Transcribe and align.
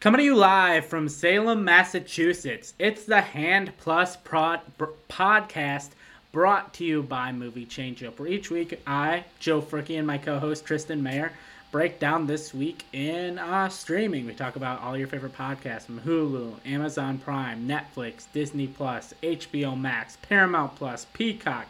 Coming 0.00 0.20
to 0.20 0.24
you 0.24 0.34
live 0.34 0.86
from 0.86 1.10
Salem, 1.10 1.62
Massachusetts. 1.62 2.72
It's 2.78 3.04
the 3.04 3.20
Hand 3.20 3.74
Plus 3.76 4.16
Prod 4.16 4.60
br- 4.78 4.86
podcast 5.10 5.90
brought 6.32 6.72
to 6.72 6.86
you 6.86 7.02
by 7.02 7.32
Movie 7.32 7.66
Change 7.66 8.02
Up, 8.02 8.18
where 8.18 8.30
each 8.30 8.50
week 8.50 8.80
I, 8.86 9.24
Joe 9.40 9.60
Fricke, 9.60 9.98
and 9.98 10.06
my 10.06 10.16
co-host 10.16 10.64
Tristan 10.64 11.02
Mayer 11.02 11.32
break 11.70 11.98
down 11.98 12.26
this 12.26 12.54
week 12.54 12.86
in 12.94 13.38
uh, 13.38 13.68
streaming. 13.68 14.24
We 14.24 14.32
talk 14.32 14.56
about 14.56 14.80
all 14.80 14.96
your 14.96 15.06
favorite 15.06 15.36
podcasts 15.36 15.82
from 15.82 16.00
Hulu, 16.00 16.54
Amazon 16.64 17.18
Prime, 17.18 17.68
Netflix, 17.68 18.24
Disney 18.32 18.68
Plus, 18.68 19.12
HBO 19.22 19.78
Max, 19.78 20.16
Paramount 20.22 20.76
Plus, 20.76 21.04
Peacock, 21.12 21.66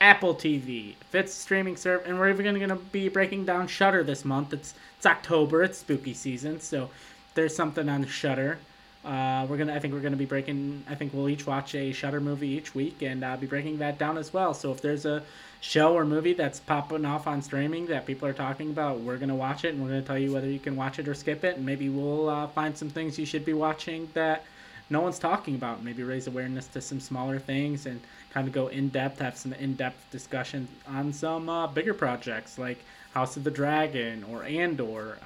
Apple 0.00 0.36
TV, 0.36 0.94
Fitz 1.10 1.34
streaming 1.34 1.76
service, 1.76 2.06
and 2.06 2.20
we're 2.20 2.30
even 2.30 2.44
going 2.44 2.68
to 2.68 2.76
be 2.76 3.08
breaking 3.08 3.44
down 3.44 3.66
Shudder 3.66 4.04
this 4.04 4.24
month. 4.24 4.52
It's 4.52 4.74
it's 4.96 5.06
October, 5.06 5.62
it's 5.62 5.78
spooky 5.78 6.14
season, 6.14 6.60
so 6.60 6.88
there's 7.34 7.54
something 7.54 7.88
on 7.88 8.06
Shudder. 8.06 8.58
Uh, 9.04 9.46
we're 9.48 9.58
gonna. 9.58 9.74
I 9.74 9.78
think 9.80 9.92
we're 9.92 10.00
gonna 10.00 10.16
be 10.16 10.24
breaking. 10.24 10.82
I 10.88 10.94
think 10.94 11.12
we'll 11.12 11.28
each 11.28 11.46
watch 11.46 11.74
a 11.74 11.92
Shudder 11.92 12.20
movie 12.20 12.48
each 12.48 12.74
week, 12.74 13.02
and 13.02 13.22
uh, 13.22 13.36
be 13.36 13.46
breaking 13.46 13.78
that 13.78 13.98
down 13.98 14.16
as 14.16 14.32
well. 14.32 14.54
So 14.54 14.72
if 14.72 14.80
there's 14.80 15.04
a 15.04 15.22
show 15.60 15.94
or 15.94 16.06
movie 16.06 16.32
that's 16.32 16.60
popping 16.60 17.04
off 17.04 17.26
on 17.26 17.42
streaming 17.42 17.86
that 17.86 18.06
people 18.06 18.26
are 18.26 18.32
talking 18.32 18.70
about, 18.70 19.00
we're 19.00 19.18
gonna 19.18 19.34
watch 19.34 19.64
it, 19.64 19.74
and 19.74 19.82
we're 19.82 19.90
gonna 19.90 20.02
tell 20.02 20.18
you 20.18 20.32
whether 20.32 20.48
you 20.48 20.58
can 20.58 20.74
watch 20.74 20.98
it 20.98 21.06
or 21.06 21.12
skip 21.12 21.44
it, 21.44 21.56
and 21.56 21.66
maybe 21.66 21.90
we'll 21.90 22.30
uh, 22.30 22.46
find 22.48 22.76
some 22.76 22.88
things 22.88 23.18
you 23.18 23.26
should 23.26 23.44
be 23.44 23.52
watching 23.52 24.08
that 24.14 24.44
no 24.90 25.00
one's 25.00 25.18
talking 25.18 25.54
about. 25.54 25.82
Maybe 25.82 26.02
raise 26.02 26.26
awareness 26.26 26.66
to 26.68 26.80
some 26.80 27.00
smaller 27.00 27.38
things 27.38 27.86
and 27.86 28.00
kind 28.32 28.46
of 28.46 28.54
go 28.54 28.68
in 28.68 28.88
depth, 28.88 29.18
have 29.18 29.36
some 29.36 29.52
in 29.54 29.74
depth 29.74 30.10
discussion 30.10 30.68
on 30.88 31.12
some 31.12 31.48
uh, 31.48 31.66
bigger 31.66 31.94
projects 31.94 32.58
like 32.58 32.78
House 33.12 33.36
of 33.36 33.44
the 33.44 33.50
Dragon 33.50 34.24
or 34.24 34.44
Andor. 34.44 35.18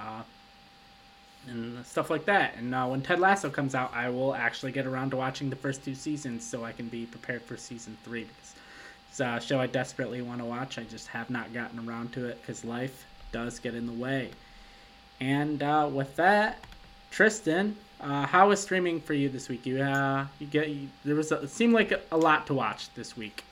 And 1.50 1.84
stuff 1.86 2.10
like 2.10 2.24
that. 2.27 2.56
And 2.56 2.74
uh, 2.74 2.86
when 2.86 3.00
Ted 3.00 3.20
Lasso 3.20 3.48
comes 3.50 3.74
out, 3.74 3.92
I 3.94 4.08
will 4.08 4.34
actually 4.34 4.72
get 4.72 4.86
around 4.86 5.10
to 5.10 5.16
watching 5.16 5.50
the 5.50 5.56
first 5.56 5.84
two 5.84 5.94
seasons 5.94 6.44
so 6.44 6.64
I 6.64 6.72
can 6.72 6.88
be 6.88 7.06
prepared 7.06 7.42
for 7.42 7.56
season 7.56 7.96
three. 8.04 8.27
It's 9.10 9.20
a 9.20 9.41
show 9.41 9.60
I 9.60 9.66
desperately 9.66 10.22
want 10.22 10.41
to 10.41 10.44
watch. 10.44 10.78
I 10.78 10.84
just 10.84 11.08
have 11.08 11.30
not 11.30 11.52
gotten 11.52 11.88
around 11.88 12.12
to 12.12 12.26
it 12.26 12.41
because 12.41 12.64
life 12.64 13.06
does 13.32 13.58
get 13.58 13.74
in 13.74 13.86
the 13.86 13.92
way. 13.92 14.30
And 15.20 15.62
uh, 15.62 15.88
with 15.92 16.14
that, 16.16 16.64
Tristan, 17.10 17.76
uh, 18.00 18.26
how 18.26 18.48
was 18.48 18.60
streaming 18.60 19.00
for 19.00 19.14
you 19.14 19.28
this 19.28 19.48
week? 19.48 19.66
You 19.66 19.82
uh, 19.82 20.26
you 20.38 20.46
get 20.46 20.69
you, 20.69 20.88
there 21.04 21.16
was 21.16 21.32
a, 21.32 21.42
it 21.42 21.50
seemed 21.50 21.72
like 21.72 21.92
a 22.12 22.16
lot 22.16 22.46
to 22.46 22.54
watch 22.54 22.92
this 22.94 23.16
week. 23.16 23.42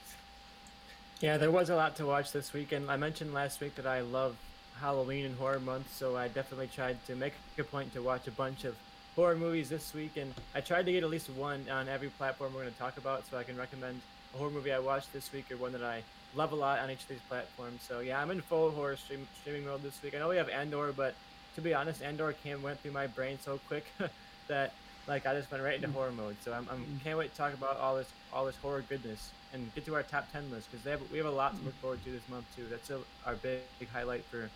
Yeah, 1.20 1.39
there 1.39 1.50
was 1.50 1.70
a 1.70 1.77
lot 1.77 1.97
to 1.97 2.06
watch 2.06 2.30
this 2.30 2.52
week, 2.52 2.72
and 2.72 2.91
I 2.91 2.97
mentioned 2.97 3.33
last 3.33 3.61
week 3.61 3.74
that 3.77 3.86
I 3.86 4.02
love 4.02 4.36
Halloween 4.81 5.25
and 5.25 5.37
horror 5.37 5.61
month, 5.61 5.93
so 5.95 6.17
I 6.17 6.29
definitely 6.29 6.69
tried 6.69 7.05
to 7.07 7.17
make 7.17 7.33
a 7.59 7.65
point 7.65 7.93
to 7.95 8.03
watch 8.03 8.27
a 8.27 8.31
bunch 8.31 8.65
of 8.65 8.77
horror 9.15 9.37
movies 9.37 9.69
this 9.69 9.95
week, 9.95 10.17
and 10.17 10.35
I 10.55 10.61
tried 10.61 10.87
to 10.87 10.93
get 10.93 11.03
at 11.03 11.11
least 11.11 11.31
one 11.31 11.65
on 11.71 11.89
every 11.89 12.09
platform 12.09 12.53
we're 12.55 12.63
going 12.63 12.73
to 12.73 12.79
talk 12.79 12.99
about, 12.99 13.25
so 13.31 13.39
I 13.39 13.43
can 13.43 13.57
recommend 13.57 14.01
a 14.35 14.39
horror 14.39 14.51
movie 14.51 14.73
I 14.73 14.79
watched 14.79 15.13
this 15.13 15.33
week 15.33 15.51
or 15.51 15.57
one 15.57 15.73
that 15.73 15.83
I 15.83 16.03
love 16.35 16.53
a 16.53 16.57
lot 16.57 16.81
on 16.81 16.91
each 16.91 17.03
of 17.03 17.09
these 17.09 17.21
platforms. 17.29 17.81
So 17.87 18.01
yeah, 18.01 18.21
I'm 18.21 18.31
in 18.31 18.41
full 18.43 18.71
horror 18.71 18.97
stream, 18.97 19.27
streaming 19.41 19.65
mode 19.65 19.83
this 19.83 20.01
week. 20.03 20.15
I 20.15 20.19
know 20.19 20.29
we 20.29 20.37
have 20.37 20.51
Andor, 20.51 20.93
but 20.93 21.15
to 21.55 21.61
be 21.61 21.75
honest, 21.75 22.03
Andor 22.03 22.35
came 22.45 22.63
went 22.63 22.79
through 22.81 22.93
my 22.93 23.07
brain 23.07 23.39
so 23.43 23.59
quick 23.67 23.87
that 24.49 24.73
like 25.09 25.27
I 25.27 25.35
just 25.35 25.51
went 25.51 25.63
right 25.63 25.77
into 25.77 25.89
mm. 25.89 25.95
horror 25.95 26.13
mode. 26.13 26.37
So 26.45 26.53
I'm, 26.53 26.69
I'm 26.71 26.79
mm. 26.79 27.03
can't 27.03 27.19
wait 27.19 27.31
to 27.33 27.37
talk 27.37 27.55
about 27.55 27.79
all 27.79 27.97
this 27.97 28.09
all 28.33 28.45
this 28.45 28.57
horror 28.57 28.85
goodness 28.89 29.31
and 29.53 29.73
get 29.75 29.86
to 29.86 29.95
our 29.95 30.03
top 30.03 30.31
ten 30.33 30.51
list 30.51 30.69
because 30.70 31.01
we 31.11 31.19
have 31.19 31.27
a 31.27 31.31
lot 31.31 31.53
to 31.53 31.59
mm. 31.59 31.67
look 31.67 31.75
forward 31.77 32.05
to 32.05 32.11
this 32.11 32.29
month 32.29 32.45
too. 32.55 32.65
That's 32.70 32.91
a, 32.91 33.01
our 33.25 33.35
big, 33.36 33.61
big 33.79 33.89
highlight 33.89 34.25
for 34.25 34.51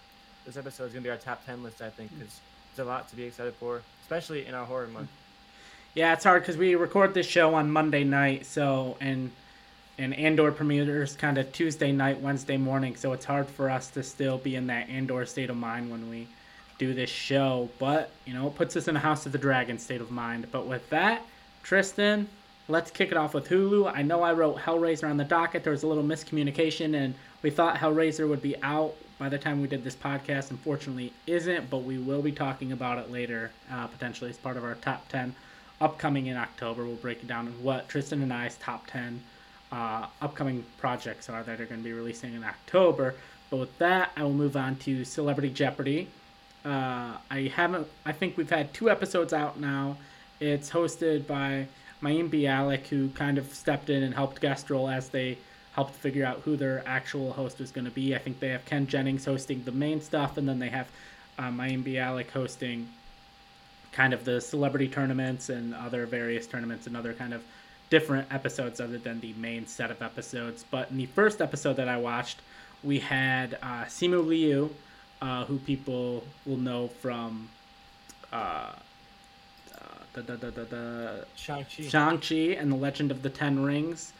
this 0.50 0.56
episode 0.56 0.86
is 0.86 0.92
gonna 0.92 1.04
be 1.04 1.10
our 1.10 1.16
top 1.16 1.46
ten 1.46 1.62
list, 1.62 1.80
I 1.80 1.90
think, 1.90 2.10
because 2.18 2.40
there's 2.74 2.84
a 2.84 2.90
lot 2.90 3.08
to 3.10 3.16
be 3.16 3.22
excited 3.22 3.54
for, 3.54 3.82
especially 4.02 4.46
in 4.46 4.54
our 4.54 4.64
horror 4.64 4.88
month. 4.88 5.08
Yeah, 5.94 6.12
it's 6.12 6.24
hard 6.24 6.42
because 6.42 6.56
we 6.56 6.74
record 6.74 7.14
this 7.14 7.26
show 7.26 7.54
on 7.54 7.70
Monday 7.70 8.02
night, 8.02 8.46
so 8.46 8.96
and 9.00 9.30
and 9.96 10.12
Andor 10.12 10.50
premieres 10.50 11.14
kind 11.14 11.38
of 11.38 11.52
Tuesday 11.52 11.92
night, 11.92 12.20
Wednesday 12.20 12.56
morning, 12.56 12.96
so 12.96 13.12
it's 13.12 13.24
hard 13.24 13.46
for 13.46 13.70
us 13.70 13.90
to 13.90 14.02
still 14.02 14.38
be 14.38 14.56
in 14.56 14.66
that 14.66 14.88
Andor 14.88 15.24
state 15.24 15.50
of 15.50 15.56
mind 15.56 15.88
when 15.88 16.10
we 16.10 16.26
do 16.78 16.94
this 16.94 17.10
show. 17.10 17.68
But 17.78 18.10
you 18.24 18.34
know, 18.34 18.48
it 18.48 18.56
puts 18.56 18.74
us 18.76 18.88
in 18.88 18.96
a 18.96 19.00
House 19.00 19.26
of 19.26 19.32
the 19.32 19.38
Dragon 19.38 19.78
state 19.78 20.00
of 20.00 20.10
mind. 20.10 20.48
But 20.50 20.66
with 20.66 20.88
that, 20.90 21.22
Tristan, 21.62 22.28
let's 22.66 22.90
kick 22.90 23.12
it 23.12 23.16
off 23.16 23.34
with 23.34 23.48
Hulu. 23.48 23.92
I 23.94 24.02
know 24.02 24.22
I 24.22 24.32
wrote 24.32 24.56
Hellraiser 24.56 25.08
on 25.08 25.16
the 25.16 25.24
docket. 25.24 25.62
There 25.62 25.70
was 25.70 25.84
a 25.84 25.86
little 25.86 26.02
miscommunication, 26.02 26.96
and 26.96 27.14
we 27.40 27.50
thought 27.50 27.76
Hellraiser 27.76 28.28
would 28.28 28.42
be 28.42 28.60
out 28.64 28.96
by 29.20 29.28
the 29.28 29.38
time 29.38 29.60
we 29.60 29.68
did 29.68 29.84
this 29.84 29.94
podcast. 29.94 30.50
Unfortunately, 30.50 31.12
isn't, 31.26 31.68
but 31.68 31.84
we 31.84 31.98
will 31.98 32.22
be 32.22 32.32
talking 32.32 32.72
about 32.72 32.98
it 32.98 33.12
later, 33.12 33.50
uh, 33.70 33.86
potentially 33.86 34.30
as 34.30 34.38
part 34.38 34.56
of 34.56 34.64
our 34.64 34.74
top 34.76 35.06
10 35.10 35.34
upcoming 35.78 36.26
in 36.26 36.38
October. 36.38 36.86
We'll 36.86 36.96
break 36.96 37.18
it 37.22 37.26
down 37.26 37.48
what 37.62 37.86
Tristan 37.86 38.22
and 38.22 38.32
I's 38.32 38.56
top 38.56 38.86
10 38.86 39.22
uh, 39.70 40.06
upcoming 40.22 40.64
projects 40.78 41.28
are 41.28 41.42
that 41.42 41.60
are 41.60 41.66
going 41.66 41.82
to 41.82 41.84
be 41.84 41.92
releasing 41.92 42.34
in 42.34 42.42
October. 42.42 43.14
But 43.50 43.58
with 43.58 43.78
that, 43.78 44.10
I 44.16 44.22
will 44.22 44.32
move 44.32 44.56
on 44.56 44.76
to 44.76 45.04
Celebrity 45.04 45.50
Jeopardy. 45.50 46.08
Uh, 46.64 47.18
I 47.30 47.52
haven't. 47.54 47.88
I 48.06 48.12
think 48.12 48.38
we've 48.38 48.50
had 48.50 48.72
two 48.72 48.88
episodes 48.88 49.34
out 49.34 49.60
now. 49.60 49.98
It's 50.40 50.70
hosted 50.70 51.26
by 51.26 51.66
Mayim 52.02 52.30
Bialik, 52.30 52.86
who 52.86 53.10
kind 53.10 53.36
of 53.36 53.52
stepped 53.52 53.90
in 53.90 54.02
and 54.02 54.14
helped 54.14 54.40
guest 54.40 54.70
role 54.70 54.88
as 54.88 55.10
they 55.10 55.36
helped 55.74 55.94
figure 55.94 56.24
out 56.24 56.40
who 56.44 56.56
their 56.56 56.82
actual 56.86 57.32
host 57.32 57.58
was 57.58 57.70
going 57.70 57.84
to 57.84 57.90
be. 57.90 58.14
I 58.14 58.18
think 58.18 58.40
they 58.40 58.48
have 58.48 58.64
Ken 58.64 58.86
Jennings 58.86 59.24
hosting 59.24 59.62
the 59.64 59.72
main 59.72 60.00
stuff, 60.00 60.36
and 60.36 60.48
then 60.48 60.58
they 60.58 60.68
have 60.68 60.88
uh, 61.38 61.44
Mayim 61.44 61.82
Bialik 61.84 62.30
hosting 62.30 62.88
kind 63.92 64.12
of 64.12 64.24
the 64.24 64.40
celebrity 64.40 64.88
tournaments 64.88 65.48
and 65.48 65.74
other 65.74 66.06
various 66.06 66.46
tournaments 66.46 66.86
and 66.86 66.96
other 66.96 67.12
kind 67.12 67.34
of 67.34 67.42
different 67.88 68.32
episodes 68.32 68.80
other 68.80 68.98
than 68.98 69.20
the 69.20 69.32
main 69.34 69.66
set 69.66 69.90
of 69.90 70.00
episodes. 70.02 70.64
But 70.70 70.90
in 70.90 70.96
the 70.96 71.06
first 71.06 71.40
episode 71.40 71.74
that 71.74 71.88
I 71.88 71.96
watched, 71.96 72.40
we 72.82 72.98
had 73.00 73.58
uh, 73.62 73.84
Simu 73.84 74.26
Liu, 74.26 74.70
uh, 75.20 75.44
who 75.44 75.58
people 75.58 76.24
will 76.46 76.56
know 76.56 76.88
from 76.88 77.48
uh, 78.32 78.72
the, 80.14 80.22
the, 80.22 80.36
the, 80.36 80.50
the, 80.50 80.64
the 80.64 81.26
Shang-Chi. 81.36 81.82
Shang-Chi 81.88 82.56
and 82.58 82.70
the 82.70 82.76
Legend 82.76 83.10
of 83.10 83.22
the 83.22 83.30
Ten 83.30 83.62
Rings 83.62 84.12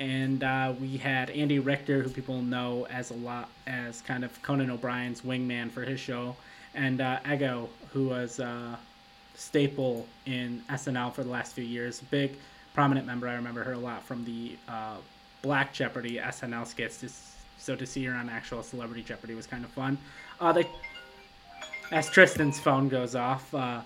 and 0.00 0.42
uh, 0.42 0.74
we 0.80 0.96
had 0.96 1.30
Andy 1.30 1.58
Richter, 1.58 2.02
who 2.02 2.10
people 2.10 2.42
know 2.42 2.86
as 2.90 3.10
a 3.10 3.14
lot 3.14 3.48
as 3.66 4.00
kind 4.00 4.24
of 4.24 4.42
Conan 4.42 4.70
O'Brien's 4.70 5.22
wingman 5.22 5.70
for 5.70 5.82
his 5.82 6.00
show, 6.00 6.36
and 6.74 7.00
uh, 7.00 7.18
Ego, 7.30 7.68
who 7.92 8.08
was 8.08 8.38
a 8.38 8.46
uh, 8.46 8.76
staple 9.34 10.06
in 10.26 10.62
SNL 10.70 11.12
for 11.12 11.22
the 11.24 11.30
last 11.30 11.54
few 11.54 11.64
years, 11.64 12.00
big 12.10 12.36
prominent 12.74 13.06
member. 13.06 13.28
I 13.28 13.34
remember 13.34 13.62
her 13.64 13.72
a 13.72 13.78
lot 13.78 14.02
from 14.02 14.24
the 14.24 14.56
uh, 14.68 14.96
Black 15.42 15.72
Jeopardy 15.72 16.16
SNL 16.16 16.66
skits. 16.66 17.34
So 17.58 17.76
to 17.76 17.86
see 17.86 18.04
her 18.04 18.14
on 18.14 18.28
actual 18.28 18.62
Celebrity 18.62 19.02
Jeopardy 19.02 19.34
was 19.34 19.46
kind 19.46 19.64
of 19.64 19.70
fun. 19.70 19.98
Uh, 20.40 20.52
they, 20.52 20.66
as 21.90 22.10
Tristan's 22.10 22.58
phone 22.58 22.88
goes 22.88 23.14
off, 23.14 23.52
uh, 23.54 23.82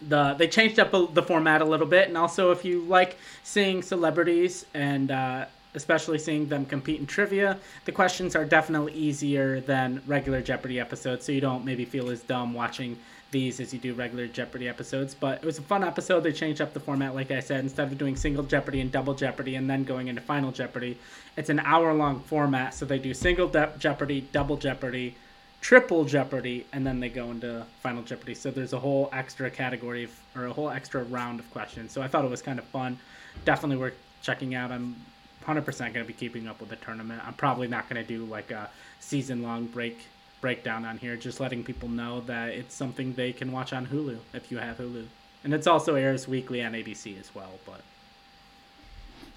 the 0.00 0.34
they 0.34 0.48
changed 0.48 0.78
up 0.78 0.90
the 0.90 1.22
format 1.22 1.60
a 1.60 1.64
little 1.64 1.86
bit, 1.86 2.08
and 2.08 2.16
also 2.16 2.50
if 2.50 2.64
you 2.64 2.82
like 2.82 3.16
seeing 3.42 3.82
celebrities 3.82 4.66
and 4.74 5.10
uh, 5.10 5.46
especially 5.74 6.18
seeing 6.18 6.48
them 6.48 6.64
compete 6.64 7.00
in 7.00 7.06
trivia, 7.06 7.58
the 7.84 7.92
questions 7.92 8.36
are 8.36 8.44
definitely 8.44 8.92
easier 8.92 9.60
than 9.60 10.00
regular 10.06 10.40
Jeopardy 10.40 10.80
episodes, 10.80 11.24
so 11.24 11.32
you 11.32 11.40
don't 11.40 11.64
maybe 11.64 11.84
feel 11.84 12.10
as 12.10 12.20
dumb 12.22 12.54
watching 12.54 12.96
these 13.30 13.60
as 13.60 13.74
you 13.74 13.78
do 13.78 13.92
regular 13.92 14.26
Jeopardy 14.26 14.68
episodes. 14.68 15.14
But 15.14 15.38
it 15.38 15.44
was 15.44 15.58
a 15.58 15.62
fun 15.62 15.84
episode. 15.84 16.20
They 16.20 16.32
changed 16.32 16.60
up 16.60 16.72
the 16.72 16.80
format, 16.80 17.14
like 17.14 17.30
I 17.30 17.40
said, 17.40 17.60
instead 17.60 17.92
of 17.92 17.98
doing 17.98 18.16
single 18.16 18.42
Jeopardy 18.44 18.80
and 18.80 18.90
double 18.90 19.14
Jeopardy 19.14 19.56
and 19.56 19.68
then 19.68 19.84
going 19.84 20.08
into 20.08 20.22
Final 20.22 20.50
Jeopardy, 20.50 20.98
it's 21.36 21.50
an 21.50 21.60
hour 21.60 21.92
long 21.92 22.20
format. 22.20 22.72
So 22.72 22.86
they 22.86 22.98
do 22.98 23.12
single 23.12 23.48
de- 23.48 23.72
Jeopardy, 23.78 24.22
double 24.32 24.56
Jeopardy 24.56 25.14
triple 25.60 26.04
Jeopardy, 26.04 26.66
and 26.72 26.86
then 26.86 27.00
they 27.00 27.08
go 27.08 27.30
into 27.30 27.64
Final 27.80 28.02
Jeopardy. 28.02 28.34
So 28.34 28.50
there's 28.50 28.72
a 28.72 28.78
whole 28.78 29.08
extra 29.12 29.50
category 29.50 30.04
of, 30.04 30.20
or 30.36 30.46
a 30.46 30.52
whole 30.52 30.70
extra 30.70 31.02
round 31.04 31.40
of 31.40 31.50
questions. 31.50 31.92
So 31.92 32.02
I 32.02 32.08
thought 32.08 32.24
it 32.24 32.30
was 32.30 32.42
kind 32.42 32.58
of 32.58 32.64
fun. 32.66 32.98
Definitely 33.44 33.76
worth 33.76 33.98
checking 34.22 34.54
out. 34.54 34.70
I'm 34.70 34.96
100% 35.44 35.78
going 35.78 35.92
to 35.94 36.04
be 36.04 36.12
keeping 36.12 36.46
up 36.46 36.60
with 36.60 36.68
the 36.68 36.76
tournament. 36.76 37.22
I'm 37.26 37.34
probably 37.34 37.68
not 37.68 37.88
going 37.88 38.02
to 38.02 38.06
do 38.06 38.24
like 38.24 38.50
a 38.50 38.70
season 39.00 39.42
long 39.42 39.66
break 39.66 40.06
breakdown 40.40 40.84
on 40.84 40.98
here, 40.98 41.16
just 41.16 41.40
letting 41.40 41.64
people 41.64 41.88
know 41.88 42.20
that 42.20 42.50
it's 42.50 42.74
something 42.74 43.12
they 43.14 43.32
can 43.32 43.50
watch 43.50 43.72
on 43.72 43.86
Hulu 43.86 44.18
if 44.32 44.52
you 44.52 44.58
have 44.58 44.78
Hulu. 44.78 45.06
And 45.42 45.52
it's 45.52 45.66
also 45.66 45.94
airs 45.96 46.28
weekly 46.28 46.62
on 46.62 46.72
ABC 46.72 47.18
as 47.18 47.34
well, 47.34 47.58
but 47.66 47.80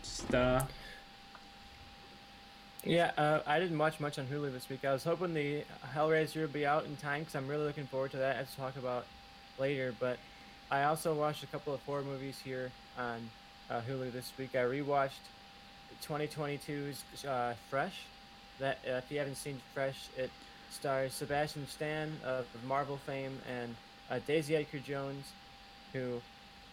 just 0.04 0.34
uh 0.34 0.64
yeah, 2.84 3.12
uh, 3.18 3.40
I 3.46 3.60
didn't 3.60 3.78
watch 3.78 4.00
much 4.00 4.18
on 4.18 4.26
Hulu 4.26 4.52
this 4.52 4.68
week. 4.70 4.84
I 4.86 4.94
was 4.94 5.04
hoping 5.04 5.34
the 5.34 5.64
Hellraiser 5.94 6.42
would 6.42 6.54
be 6.54 6.66
out 6.66 6.86
in 6.86 6.96
time 6.98 7.22
because 7.22 7.36
I'm 7.36 7.48
really 7.48 7.66
looking 7.66 7.86
forward 7.86 8.12
to 8.12 8.18
that. 8.18 8.38
As 8.38 8.54
talk 8.56 8.76
about 8.76 9.06
later. 9.60 9.94
But 10.00 10.18
I 10.72 10.84
also 10.84 11.14
watched 11.14 11.44
a 11.44 11.48
couple 11.48 11.74
of 11.74 11.82
horror 11.84 12.04
movies 12.04 12.40
here 12.44 12.72
on 12.98 13.30
uh, 13.70 13.82
Hulu 13.88 14.12
this 14.12 14.32
week. 14.38 14.56
I 14.56 14.64
rewatched 14.64 15.22
2022's 16.04 17.26
uh, 17.26 17.54
Fresh. 17.70 18.06
That 18.60 18.80
uh, 18.88 18.94
if 18.94 19.12
you 19.12 19.20
haven't 19.20 19.36
seen 19.36 19.62
Fresh, 19.74 20.10
it 20.18 20.32
stars 20.72 21.14
Sebastian 21.14 21.68
Stan 21.68 22.12
of 22.26 22.46
Marvel 22.68 22.98
fame 23.06 23.38
and 23.50 23.76
uh, 24.10 24.20
Daisy 24.26 24.56
Edgar 24.56 24.80
Jones, 24.80 25.32
who 25.94 26.22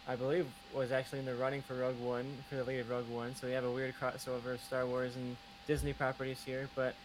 I 0.07 0.15
believe 0.15 0.47
was 0.73 0.91
actually 0.91 1.19
in 1.19 1.25
the 1.25 1.35
running 1.35 1.61
for 1.61 1.75
Rogue 1.75 1.99
One 1.99 2.25
for 2.49 2.55
the 2.55 2.63
lead 2.63 2.79
of 2.79 2.89
Rogue 2.89 3.09
One. 3.09 3.35
So 3.35 3.47
we 3.47 3.53
have 3.53 3.63
a 3.63 3.71
weird 3.71 3.93
crossover 3.99 4.53
of 4.53 4.61
Star 4.61 4.85
Wars 4.85 5.15
and 5.15 5.35
Disney 5.69 5.93
properties 5.93 6.41
here. 6.43 6.67
But 6.75 6.95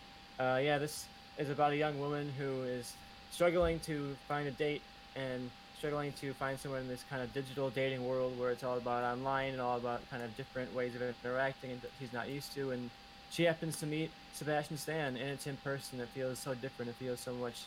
uh, 0.41 0.59
yeah, 0.63 0.79
this 0.79 1.05
is 1.37 1.51
about 1.51 1.73
a 1.73 1.77
young 1.77 2.01
woman 2.01 2.33
who 2.39 2.63
is 2.63 2.95
struggling 3.31 3.79
to 3.81 4.17
find 4.27 4.49
a 4.49 4.53
date 4.53 4.81
and 5.15 5.51
struggling 5.77 6.15
to 6.15 6.33
find 6.33 6.59
someone 6.59 6.81
in 6.81 6.89
this 6.89 7.05
kind 7.11 7.23
of 7.23 7.31
digital 7.35 7.69
dating 7.69 8.09
world 8.09 8.39
where 8.39 8.51
it's 8.51 8.65
all 8.65 8.79
about 8.79 9.05
online 9.05 9.53
and 9.53 9.61
all 9.61 9.77
about 9.77 10.01
kind 10.09 10.23
of 10.23 10.35
different 10.39 10.75
ways 10.75 10.95
of 10.95 11.03
interacting 11.03 11.73
and 11.73 11.83
that 11.83 11.91
she's 12.01 12.13
not 12.15 12.31
used 12.31 12.55
to. 12.55 12.71
And 12.71 12.89
she 13.31 13.43
happens 13.45 13.79
to 13.81 13.87
meet 13.87 14.11
Sebastian 14.33 14.79
Stan, 14.79 15.17
and 15.17 15.29
it's 15.29 15.47
in 15.47 15.59
person. 15.59 16.01
It 16.01 16.09
feels 16.15 16.39
so 16.39 16.55
different. 16.55 16.89
It 16.89 16.95
feels 16.95 17.21
so 17.21 17.35
much 17.35 17.65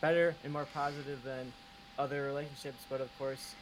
better 0.00 0.34
and 0.42 0.52
more 0.52 0.66
positive 0.74 1.22
than 1.22 1.52
other 1.96 2.24
relationships. 2.24 2.82
But 2.88 3.00
of 3.00 3.16
course, 3.18 3.54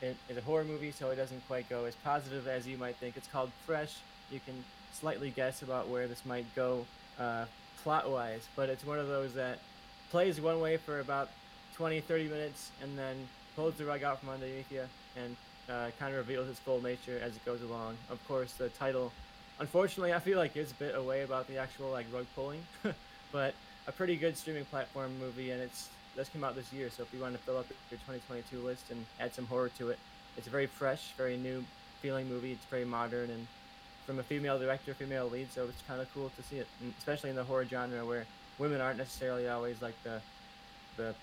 it 0.00 0.16
is 0.28 0.36
a 0.36 0.42
horror 0.42 0.64
movie, 0.64 0.92
so 0.92 1.10
it 1.10 1.16
doesn't 1.16 1.44
quite 1.48 1.68
go 1.68 1.86
as 1.86 1.96
positive 1.96 2.46
as 2.46 2.68
you 2.68 2.78
might 2.78 2.96
think. 2.96 3.16
It's 3.16 3.26
called 3.26 3.50
Fresh. 3.66 3.96
You 4.30 4.38
can 4.46 4.62
slightly 4.98 5.30
guess 5.30 5.62
about 5.62 5.88
where 5.88 6.08
this 6.08 6.24
might 6.24 6.46
go 6.54 6.86
uh, 7.18 7.44
plot 7.82 8.10
wise, 8.10 8.48
but 8.56 8.68
it's 8.68 8.84
one 8.84 8.98
of 8.98 9.08
those 9.08 9.34
that 9.34 9.58
plays 10.10 10.40
one 10.40 10.60
way 10.60 10.76
for 10.76 11.00
about 11.00 11.28
20, 11.76 12.00
30 12.00 12.24
minutes 12.24 12.70
and 12.82 12.98
then 12.98 13.16
pulls 13.54 13.74
the 13.74 13.84
rug 13.84 14.02
out 14.02 14.20
from 14.20 14.30
underneath 14.30 14.70
you 14.70 14.82
and 15.16 15.36
uh, 15.68 15.90
kind 15.98 16.12
of 16.12 16.18
reveals 16.18 16.48
its 16.48 16.58
full 16.60 16.82
nature 16.82 17.20
as 17.22 17.36
it 17.36 17.44
goes 17.44 17.62
along. 17.62 17.96
Of 18.10 18.26
course, 18.26 18.52
the 18.54 18.68
title, 18.70 19.12
unfortunately, 19.60 20.14
I 20.14 20.18
feel 20.18 20.38
like 20.38 20.54
gives 20.54 20.72
a 20.72 20.76
bit 20.76 20.94
away 20.94 21.22
about 21.22 21.46
the 21.48 21.58
actual 21.58 21.90
like 21.90 22.06
rug 22.12 22.26
pulling, 22.34 22.62
but 23.32 23.54
a 23.86 23.92
pretty 23.92 24.16
good 24.16 24.36
streaming 24.36 24.64
platform 24.66 25.12
movie, 25.20 25.50
and 25.50 25.60
it's 25.60 25.88
this 26.16 26.28
came 26.30 26.44
out 26.44 26.54
this 26.54 26.72
year. 26.72 26.88
So 26.88 27.02
if 27.02 27.12
you 27.12 27.20
want 27.20 27.34
to 27.34 27.42
fill 27.42 27.58
up 27.58 27.66
your 27.90 27.98
2022 28.06 28.58
list 28.64 28.90
and 28.90 29.04
add 29.20 29.34
some 29.34 29.46
horror 29.46 29.70
to 29.78 29.90
it, 29.90 29.98
it's 30.36 30.46
a 30.46 30.50
very 30.50 30.66
fresh, 30.66 31.12
very 31.16 31.36
new 31.36 31.64
feeling 32.00 32.28
movie. 32.28 32.52
It's 32.52 32.64
very 32.66 32.84
modern 32.84 33.30
and 33.30 33.46
from 34.06 34.18
a 34.18 34.22
female 34.22 34.58
director, 34.58 34.94
female 34.94 35.28
lead. 35.28 35.52
So 35.52 35.64
it's 35.64 35.82
kind 35.86 36.00
of 36.00 36.12
cool 36.14 36.30
to 36.36 36.42
see 36.44 36.56
it, 36.56 36.66
and 36.80 36.94
especially 36.98 37.30
in 37.30 37.36
the 37.36 37.44
horror 37.44 37.66
genre 37.66 38.04
where 38.06 38.24
women 38.58 38.80
aren't 38.80 38.98
necessarily 38.98 39.48
always 39.48 39.82
like 39.82 39.94
the 40.04 40.20
the 40.96 41.14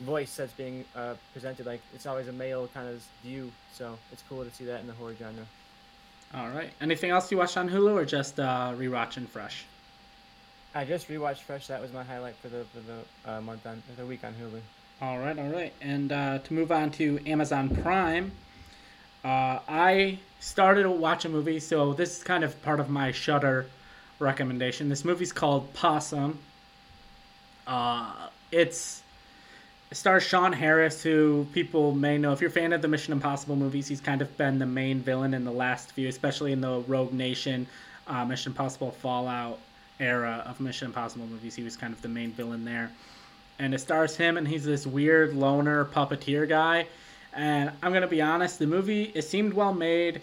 voice 0.00 0.34
that's 0.36 0.52
being 0.52 0.84
uh, 0.96 1.14
presented. 1.32 1.66
Like 1.66 1.80
it's 1.94 2.06
always 2.06 2.28
a 2.28 2.32
male 2.32 2.68
kind 2.74 2.88
of 2.88 3.04
view. 3.22 3.52
So 3.72 3.98
it's 4.10 4.22
cool 4.28 4.44
to 4.44 4.50
see 4.50 4.64
that 4.64 4.80
in 4.80 4.86
the 4.86 4.94
horror 4.94 5.14
genre. 5.18 5.44
All 6.34 6.48
right. 6.48 6.70
Anything 6.80 7.10
else 7.10 7.30
you 7.30 7.38
watched 7.38 7.56
on 7.56 7.68
Hulu 7.68 7.94
or 7.94 8.04
just 8.04 8.40
uh, 8.40 8.72
rewatching 8.76 9.28
Fresh? 9.28 9.66
I 10.74 10.84
just 10.84 11.08
rewatched 11.08 11.42
Fresh. 11.42 11.68
That 11.68 11.80
was 11.80 11.92
my 11.92 12.02
highlight 12.02 12.34
for 12.36 12.48
the 12.48 12.64
for 12.64 12.80
the 12.80 13.32
uh, 13.32 13.40
month 13.40 13.66
on 13.66 13.82
the 13.96 14.06
week 14.06 14.24
on 14.24 14.34
Hulu. 14.34 14.60
All 15.00 15.18
right, 15.18 15.38
all 15.38 15.48
right. 15.48 15.72
And 15.80 16.10
uh, 16.10 16.38
to 16.38 16.54
move 16.54 16.72
on 16.72 16.90
to 16.92 17.20
Amazon 17.26 17.68
Prime, 17.76 18.32
uh, 19.24 19.58
I 19.66 20.18
started 20.40 20.82
to 20.82 20.90
watch 20.90 21.24
a 21.24 21.28
movie. 21.28 21.58
So 21.58 21.94
this 21.94 22.18
is 22.18 22.22
kind 22.22 22.44
of 22.44 22.60
part 22.62 22.78
of 22.78 22.90
my 22.90 23.10
Shudder 23.10 23.66
recommendation. 24.18 24.88
This 24.88 25.04
movie's 25.04 25.32
called 25.32 25.72
Possum. 25.72 26.38
Uh, 27.66 28.28
it's 28.52 29.02
it 29.90 29.96
stars 29.96 30.22
Sean 30.22 30.52
Harris, 30.52 31.02
who 31.02 31.46
people 31.52 31.92
may 31.92 32.18
know 32.18 32.32
if 32.32 32.40
you're 32.40 32.50
a 32.50 32.52
fan 32.52 32.72
of 32.72 32.82
the 32.82 32.88
Mission 32.88 33.12
Impossible 33.12 33.56
movies. 33.56 33.88
He's 33.88 34.00
kind 34.00 34.20
of 34.20 34.36
been 34.36 34.58
the 34.58 34.66
main 34.66 35.00
villain 35.00 35.34
in 35.34 35.44
the 35.44 35.52
last 35.52 35.92
few, 35.92 36.08
especially 36.08 36.52
in 36.52 36.60
the 36.60 36.80
Rogue 36.86 37.12
Nation, 37.12 37.66
uh, 38.06 38.24
Mission 38.24 38.52
Impossible 38.52 38.90
Fallout 38.90 39.58
era 40.00 40.42
of 40.46 40.60
Mission 40.60 40.86
Impossible 40.86 41.26
movies. 41.26 41.54
He 41.54 41.62
was 41.62 41.76
kind 41.76 41.92
of 41.92 42.02
the 42.02 42.08
main 42.08 42.32
villain 42.32 42.64
there. 42.64 42.90
And 43.58 43.72
it 43.72 43.78
stars 43.78 44.16
him, 44.16 44.36
and 44.36 44.48
he's 44.48 44.64
this 44.64 44.86
weird 44.86 45.32
loner 45.34 45.84
puppeteer 45.84 46.48
guy. 46.48 46.88
And 47.36 47.72
I'm 47.82 47.92
gonna 47.92 48.06
be 48.06 48.22
honest, 48.22 48.58
the 48.58 48.66
movie 48.66 49.12
it 49.14 49.22
seemed 49.22 49.54
well 49.54 49.74
made. 49.74 50.22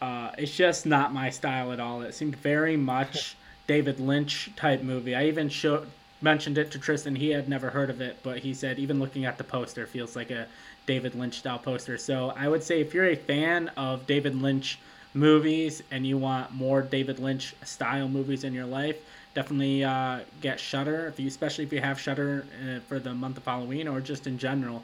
Uh, 0.00 0.32
it's 0.36 0.56
just 0.56 0.84
not 0.84 1.12
my 1.12 1.30
style 1.30 1.72
at 1.72 1.80
all. 1.80 2.02
It 2.02 2.14
seemed 2.14 2.36
very 2.36 2.76
much 2.76 3.36
David 3.66 4.00
Lynch 4.00 4.50
type 4.56 4.82
movie. 4.82 5.14
I 5.14 5.26
even 5.26 5.48
showed 5.48 5.88
mentioned 6.20 6.56
it 6.56 6.70
to 6.70 6.78
Tristan. 6.78 7.16
He 7.16 7.30
had 7.30 7.48
never 7.48 7.70
heard 7.70 7.90
of 7.90 8.00
it, 8.00 8.16
but 8.22 8.38
he 8.38 8.54
said 8.54 8.78
even 8.78 9.00
looking 9.00 9.24
at 9.24 9.38
the 9.38 9.44
poster 9.44 9.86
feels 9.86 10.14
like 10.14 10.30
a 10.30 10.46
David 10.86 11.14
Lynch 11.14 11.38
style 11.38 11.58
poster. 11.58 11.98
So 11.98 12.32
I 12.36 12.48
would 12.48 12.62
say 12.62 12.80
if 12.80 12.94
you're 12.94 13.06
a 13.06 13.16
fan 13.16 13.68
of 13.76 14.06
David 14.06 14.40
Lynch 14.40 14.78
movies 15.14 15.82
and 15.90 16.06
you 16.06 16.16
want 16.16 16.52
more 16.52 16.82
David 16.82 17.18
Lynch 17.18 17.54
style 17.64 18.08
movies 18.08 18.44
in 18.44 18.54
your 18.54 18.66
life, 18.66 18.96
definitely 19.34 19.84
uh, 19.84 20.20
get 20.40 20.58
Shudder. 20.60 21.06
If 21.08 21.18
you, 21.20 21.26
especially 21.28 21.64
if 21.64 21.72
you 21.72 21.80
have 21.80 22.00
Shudder 22.00 22.46
uh, 22.62 22.80
for 22.80 22.98
the 22.98 23.14
month 23.14 23.36
of 23.36 23.44
Halloween 23.44 23.88
or 23.88 24.00
just 24.00 24.26
in 24.26 24.38
general, 24.38 24.82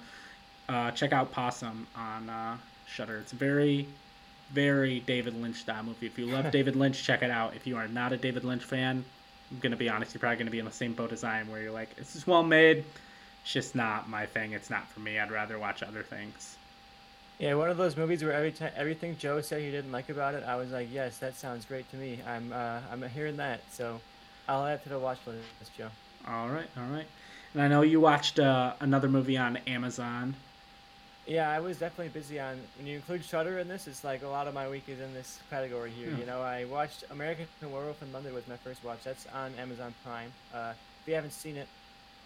uh, 0.69 0.91
check 0.93 1.13
out 1.13 1.33
Possum 1.33 1.87
on 1.97 2.29
uh, 2.29 2.57
Shudder. 2.87 3.19
It's 3.19 3.33
very, 3.33 3.87
very 4.53 5.01
David 5.01 5.41
Lynch 5.41 5.57
style 5.57 5.83
movie. 5.83 6.07
If 6.07 6.19
you 6.19 6.27
love 6.27 6.51
David 6.53 6.77
Lynch, 6.77 7.03
check 7.03 7.23
it 7.23 7.31
out. 7.31 7.55
If 7.55 7.67
you 7.67 7.77
are 7.77 7.89
not 7.89 8.13
a 8.13 8.17
David 8.17 8.45
Lynch 8.45 8.65
fan, 8.65 9.05
I'm 9.51 9.59
gonna 9.61 9.77
be 9.77 9.89
honest, 9.89 10.15
you're 10.15 10.21
probably 10.21 10.37
gonna 10.37 10.51
be 10.51 10.59
in 10.59 10.65
the 10.65 10.71
same 10.71 10.93
boat 10.93 11.13
as 11.13 11.25
I 11.25 11.41
am, 11.41 11.51
where 11.51 11.63
you're 11.63 11.73
like, 11.73 11.89
it's 11.97 12.13
just 12.13 12.27
well 12.27 12.43
made. 12.43 12.85
It's 13.43 13.53
just 13.53 13.75
not 13.75 14.09
my 14.09 14.27
thing. 14.27 14.53
It's 14.53 14.69
not 14.71 14.87
for 14.89 15.01
me. 15.01 15.19
I'd 15.19 15.31
rather 15.31 15.59
watch 15.59 15.83
other 15.83 16.03
things. 16.03 16.57
Yeah, 17.39 17.55
one 17.55 17.71
of 17.71 17.77
those 17.77 17.97
movies 17.97 18.23
where 18.25 18.33
every 18.33 18.51
time 18.51 18.73
everything 18.77 19.17
Joe 19.17 19.41
said 19.41 19.63
he 19.63 19.71
didn't 19.71 19.93
like 19.93 20.09
about 20.09 20.35
it, 20.35 20.43
I 20.45 20.57
was 20.57 20.71
like, 20.71 20.89
yes, 20.93 21.19
that 21.19 21.37
sounds 21.37 21.65
great 21.65 21.89
to 21.93 21.97
me. 21.97 22.19
I'm 22.27 22.53
uh, 22.53 22.81
I'm 22.93 23.03
hearing 23.09 23.37
that, 23.37 23.61
so 23.71 24.01
I'll 24.49 24.67
add 24.67 24.83
to 24.83 24.89
the 24.89 24.99
watch 24.99 25.19
list, 25.27 25.41
Joe. 25.77 25.89
All 26.27 26.49
right, 26.49 26.69
all 26.77 26.93
right. 26.93 27.07
And 27.55 27.63
I 27.63 27.69
know 27.69 27.83
you 27.83 28.01
watched 28.01 28.39
uh, 28.39 28.75
another 28.81 29.09
movie 29.09 29.39
on 29.39 29.57
Amazon. 29.69 30.35
Yeah, 31.29 31.51
I 31.51 31.61
was 31.61 31.79
definitely 31.79 32.09
busy 32.09 32.41
on. 32.41 32.59
When 32.79 32.87
you 32.87 32.97
include 32.97 33.23
Shudder 33.23 33.59
in 33.59 33.69
this, 33.69 33.87
it's 33.87 34.03
like 34.03 34.23
a 34.23 34.29
lot 34.29 34.49
of 34.49 34.55
my 34.55 34.67
week 34.67 34.85
is 34.89 34.99
in 34.99 35.13
this 35.13 35.39
category 35.51 35.91
here. 35.91 36.11
Yeah. 36.11 36.17
You 36.17 36.27
know, 36.27 36.41
I 36.41 36.65
watched 36.65 37.05
American 37.11 37.47
Werewolf 37.61 38.03
in 38.03 38.11
London 38.15 38.33
was 38.33 38.49
my 38.49 38.57
first 38.57 38.83
watch. 38.83 39.01
That's 39.05 39.27
on 39.35 39.53
Amazon 39.61 39.95
Prime. 40.03 40.33
Uh, 40.55 40.73
if 41.03 41.09
you 41.09 41.15
haven't 41.15 41.33
seen 41.35 41.59
it, 41.59 41.69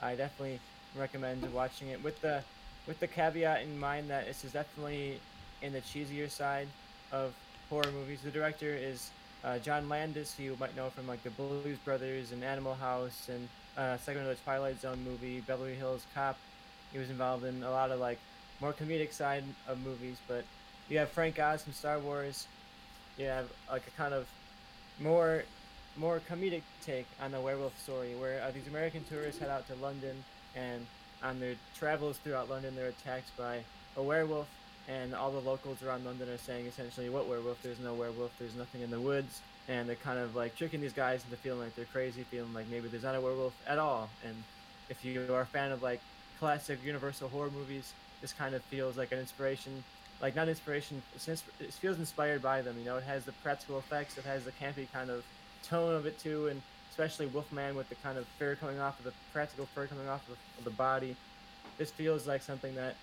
I 0.00 0.14
definitely 0.14 0.60
recommend 0.96 1.52
watching 1.52 1.88
it 1.88 2.02
with 2.04 2.20
the 2.20 2.44
with 2.86 3.00
the 3.00 3.08
caveat 3.08 3.62
in 3.62 3.76
mind 3.76 4.08
that 4.10 4.26
this 4.26 4.44
is 4.44 4.52
definitely 4.52 5.18
in 5.62 5.72
the 5.72 5.80
cheesier 5.80 6.30
side 6.30 6.68
of 7.10 7.34
horror 7.70 7.90
movies. 7.90 8.20
The 8.22 8.30
director 8.30 8.72
is 8.72 9.10
uh, 9.42 9.58
John 9.58 9.88
Landis, 9.88 10.36
who 10.36 10.44
you 10.44 10.56
might 10.60 10.76
know 10.76 10.90
from 10.90 11.08
like 11.08 11.24
the 11.24 11.30
Blues 11.30 11.78
Brothers 11.84 12.30
and 12.30 12.44
Animal 12.44 12.74
House 12.74 13.28
and 13.28 13.48
uh, 13.76 13.96
second 13.98 14.22
of 14.22 14.28
the 14.28 14.36
Twilight 14.36 14.80
Zone 14.80 15.02
movie, 15.04 15.40
Beverly 15.40 15.74
Hills 15.74 16.06
Cop. 16.14 16.36
He 16.92 16.98
was 16.98 17.10
involved 17.10 17.44
in 17.44 17.64
a 17.64 17.70
lot 17.70 17.90
of 17.90 17.98
like 17.98 18.18
more 18.62 18.72
comedic 18.72 19.12
side 19.12 19.42
of 19.66 19.84
movies, 19.84 20.18
but 20.28 20.44
you 20.88 20.96
have 20.98 21.10
Frank 21.10 21.38
Oz 21.40 21.64
from 21.64 21.72
Star 21.72 21.98
Wars. 21.98 22.46
You 23.18 23.26
have 23.26 23.50
like 23.68 23.82
a 23.88 23.90
kind 23.90 24.14
of 24.14 24.26
more 25.00 25.42
more 25.96 26.22
comedic 26.30 26.62
take 26.86 27.06
on 27.20 27.32
the 27.32 27.40
werewolf 27.40 27.78
story, 27.78 28.14
where 28.14 28.40
uh, 28.40 28.50
these 28.52 28.68
American 28.68 29.04
tourists 29.10 29.40
head 29.40 29.50
out 29.50 29.66
to 29.66 29.74
London, 29.74 30.24
and 30.56 30.86
on 31.22 31.40
their 31.40 31.54
travels 31.76 32.16
throughout 32.18 32.48
London, 32.48 32.74
they're 32.74 32.88
attacked 32.88 33.36
by 33.36 33.60
a 33.96 34.02
werewolf, 34.02 34.48
and 34.88 35.12
all 35.14 35.30
the 35.32 35.40
locals 35.40 35.82
around 35.82 36.04
London 36.04 36.28
are 36.28 36.38
saying 36.38 36.66
essentially, 36.66 37.10
"What 37.10 37.26
werewolf? 37.26 37.60
There's 37.62 37.80
no 37.80 37.94
werewolf. 37.94 38.30
There's 38.38 38.54
nothing 38.54 38.82
in 38.82 38.90
the 38.90 39.00
woods." 39.00 39.40
And 39.68 39.88
they're 39.88 39.96
kind 39.96 40.18
of 40.18 40.34
like 40.34 40.56
tricking 40.56 40.80
these 40.80 40.92
guys 40.92 41.24
into 41.24 41.36
feeling 41.36 41.60
like 41.60 41.74
they're 41.76 41.84
crazy, 41.86 42.24
feeling 42.24 42.54
like 42.54 42.68
maybe 42.68 42.88
there's 42.88 43.04
not 43.04 43.14
a 43.14 43.20
werewolf 43.20 43.54
at 43.66 43.78
all. 43.78 44.08
And 44.24 44.34
if 44.88 45.04
you 45.04 45.32
are 45.32 45.42
a 45.42 45.46
fan 45.46 45.72
of 45.72 45.82
like 45.82 46.00
classic 46.38 46.78
Universal 46.84 47.28
horror 47.28 47.50
movies, 47.50 47.92
this 48.22 48.32
kind 48.32 48.54
of 48.54 48.62
feels 48.62 48.96
like 48.96 49.12
an 49.12 49.18
inspiration 49.18 49.84
like 50.22 50.34
not 50.34 50.48
inspiration 50.48 51.02
insp- 51.18 51.42
it 51.60 51.72
feels 51.74 51.98
inspired 51.98 52.40
by 52.40 52.62
them 52.62 52.76
you 52.78 52.84
know? 52.84 52.96
It 52.96 53.04
has 53.04 53.24
the 53.24 53.32
practical 53.32 53.78
effects 53.78 54.16
it 54.16 54.24
has 54.24 54.44
the 54.44 54.52
campy 54.52 54.90
kind 54.90 55.10
of 55.10 55.22
tone 55.62 55.94
of 55.94 56.06
it 56.06 56.18
too 56.18 56.48
and 56.48 56.62
especially 56.92 57.26
wolfman 57.26 57.74
with 57.74 57.88
the 57.88 57.94
kind 57.96 58.18
of 58.18 58.26
fur 58.38 58.54
coming 58.54 58.78
off 58.78 58.98
of 58.98 59.06
the 59.06 59.12
practical 59.32 59.66
fur 59.74 59.86
coming 59.86 60.08
off 60.08 60.28
of, 60.28 60.36
of 60.58 60.64
the 60.64 60.70
body. 60.70 61.16
This 61.78 61.90
feels 61.90 62.26
like 62.26 62.42
something 62.42 62.74
that 62.74 62.96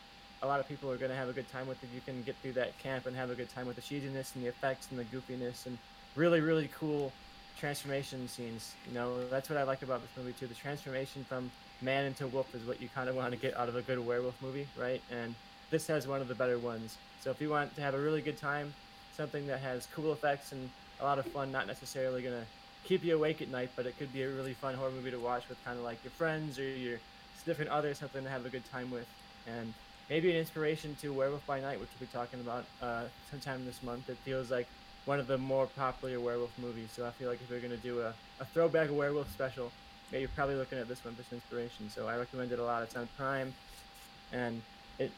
a 0.44 0.48
lot 0.48 0.60
of 0.60 0.68
people 0.68 0.92
are 0.92 0.98
going 0.98 1.10
to 1.10 1.18
have 1.18 1.28
a 1.28 1.34
good 1.34 1.52
time 1.52 1.68
with 1.68 1.84
if 1.84 1.94
you 1.94 2.02
can 2.06 2.22
get 2.22 2.36
through 2.38 2.54
that 2.54 2.78
camp 2.78 3.08
and 3.08 3.16
have 3.16 3.32
a 3.32 3.36
good 3.36 3.50
time 3.50 3.66
with 3.66 3.76
the 3.76 3.82
cheesiness 3.82 4.36
and 4.36 4.44
the 4.44 4.48
effects 4.48 4.88
and 4.92 5.00
the 5.00 5.06
goofiness 5.06 5.66
and 5.66 5.78
really 6.16 6.40
really 6.40 6.70
cool 6.80 7.12
transformation 7.60 8.28
scenes 8.28 8.74
you 8.88 8.94
know? 8.94 9.28
That's 9.30 9.50
what 9.50 9.58
i 9.58 9.64
like 9.64 9.82
about 9.82 10.02
this 10.02 10.12
movie 10.16 10.34
too 10.40 10.48
the 10.48 10.54
transformation 10.54 11.26
from 11.28 11.52
man 11.82 12.06
into 12.06 12.28
wolf 12.28 12.54
is 12.56 12.66
what 12.66 12.82
you 12.82 12.90
kind 12.94 13.10
of 13.10 13.16
want 13.16 13.32
to 13.32 13.38
get 13.38 13.58
out 13.58 13.70
of 13.70 13.76
a 13.76 13.82
good 13.82 14.00
werewolf 14.00 14.42
movie, 14.42 14.68
right? 14.78 15.02
And 15.12 15.36
this 15.70 15.88
has 15.88 16.08
one 16.08 16.22
of 16.22 16.28
the 16.28 16.36
better 16.36 16.58
ones. 16.58 16.98
So 17.22 17.32
if 17.32 17.42
you 17.42 17.50
want 17.50 17.76
to 17.76 17.82
have 17.82 17.94
a 17.94 18.00
really 18.00 18.22
good 18.22 18.38
time, 18.38 18.74
something 19.16 19.48
that 19.48 19.60
has 19.60 19.88
cool 19.94 20.12
effects 20.12 20.52
and 20.52 20.70
a 21.00 21.04
lot 21.04 21.20
of 21.20 21.26
fun, 21.28 21.52
not 21.52 21.68
necessarily 21.68 22.22
gonna 22.22 22.46
keep 22.84 23.04
you 23.04 23.16
awake 23.16 23.42
at 23.42 23.50
night, 23.50 23.70
but 23.76 23.86
it 23.86 23.98
could 23.98 24.12
be 24.14 24.24
a 24.24 24.30
really 24.30 24.54
fun 24.54 24.76
horror 24.76 24.92
movie 24.92 25.12
to 25.12 25.20
watch 25.20 25.48
with 25.50 25.64
kind 25.66 25.78
of 25.78 25.84
like 25.84 26.04
your 26.04 26.12
friends 26.12 26.58
or 26.58 26.64
your 26.64 27.00
different 27.46 27.72
others, 27.72 27.98
something 27.98 28.24
to 28.24 28.30
have 28.30 28.46
a 28.46 28.50
good 28.50 28.64
time 28.72 28.92
with, 28.92 29.08
and 29.48 29.74
maybe 30.10 30.30
an 30.30 30.38
inspiration 30.38 30.96
to 31.02 31.14
Werewolf 31.14 31.46
by 31.46 31.60
Night, 31.60 31.80
which 31.80 31.90
we'll 32.00 32.08
be 32.08 32.14
talking 32.14 32.40
about 32.40 32.66
uh, 32.82 33.04
sometime 33.30 33.66
this 33.66 33.82
month. 33.84 34.10
It 34.10 34.18
feels 34.18 34.52
like 34.52 34.68
one 35.06 35.20
of 35.20 35.28
the 35.28 35.38
more 35.38 35.66
popular 35.66 36.20
werewolf 36.20 36.52
movies, 36.60 36.90
so 36.96 37.06
I 37.06 37.12
feel 37.12 37.30
like 37.30 37.40
if 37.42 37.50
we're 37.50 37.60
gonna 37.60 37.78
do 37.78 38.02
a, 38.02 38.14
a 38.40 38.46
throwback 38.46 38.90
werewolf 38.92 39.32
special, 39.32 39.72
yeah, 40.12 40.20
you're 40.20 40.30
probably 40.36 40.56
looking 40.56 40.78
at 40.78 40.88
this 40.88 41.04
one 41.06 41.16
for 41.16 41.24
some 41.24 41.38
inspiration. 41.38 41.90
So 41.90 42.08
I 42.08 42.18
recommend 42.18 42.52
it 42.52 42.60
a 42.60 42.64
lot. 42.64 42.84
It's 42.84 42.96
on 42.96 43.08
Prime, 43.18 43.54
and 44.34 44.62
it, 44.98 45.12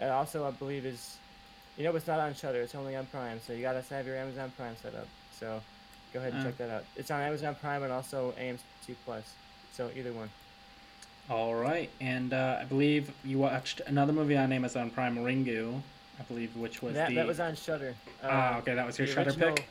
it 0.00 0.10
also 0.10 0.46
I 0.46 0.50
believe 0.50 0.84
is, 0.86 1.16
you 1.76 1.84
know, 1.84 1.94
it's 1.96 2.06
not 2.06 2.20
on 2.20 2.34
Shudder. 2.34 2.60
It's 2.60 2.74
only 2.74 2.96
on 2.96 3.06
Prime. 3.06 3.40
So 3.46 3.52
you 3.52 3.62
gotta 3.62 3.82
have 3.90 4.06
your 4.06 4.16
Amazon 4.16 4.52
Prime 4.56 4.76
set 4.82 4.94
up. 4.94 5.06
So 5.38 5.60
go 6.12 6.20
ahead 6.20 6.32
and 6.34 6.42
Uh. 6.42 6.46
check 6.46 6.58
that 6.58 6.70
out. 6.70 6.84
It's 6.96 7.10
on 7.10 7.20
Amazon 7.20 7.54
Prime 7.60 7.82
and 7.82 7.92
also 7.92 8.32
AMC 8.38 8.58
Plus. 9.04 9.24
So 9.72 9.90
either 9.96 10.12
one. 10.12 10.30
All 11.28 11.54
right, 11.54 11.88
and 12.00 12.32
uh, 12.32 12.58
I 12.60 12.64
believe 12.64 13.12
you 13.24 13.38
watched 13.38 13.80
another 13.86 14.12
movie 14.12 14.36
on 14.36 14.52
Amazon 14.52 14.90
Prime, 14.90 15.16
Ringu. 15.16 15.80
I 16.18 16.22
believe 16.24 16.54
which 16.56 16.82
was 16.82 16.94
that 16.94 17.08
the 17.10 17.14
that 17.14 17.26
was 17.26 17.40
on 17.40 17.54
Shudder. 17.54 17.94
ah 18.22 18.58
okay 18.58 18.74
that 18.74 18.84
was 18.84 18.98
your 18.98 19.06
Shudder 19.06 19.30
original- 19.30 19.54
pick. 19.54 19.68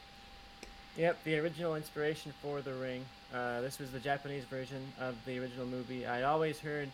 Yep, 0.98 1.24
the 1.24 1.38
original 1.38 1.76
inspiration 1.76 2.34
for 2.42 2.62
The 2.62 2.74
Ring. 2.74 3.06
Uh, 3.34 3.62
this 3.62 3.80
was 3.80 3.92
the 3.92 4.00
Japanese 4.00 4.44
version 4.46 4.82
of 5.00 5.16
the 5.26 5.40
original 5.40 5.66
movie. 5.66 6.06
I'd 6.06 6.24
always 6.24 6.60
heard, 6.60 6.90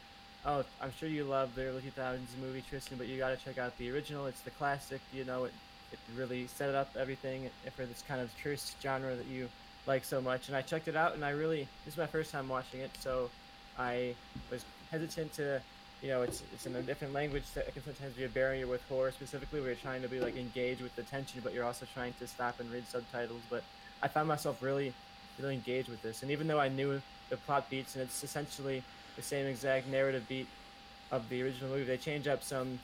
oh, 0.45 0.63
I'm 0.81 0.91
sure 0.99 1.07
you 1.07 1.23
love 1.23 1.55
the 1.55 1.65
early 1.65 1.81
2000s 1.81 2.19
movie, 2.41 2.63
Tristan, 2.69 2.97
but 2.97 3.07
you 3.07 3.17
got 3.17 3.37
to 3.37 3.43
check 3.43 3.57
out 3.57 3.77
the 3.77 3.91
original. 3.91 4.25
It's 4.25 4.41
the 4.41 4.51
classic. 4.51 5.01
You 5.13 5.23
know, 5.23 5.45
it, 5.45 5.53
it 5.93 5.99
really 6.17 6.47
set 6.47 6.75
up 6.75 6.89
everything 6.99 7.49
for 7.75 7.85
this 7.85 8.03
kind 8.07 8.19
of 8.19 8.29
cursed 8.43 8.75
genre 8.81 9.15
that 9.15 9.27
you 9.27 9.47
like 9.87 10.03
so 10.03 10.21
much. 10.21 10.47
And 10.47 10.57
I 10.57 10.61
checked 10.61 10.87
it 10.87 10.95
out, 10.95 11.13
and 11.13 11.23
I 11.23 11.29
really, 11.29 11.67
this 11.85 11.93
is 11.93 11.97
my 11.97 12.07
first 12.07 12.31
time 12.31 12.49
watching 12.49 12.81
it, 12.81 12.91
so 12.99 13.29
I 13.77 14.15
was 14.51 14.65
hesitant 14.91 15.33
to 15.33 15.61
you 16.01 16.09
know, 16.09 16.21
it's 16.21 16.43
it's 16.53 16.65
in 16.65 16.75
a 16.75 16.81
different 16.81 17.13
language 17.13 17.43
that 17.55 17.71
can 17.73 17.83
sometimes 17.83 18.13
be 18.15 18.25
a 18.25 18.29
barrier 18.29 18.67
with 18.67 18.81
horror 18.89 19.11
specifically 19.11 19.59
where 19.59 19.69
you're 19.69 19.77
trying 19.77 20.01
to 20.01 20.07
be 20.07 20.19
like 20.19 20.37
engaged 20.37 20.81
with 20.81 20.95
the 20.95 21.03
tension, 21.03 21.41
but 21.43 21.53
you're 21.53 21.63
also 21.63 21.87
trying 21.93 22.13
to 22.19 22.27
stop 22.27 22.59
and 22.59 22.71
read 22.71 22.85
subtitles. 22.87 23.41
But 23.49 23.63
I 24.03 24.07
found 24.07 24.27
myself 24.27 24.61
really, 24.61 24.93
really 25.39 25.53
engaged 25.53 25.89
with 25.89 26.01
this. 26.01 26.21
And 26.21 26.31
even 26.31 26.47
though 26.47 26.59
I 26.59 26.69
knew 26.69 27.01
the 27.29 27.37
plot 27.37 27.69
beats 27.69 27.95
and 27.95 28.03
it's 28.03 28.23
essentially 28.23 28.83
the 29.15 29.21
same 29.21 29.45
exact 29.45 29.87
narrative 29.87 30.27
beat 30.27 30.47
of 31.11 31.27
the 31.29 31.41
original 31.43 31.69
movie, 31.69 31.83
they 31.83 31.97
change 31.97 32.27
up 32.27 32.43
some 32.43 32.79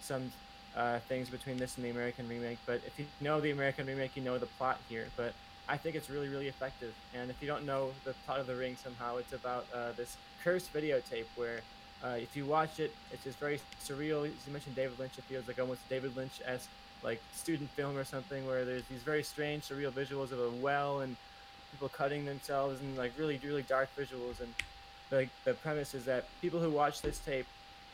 some 0.00 0.30
uh, 0.76 0.98
things 1.08 1.28
between 1.30 1.56
this 1.56 1.76
and 1.76 1.84
the 1.84 1.90
American 1.90 2.28
remake. 2.28 2.58
But 2.66 2.80
if 2.86 2.98
you 2.98 3.06
know 3.20 3.40
the 3.40 3.50
American 3.50 3.86
remake, 3.86 4.12
you 4.14 4.22
know 4.22 4.38
the 4.38 4.46
plot 4.46 4.78
here. 4.88 5.06
But 5.16 5.32
I 5.68 5.76
think 5.76 5.96
it's 5.96 6.10
really, 6.10 6.28
really 6.28 6.48
effective. 6.48 6.94
And 7.14 7.30
if 7.30 7.36
you 7.40 7.48
don't 7.48 7.64
know 7.64 7.92
the 8.04 8.14
plot 8.24 8.40
of 8.40 8.46
the 8.46 8.54
ring 8.54 8.76
somehow, 8.82 9.16
it's 9.16 9.32
about 9.32 9.66
uh, 9.74 9.92
this 9.96 10.16
cursed 10.44 10.72
videotape 10.72 11.24
where 11.34 11.60
uh, 12.04 12.16
if 12.20 12.36
you 12.36 12.44
watch 12.44 12.78
it, 12.78 12.92
it's 13.12 13.24
just 13.24 13.38
very 13.38 13.60
surreal. 13.82 14.26
As 14.26 14.32
you 14.46 14.52
mentioned 14.52 14.76
David 14.76 14.98
Lynch, 14.98 15.18
it 15.18 15.24
feels 15.24 15.48
like 15.48 15.58
almost 15.58 15.80
David 15.88 16.16
Lynch-esque, 16.16 16.68
like 17.02 17.20
student 17.34 17.70
film 17.70 17.96
or 17.96 18.04
something, 18.04 18.46
where 18.46 18.64
there's 18.64 18.84
these 18.84 19.02
very 19.02 19.22
strange, 19.22 19.64
surreal 19.64 19.90
visuals 19.90 20.30
of 20.30 20.40
a 20.40 20.50
well 20.60 21.00
and 21.00 21.16
people 21.76 21.90
cutting 21.90 22.24
themselves 22.24 22.80
and 22.80 22.96
like 22.96 23.12
really, 23.18 23.38
really 23.44 23.62
dark 23.62 23.88
visuals. 23.98 24.40
And 24.40 24.52
like 25.10 25.28
the 25.44 25.52
premise 25.54 25.94
is 25.94 26.06
that 26.06 26.24
people 26.40 26.58
who 26.58 26.70
watch 26.70 27.02
this 27.02 27.18
tape 27.18 27.46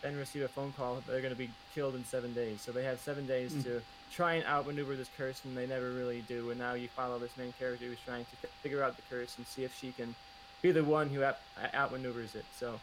then 0.03 0.17
receive 0.17 0.43
a 0.43 0.49
phone 0.49 0.73
call 0.77 0.95
that 0.97 1.07
they're 1.07 1.21
going 1.21 1.33
to 1.35 1.39
be 1.39 1.51
killed 1.75 1.95
in 1.97 2.05
seven 2.05 2.33
days. 2.33 2.61
So 2.61 2.71
they 2.73 2.85
have 2.85 3.01
seven 3.01 3.27
days 3.27 3.53
Mm. 3.53 3.65
to 3.65 3.83
try 4.13 4.35
and 4.35 4.45
outmaneuver 4.47 4.95
this 4.95 5.09
curse, 5.17 5.41
and 5.45 5.57
they 5.57 5.67
never 5.67 5.91
really 5.91 6.23
do. 6.29 6.51
And 6.51 6.61
now 6.61 6.75
you 6.75 6.87
follow 6.89 7.19
this 7.19 7.37
main 7.37 7.53
character 7.59 7.87
who's 7.87 7.99
trying 8.05 8.25
to 8.27 8.49
figure 8.63 8.83
out 8.83 8.95
the 8.97 9.03
curse 9.11 9.37
and 9.39 9.47
see 9.47 9.65
if 9.65 9.77
she 9.77 9.91
can 9.93 10.15
be 10.61 10.71
the 10.71 10.85
one 10.85 11.09
who 11.09 11.25
out- 11.25 11.39
outmaneuvers 11.75 12.35
it. 12.37 12.45
So 12.59 12.79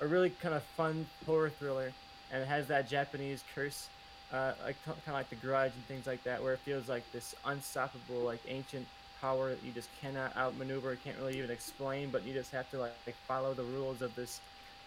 a 0.00 0.06
really 0.06 0.30
kind 0.30 0.54
of 0.54 0.62
fun 0.76 1.06
horror 1.24 1.50
thriller, 1.50 1.92
and 2.30 2.42
it 2.42 2.46
has 2.46 2.66
that 2.68 2.88
Japanese 2.88 3.42
curse, 3.54 3.88
uh, 4.32 4.52
like 4.64 4.76
kind 4.84 4.96
of 5.06 5.12
like 5.14 5.30
The 5.30 5.36
Grudge 5.36 5.72
and 5.74 5.84
things 5.86 6.06
like 6.06 6.22
that, 6.24 6.42
where 6.42 6.52
it 6.52 6.60
feels 6.60 6.88
like 6.88 7.10
this 7.12 7.34
unstoppable, 7.44 8.20
like 8.20 8.40
ancient 8.46 8.86
power 9.20 9.50
that 9.50 9.58
you 9.64 9.72
just 9.72 9.88
cannot 10.00 10.36
outmaneuver, 10.36 10.96
can't 11.04 11.16
really 11.18 11.38
even 11.38 11.50
explain, 11.50 12.10
but 12.10 12.24
you 12.24 12.32
just 12.32 12.52
have 12.52 12.70
to 12.70 12.78
like, 12.78 12.92
like 13.06 13.16
follow 13.26 13.54
the 13.54 13.64
rules 13.64 14.02
of 14.02 14.14
this 14.14 14.40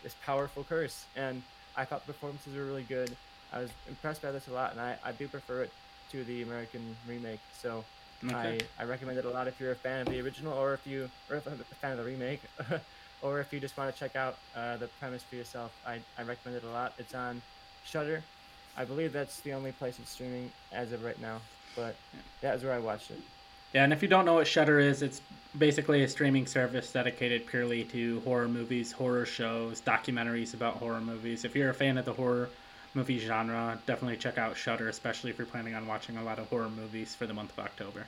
this 0.04 0.16
powerful 0.26 0.64
curse. 0.64 1.06
And 1.16 1.42
I 1.76 1.86
thought 1.86 2.06
the 2.08 2.14
performances 2.14 2.56
were 2.56 2.64
really 2.64 2.84
good. 2.84 3.16
I 3.52 3.60
was 3.60 3.70
impressed 3.88 4.22
by 4.22 4.32
this 4.32 4.48
a 4.48 4.52
lot, 4.54 4.72
and 4.72 4.80
I, 4.80 4.98
I 5.04 5.12
do 5.12 5.28
prefer 5.28 5.64
it 5.64 5.72
to 6.12 6.24
the 6.24 6.42
American 6.44 6.96
remake. 7.08 7.40
So 7.62 7.84
Okay. 8.26 8.60
I, 8.78 8.84
I 8.84 8.86
recommend 8.86 9.18
it 9.18 9.24
a 9.26 9.30
lot 9.30 9.48
if 9.48 9.60
you're 9.62 9.72
a 9.72 9.76
fan 9.76 10.02
of 10.02 10.08
the 10.08 10.20
original 10.20 10.52
or 10.54 10.74
if 10.74 10.86
you 10.86 11.10
or 11.30 11.38
if 11.38 11.48
I'm 11.48 11.54
a 11.54 11.76
fan 11.76 11.94
of 11.94 12.00
the 12.00 12.04
remake 12.04 12.42
or 13.22 13.40
if 13.40 13.54
you 13.54 13.62
just 13.62 13.78
want 13.78 13.94
to 13.94 13.98
check 13.98 14.18
out 14.18 14.38
uh, 14.58 14.76
the 14.76 14.88
premise 15.00 15.24
for 15.24 15.36
yourself. 15.38 15.72
I, 15.88 16.00
I 16.18 16.24
recommend 16.24 16.58
it 16.58 16.68
a 16.68 16.72
lot. 16.72 16.94
It's 16.98 17.14
on 17.14 17.42
Shudder. 17.86 18.22
I 18.76 18.84
believe 18.86 19.14
that's 19.14 19.40
the 19.42 19.54
only 19.54 19.72
place 19.72 20.00
it's 20.00 20.12
streaming 20.12 20.52
as 20.74 20.92
of 20.92 21.04
right 21.04 21.20
now. 21.22 21.40
But 21.76 21.96
that 22.42 22.56
is 22.56 22.64
where 22.64 22.74
I 22.74 22.80
watched 22.80 23.12
it. 23.12 23.20
Yeah, 23.74 23.84
and 23.84 23.94
if 23.94 24.02
you 24.02 24.08
don't 24.08 24.26
know 24.26 24.34
what 24.36 24.48
Shudder 24.48 24.80
is, 24.80 25.02
it's 25.04 25.22
basically 25.58 26.04
a 26.04 26.08
streaming 26.08 26.48
service 26.48 26.92
dedicated 26.92 27.46
purely 27.46 27.84
to 27.86 28.20
horror 28.22 28.48
movies, 28.48 28.92
horror 28.92 29.26
shows, 29.26 29.82
documentaries 29.82 30.54
about 30.54 30.76
horror 30.76 31.02
movies. 31.02 31.46
If 31.46 31.56
you're 31.56 31.70
a 31.70 31.74
fan 31.74 31.98
of 31.98 32.06
the 32.06 32.14
horror 32.14 32.50
movie 32.96 33.20
genre, 33.20 33.78
definitely 33.86 34.18
check 34.18 34.40
out 34.40 34.58
Shudder, 34.58 34.90
especially 34.90 35.30
if 35.30 35.38
you're 35.38 35.48
planning 35.48 35.76
on 35.76 35.86
watching 35.86 36.18
a 36.18 36.24
lot 36.24 36.40
of 36.40 36.48
horror 36.50 36.70
movies 36.70 37.14
for 37.14 37.28
the 37.28 37.34
month 37.34 37.52
of 37.52 37.60
October. 37.60 38.08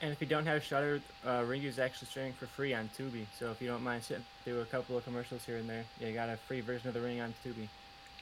And 0.00 0.10
if 0.10 0.20
you 0.20 0.26
don't 0.26 0.46
have 0.46 0.64
Shudder, 0.64 1.00
uh, 1.24 1.42
Ringu 1.42 1.66
is 1.66 1.78
actually 1.78 2.08
streaming 2.08 2.32
for 2.32 2.46
free 2.46 2.74
on 2.74 2.90
Tubi. 2.98 3.26
So 3.38 3.52
if 3.52 3.62
you 3.62 3.68
don't 3.68 3.84
mind 3.84 4.02
sitting 4.02 4.24
through 4.44 4.60
a 4.60 4.64
couple 4.64 4.98
of 4.98 5.04
commercials 5.04 5.44
here 5.44 5.58
and 5.58 5.70
there, 5.70 5.84
you 6.00 6.12
got 6.12 6.28
a 6.28 6.36
free 6.36 6.60
version 6.60 6.88
of 6.88 6.94
The 6.94 7.00
Ring 7.00 7.20
on 7.20 7.32
Tubi. 7.44 7.68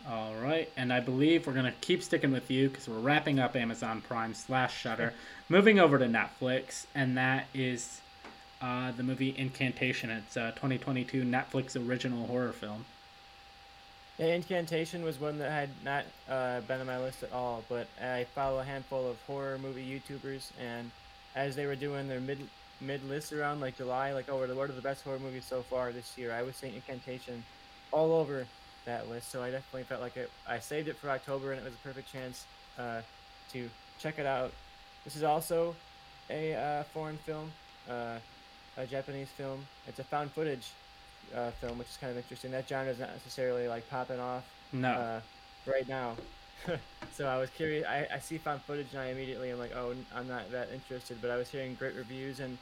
All 0.09 0.35
right, 0.42 0.71
and 0.76 0.92
I 0.92 1.00
believe 1.00 1.47
we're 1.47 1.52
gonna 1.52 1.75
keep 1.83 2.02
sticking 2.02 2.33
with 2.33 2.50
you 2.50 2.69
because 2.71 2.88
we're 2.88 2.99
wrapping 3.00 3.38
up 3.38 3.54
Amazon 3.54 4.00
Prime 4.00 4.33
slash 4.33 4.76
Shutter, 4.76 5.12
moving 5.49 5.78
over 5.78 5.99
to 5.99 6.07
Netflix, 6.07 6.87
and 6.95 7.16
that 7.19 7.47
is 7.52 8.00
uh, 8.62 8.92
the 8.92 9.02
movie 9.02 9.35
Incantation. 9.37 10.11
It's 10.11 10.37
a 10.37 10.52
2022 10.57 11.23
Netflix 11.23 11.76
original 11.76 12.26
horror 12.26 12.52
film. 12.52 12.87
Yeah, 14.19 14.35
Incantation 14.35 15.04
was 15.04 15.21
one 15.21 15.38
that 15.38 15.50
had 15.50 15.71
not 15.85 16.04
uh, 16.28 16.62
been 16.62 16.80
on 16.80 16.87
my 16.87 16.99
list 16.99 17.23
at 17.23 17.33
all, 17.33 17.62
but 17.69 17.87
I 18.02 18.25
follow 18.35 18.61
a 18.61 18.64
handful 18.64 19.09
of 19.09 19.21
horror 19.26 19.59
movie 19.59 19.85
YouTubers, 19.85 20.50
and 20.59 20.90
as 21.37 21.54
they 21.57 21.66
were 21.66 21.76
doing 21.76 22.09
their 22.09 22.21
mid 22.21 22.38
mid 22.80 23.07
lists 23.07 23.35
around 23.35 23.61
like 23.61 23.76
July, 23.76 24.12
like 24.12 24.30
oh, 24.30 24.38
what 24.54 24.71
are 24.71 24.73
the 24.73 24.80
best 24.80 25.04
horror 25.04 25.19
movies 25.19 25.45
so 25.45 25.61
far 25.61 25.92
this 25.92 26.16
year? 26.16 26.33
I 26.33 26.42
was 26.42 26.57
seeing 26.57 26.75
Incantation 26.75 27.45
all 27.92 28.12
over 28.12 28.47
that 28.85 29.09
list, 29.09 29.31
so 29.31 29.43
I 29.43 29.51
definitely 29.51 29.85
felt 29.85 30.01
like 30.01 30.17
it. 30.17 30.31
I 30.49 30.59
saved 30.59 30.89
it 30.89 30.97
for 30.97 31.11
October, 31.11 31.53
and 31.53 31.61
it 31.61 31.65
was 31.65 31.75
a 31.75 31.79
perfect 31.79 32.13
chance 32.13 32.45
uh, 32.79 33.03
to 33.53 33.69
check 33.99 34.19
it 34.19 34.27
out. 34.27 34.53
This 35.05 35.17
is 35.17 35.23
also 35.23 35.75
a 36.29 36.55
uh, 36.55 36.83
foreign 36.85 37.19
film, 37.19 37.51
uh, 37.89 38.19
a 38.77 38.87
Japanese 38.87 39.29
film. 39.29 39.67
It's 39.87 39.99
a 39.99 40.05
found 40.05 40.31
footage 40.33 40.69
uh, 41.35 41.51
film, 41.53 41.79
which 41.79 41.89
is 41.89 41.97
kind 41.97 42.11
of 42.11 42.17
interesting. 42.17 42.51
That 42.51 42.69
genre 42.69 42.93
is 42.93 42.99
not 42.99 43.11
necessarily 43.13 43.69
like 43.69 43.89
popping 43.91 44.21
off 44.21 44.45
No, 44.73 44.89
uh, 44.89 45.21
right 45.67 45.89
now. 45.89 46.17
so 47.13 47.27
I 47.27 47.39
was 47.39 47.51
curious. 47.51 47.87
I, 47.87 48.07
I 48.13 48.19
see 48.19 48.39
found 48.39 48.63
footage 48.63 48.89
and 48.93 49.01
I 49.01 49.07
immediately 49.07 49.51
am 49.51 49.59
like, 49.59 49.73
oh, 49.75 49.95
I'm 50.15 50.29
not 50.29 50.51
that 50.53 50.69
interested. 50.73 51.19
But 51.21 51.31
I 51.31 51.37
was 51.37 51.49
hearing 51.49 51.75
great 51.75 51.97
reviews 51.97 52.41
and 52.41 52.59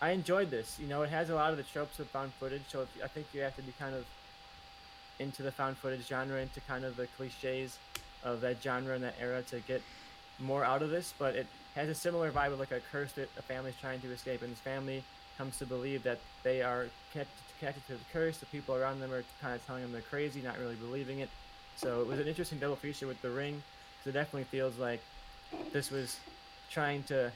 I 0.00 0.10
enjoyed 0.10 0.50
this. 0.50 0.78
You 0.80 0.86
know, 0.86 1.02
it 1.02 1.10
has 1.10 1.30
a 1.30 1.34
lot 1.34 1.50
of 1.50 1.56
the 1.56 1.62
tropes 1.62 1.98
of 1.98 2.08
found 2.08 2.32
footage. 2.34 2.62
So 2.68 2.82
if, 2.82 2.88
I 3.04 3.08
think 3.08 3.26
you 3.32 3.40
have 3.42 3.56
to 3.56 3.62
be 3.62 3.72
kind 3.78 3.94
of 3.94 4.04
into 5.18 5.42
the 5.42 5.52
found 5.52 5.76
footage 5.76 6.06
genre, 6.06 6.40
into 6.40 6.60
kind 6.62 6.84
of 6.84 6.96
the 6.96 7.06
cliches 7.16 7.78
of 8.24 8.40
that 8.40 8.62
genre 8.62 8.94
and 8.94 9.04
that 9.04 9.14
era 9.20 9.42
to 9.42 9.60
get 9.60 9.82
more 10.38 10.64
out 10.64 10.82
of 10.82 10.90
this. 10.90 11.14
But 11.18 11.36
it 11.36 11.46
has 11.74 11.88
a 11.88 11.94
similar 11.94 12.30
vibe 12.30 12.52
of 12.52 12.58
like 12.58 12.72
a 12.72 12.80
curse 12.92 13.12
that 13.12 13.28
a 13.38 13.42
family's 13.42 13.76
trying 13.80 14.00
to 14.00 14.12
escape, 14.12 14.42
and 14.42 14.52
this 14.52 14.60
family 14.60 15.02
comes 15.38 15.58
to 15.58 15.66
believe 15.66 16.02
that 16.02 16.18
they 16.42 16.62
are 16.62 16.86
connected, 17.12 17.34
connected 17.58 17.86
to 17.86 17.92
the 17.94 18.04
curse. 18.12 18.38
The 18.38 18.46
people 18.46 18.74
around 18.74 19.00
them 19.00 19.12
are 19.12 19.24
kind 19.40 19.54
of 19.54 19.64
telling 19.66 19.82
them 19.82 19.92
they're 19.92 20.00
crazy, 20.02 20.40
not 20.40 20.58
really 20.58 20.76
believing 20.76 21.20
it. 21.20 21.28
So 21.76 22.00
it 22.00 22.06
was 22.06 22.18
an 22.20 22.26
interesting 22.26 22.58
double 22.58 22.76
feature 22.76 23.06
with 23.06 23.20
The 23.20 23.30
Ring, 23.30 23.62
because 23.98 24.10
it 24.10 24.18
definitely 24.18 24.44
feels 24.44 24.78
like 24.78 25.00
this 25.72 25.90
was 25.90 26.18
trying 26.70 27.02
to 27.04 27.30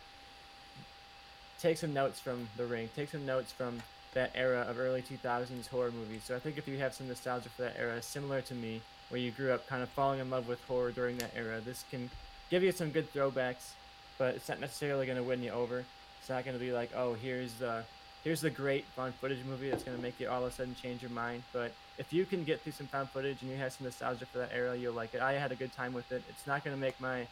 take 1.60 1.76
some 1.76 1.92
notes 1.92 2.18
from 2.18 2.48
The 2.56 2.64
Ring, 2.64 2.88
take 2.96 3.10
some 3.10 3.26
notes 3.26 3.52
from 3.52 3.82
that 4.14 4.30
era 4.34 4.66
of 4.68 4.78
early 4.78 5.02
2000s 5.02 5.68
horror 5.68 5.90
movies. 5.90 6.22
So 6.24 6.34
I 6.34 6.38
think 6.38 6.58
if 6.58 6.66
you 6.66 6.78
have 6.78 6.94
some 6.94 7.08
nostalgia 7.08 7.48
for 7.48 7.62
that 7.62 7.76
era, 7.78 8.02
similar 8.02 8.40
to 8.42 8.54
me, 8.54 8.80
where 9.08 9.20
you 9.20 9.30
grew 9.30 9.52
up 9.52 9.66
kind 9.68 9.82
of 9.82 9.88
falling 9.90 10.20
in 10.20 10.30
love 10.30 10.48
with 10.48 10.62
horror 10.64 10.90
during 10.90 11.18
that 11.18 11.32
era, 11.36 11.60
this 11.60 11.84
can 11.90 12.10
give 12.50 12.62
you 12.62 12.72
some 12.72 12.90
good 12.90 13.12
throwbacks, 13.12 13.72
but 14.18 14.34
it's 14.34 14.48
not 14.48 14.60
necessarily 14.60 15.06
going 15.06 15.18
to 15.18 15.24
win 15.24 15.42
you 15.42 15.50
over. 15.50 15.84
It's 16.20 16.28
not 16.28 16.44
going 16.44 16.58
to 16.58 16.64
be 16.64 16.72
like, 16.72 16.90
oh, 16.96 17.14
here's 17.14 17.54
the 17.54 17.84
here's 18.22 18.42
the 18.42 18.50
great 18.50 18.84
found 18.96 19.14
footage 19.14 19.42
movie 19.48 19.70
that's 19.70 19.82
going 19.82 19.96
to 19.96 20.02
make 20.02 20.20
you 20.20 20.28
all 20.28 20.44
of 20.44 20.52
a 20.52 20.54
sudden 20.54 20.74
change 20.80 21.00
your 21.00 21.10
mind. 21.10 21.42
But 21.52 21.72
if 21.96 22.12
you 22.12 22.26
can 22.26 22.44
get 22.44 22.60
through 22.60 22.72
some 22.72 22.86
found 22.86 23.08
footage 23.10 23.40
and 23.40 23.50
you 23.50 23.56
have 23.56 23.72
some 23.72 23.86
nostalgia 23.86 24.26
for 24.26 24.38
that 24.38 24.50
era, 24.54 24.76
you'll 24.76 24.92
like 24.92 25.14
it. 25.14 25.22
I 25.22 25.32
had 25.34 25.52
a 25.52 25.56
good 25.56 25.72
time 25.72 25.94
with 25.94 26.12
it. 26.12 26.22
It's 26.28 26.46
not 26.46 26.62
going 26.62 26.76
to 26.76 26.80
make 26.80 27.00
my 27.00 27.26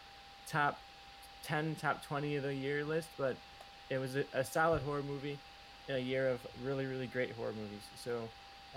top 0.46 0.78
10, 1.44 1.76
top 1.80 2.04
20 2.04 2.36
of 2.36 2.42
the 2.42 2.54
year 2.54 2.84
list, 2.84 3.08
but 3.18 3.36
it 3.90 3.98
was 3.98 4.16
a, 4.16 4.24
a 4.32 4.44
solid 4.44 4.82
horror 4.82 5.02
movie 5.02 5.38
a 5.88 5.98
year 5.98 6.28
of 6.28 6.40
really, 6.64 6.86
really 6.86 7.06
great 7.06 7.32
horror 7.32 7.52
movies. 7.52 7.82
So 8.02 8.20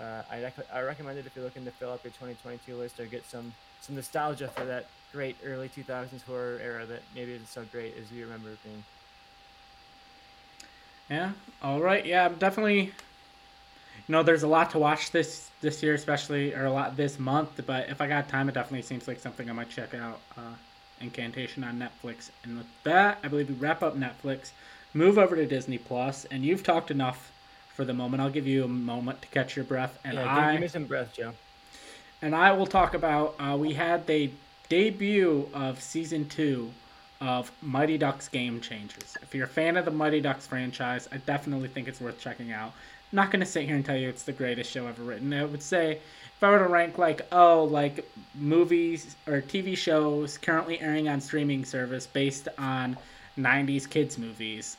uh, 0.00 0.22
I, 0.30 0.42
rec- 0.42 0.66
I 0.72 0.80
recommend 0.82 1.18
it 1.18 1.26
if 1.26 1.34
you're 1.36 1.44
looking 1.44 1.64
to 1.64 1.70
fill 1.70 1.90
up 1.92 2.02
your 2.04 2.12
2022 2.12 2.74
list 2.76 2.98
or 3.00 3.06
get 3.06 3.24
some, 3.26 3.52
some 3.80 3.96
nostalgia 3.96 4.48
for 4.48 4.64
that 4.64 4.86
great 5.12 5.36
early 5.44 5.68
2000s 5.68 6.22
horror 6.24 6.58
era 6.62 6.86
that 6.86 7.02
maybe 7.14 7.32
isn't 7.32 7.48
so 7.48 7.64
great 7.70 7.94
as 7.98 8.10
we 8.10 8.22
remember 8.22 8.50
it 8.50 8.62
being. 8.64 8.82
Yeah. 11.10 11.32
All 11.62 11.80
right. 11.80 12.04
Yeah, 12.06 12.24
I'm 12.26 12.36
definitely. 12.36 12.80
you 12.80 12.92
know, 14.08 14.22
there's 14.22 14.42
a 14.44 14.48
lot 14.48 14.70
to 14.70 14.78
watch 14.78 15.10
this 15.10 15.50
this 15.60 15.82
year, 15.82 15.94
especially 15.94 16.54
or 16.54 16.64
a 16.64 16.72
lot 16.72 16.96
this 16.96 17.18
month. 17.18 17.60
But 17.66 17.88
if 17.90 18.00
I 18.00 18.08
got 18.08 18.28
time, 18.28 18.48
it 18.48 18.54
definitely 18.54 18.82
seems 18.82 19.06
like 19.06 19.20
something 19.20 19.50
I 19.50 19.52
might 19.52 19.68
check 19.68 19.94
out. 19.94 20.20
Uh, 20.36 20.54
Incantation 21.00 21.64
on 21.64 21.78
Netflix. 21.78 22.30
And 22.44 22.56
with 22.58 22.66
that, 22.84 23.18
I 23.24 23.28
believe 23.28 23.48
we 23.48 23.56
wrap 23.56 23.82
up 23.82 23.96
Netflix, 23.96 24.50
move 24.94 25.18
over 25.18 25.36
to 25.36 25.46
Disney 25.46 25.78
Plus, 25.78 26.24
and 26.26 26.44
you've 26.44 26.62
talked 26.62 26.90
enough 26.90 27.30
for 27.74 27.84
the 27.84 27.94
moment. 27.94 28.22
I'll 28.22 28.30
give 28.30 28.46
you 28.46 28.64
a 28.64 28.68
moment 28.68 29.22
to 29.22 29.28
catch 29.28 29.56
your 29.56 29.64
breath, 29.64 29.98
and 30.04 30.14
yeah, 30.14 30.36
I 30.36 30.52
give 30.52 30.60
me 30.60 30.68
some 30.68 30.84
breath, 30.84 31.12
Joe. 31.14 31.32
and 32.20 32.34
I 32.34 32.52
will 32.52 32.66
talk 32.66 32.94
about. 32.94 33.34
Uh, 33.38 33.56
we 33.56 33.72
had 33.72 34.06
the 34.06 34.30
debut 34.68 35.48
of 35.54 35.80
season 35.80 36.28
two 36.28 36.70
of 37.20 37.50
Mighty 37.62 37.96
Ducks 37.98 38.28
Game 38.28 38.60
Changers. 38.60 39.16
If 39.22 39.34
you're 39.34 39.44
a 39.46 39.48
fan 39.48 39.76
of 39.76 39.84
the 39.84 39.90
Mighty 39.90 40.20
Ducks 40.20 40.46
franchise, 40.46 41.08
I 41.12 41.18
definitely 41.18 41.68
think 41.68 41.86
it's 41.88 42.00
worth 42.00 42.18
checking 42.18 42.52
out. 42.52 42.72
I'm 43.12 43.16
not 43.16 43.30
gonna 43.30 43.46
sit 43.46 43.64
here 43.66 43.76
and 43.76 43.84
tell 43.84 43.96
you 43.96 44.08
it's 44.08 44.22
the 44.24 44.32
greatest 44.32 44.70
show 44.70 44.86
ever 44.86 45.02
written. 45.02 45.32
I 45.32 45.44
would 45.44 45.62
say 45.62 45.92
if 45.92 46.42
I 46.42 46.50
were 46.50 46.58
to 46.58 46.66
rank 46.66 46.98
like 46.98 47.20
oh 47.30 47.64
like 47.64 48.10
movies 48.34 49.14
or 49.26 49.40
TV 49.42 49.76
shows 49.76 50.36
currently 50.38 50.80
airing 50.80 51.08
on 51.08 51.20
streaming 51.20 51.64
service 51.64 52.06
based 52.06 52.48
on 52.58 52.96
90s 53.38 53.88
kids 53.88 54.18
movies, 54.18 54.76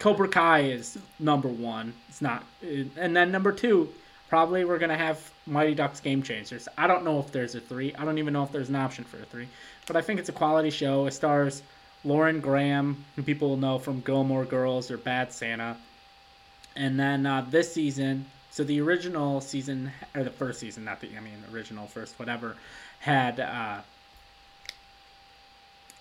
Cobra 0.00 0.28
Kai 0.28 0.60
is 0.60 0.98
number 1.18 1.48
one. 1.48 1.92
It's 2.08 2.22
not, 2.22 2.44
and 2.62 3.14
then 3.14 3.30
number 3.30 3.52
two, 3.52 3.90
probably 4.30 4.64
we're 4.64 4.78
gonna 4.78 4.96
have 4.96 5.30
Mighty 5.46 5.74
Ducks 5.74 6.00
Game 6.00 6.22
Changers. 6.22 6.66
I 6.78 6.86
don't 6.86 7.04
know 7.04 7.20
if 7.20 7.30
there's 7.30 7.54
a 7.54 7.60
three. 7.60 7.94
I 7.94 8.06
don't 8.06 8.16
even 8.16 8.32
know 8.32 8.42
if 8.42 8.50
there's 8.50 8.70
an 8.70 8.76
option 8.76 9.04
for 9.04 9.18
a 9.18 9.26
three, 9.26 9.46
but 9.86 9.96
I 9.96 10.00
think 10.00 10.18
it's 10.18 10.30
a 10.30 10.32
quality 10.32 10.70
show. 10.70 11.06
It 11.06 11.12
stars 11.12 11.62
Lauren 12.02 12.40
Graham, 12.40 13.04
who 13.14 13.22
people 13.22 13.50
will 13.50 13.56
know 13.58 13.78
from 13.78 14.00
Gilmore 14.00 14.46
Girls 14.46 14.90
or 14.90 14.96
Bad 14.96 15.32
Santa, 15.34 15.76
and 16.76 16.98
then 16.98 17.26
uh, 17.26 17.46
this 17.50 17.72
season. 17.72 18.24
So 18.52 18.64
the 18.64 18.80
original 18.80 19.40
season, 19.40 19.92
or 20.16 20.24
the 20.24 20.30
first 20.30 20.58
season, 20.58 20.84
not 20.84 21.00
the 21.00 21.08
I 21.16 21.20
mean 21.20 21.44
original 21.52 21.86
first, 21.86 22.18
whatever, 22.18 22.56
had 23.00 23.38
uh, 23.38 23.80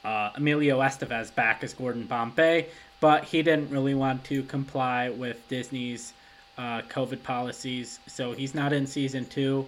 uh, 0.03 0.32
Emilio 0.36 0.79
Estevez 0.79 1.36
back 1.36 1.63
as 1.63 1.74
Gordon 1.74 2.06
Bombay, 2.06 2.68
but 3.00 3.24
he 3.24 3.41
didn't 3.41 3.70
really 3.70 3.96
want 3.96 4.24
to 4.25 4.44
comply 4.44 5.10
with 5.10 5.48
Disney's 5.48 6.13
uh, 6.58 6.82
COVID 6.89 7.24
policies, 7.24 8.00
so 8.08 8.34
he's 8.34 8.53
not 8.53 8.74
in 8.74 8.86
season 8.86 9.25
two. 9.25 9.65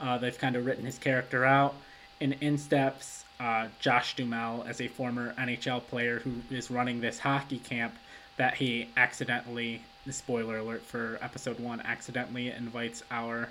Uh, 0.00 0.18
they've 0.18 0.38
kind 0.38 0.56
of 0.56 0.66
written 0.66 0.84
his 0.84 0.98
character 0.98 1.44
out. 1.44 1.74
And 2.20 2.36
in 2.40 2.58
steps 2.58 3.24
uh, 3.42 3.66
Josh 3.80 4.14
Duhamel 4.14 4.64
as 4.68 4.80
a 4.80 4.88
former 4.88 5.34
NHL 5.34 5.84
player 5.88 6.20
who 6.20 6.32
is 6.54 6.70
running 6.70 7.00
this 7.00 7.18
hockey 7.18 7.58
camp 7.58 7.94
that 8.36 8.54
he 8.54 8.88
accidentally, 8.96 9.82
spoiler 10.10 10.58
alert 10.58 10.82
for 10.82 11.18
episode 11.20 11.58
one, 11.58 11.80
accidentally 11.80 12.50
invites 12.50 13.02
our 13.10 13.48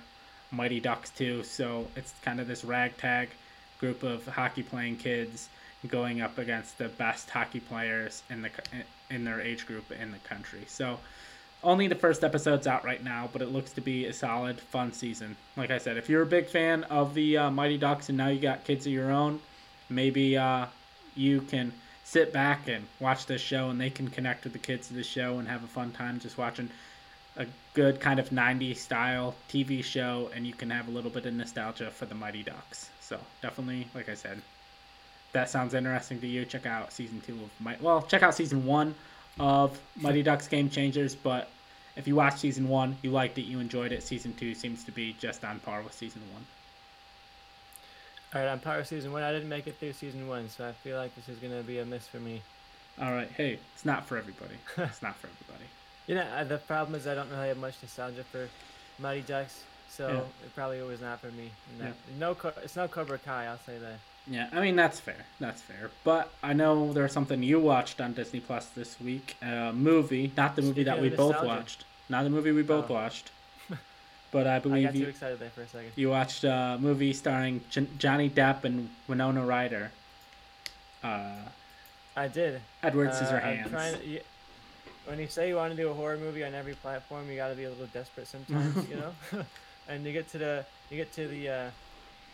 Mighty 0.52 0.80
Ducks 0.80 1.10
to. 1.12 1.44
So 1.44 1.88
it's 1.96 2.14
kind 2.22 2.40
of 2.40 2.48
this 2.48 2.64
ragtag 2.64 3.30
group 3.80 4.04
of 4.04 4.26
hockey 4.28 4.64
playing 4.64 4.98
kids 4.98 5.50
going 5.88 6.22
up 6.22 6.38
against 6.38 6.78
the 6.78 6.88
best 6.88 7.30
hockey 7.30 7.60
players 7.60 8.24
in 8.30 8.42
the 8.42 8.50
in 9.12 9.24
their 9.24 9.42
age 9.42 9.66
group 9.66 9.92
in 9.92 10.12
the 10.12 10.18
country. 10.20 10.62
So 10.68 11.00
only 11.64 11.88
the 11.88 11.96
first 11.96 12.24
episode's 12.24 12.66
out 12.66 12.84
right 12.84 13.04
now, 13.04 13.30
but 13.32 13.42
it 13.42 13.52
looks 13.52 13.72
to 13.74 13.82
be 13.82 14.06
a 14.06 14.14
solid, 14.14 14.60
fun 14.60 14.94
season. 14.94 15.36
Like 15.56 15.70
I 15.70 15.78
said, 15.78 15.98
if 15.98 16.10
you're 16.10 16.24
a 16.24 16.28
big 16.28 16.48
fan 16.48 16.84
of 16.86 17.14
the 17.14 17.38
uh, 17.38 17.52
Mighty 17.52 17.78
Ducks 17.78 18.10
and 18.10 18.18
now 18.18 18.30
you 18.30 18.40
got 18.40 18.64
kids 18.64 18.88
of 18.88 18.92
your 18.92 19.12
own, 19.12 19.40
maybe 19.90 20.38
uh, 20.38 20.66
you 21.16 21.42
can 21.42 21.72
sit 22.04 22.34
back 22.34 22.68
and 22.68 22.86
watch 23.00 23.26
this 23.26 23.42
show 23.42 23.70
and 23.70 23.80
they 23.80 23.90
can 23.90 24.08
connect 24.08 24.44
with 24.44 24.54
the 24.54 24.60
kids 24.60 24.90
of 24.90 24.96
the 24.96 25.04
show 25.04 25.38
and 25.38 25.48
have 25.48 25.64
a 25.64 25.68
fun 25.68 25.92
time 25.92 26.20
just 26.20 26.38
watching 26.38 26.70
a 27.38 27.46
good 27.74 28.02
kind 28.02 28.20
of 28.20 28.30
90s 28.30 28.78
style 28.78 29.36
TV 29.50 29.84
show 29.84 30.30
and 30.36 30.46
you 30.46 30.54
can 30.54 30.70
have 30.70 30.88
a 30.88 30.92
little 30.92 31.12
bit 31.12 31.26
of 31.26 31.34
nostalgia 31.34 31.92
for 31.92 32.06
the 32.06 32.16
Mighty 32.16 32.44
Ducks. 32.44 32.90
So 33.00 33.20
definitely, 33.42 33.88
like 33.94 34.10
I 34.10 34.16
said, 34.16 34.42
that 35.34 35.50
sounds 35.50 35.74
interesting 35.74 36.20
to 36.22 36.28
you, 36.28 36.46
check 36.46 36.66
out 36.66 36.92
season 36.92 37.22
two 37.26 37.34
of 37.34 37.50
my 37.60 37.78
well, 37.82 38.02
check 38.02 38.24
out 38.24 38.36
season 38.36 38.66
one 38.66 38.94
of 39.40 39.80
Mighty 39.96 40.24
Ducks 40.24 40.48
Game 40.48 40.70
Changers, 40.70 41.16
but 41.16 41.50
if 41.96 42.08
you 42.08 42.16
watched 42.16 42.40
season 42.40 42.68
one, 42.68 42.98
you 43.02 43.12
liked 43.12 43.38
it, 43.38 43.44
you 43.44 43.60
enjoyed 43.60 43.92
it. 43.92 44.04
Season 44.04 44.34
two 44.34 44.54
seems 44.54 44.84
to 44.84 44.92
be 44.92 45.16
just 45.20 45.44
on 45.44 45.60
par 45.60 45.82
with 45.82 45.94
season 45.94 46.22
one. 46.34 46.46
All 48.34 48.42
right, 48.42 48.52
on 48.52 48.60
par 48.60 48.78
with 48.78 48.88
season 48.88 49.12
one. 49.12 49.24
I 49.24 49.32
didn't 49.32 49.50
make 49.50 49.68
it 49.68 49.76
through 49.78 49.94
season 49.94 50.28
one, 50.28 50.50
so 50.50 50.68
I 50.68 50.72
feel 50.72 50.98
like 50.98 51.14
this 51.16 51.28
is 51.28 51.38
gonna 51.40 51.64
be 51.64 51.80
a 51.80 51.86
miss 51.86 52.08
for 52.08 52.18
me. 52.18 52.42
All 53.02 53.12
right, 53.12 53.30
hey, 53.36 53.60
it's 53.74 53.86
not 53.86 54.06
for 54.06 54.18
everybody. 54.18 54.56
it's 54.78 55.02
not 55.02 55.16
for 55.16 55.28
everybody. 55.28 55.70
You 56.08 56.16
know, 56.16 56.26
uh, 56.36 56.44
the 56.44 56.58
problem 56.58 56.96
is 56.96 57.08
I 57.08 57.16
don't 57.16 57.30
really 57.30 57.48
have 57.48 57.58
much 57.58 57.76
nostalgia 57.82 58.24
for 58.24 58.48
Mighty 59.00 59.22
Ducks, 59.22 59.64
so 59.90 60.08
yeah. 60.08 60.46
it 60.46 60.56
probably 60.56 60.82
was 60.82 61.02
not 61.02 61.20
for 61.20 61.32
me. 61.32 61.52
Yeah. 61.80 61.92
No, 62.20 62.36
it's 62.64 62.76
no 62.76 62.88
Cobra 62.88 63.18
Kai. 63.18 63.46
I'll 63.46 63.60
say 63.66 63.78
that. 63.78 64.00
Yeah, 64.28 64.50
I 64.52 64.62
mean 64.62 64.76
that's 64.76 65.00
fair. 65.00 65.26
That's 65.40 65.62
fair. 65.62 65.90
But 66.04 66.32
I 66.44 66.54
know 66.54 66.94
there's 66.94 67.12
something 67.12 67.42
you 67.42 67.60
watched 67.60 68.00
on 68.00 68.14
Disney 68.14 68.40
Plus 68.40 68.68
this 68.68 69.00
week. 69.00 69.36
A 69.42 69.72
movie, 69.74 70.32
not 70.38 70.56
the 70.56 70.62
movie 70.62 70.84
Speaking 70.84 70.94
that 70.94 71.02
we 71.02 71.10
both 71.10 71.44
watched. 71.44 71.86
Not 72.10 72.24
the 72.24 72.30
movie 72.30 72.52
we 72.52 72.64
both 72.64 72.90
oh. 72.90 72.94
watched. 72.94 73.32
But 74.32 74.48
I 74.48 74.60
believe 74.60 74.88
I 74.88 74.92
got 74.92 74.96
you, 74.96 75.04
too 75.04 75.10
excited 75.10 75.40
there 75.40 75.50
for 75.50 75.64
a 75.64 75.68
second. 75.68 75.92
You 75.98 76.10
watched 76.10 76.46
a 76.46 76.78
movie 76.80 77.12
starring 77.12 77.60
J- 77.70 77.88
Johnny 77.98 78.30
Depp 78.30 78.64
and 78.64 78.88
Winona 79.06 79.46
Ryder. 79.46 79.92
Uh, 81.04 81.34
I 82.16 82.30
did. 82.30 82.62
Edward 82.82 83.10
uh, 83.10 83.12
Scissorhands. 83.12 83.70
To, 83.70 84.22
when 85.06 85.20
you 85.20 85.28
say 85.28 85.50
you 85.50 85.58
want 85.58 85.76
to 85.76 85.78
do 85.78 85.90
a 85.90 85.94
horror 85.94 86.16
movie 86.16 86.46
on 86.46 86.54
every 86.54 86.76
platform, 86.76 87.30
you 87.30 87.36
got 87.36 87.50
to 87.50 87.56
be 87.56 87.66
a 87.66 87.70
little 87.70 87.88
desperate 87.88 88.26
sometimes, 88.26 88.88
you 88.88 88.96
know. 89.34 89.44
and 89.90 90.06
you 90.06 90.14
get 90.14 90.30
to 90.30 90.38
the 90.38 90.66
you 90.90 90.96
get 90.96 91.12
to 91.14 91.28
the 91.28 91.50
uh, 91.50 91.70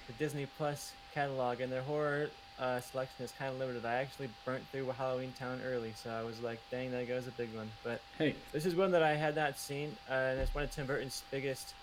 the 0.06 0.14
Disney 0.20 0.48
Plus 0.58 0.94
catalog, 1.18 1.62
and 1.62 1.72
their 1.72 1.82
horror 1.82 2.30
uh, 2.60 2.80
selection 2.80 3.26
is 3.26 3.34
kind 3.40 3.52
of 3.52 3.60
limited. 3.60 3.86
I 3.86 3.96
actually 3.96 4.30
burnt 4.46 4.64
through 4.72 4.86
Halloween 4.90 5.34
Town 5.40 5.60
early, 5.66 5.94
so 5.96 6.12
I 6.12 6.24
was 6.24 6.40
like, 6.42 6.60
dang, 6.70 6.92
that 6.92 7.08
goes 7.08 7.28
a 7.28 7.32
big 7.32 7.50
one. 7.56 7.70
But 7.84 8.02
hey, 8.20 8.36
this 8.52 8.68
is 8.68 8.76
one 8.76 8.92
that 8.92 9.02
I 9.02 9.16
had 9.16 9.36
not 9.36 9.58
seen, 9.58 9.96
uh, 10.10 10.14
and 10.14 10.40
it's 10.40 10.54
one 10.54 10.64
of 10.64 10.70
Tim 10.72 10.86
Burton's 10.86 11.24
biggest 11.32 11.74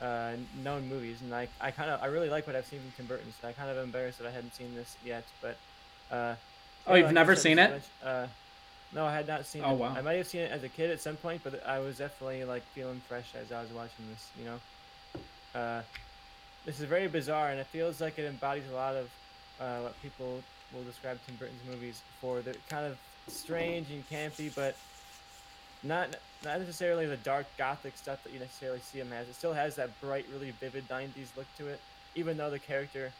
uh, 0.00 0.32
known 0.64 0.88
movies. 0.88 1.18
And 1.20 1.34
I, 1.34 1.48
I 1.60 1.70
kind 1.70 1.90
of, 1.90 2.02
I 2.02 2.06
really 2.06 2.30
like 2.30 2.46
what 2.46 2.56
I've 2.56 2.64
seen 2.64 2.80
from 2.80 2.92
Tim 2.96 3.06
Burton, 3.06 3.30
so 3.40 3.48
I 3.48 3.52
kind 3.52 3.70
of 3.70 3.76
embarrassed 3.76 4.18
that 4.18 4.26
I 4.26 4.30
hadn't 4.30 4.54
seen 4.54 4.74
this 4.74 4.96
yet. 5.04 5.24
But 5.42 5.56
uh, 6.10 6.34
oh, 6.86 6.94
you've 6.94 7.06
like 7.06 7.14
never 7.14 7.36
seen 7.36 7.58
it? 7.58 7.82
Uh, 8.02 8.26
no, 8.94 9.04
I 9.04 9.14
had 9.14 9.28
not 9.28 9.44
seen 9.44 9.62
oh, 9.66 9.74
it. 9.74 9.78
wow. 9.78 9.94
I 9.94 10.00
might 10.00 10.14
have 10.14 10.26
seen 10.26 10.40
it 10.40 10.50
as 10.50 10.62
a 10.64 10.68
kid 10.70 10.90
at 10.90 11.02
some 11.02 11.16
point, 11.16 11.42
but 11.44 11.62
I 11.66 11.78
was 11.78 11.98
definitely 11.98 12.44
like 12.44 12.62
feeling 12.74 13.02
fresh 13.06 13.34
as 13.38 13.52
I 13.52 13.60
was 13.60 13.70
watching 13.70 14.06
this. 14.10 14.30
You 14.38 14.46
know. 14.46 15.82
This 16.68 16.80
is 16.80 16.84
very 16.84 17.08
bizarre, 17.08 17.48
and 17.48 17.58
it 17.58 17.66
feels 17.68 17.98
like 17.98 18.18
it 18.18 18.26
embodies 18.26 18.64
a 18.70 18.74
lot 18.74 18.94
of 18.94 19.08
uh, 19.58 19.78
what 19.84 20.02
people 20.02 20.42
will 20.74 20.82
describe 20.82 21.18
Tim 21.26 21.36
Burton's 21.36 21.62
movies 21.66 22.02
for. 22.20 22.40
They're 22.40 22.52
kind 22.68 22.84
of 22.84 22.98
strange 23.26 23.86
and 23.90 24.06
campy, 24.10 24.54
but 24.54 24.76
not 25.82 26.10
not 26.44 26.58
necessarily 26.58 27.06
the 27.06 27.16
dark 27.16 27.46
gothic 27.56 27.96
stuff 27.96 28.22
that 28.22 28.34
you 28.34 28.38
necessarily 28.38 28.80
see 28.80 28.98
him 28.98 29.14
as. 29.14 29.30
It 29.30 29.34
still 29.34 29.54
has 29.54 29.76
that 29.76 29.98
bright, 30.02 30.26
really 30.30 30.50
vivid 30.60 30.86
'90s 30.90 31.34
look 31.38 31.46
to 31.56 31.68
it, 31.68 31.80
even 32.14 32.36
though 32.36 32.50
the 32.50 32.58
character 32.58 33.12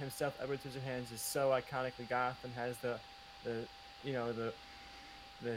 himself, 0.00 0.36
Edward 0.42 0.58
Scissorhands, 0.64 1.14
is 1.14 1.20
so 1.20 1.50
iconically 1.50 2.08
goth 2.08 2.42
and 2.42 2.52
has 2.54 2.76
the 2.78 2.98
the 3.44 3.62
you 4.02 4.14
know 4.14 4.32
the 4.32 4.52
the 5.44 5.56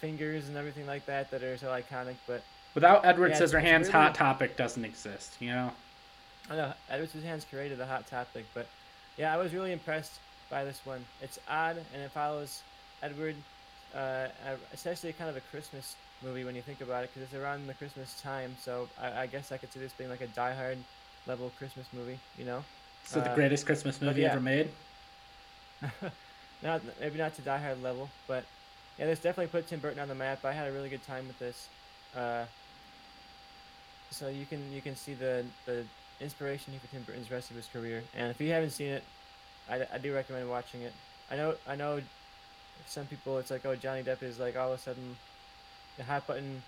fingers 0.00 0.48
and 0.48 0.56
everything 0.56 0.86
like 0.86 1.04
that 1.04 1.30
that 1.30 1.42
are 1.42 1.58
so 1.58 1.66
iconic. 1.66 2.14
But 2.26 2.42
without 2.74 3.04
Edward 3.04 3.32
yeah, 3.32 3.40
Scissorhands, 3.42 3.80
really, 3.80 3.90
Hot 3.90 4.14
Topic 4.14 4.56
doesn't 4.56 4.86
exist. 4.86 5.36
You 5.40 5.50
know. 5.50 5.72
I 6.50 6.56
know 6.56 6.72
Edward 6.88 7.10
Scissorhands 7.10 7.48
created 7.48 7.78
the 7.78 7.86
Hot 7.86 8.06
Topic, 8.06 8.44
but 8.54 8.66
yeah, 9.16 9.32
I 9.32 9.36
was 9.36 9.52
really 9.52 9.72
impressed 9.72 10.12
by 10.50 10.64
this 10.64 10.80
one. 10.84 11.04
It's 11.20 11.38
odd 11.48 11.76
and 11.92 12.02
it 12.02 12.10
follows 12.12 12.62
Edward, 13.02 13.34
uh, 13.94 14.28
essentially 14.72 15.12
kind 15.12 15.28
of 15.28 15.36
a 15.36 15.40
Christmas 15.50 15.96
movie 16.22 16.44
when 16.44 16.54
you 16.54 16.62
think 16.62 16.80
about 16.80 17.04
it, 17.04 17.10
because 17.12 17.28
it's 17.28 17.42
around 17.42 17.66
the 17.66 17.74
Christmas 17.74 18.20
time. 18.20 18.56
So 18.60 18.88
I, 19.00 19.22
I, 19.22 19.26
guess 19.26 19.52
I 19.52 19.56
could 19.56 19.72
see 19.72 19.80
this 19.80 19.92
being 19.92 20.10
like 20.10 20.20
a 20.20 20.28
Die 20.28 20.54
Hard 20.54 20.78
level 21.26 21.50
Christmas 21.58 21.86
movie, 21.92 22.18
you 22.38 22.44
know? 22.44 22.64
So 23.04 23.20
the 23.20 23.30
uh, 23.30 23.34
greatest 23.34 23.66
Christmas 23.66 24.00
movie 24.00 24.22
yeah. 24.22 24.32
ever 24.32 24.40
made. 24.40 24.70
not 26.62 26.80
maybe 27.00 27.18
not 27.18 27.34
to 27.34 27.42
Die 27.42 27.58
Hard 27.58 27.82
level, 27.82 28.08
but 28.26 28.44
yeah, 28.98 29.06
this 29.06 29.20
definitely 29.20 29.48
put 29.48 29.66
Tim 29.66 29.80
Burton 29.80 30.00
on 30.00 30.08
the 30.08 30.14
map. 30.14 30.44
I 30.44 30.52
had 30.52 30.68
a 30.68 30.72
really 30.72 30.88
good 30.88 31.04
time 31.06 31.26
with 31.26 31.38
this. 31.38 31.68
Uh, 32.16 32.44
so 34.10 34.28
you 34.28 34.46
can 34.46 34.72
you 34.72 34.80
can 34.80 34.96
see 34.96 35.14
the 35.14 35.44
the 35.66 35.84
inspiration 36.20 36.74
for 36.80 36.86
Tim 36.88 37.02
Burton's 37.02 37.30
rest 37.30 37.50
of 37.50 37.56
his 37.56 37.66
career. 37.66 38.02
And 38.16 38.30
if 38.30 38.40
you 38.40 38.50
haven't 38.50 38.70
seen 38.70 38.88
it, 38.88 39.04
I, 39.68 39.86
I 39.92 39.98
do 39.98 40.14
recommend 40.14 40.48
watching 40.48 40.82
it. 40.82 40.92
I 41.30 41.36
know 41.36 41.54
I 41.66 41.76
know 41.76 42.00
some 42.86 43.06
people 43.06 43.38
it's 43.38 43.50
like 43.50 43.66
oh 43.66 43.74
Johnny 43.74 44.02
Depp 44.02 44.22
is 44.22 44.38
like 44.38 44.56
all 44.56 44.72
of 44.72 44.78
a 44.78 44.82
sudden 44.82 45.16
the 45.96 46.04
hot 46.04 46.26
button 46.26 46.62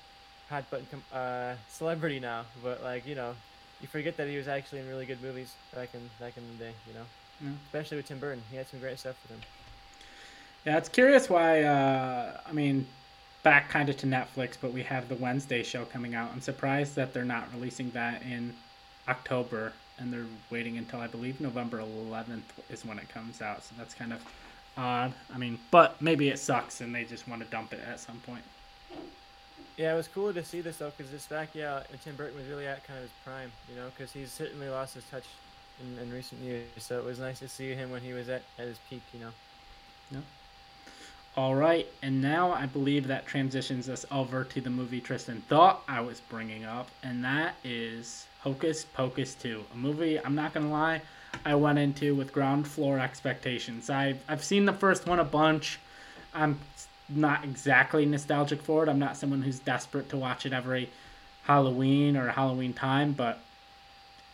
hot 0.49 0.69
button 0.71 0.87
uh, 1.13 1.55
celebrity 1.69 2.21
now, 2.21 2.45
but 2.63 2.83
like 2.83 3.07
you 3.07 3.15
know 3.15 3.35
you 3.81 3.89
forget 3.89 4.17
that 4.17 4.29
he 4.29 4.37
was 4.37 4.49
actually 4.49 4.81
in 4.81 4.89
really 4.89 5.07
good 5.07 5.23
movies 5.23 5.55
back 5.75 5.91
in 5.95 6.01
back 6.19 6.37
in 6.37 6.43
the 6.53 6.65
day, 6.65 6.73
you 6.87 6.95
know, 6.95 7.51
mm. 7.51 7.57
especially 7.67 7.99
with 7.99 8.07
Tim 8.07 8.19
Burton. 8.19 8.43
He 8.51 8.57
had 8.57 8.69
some 8.69 8.81
great 8.81 8.99
stuff 8.99 9.17
with 9.23 9.39
him. 9.39 9.45
Yeah, 10.67 10.77
it's 10.77 10.89
curious 10.89 11.31
why. 11.31 11.63
Uh, 11.63 12.41
I 12.45 12.53
mean, 12.53 12.87
back 13.43 13.71
kind 13.71 13.89
of 13.89 13.97
to 13.99 14.07
Netflix, 14.07 14.57
but 14.61 14.73
we 14.73 14.83
have 14.83 15.09
the 15.09 15.15
Wednesday 15.15 15.63
show 15.63 15.85
coming 15.85 16.15
out. 16.15 16.31
I'm 16.33 16.41
surprised 16.41 16.97
that 16.97 17.15
they're 17.15 17.25
not 17.25 17.53
releasing 17.55 17.91
that 17.93 18.23
in 18.23 18.55
October 19.09 19.73
and 19.99 20.13
they're 20.13 20.27
waiting 20.51 20.79
until 20.79 21.01
I 21.01 21.07
believe 21.07 21.41
November 21.41 21.79
11th 21.79 22.43
is 22.71 22.85
when 22.85 22.99
it 22.99 23.09
comes 23.09 23.43
out. 23.43 23.65
So 23.65 23.75
that's 23.77 23.95
kind 23.95 24.13
of 24.13 24.21
odd. 24.77 25.13
I 25.35 25.39
mean, 25.39 25.59
but 25.71 26.01
maybe 26.01 26.29
it 26.29 26.39
sucks 26.39 26.81
and 26.81 26.95
they 26.95 27.05
just 27.05 27.27
want 27.29 27.43
to 27.43 27.49
dump 27.49 27.73
it 27.73 27.81
at 27.87 27.99
some 27.99 28.21
point. 28.25 28.45
Yeah, 29.77 29.95
it 29.95 29.97
was 29.97 30.09
cool 30.09 30.33
to 30.33 30.45
see 30.45 30.61
this 30.61 30.79
though, 30.79 30.93
because 30.97 31.13
this 31.13 31.27
back, 31.27 31.51
yeah, 31.55 31.83
Tim 32.03 32.17
Burton 32.17 32.37
was 32.37 32.47
really 32.47 32.67
at 32.67 32.85
kind 32.85 32.99
of 32.99 33.05
his 33.05 33.13
prime, 33.25 33.51
you 33.71 33.77
know, 33.77 33.87
because 33.97 34.13
he's 34.13 34.33
certainly 34.33 34.69
lost 34.69 34.95
his 34.95 35.05
touch 35.05 35.25
in, 35.81 36.03
in 36.03 36.13
recent 36.13 36.41
years. 36.41 36.65
So 36.79 36.99
it 36.99 37.05
was 37.05 37.19
nice 37.19 37.39
to 37.41 37.49
see 37.49 37.73
him 37.73 37.91
when 37.91 38.03
he 38.03 38.13
was 38.13 38.29
at, 38.29 38.43
at 38.59 38.67
his 38.67 38.79
peak, 38.91 39.03
you 39.13 39.21
know. 39.21 39.31
Yeah. 40.11 40.21
All 41.37 41.55
right, 41.55 41.87
and 42.03 42.21
now 42.21 42.51
I 42.53 42.67
believe 42.67 43.07
that 43.07 43.27
transitions 43.27 43.89
us 43.89 44.05
over 44.11 44.43
to 44.43 44.61
the 44.61 44.71
movie 44.71 45.01
Tristan 45.01 45.43
thought 45.43 45.85
I 45.87 46.01
was 46.01 46.21
bringing 46.21 46.65
up, 46.65 46.89
and 47.05 47.23
that 47.23 47.55
is 47.63 48.27
Hocus 48.41 48.85
Pocus 48.85 49.35
2, 49.35 49.65
a 49.73 49.77
movie 49.77 50.19
I'm 50.19 50.35
not 50.35 50.55
gonna 50.55 50.71
lie, 50.71 51.03
I 51.45 51.55
went 51.55 51.79
into 51.79 52.15
with 52.15 52.33
ground 52.33 52.67
floor 52.67 52.99
expectations. 52.99 53.91
I've 53.91 54.19
I've 54.29 54.45
seen 54.45 54.65
the 54.65 54.73
first 54.73 55.07
one 55.07 55.19
a 55.19 55.25
bunch. 55.25 55.79
I'm 56.35 56.59
not 57.09 57.45
exactly 57.45 58.05
nostalgic 58.07 58.63
for 58.63 58.83
it. 58.83 58.89
I'm 58.89 58.99
not 58.99 59.17
someone 59.17 59.43
who's 59.43 59.59
desperate 59.59 60.09
to 60.11 60.17
watch 60.17 60.47
it 60.47 60.53
every 60.53 60.91
Halloween 61.45 62.17
or 62.17 62.29
Halloween 62.29 62.75
time, 62.75 63.13
but 63.13 63.41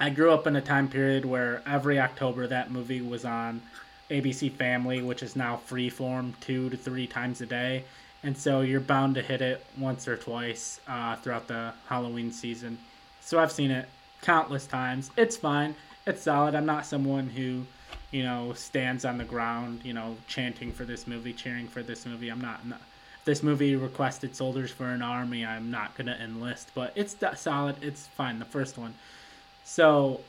I 0.00 0.10
grew 0.10 0.32
up 0.32 0.46
in 0.46 0.56
a 0.56 0.60
time 0.60 0.88
period 0.88 1.24
where 1.24 1.62
every 1.66 2.00
October 2.00 2.46
that 2.48 2.70
movie 2.70 3.00
was 3.00 3.24
on 3.24 3.62
ABC 4.10 4.52
Family, 4.52 5.02
which 5.02 5.22
is 5.22 5.36
now 5.36 5.60
freeform 5.68 6.32
two 6.40 6.68
to 6.70 6.76
three 6.76 7.06
times 7.06 7.40
a 7.40 7.46
day. 7.46 7.84
And 8.22 8.36
so 8.36 8.62
you're 8.62 8.80
bound 8.80 9.14
to 9.14 9.22
hit 9.22 9.40
it 9.40 9.64
once 9.78 10.08
or 10.08 10.16
twice 10.16 10.80
uh, 10.88 11.16
throughout 11.16 11.46
the 11.46 11.72
Halloween 11.88 12.32
season. 12.32 12.78
So 13.24 13.40
I've 13.40 13.52
seen 13.52 13.70
it 13.70 13.88
countless 14.20 14.66
times. 14.66 15.10
It's 15.16 15.37
fine. 15.37 15.74
It's 16.06 16.22
solid. 16.22 16.54
I'm 16.54 16.66
not 16.66 16.84
someone 16.84 17.28
who, 17.28 17.64
you 18.10 18.22
know, 18.22 18.52
stands 18.52 19.06
on 19.06 19.16
the 19.16 19.24
ground, 19.24 19.80
you 19.82 19.94
know, 19.94 20.16
chanting 20.28 20.70
for 20.70 20.84
this 20.84 21.06
movie, 21.06 21.32
cheering 21.32 21.66
for 21.66 21.82
this 21.82 22.04
movie. 22.04 22.28
I'm 22.28 22.40
not. 22.40 22.66
not 22.66 22.80
this 23.24 23.42
movie 23.42 23.74
requested 23.74 24.37
soldiers 24.37 24.70
for 24.70 24.84
an 24.84 25.00
army. 25.00 25.46
I'm 25.46 25.70
not 25.70 25.96
gonna 25.96 26.18
enlist, 26.22 26.70
but 26.74 26.92
it's 26.94 27.16
solid. 27.37 27.82
It's 27.82 28.06
fine. 28.08 28.38
The 28.38 28.44
first 28.44 28.76
one. 28.76 28.94
So 29.64 30.20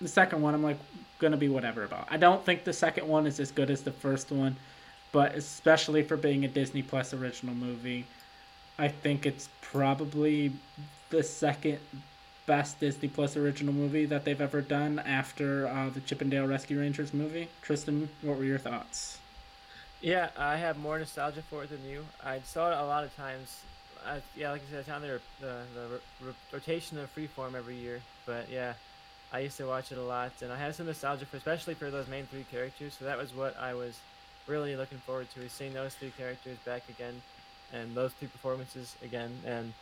the 0.00 0.08
second 0.08 0.40
one, 0.40 0.54
I'm 0.54 0.62
like 0.62 0.78
gonna 1.18 1.36
be 1.36 1.50
whatever 1.50 1.84
about. 1.84 2.08
I 2.10 2.16
don't 2.16 2.42
think 2.44 2.64
the 2.64 2.72
second 2.72 3.06
one 3.06 3.26
is 3.26 3.38
as 3.40 3.50
good 3.50 3.70
as 3.70 3.82
the 3.82 3.92
first 3.92 4.32
one, 4.32 4.56
but 5.12 5.34
especially 5.34 6.02
for 6.02 6.16
being 6.16 6.46
a 6.46 6.48
Disney 6.48 6.80
Plus 6.80 7.12
original 7.12 7.54
movie, 7.54 8.06
I 8.78 8.88
think 8.88 9.26
it's 9.26 9.50
probably 9.60 10.52
the 11.10 11.22
second 11.22 11.78
best 12.46 12.80
Disney 12.80 13.08
Plus 13.08 13.36
original 13.36 13.72
movie 13.72 14.06
that 14.06 14.24
they've 14.24 14.40
ever 14.40 14.60
done 14.60 14.98
after 15.00 15.68
uh, 15.68 15.90
the 15.90 16.00
Chip 16.00 16.22
'n 16.22 16.30
Dale 16.30 16.46
Rescue 16.46 16.80
Rangers 16.80 17.14
movie. 17.14 17.48
Tristan, 17.62 18.08
what 18.22 18.38
were 18.38 18.44
your 18.44 18.58
thoughts? 18.58 19.18
Yeah, 20.00 20.30
I 20.36 20.56
have 20.56 20.78
more 20.78 20.98
nostalgia 20.98 21.42
for 21.42 21.64
it 21.64 21.70
than 21.70 21.84
you. 21.84 22.06
I 22.24 22.40
saw 22.40 22.70
it 22.70 22.78
a 22.78 22.84
lot 22.84 23.04
of 23.04 23.14
times. 23.16 23.60
I, 24.06 24.22
yeah, 24.34 24.50
like 24.50 24.62
I 24.66 24.70
said, 24.70 24.80
it's 24.80 24.88
on 24.88 25.02
the, 25.02 25.20
the, 25.40 25.62
the 25.74 26.34
rotation 26.52 26.98
of 26.98 27.14
Freeform 27.14 27.54
every 27.54 27.76
year. 27.76 28.00
But 28.24 28.48
yeah, 28.50 28.72
I 29.30 29.40
used 29.40 29.58
to 29.58 29.66
watch 29.66 29.92
it 29.92 29.98
a 29.98 30.02
lot, 30.02 30.32
and 30.40 30.50
I 30.50 30.56
have 30.56 30.74
some 30.74 30.86
nostalgia 30.86 31.26
for, 31.26 31.36
especially 31.36 31.74
for 31.74 31.90
those 31.90 32.08
main 32.08 32.24
three 32.26 32.46
characters. 32.50 32.96
So 32.98 33.04
that 33.04 33.18
was 33.18 33.34
what 33.34 33.56
I 33.58 33.74
was 33.74 33.98
really 34.46 34.74
looking 34.74 34.98
forward 34.98 35.28
to, 35.34 35.42
is 35.42 35.52
seeing 35.52 35.74
those 35.74 35.94
three 35.94 36.12
characters 36.16 36.56
back 36.64 36.82
again, 36.88 37.20
and 37.72 37.94
those 37.94 38.12
three 38.14 38.28
performances 38.28 38.96
again. 39.04 39.30
And 39.44 39.74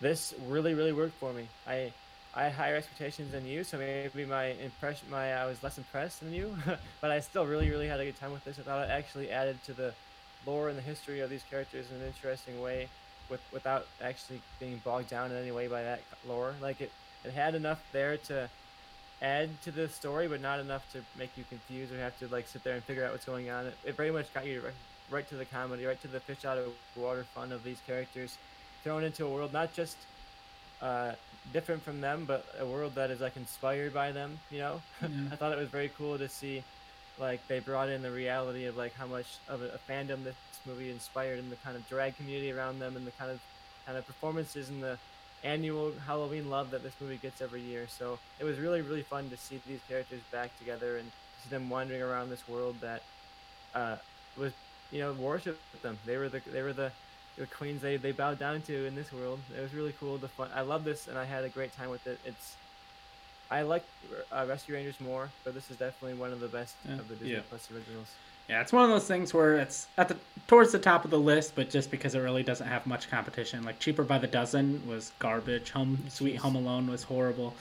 this 0.00 0.34
really, 0.46 0.74
really 0.74 0.92
worked 0.92 1.14
for 1.14 1.32
me. 1.32 1.48
I 1.66 1.92
I 2.34 2.44
had 2.44 2.52
higher 2.52 2.76
expectations 2.76 3.32
than 3.32 3.46
you, 3.46 3.64
so 3.64 3.78
maybe 3.78 4.26
my 4.26 4.48
impression, 4.62 5.08
my 5.10 5.32
I 5.32 5.46
was 5.46 5.62
less 5.62 5.78
impressed 5.78 6.20
than 6.20 6.34
you, 6.34 6.54
but 7.00 7.10
I 7.10 7.20
still 7.20 7.46
really, 7.46 7.70
really 7.70 7.88
had 7.88 7.98
a 7.98 8.04
good 8.04 8.20
time 8.20 8.32
with 8.32 8.44
this. 8.44 8.58
I 8.58 8.62
thought 8.62 8.86
it 8.86 8.90
actually 8.90 9.30
added 9.30 9.62
to 9.64 9.72
the 9.72 9.94
lore 10.44 10.68
and 10.68 10.76
the 10.76 10.82
history 10.82 11.20
of 11.20 11.30
these 11.30 11.42
characters 11.48 11.86
in 11.90 12.00
an 12.00 12.06
interesting 12.06 12.60
way, 12.60 12.88
with 13.30 13.40
without 13.52 13.86
actually 14.02 14.40
being 14.60 14.80
bogged 14.84 15.08
down 15.08 15.30
in 15.30 15.36
any 15.38 15.50
way 15.50 15.66
by 15.66 15.82
that 15.82 16.00
lore. 16.28 16.54
Like 16.60 16.80
it, 16.80 16.92
it 17.24 17.32
had 17.32 17.54
enough 17.54 17.82
there 17.92 18.18
to 18.28 18.50
add 19.22 19.48
to 19.62 19.70
the 19.70 19.88
story, 19.88 20.28
but 20.28 20.42
not 20.42 20.60
enough 20.60 20.90
to 20.92 21.00
make 21.18 21.30
you 21.36 21.44
confused 21.48 21.92
or 21.92 21.98
have 21.98 22.18
to 22.18 22.28
like 22.28 22.46
sit 22.48 22.62
there 22.64 22.74
and 22.74 22.84
figure 22.84 23.04
out 23.04 23.12
what's 23.12 23.24
going 23.24 23.48
on. 23.48 23.66
It, 23.66 23.74
it 23.84 23.96
very 23.96 24.10
much 24.10 24.32
got 24.34 24.46
you 24.46 24.60
right, 24.60 24.74
right 25.10 25.28
to 25.30 25.36
the 25.36 25.46
comedy, 25.46 25.86
right 25.86 26.00
to 26.02 26.08
the 26.08 26.20
fish 26.20 26.44
out 26.44 26.58
of 26.58 26.72
water 26.94 27.24
fun 27.34 27.50
of 27.50 27.64
these 27.64 27.78
characters, 27.86 28.36
thrown 28.82 29.04
into 29.04 29.24
a 29.26 29.30
world 29.30 29.52
not 29.52 29.72
just 29.74 29.96
uh, 30.80 31.12
different 31.52 31.82
from 31.82 32.00
them, 32.00 32.24
but 32.26 32.44
a 32.60 32.66
world 32.66 32.94
that 32.94 33.10
is 33.10 33.20
like 33.20 33.36
inspired 33.36 33.94
by 33.94 34.12
them. 34.12 34.38
You 34.50 34.58
know, 34.58 34.82
yeah. 35.02 35.08
I 35.32 35.36
thought 35.36 35.52
it 35.52 35.58
was 35.58 35.68
very 35.68 35.90
cool 35.96 36.18
to 36.18 36.28
see, 36.28 36.62
like 37.18 37.46
they 37.48 37.60
brought 37.60 37.88
in 37.88 38.02
the 38.02 38.10
reality 38.10 38.64
of 38.66 38.76
like 38.76 38.94
how 38.94 39.06
much 39.06 39.38
of 39.48 39.62
a, 39.62 39.66
a 39.66 39.78
fandom 39.90 40.24
this 40.24 40.34
movie 40.66 40.90
inspired, 40.90 41.38
and 41.38 41.50
the 41.50 41.56
kind 41.56 41.76
of 41.76 41.88
drag 41.88 42.16
community 42.16 42.52
around 42.52 42.78
them, 42.78 42.96
and 42.96 43.06
the 43.06 43.12
kind 43.12 43.30
of 43.30 43.40
kind 43.84 43.96
of 43.96 44.06
performances 44.06 44.68
and 44.68 44.82
the 44.82 44.98
annual 45.44 45.92
Halloween 46.06 46.50
love 46.50 46.70
that 46.72 46.82
this 46.82 46.94
movie 47.00 47.18
gets 47.18 47.40
every 47.40 47.60
year. 47.60 47.86
So 47.88 48.18
it 48.38 48.44
was 48.44 48.58
really 48.58 48.82
really 48.82 49.02
fun 49.02 49.30
to 49.30 49.36
see 49.36 49.60
these 49.66 49.80
characters 49.88 50.20
back 50.32 50.56
together 50.58 50.98
and 50.98 51.10
see 51.42 51.50
them 51.50 51.70
wandering 51.70 52.02
around 52.02 52.30
this 52.30 52.46
world 52.48 52.76
that 52.80 53.02
uh, 53.74 53.96
was 54.36 54.52
you 54.90 55.00
know 55.00 55.12
worshipped 55.12 55.60
them. 55.82 55.98
They 56.04 56.16
were 56.16 56.28
the 56.28 56.40
they 56.52 56.62
were 56.62 56.72
the 56.72 56.90
the 57.36 57.46
queens 57.46 57.82
they, 57.82 57.96
they 57.96 58.12
bowed 58.12 58.38
down 58.38 58.62
to 58.62 58.86
in 58.86 58.94
this 58.94 59.12
world. 59.12 59.38
It 59.56 59.60
was 59.60 59.74
really 59.74 59.94
cool. 60.00 60.18
The 60.18 60.28
fun. 60.28 60.48
I 60.54 60.62
love 60.62 60.84
this, 60.84 61.08
and 61.08 61.18
I 61.18 61.24
had 61.24 61.44
a 61.44 61.48
great 61.48 61.76
time 61.76 61.90
with 61.90 62.06
it. 62.06 62.18
It's 62.24 62.56
I 63.50 63.62
like 63.62 63.84
uh, 64.32 64.44
Rescue 64.48 64.74
Rangers 64.74 65.00
more, 65.00 65.30
but 65.44 65.54
this 65.54 65.70
is 65.70 65.76
definitely 65.76 66.18
one 66.18 66.32
of 66.32 66.40
the 66.40 66.48
best 66.48 66.74
yeah. 66.84 66.94
of 66.94 67.08
the 67.08 67.14
Disney 67.14 67.34
yeah. 67.34 67.40
Plus 67.48 67.68
originals. 67.70 68.08
Yeah, 68.48 68.60
it's 68.60 68.72
one 68.72 68.84
of 68.84 68.90
those 68.90 69.06
things 69.06 69.34
where 69.34 69.56
it's 69.56 69.88
at 69.98 70.08
the 70.08 70.16
towards 70.46 70.72
the 70.72 70.78
top 70.78 71.04
of 71.04 71.10
the 71.10 71.18
list, 71.18 71.52
but 71.54 71.68
just 71.68 71.90
because 71.90 72.14
it 72.14 72.20
really 72.20 72.42
doesn't 72.42 72.66
have 72.66 72.86
much 72.86 73.10
competition. 73.10 73.64
Like 73.64 73.78
Cheaper 73.80 74.04
by 74.04 74.18
the 74.18 74.28
Dozen 74.28 74.82
was 74.86 75.12
garbage. 75.18 75.70
Home 75.70 75.98
Sweet 76.08 76.36
Home 76.36 76.56
Alone 76.56 76.88
was 76.88 77.02
horrible, 77.02 77.54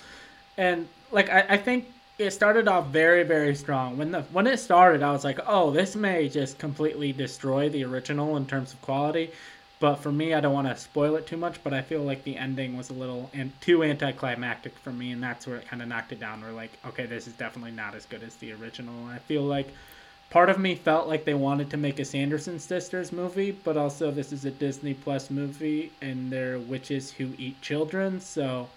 and 0.58 0.88
like 1.12 1.30
I, 1.30 1.46
I 1.50 1.58
think 1.58 1.92
it 2.18 2.32
started 2.32 2.68
off 2.68 2.88
very 2.88 3.24
very 3.24 3.56
strong. 3.56 3.98
When 3.98 4.12
the 4.12 4.22
when 4.32 4.46
it 4.46 4.58
started, 4.58 5.02
I 5.02 5.12
was 5.12 5.24
like, 5.24 5.40
oh, 5.48 5.72
this 5.72 5.96
may 5.96 6.30
just 6.30 6.60
completely 6.60 7.12
destroy 7.12 7.68
the 7.68 7.84
original 7.84 8.38
in 8.38 8.46
terms 8.46 8.74
of 8.74 8.82
quality. 8.82 9.32
But 9.80 9.96
for 9.96 10.12
me, 10.12 10.34
I 10.34 10.40
don't 10.40 10.54
want 10.54 10.68
to 10.68 10.78
spoil 10.78 11.16
it 11.18 11.28
too 11.28 11.38
much, 11.38 11.62
but 11.64 11.74
I 11.74 11.82
feel 11.82 12.02
like 12.02 12.24
the 12.24 12.38
ending 12.38 12.78
was 12.78 12.90
a 12.90 12.94
little 12.94 13.30
and 13.34 13.52
too 13.62 13.84
anticlimactic 13.84 14.78
for 14.80 14.92
me, 14.92 15.12
and 15.12 15.22
that's 15.22 15.46
where 15.46 15.58
it 15.58 15.68
kind 15.68 15.82
of 15.82 15.90
knocked 15.90 16.14
it 16.14 16.20
down. 16.20 16.42
We're 16.42 16.52
like, 16.52 16.72
okay, 16.86 17.06
this 17.06 17.28
is 17.28 17.34
definitely 17.34 17.72
not 17.72 17.94
as 17.94 18.06
good 18.06 18.24
as 18.24 18.36
the 18.38 18.54
original. 18.54 18.94
And 19.06 19.12
I 19.14 19.20
feel 19.20 19.44
like 19.44 19.68
part 20.30 20.50
of 20.50 20.60
me 20.60 20.76
felt 20.76 21.08
like 21.08 21.26
they 21.26 21.34
wanted 21.34 21.70
to 21.72 21.78
make 21.78 22.00
a 22.00 22.06
Sanderson 22.06 22.58
sisters 22.58 23.12
movie, 23.12 23.52
but 23.52 23.76
also 23.76 24.12
this 24.12 24.32
is 24.32 24.46
a 24.46 24.52
Disney 24.52 24.94
Plus 24.94 25.30
movie, 25.30 25.92
and 26.02 26.32
they're 26.32 26.58
witches 26.58 27.12
who 27.12 27.34
eat 27.38 27.62
children, 27.62 28.22
so 28.22 28.70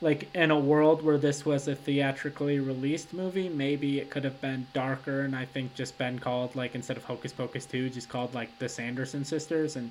like 0.00 0.32
in 0.34 0.50
a 0.50 0.58
world 0.58 1.02
where 1.02 1.18
this 1.18 1.44
was 1.44 1.66
a 1.66 1.74
theatrically 1.74 2.60
released 2.60 3.12
movie, 3.12 3.48
maybe 3.48 3.98
it 3.98 4.10
could 4.10 4.24
have 4.24 4.40
been 4.40 4.66
darker 4.72 5.22
and 5.22 5.34
I 5.34 5.44
think 5.44 5.74
just 5.74 5.98
been 5.98 6.18
called 6.18 6.54
like 6.54 6.74
instead 6.74 6.96
of 6.96 7.04
Hocus 7.04 7.32
Pocus 7.32 7.66
2, 7.66 7.90
just 7.90 8.08
called 8.08 8.34
like 8.34 8.56
the 8.58 8.68
Sanderson 8.68 9.24
sisters 9.24 9.76
and 9.76 9.90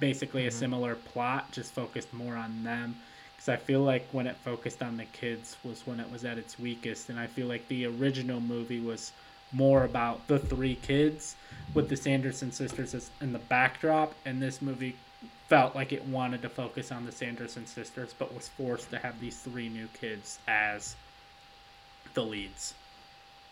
basically 0.00 0.42
mm-hmm. 0.42 0.48
a 0.48 0.52
similar 0.52 0.94
plot, 0.96 1.50
just 1.52 1.72
focused 1.72 2.12
more 2.12 2.36
on 2.36 2.64
them. 2.64 2.96
Because 3.36 3.48
I 3.48 3.56
feel 3.56 3.82
like 3.82 4.06
when 4.10 4.26
it 4.26 4.36
focused 4.36 4.82
on 4.82 4.96
the 4.96 5.04
kids 5.06 5.56
was 5.62 5.86
when 5.86 6.00
it 6.00 6.10
was 6.10 6.24
at 6.24 6.38
its 6.38 6.58
weakest, 6.58 7.08
and 7.10 7.18
I 7.18 7.26
feel 7.26 7.46
like 7.46 7.66
the 7.68 7.86
original 7.86 8.40
movie 8.40 8.80
was 8.80 9.12
more 9.52 9.84
about 9.84 10.26
the 10.26 10.38
three 10.38 10.76
kids 10.76 11.36
with 11.74 11.88
the 11.88 11.96
Sanderson 11.96 12.50
sisters 12.50 12.94
as 12.94 13.10
in 13.20 13.32
the 13.32 13.38
backdrop, 13.38 14.14
and 14.24 14.42
this 14.42 14.60
movie 14.60 14.96
felt 15.48 15.74
like 15.74 15.92
it 15.92 16.04
wanted 16.06 16.42
to 16.42 16.48
focus 16.48 16.90
on 16.90 17.04
the 17.04 17.12
Sanderson 17.12 17.66
sisters, 17.66 18.14
but 18.18 18.34
was 18.34 18.48
forced 18.48 18.90
to 18.90 18.98
have 18.98 19.18
these 19.20 19.38
three 19.38 19.68
new 19.68 19.88
kids 19.98 20.38
as 20.48 20.96
the 22.14 22.22
leads. 22.22 22.74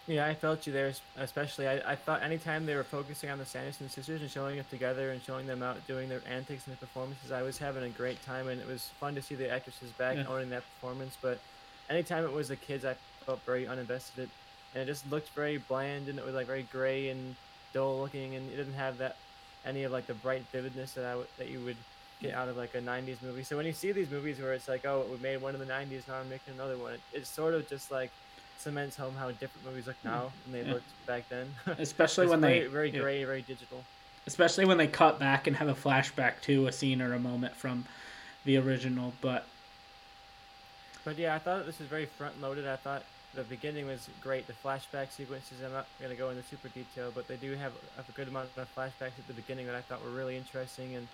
Yeah, 0.06 0.26
I 0.26 0.34
felt 0.34 0.66
you 0.66 0.72
there, 0.72 0.92
especially. 1.16 1.68
I, 1.68 1.92
I 1.92 1.94
thought 1.94 2.22
anytime 2.22 2.66
they 2.66 2.74
were 2.74 2.82
focusing 2.82 3.30
on 3.30 3.38
the 3.38 3.46
Sanderson 3.46 3.88
sisters 3.88 4.20
and 4.20 4.28
showing 4.28 4.58
it 4.58 4.68
together 4.68 5.10
and 5.10 5.22
showing 5.22 5.46
them 5.46 5.62
out 5.62 5.86
doing 5.86 6.08
their 6.08 6.22
antics 6.28 6.66
and 6.66 6.74
their 6.74 6.80
performances, 6.80 7.30
I 7.30 7.42
was 7.42 7.56
having 7.56 7.84
a 7.84 7.88
great 7.88 8.20
time, 8.24 8.48
and 8.48 8.60
it 8.60 8.66
was 8.66 8.90
fun 8.98 9.14
to 9.14 9.22
see 9.22 9.36
the 9.36 9.48
actresses 9.48 9.90
back 9.92 10.16
yeah. 10.16 10.26
owning 10.26 10.50
that 10.50 10.64
performance. 10.74 11.16
But 11.20 11.38
anytime 11.88 12.24
it 12.24 12.32
was 12.32 12.48
the 12.48 12.56
kids, 12.56 12.84
I 12.84 12.96
felt 13.26 13.40
very 13.46 13.66
uninvested, 13.66 14.28
and 14.74 14.82
it 14.82 14.86
just 14.86 15.08
looked 15.08 15.28
very 15.30 15.58
bland, 15.58 16.08
and 16.08 16.18
it 16.18 16.24
was 16.24 16.34
like 16.34 16.48
very 16.48 16.66
gray 16.72 17.10
and 17.10 17.36
dull 17.72 18.00
looking, 18.00 18.34
and 18.34 18.50
it 18.50 18.56
didn't 18.56 18.74
have 18.74 18.98
that 18.98 19.16
any 19.64 19.84
of 19.84 19.92
like 19.92 20.06
the 20.06 20.14
bright 20.14 20.44
vividness 20.52 20.92
that 20.92 21.04
I 21.04 21.10
w- 21.10 21.28
that 21.38 21.48
you 21.48 21.60
would 21.60 21.76
get 22.20 22.34
out 22.34 22.48
of 22.48 22.56
like 22.56 22.74
a 22.74 22.80
90s 22.80 23.22
movie. 23.22 23.42
So 23.42 23.56
when 23.56 23.66
you 23.66 23.72
see 23.72 23.92
these 23.92 24.10
movies 24.10 24.38
where 24.40 24.52
it's 24.52 24.68
like, 24.68 24.86
oh, 24.86 25.04
we 25.10 25.18
made 25.18 25.42
one 25.42 25.54
in 25.54 25.60
the 25.60 25.66
90s, 25.66 26.06
now 26.08 26.14
I'm 26.14 26.28
making 26.28 26.54
another 26.54 26.76
one, 26.76 26.94
it, 26.94 27.00
it's 27.12 27.28
sort 27.28 27.54
of 27.54 27.68
just 27.68 27.90
like 27.90 28.10
cements 28.58 28.96
home 28.96 29.14
how 29.18 29.30
different 29.32 29.66
movies 29.66 29.86
look 29.86 29.96
now 30.04 30.20
hmm. 30.46 30.52
than 30.52 30.60
they 30.60 30.66
yeah. 30.68 30.74
looked 30.74 31.06
back 31.06 31.28
then. 31.28 31.48
Especially 31.78 32.26
when 32.26 32.40
very, 32.40 32.60
they 32.60 32.66
very 32.66 32.90
gray, 32.90 33.20
yeah. 33.20 33.26
very 33.26 33.42
digital. 33.42 33.82
especially 34.26 34.64
when 34.64 34.78
they 34.78 34.86
cut 34.86 35.18
back 35.18 35.46
and 35.46 35.56
have 35.56 35.68
a 35.68 35.74
flashback 35.74 36.40
to 36.42 36.68
a 36.68 36.72
scene 36.72 37.02
or 37.02 37.12
a 37.14 37.18
moment 37.18 37.56
from 37.56 37.84
the 38.44 38.56
original. 38.56 39.12
But 39.20 39.46
but 41.04 41.18
yeah, 41.18 41.34
I 41.34 41.38
thought 41.38 41.66
this 41.66 41.80
was 41.80 41.88
very 41.88 42.06
front 42.06 42.40
loaded. 42.40 42.66
I 42.66 42.76
thought 42.76 43.02
the 43.34 43.42
beginning 43.44 43.86
was 43.86 44.08
great. 44.20 44.46
The 44.46 44.52
flashback 44.52 45.10
sequences, 45.10 45.58
I'm 45.64 45.72
not 45.72 45.86
going 45.98 46.10
to 46.10 46.16
go 46.16 46.30
into 46.30 46.42
super 46.42 46.68
detail, 46.68 47.10
but 47.14 47.28
they 47.28 47.36
do 47.36 47.54
have 47.54 47.72
a 47.98 48.12
good 48.12 48.28
amount 48.28 48.50
of 48.56 48.74
flashbacks 48.74 49.18
at 49.18 49.26
the 49.26 49.32
beginning 49.32 49.66
that 49.66 49.74
I 49.74 49.80
thought 49.80 50.04
were 50.04 50.10
really 50.10 50.36
interesting. 50.36 50.94
And 50.94 51.08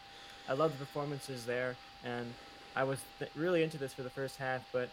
I 0.48 0.54
loved 0.54 0.74
the 0.74 0.84
performances 0.84 1.46
there. 1.46 1.76
And 2.04 2.32
I 2.74 2.84
was 2.84 2.98
th- 3.18 3.30
really 3.36 3.62
into 3.62 3.78
this 3.78 3.92
for 3.92 4.02
the 4.02 4.10
first 4.10 4.36
half, 4.36 4.62
but 4.72 4.88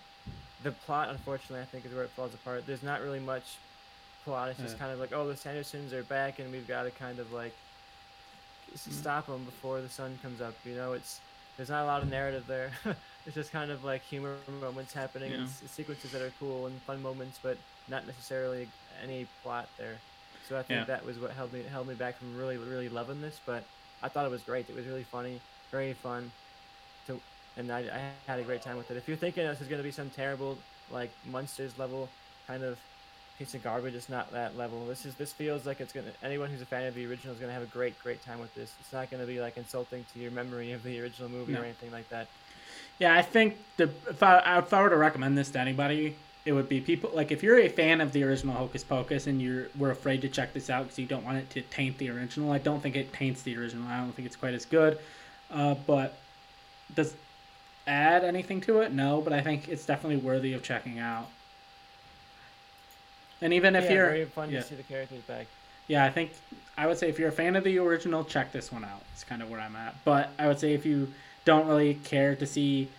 the 0.63 0.71
plot, 0.71 1.09
unfortunately, 1.09 1.61
I 1.61 1.65
think 1.65 1.85
is 1.85 1.93
where 1.93 2.03
it 2.03 2.09
falls 2.11 2.33
apart. 2.33 2.65
There's 2.67 2.83
not 2.83 3.01
really 3.01 3.19
much 3.19 3.57
plot. 4.23 4.49
It's 4.49 4.59
just 4.59 4.79
kind 4.79 4.91
of 4.91 4.99
like, 4.99 5.13
oh, 5.13 5.27
the 5.27 5.35
Sandersons 5.35 5.93
are 5.93 6.03
back, 6.03 6.39
and 6.39 6.51
we've 6.51 6.67
got 6.67 6.83
to 6.83 6.91
kind 6.91 7.19
of 7.19 7.31
like 7.31 7.53
mm-hmm. 8.73 8.91
stop 8.91 9.27
them 9.27 9.43
before 9.43 9.81
the 9.81 9.89
sun 9.89 10.17
comes 10.21 10.41
up. 10.41 10.55
You 10.65 10.75
know, 10.75 10.93
it's 10.93 11.21
there's 11.57 11.69
not 11.69 11.83
a 11.83 11.85
lot 11.85 12.01
of 12.01 12.09
narrative 12.09 12.45
there. 12.47 12.71
it's 13.25 13.35
just 13.35 13.51
kind 13.51 13.71
of 13.71 13.83
like 13.83 14.03
humor 14.03 14.35
moments 14.61 14.93
happening, 14.93 15.31
yeah. 15.31 15.45
sequences 15.67 16.11
that 16.11 16.21
are 16.21 16.31
cool 16.39 16.67
and 16.67 16.79
fun 16.83 17.01
moments, 17.01 17.39
but 17.41 17.57
not 17.87 18.05
necessarily 18.05 18.67
any 19.03 19.27
plot 19.43 19.67
there. 19.77 19.97
So 20.47 20.57
I 20.57 20.63
think 20.63 20.81
yeah. 20.81 20.85
that 20.85 21.05
was 21.05 21.17
what 21.19 21.31
held 21.31 21.51
me 21.53 21.63
held 21.63 21.87
me 21.87 21.95
back 21.95 22.17
from 22.17 22.37
really 22.37 22.57
really 22.57 22.89
loving 22.89 23.21
this. 23.21 23.39
But 23.45 23.63
I 24.03 24.09
thought 24.09 24.25
it 24.25 24.31
was 24.31 24.41
great. 24.41 24.69
It 24.69 24.75
was 24.75 24.85
really 24.85 25.03
funny, 25.03 25.41
very 25.71 25.93
fun. 25.93 26.31
To, 27.07 27.19
and 27.57 27.71
I, 27.71 27.79
I 27.79 28.01
had 28.27 28.39
a 28.39 28.43
great 28.43 28.61
time 28.61 28.77
with 28.77 28.91
it. 28.91 28.97
If 28.97 29.07
you're 29.07 29.17
thinking 29.17 29.45
this 29.45 29.61
is 29.61 29.67
going 29.67 29.79
to 29.79 29.83
be 29.83 29.91
some 29.91 30.09
terrible 30.09 30.57
like 30.91 31.09
monsters 31.25 31.77
level 31.79 32.09
kind 32.47 32.63
of 32.63 32.77
piece 33.37 33.53
of 33.53 33.63
garbage. 33.63 33.93
It's 33.93 34.09
not 34.09 34.31
that 34.31 34.57
level. 34.57 34.85
This 34.85 35.05
is 35.05 35.15
this 35.15 35.33
feels 35.33 35.65
like 35.65 35.81
it's 35.81 35.93
gonna. 35.93 36.11
Anyone 36.23 36.49
who's 36.49 36.61
a 36.61 36.65
fan 36.65 36.85
of 36.85 36.95
the 36.95 37.05
original 37.05 37.33
is 37.33 37.39
gonna 37.39 37.53
have 37.53 37.63
a 37.63 37.67
great 37.67 37.97
great 38.01 38.23
time 38.23 38.39
with 38.39 38.53
this. 38.55 38.73
It's 38.79 38.93
not 38.93 39.11
gonna 39.11 39.25
be 39.25 39.39
like 39.39 39.57
insulting 39.57 40.05
to 40.13 40.19
your 40.19 40.31
memory 40.31 40.71
of 40.71 40.83
the 40.83 40.99
original 41.01 41.29
movie 41.29 41.53
no. 41.53 41.61
or 41.61 41.63
anything 41.63 41.91
like 41.91 42.09
that. 42.09 42.27
Yeah, 42.99 43.15
I 43.15 43.21
think 43.21 43.57
the 43.77 43.89
if 44.09 44.23
I 44.23 44.59
if 44.59 44.73
I 44.73 44.81
were 44.81 44.89
to 44.89 44.97
recommend 44.97 45.37
this 45.37 45.51
to 45.51 45.59
anybody, 45.59 46.15
it 46.45 46.53
would 46.53 46.69
be 46.69 46.79
people 46.79 47.11
like 47.13 47.31
if 47.31 47.43
you're 47.43 47.59
a 47.59 47.67
fan 47.67 48.01
of 48.01 48.11
the 48.11 48.23
original 48.23 48.55
Hocus 48.55 48.83
Pocus 48.83 49.27
and 49.27 49.41
you're 49.41 49.67
we're 49.77 49.91
afraid 49.91 50.21
to 50.21 50.29
check 50.29 50.53
this 50.53 50.69
out 50.69 50.83
because 50.83 50.99
you 50.99 51.05
don't 51.05 51.25
want 51.25 51.37
it 51.37 51.49
to 51.51 51.61
taint 51.63 51.97
the 51.97 52.09
original. 52.09 52.51
I 52.51 52.59
don't 52.59 52.81
think 52.81 52.95
it 52.95 53.11
taints 53.11 53.41
the 53.41 53.57
original. 53.57 53.87
I 53.87 53.97
don't 53.97 54.13
think 54.13 54.27
it's 54.27 54.35
quite 54.35 54.53
as 54.53 54.65
good, 54.65 54.99
uh, 55.51 55.75
but 55.85 56.15
does 56.93 57.15
add 57.87 58.23
anything 58.23 58.61
to 58.61 58.81
it? 58.81 58.93
No, 58.93 59.21
but 59.21 59.33
I 59.33 59.41
think 59.41 59.67
it's 59.67 59.85
definitely 59.85 60.17
worthy 60.17 60.53
of 60.53 60.63
checking 60.63 60.99
out. 60.99 61.27
And 63.41 63.53
even 63.53 63.75
if 63.75 63.85
yeah, 63.85 63.93
you're 63.93 64.05
very 64.05 64.25
fun 64.25 64.49
yeah. 64.49 64.61
to 64.61 64.67
see 64.67 64.75
the 64.75 64.83
characters 64.83 65.21
back. 65.23 65.47
Yeah, 65.87 66.05
I 66.05 66.09
think 66.09 66.31
I 66.77 66.87
would 66.87 66.97
say 66.97 67.09
if 67.09 67.19
you're 67.19 67.29
a 67.29 67.33
fan 67.33 67.55
of 67.55 67.63
the 67.63 67.77
original, 67.79 68.23
check 68.23 68.51
this 68.51 68.71
one 68.71 68.83
out. 68.83 69.01
It's 69.13 69.23
kind 69.23 69.41
of 69.41 69.49
where 69.49 69.59
I'm 69.59 69.75
at. 69.75 69.95
But 70.03 70.29
I 70.39 70.47
would 70.47 70.59
say 70.59 70.73
if 70.73 70.85
you 70.85 71.11
don't 71.45 71.67
really 71.67 71.95
care 71.95 72.35
to 72.35 72.45
see, 72.45 72.89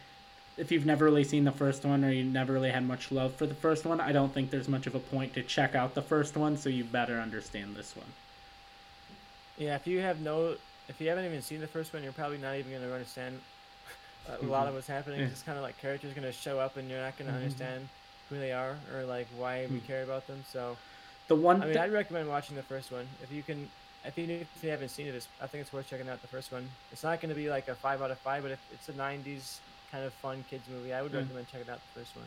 if 0.57 0.73
you've 0.73 0.87
never 0.87 1.05
really 1.05 1.25
seen 1.25 1.45
the 1.45 1.53
first 1.53 1.85
one 1.85 2.05
or 2.05 2.11
you 2.11 2.25
never 2.25 2.53
really 2.53 2.71
had 2.71 2.87
much 2.87 3.13
love 3.13 3.35
for 3.35 3.47
the 3.47 3.55
first 3.55 3.85
one, 3.85 4.01
I 4.01 4.13
don't 4.13 4.33
think 4.33 4.51
there's 4.51 4.69
much 4.69 4.87
of 4.87 4.95
a 4.95 5.01
point 5.01 5.35
to 5.35 5.43
check 5.43 5.75
out 5.75 5.95
the 5.95 6.03
first 6.03 6.37
one. 6.37 6.57
So 6.57 6.69
you 6.69 6.85
better 6.85 7.19
understand 7.19 7.77
this 7.77 7.95
one. 7.95 8.07
Yeah, 9.59 9.75
if 9.75 9.87
you 9.87 10.01
have 10.01 10.21
no, 10.21 10.55
if 10.89 11.01
you 11.01 11.09
haven't 11.09 11.25
even 11.25 11.43
seen 11.43 11.61
the 11.61 11.67
first 11.67 11.93
one, 11.93 12.03
you're 12.03 12.13
probably 12.13 12.39
not 12.39 12.57
even 12.57 12.71
going 12.71 12.83
to 12.83 12.93
understand 12.93 13.41
a 14.29 14.33
mm-hmm. 14.33 14.49
lot 14.49 14.67
of 14.69 14.75
what's 14.75 14.87
happening. 14.87 15.21
Yeah. 15.21 15.27
It's 15.27 15.43
kind 15.43 15.59
of 15.59 15.65
like 15.65 15.79
characters 15.79 16.13
going 16.13 16.27
to 16.27 16.33
show 16.33 16.59
up 16.59 16.77
and 16.77 16.89
you're 16.89 17.01
not 17.01 17.19
going 17.19 17.29
to 17.29 17.35
mm-hmm. 17.35 17.45
understand 17.45 17.89
who 18.29 18.39
they 18.39 18.53
are 18.53 18.77
or 18.95 19.05
like 19.05 19.27
why 19.37 19.67
we 19.71 19.79
hmm. 19.79 19.87
care 19.87 20.03
about 20.03 20.27
them. 20.27 20.43
So 20.51 20.77
the 21.29 21.37
one 21.37 21.63
I 21.63 21.67
mean, 21.67 21.75
th- 21.75 21.85
I'd 21.85 21.93
recommend 21.93 22.29
watching 22.29 22.57
the 22.57 22.63
first 22.63 22.93
one 22.93 23.07
if 23.23 23.33
you 23.33 23.43
can. 23.43 23.69
If 24.07 24.19
you 24.19 24.25
if 24.29 24.49
you 24.63 24.71
haven't 24.71 24.91
seen 24.91 25.07
it, 25.07 25.27
I 25.41 25.47
think 25.47 25.63
it's 25.63 25.73
worth 25.73 25.89
checking 25.89 26.09
out 26.09 26.23
the 26.23 26.29
first 26.29 26.53
one. 26.53 26.69
It's 26.93 27.03
not 27.03 27.21
going 27.21 27.31
to 27.31 27.35
be 27.35 27.51
like 27.51 27.69
a 27.69 27.75
five 27.75 28.03
out 28.03 28.11
of 28.11 28.19
five, 28.19 28.43
but 28.43 28.53
if 28.53 28.61
it's 28.73 28.89
a 28.89 28.93
'90s 28.93 29.59
kind 29.91 30.05
of 30.05 30.13
fun 30.15 30.45
kids 30.49 30.65
movie, 30.73 30.93
I 30.93 31.03
would 31.03 31.13
mm. 31.13 31.19
recommend 31.19 31.49
checking 31.49 31.71
out 31.71 31.81
the 31.95 32.01
first 32.01 32.17
one. 32.17 32.27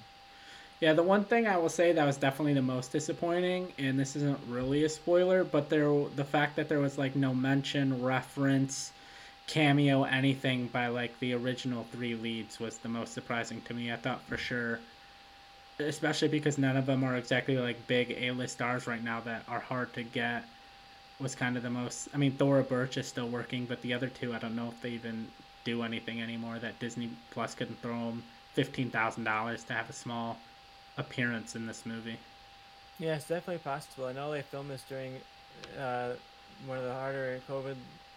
Yeah, 0.79 0.93
the 0.93 1.03
one 1.03 1.25
thing 1.25 1.45
I 1.45 1.57
will 1.57 1.69
say 1.69 1.91
that 1.91 2.05
was 2.05 2.15
definitely 2.15 2.53
the 2.53 2.61
most 2.61 2.91
disappointing, 2.91 3.73
and 3.77 3.99
this 3.99 4.15
isn't 4.15 4.39
really 4.47 4.85
a 4.85 4.89
spoiler, 4.89 5.43
but 5.43 5.69
there 5.69 6.05
the 6.15 6.23
fact 6.23 6.55
that 6.55 6.69
there 6.69 6.79
was 6.79 6.97
like 6.97 7.15
no 7.15 7.33
mention, 7.33 8.01
reference, 8.01 8.91
cameo, 9.47 10.03
anything 10.03 10.67
by 10.67 10.87
like 10.87 11.17
the 11.19 11.33
original 11.33 11.85
three 11.91 12.15
leads 12.15 12.59
was 12.59 12.77
the 12.77 12.89
most 12.89 13.13
surprising 13.13 13.61
to 13.63 13.73
me. 13.73 13.91
I 13.91 13.95
thought 13.95 14.21
for 14.23 14.37
sure 14.37 14.79
especially 15.79 16.27
because 16.27 16.57
none 16.57 16.77
of 16.77 16.85
them 16.85 17.03
are 17.03 17.15
exactly 17.15 17.57
like 17.57 17.87
big 17.87 18.15
A-list 18.19 18.53
stars 18.53 18.87
right 18.87 19.03
now 19.03 19.21
that 19.21 19.43
are 19.47 19.59
hard 19.59 19.93
to 19.93 20.03
get. 20.03 20.43
Was 21.19 21.35
kind 21.35 21.57
of 21.57 21.63
the 21.63 21.69
most. 21.69 22.07
I 22.13 22.17
mean, 22.17 22.31
Thora 22.31 22.63
Birch 22.63 22.95
is 22.97 23.05
still 23.05 23.27
working, 23.27 23.65
but 23.65 23.81
the 23.81 23.93
other 23.93 24.07
two, 24.07 24.33
I 24.33 24.39
don't 24.39 24.55
know 24.55 24.69
if 24.69 24.81
they 24.81 24.91
even 24.91 25.27
do 25.65 25.83
anything 25.83 26.21
anymore. 26.21 26.59
That 26.59 26.79
Disney 26.79 27.09
Plus 27.31 27.53
couldn't 27.55 27.81
throw 27.81 28.05
them 28.05 28.23
fifteen 28.53 28.89
thousand 28.89 29.25
dollars 29.25 29.63
to 29.65 29.73
have 29.73 29.89
a 29.89 29.93
small 29.93 30.37
appearance 30.97 31.55
in 31.55 31.65
this 31.67 31.85
movie. 31.85 32.17
Yeah, 32.99 33.15
it's 33.15 33.27
definitely 33.27 33.59
possible. 33.59 34.05
I 34.05 34.13
know 34.13 34.31
they 34.31 34.41
filmed 34.41 34.69
this 34.69 34.83
during 34.87 35.13
uh, 35.77 36.13
one 36.65 36.77
of 36.77 36.85
the 36.85 36.93
harder 36.93 37.41
COVID 37.49 37.75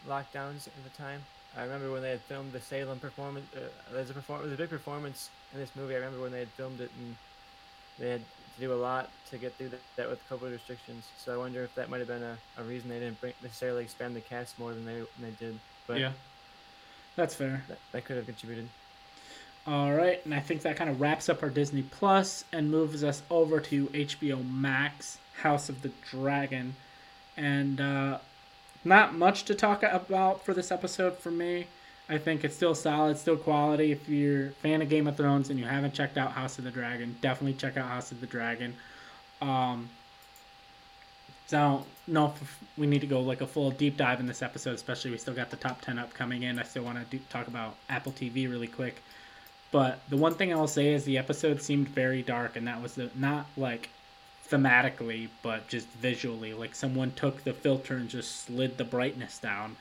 lockdowns 0.09 0.69
at 0.69 0.85
the 0.85 0.97
time. 0.97 1.23
I 1.57 1.63
remember 1.63 1.91
when 1.91 2.03
they 2.03 2.11
had 2.11 2.21
filmed 2.21 2.53
the 2.53 2.61
Salem 2.61 3.01
performance. 3.01 3.47
Uh, 3.55 3.61
there's 3.93 4.11
a 4.11 4.15
perform- 4.15 4.43
there's 4.43 4.55
a 4.55 4.57
big 4.57 4.71
performance 4.71 5.29
in 5.53 5.61
this 5.61 5.71
movie. 5.75 5.95
I 5.95 5.99
remember 5.99 6.21
when 6.21 6.33
they 6.33 6.41
had 6.41 6.49
filmed 6.51 6.81
it 6.81 6.91
in 7.01 7.17
they 7.99 8.11
had 8.11 8.23
to 8.55 8.61
do 8.61 8.73
a 8.73 8.77
lot 8.77 9.11
to 9.31 9.39
get 9.39 9.55
through 9.55 9.71
that 9.97 10.11
with 10.11 10.21
COVID 10.29 10.53
restrictions. 10.53 11.05
So 11.19 11.35
I 11.35 11.37
wonder 11.37 11.63
if 11.65 11.75
that 11.75 11.91
might 11.91 11.99
have 11.99 12.09
been 12.09 12.23
a, 12.23 12.37
a 12.59 12.63
reason 12.65 12.91
they 12.91 12.99
didn't 12.99 13.21
bring, 13.21 13.33
necessarily 13.43 13.83
expand 13.83 14.15
the 14.15 14.21
cast 14.21 14.59
more 14.59 14.73
than 14.73 14.85
they 14.85 14.99
than 14.99 15.07
they 15.21 15.31
did. 15.39 15.59
But 15.87 15.99
yeah, 15.99 16.13
that's 17.17 17.35
fair. 17.35 17.65
That, 17.69 17.79
that 17.93 18.05
could 18.05 18.17
have 18.17 18.27
contributed. 18.27 18.69
All 19.65 19.93
right, 19.93 20.21
and 20.25 20.35
I 20.35 20.41
think 20.41 20.63
that 20.63 20.77
kind 20.77 20.91
of 20.91 21.01
wraps 21.01 21.29
up 21.29 21.41
our 21.43 21.49
Disney 21.49 21.83
Plus 21.83 22.45
and 22.53 22.69
moves 22.69 23.05
us 23.05 23.23
over 23.31 23.61
to 23.61 23.87
HBO 23.87 24.45
Max, 24.51 25.19
House 25.35 25.69
of 25.69 25.83
the 25.83 25.93
Dragon, 26.11 26.75
and 27.37 27.81
uh, 27.81 28.19
not 28.85 29.15
much 29.15 29.45
to 29.45 29.55
talk 29.55 29.85
about 29.85 30.45
for 30.45 30.53
this 30.53 30.73
episode 30.73 31.17
for 31.19 31.31
me. 31.31 31.69
I 32.09 32.19
think 32.19 32.45
it's 32.45 32.55
still 32.55 32.75
solid, 32.75 33.17
still 33.17 33.37
quality. 33.37 33.93
If 33.93 34.09
you're 34.09 34.49
a 34.49 34.51
fan 34.51 34.83
of 34.83 34.89
Game 34.89 35.07
of 35.07 35.17
Thrones 35.17 35.51
and 35.51 35.59
you 35.59 35.65
haven't 35.65 35.95
checked 35.95 36.19
out 36.19 36.33
House 36.33 36.59
of 36.59 36.65
the 36.65 36.71
Dragon, 36.71 37.17
definitely 37.21 37.55
check 37.55 37.77
out 37.77 37.89
House 37.89 38.11
of 38.13 38.21
the 38.21 38.27
Dragon. 38.27 38.75
Um, 39.41 39.89
so 41.47 41.59
I 41.59 41.61
don't 41.61 41.87
know 42.09 42.35
if 42.41 42.59
we 42.77 42.87
need 42.87 43.01
to 43.03 43.07
go 43.07 43.21
like 43.21 43.41
a 43.41 43.47
full 43.47 43.71
deep 43.71 43.97
dive 43.97 44.21
in 44.21 44.27
this 44.27 44.43
episode, 44.43 44.75
especially 44.75 45.11
we 45.11 45.19
still 45.19 45.35
got 45.35 45.51
the 45.51 45.57
top 45.57 45.81
10 45.81 45.99
upcoming 45.99 46.43
in. 46.43 46.59
I 46.59 46.65
still 46.65 46.83
want 46.83 47.11
to 47.11 47.19
talk 47.31 47.47
about 47.47 47.77
Apple 47.89 48.13
TV 48.13 48.51
really 48.51 48.69
quick. 48.69 49.03
But 49.71 50.01
the 50.11 50.17
one 50.17 50.35
thing 50.35 50.53
I'll 50.53 50.67
say 50.67 50.93
is 50.93 51.05
the 51.05 51.19
episode 51.19 51.63
seemed 51.63 51.89
very 51.89 52.23
dark, 52.23 52.57
and 52.57 52.67
that 52.67 52.83
was 52.83 52.95
the, 52.95 53.11
not 53.15 53.47
like 53.57 53.89
thematically, 54.51 55.29
but 55.43 55.67
just 55.69 55.87
visually. 55.89 56.53
Like 56.53 56.75
someone 56.75 57.13
took 57.13 57.43
the 57.45 57.55
filter 57.55 57.97
and 57.97 58.09
just 58.09 58.45
slid 58.45 58.77
the 58.77 58.85
brightness 58.85 59.39
down 59.39 59.77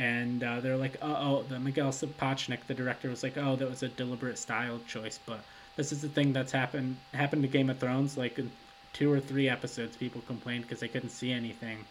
and 0.00 0.42
uh, 0.42 0.60
they're 0.60 0.78
like, 0.78 0.96
oh, 1.02 1.16
oh, 1.20 1.42
the 1.42 1.60
Miguel 1.60 1.90
Sapochnik, 1.90 2.60
the 2.66 2.72
director, 2.72 3.10
was 3.10 3.22
like, 3.22 3.36
oh, 3.36 3.54
that 3.56 3.68
was 3.68 3.82
a 3.82 3.88
deliberate 3.88 4.38
style 4.38 4.80
choice. 4.88 5.20
But 5.26 5.40
this 5.76 5.92
is 5.92 6.00
the 6.00 6.08
thing 6.08 6.32
that's 6.32 6.50
happened 6.50 6.96
happened 7.12 7.42
to 7.42 7.48
Game 7.48 7.68
of 7.68 7.78
Thrones. 7.78 8.16
Like 8.16 8.38
in 8.38 8.50
two 8.94 9.12
or 9.12 9.20
three 9.20 9.46
episodes, 9.46 9.98
people 9.98 10.22
complained 10.26 10.62
because 10.62 10.80
they 10.80 10.88
couldn't 10.88 11.10
see 11.10 11.30
anything, 11.30 11.84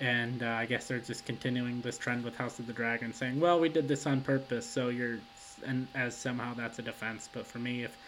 and 0.00 0.44
uh, 0.44 0.50
I 0.50 0.66
guess 0.66 0.86
they're 0.86 1.00
just 1.00 1.26
continuing 1.26 1.80
this 1.80 1.98
trend 1.98 2.22
with 2.22 2.36
House 2.36 2.60
of 2.60 2.68
the 2.68 2.72
Dragon, 2.72 3.12
saying, 3.12 3.40
well, 3.40 3.58
we 3.58 3.68
did 3.68 3.88
this 3.88 4.06
on 4.06 4.20
purpose, 4.20 4.64
so 4.64 4.88
you're, 4.88 5.18
and 5.66 5.88
as 5.96 6.16
somehow 6.16 6.54
that's 6.54 6.78
a 6.78 6.82
defense. 6.82 7.28
But 7.32 7.44
for 7.44 7.58
me, 7.58 7.82
if 7.82 7.98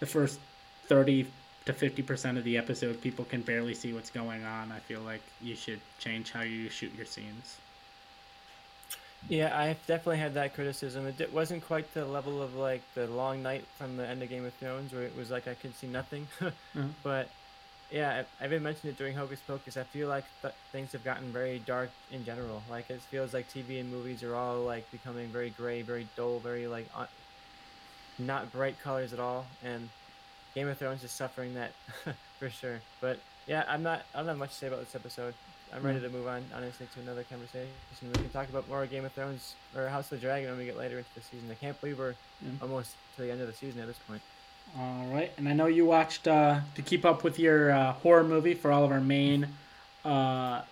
the 0.00 0.06
first 0.06 0.38
thirty 0.86 1.26
to 1.64 1.72
50% 1.72 2.36
of 2.36 2.42
the 2.42 2.58
episode 2.58 3.00
people 3.00 3.24
can 3.24 3.40
barely 3.40 3.72
see 3.72 3.92
what's 3.92 4.10
going 4.10 4.42
on 4.42 4.72
i 4.72 4.80
feel 4.80 5.00
like 5.02 5.22
you 5.40 5.54
should 5.54 5.78
change 6.00 6.32
how 6.32 6.40
you 6.40 6.68
shoot 6.68 6.92
your 6.96 7.06
scenes 7.06 7.58
yeah, 9.28 9.56
I've 9.56 9.84
definitely 9.86 10.18
had 10.18 10.34
that 10.34 10.54
criticism. 10.54 11.06
It 11.06 11.32
wasn't 11.32 11.64
quite 11.64 11.92
the 11.94 12.04
level 12.04 12.42
of 12.42 12.54
like 12.54 12.82
the 12.94 13.06
long 13.06 13.42
night 13.42 13.64
from 13.78 13.96
the 13.96 14.06
end 14.06 14.22
of 14.22 14.28
Game 14.28 14.44
of 14.44 14.54
Thrones, 14.54 14.92
where 14.92 15.02
it 15.02 15.16
was 15.16 15.30
like 15.30 15.46
I 15.48 15.54
could 15.54 15.74
see 15.76 15.86
nothing. 15.86 16.26
mm-hmm. 16.40 16.88
But 17.02 17.28
yeah, 17.90 18.24
I, 18.40 18.42
have 18.42 18.52
even 18.52 18.62
mentioned 18.62 18.92
it 18.92 18.98
during 18.98 19.14
Hocus 19.14 19.40
Pocus. 19.46 19.76
I 19.76 19.84
feel 19.84 20.08
like 20.08 20.24
th- 20.40 20.54
things 20.72 20.92
have 20.92 21.04
gotten 21.04 21.30
very 21.30 21.60
dark 21.60 21.90
in 22.10 22.24
general. 22.24 22.62
Like 22.70 22.90
it 22.90 23.00
feels 23.02 23.34
like 23.34 23.48
TV 23.50 23.80
and 23.80 23.90
movies 23.90 24.22
are 24.22 24.34
all 24.34 24.62
like 24.64 24.90
becoming 24.90 25.28
very 25.28 25.50
gray, 25.50 25.82
very 25.82 26.08
dull, 26.16 26.38
very 26.40 26.66
like 26.66 26.86
un- 26.96 27.06
not 28.18 28.50
bright 28.50 28.80
colors 28.80 29.12
at 29.12 29.20
all. 29.20 29.46
And 29.62 29.88
Game 30.54 30.68
of 30.68 30.78
Thrones 30.78 31.04
is 31.04 31.10
suffering 31.10 31.54
that 31.54 31.72
for 32.38 32.50
sure. 32.50 32.80
But 33.00 33.18
yeah, 33.46 33.64
I'm 33.68 33.82
not. 33.82 34.02
I 34.14 34.18
don't 34.18 34.28
have 34.28 34.38
much 34.38 34.50
to 34.50 34.56
say 34.56 34.66
about 34.68 34.80
this 34.80 34.94
episode. 34.94 35.34
I'm 35.74 35.82
ready 35.82 36.00
to 36.00 36.08
move 36.10 36.26
on, 36.26 36.44
honestly, 36.54 36.86
to 36.94 37.00
another 37.00 37.24
conversation. 37.24 37.68
We 38.02 38.12
can 38.12 38.28
talk 38.30 38.48
about 38.50 38.68
more 38.68 38.84
Game 38.86 39.04
of 39.04 39.12
Thrones 39.12 39.54
or 39.76 39.88
House 39.88 40.04
of 40.12 40.20
the 40.20 40.26
Dragon 40.26 40.50
when 40.50 40.58
we 40.58 40.64
get 40.66 40.76
later 40.76 40.98
into 40.98 41.08
the 41.14 41.22
season. 41.22 41.48
I 41.50 41.54
can't 41.54 41.80
believe 41.80 41.98
we're 41.98 42.14
yeah. 42.42 42.50
almost 42.60 42.94
to 43.16 43.22
the 43.22 43.30
end 43.32 43.40
of 43.40 43.46
the 43.46 43.52
season 43.54 43.80
at 43.80 43.86
this 43.86 43.98
point. 44.06 44.20
All 44.78 45.06
right, 45.12 45.32
and 45.38 45.48
I 45.48 45.52
know 45.54 45.66
you 45.66 45.86
watched 45.86 46.28
uh, 46.28 46.60
to 46.74 46.82
keep 46.82 47.04
up 47.04 47.24
with 47.24 47.38
your 47.38 47.70
uh, 47.72 47.92
horror 47.92 48.24
movie 48.24 48.54
for 48.54 48.70
all 48.70 48.84
of 48.84 48.92
our 48.92 49.00
main 49.00 49.48
uh, 50.04 50.62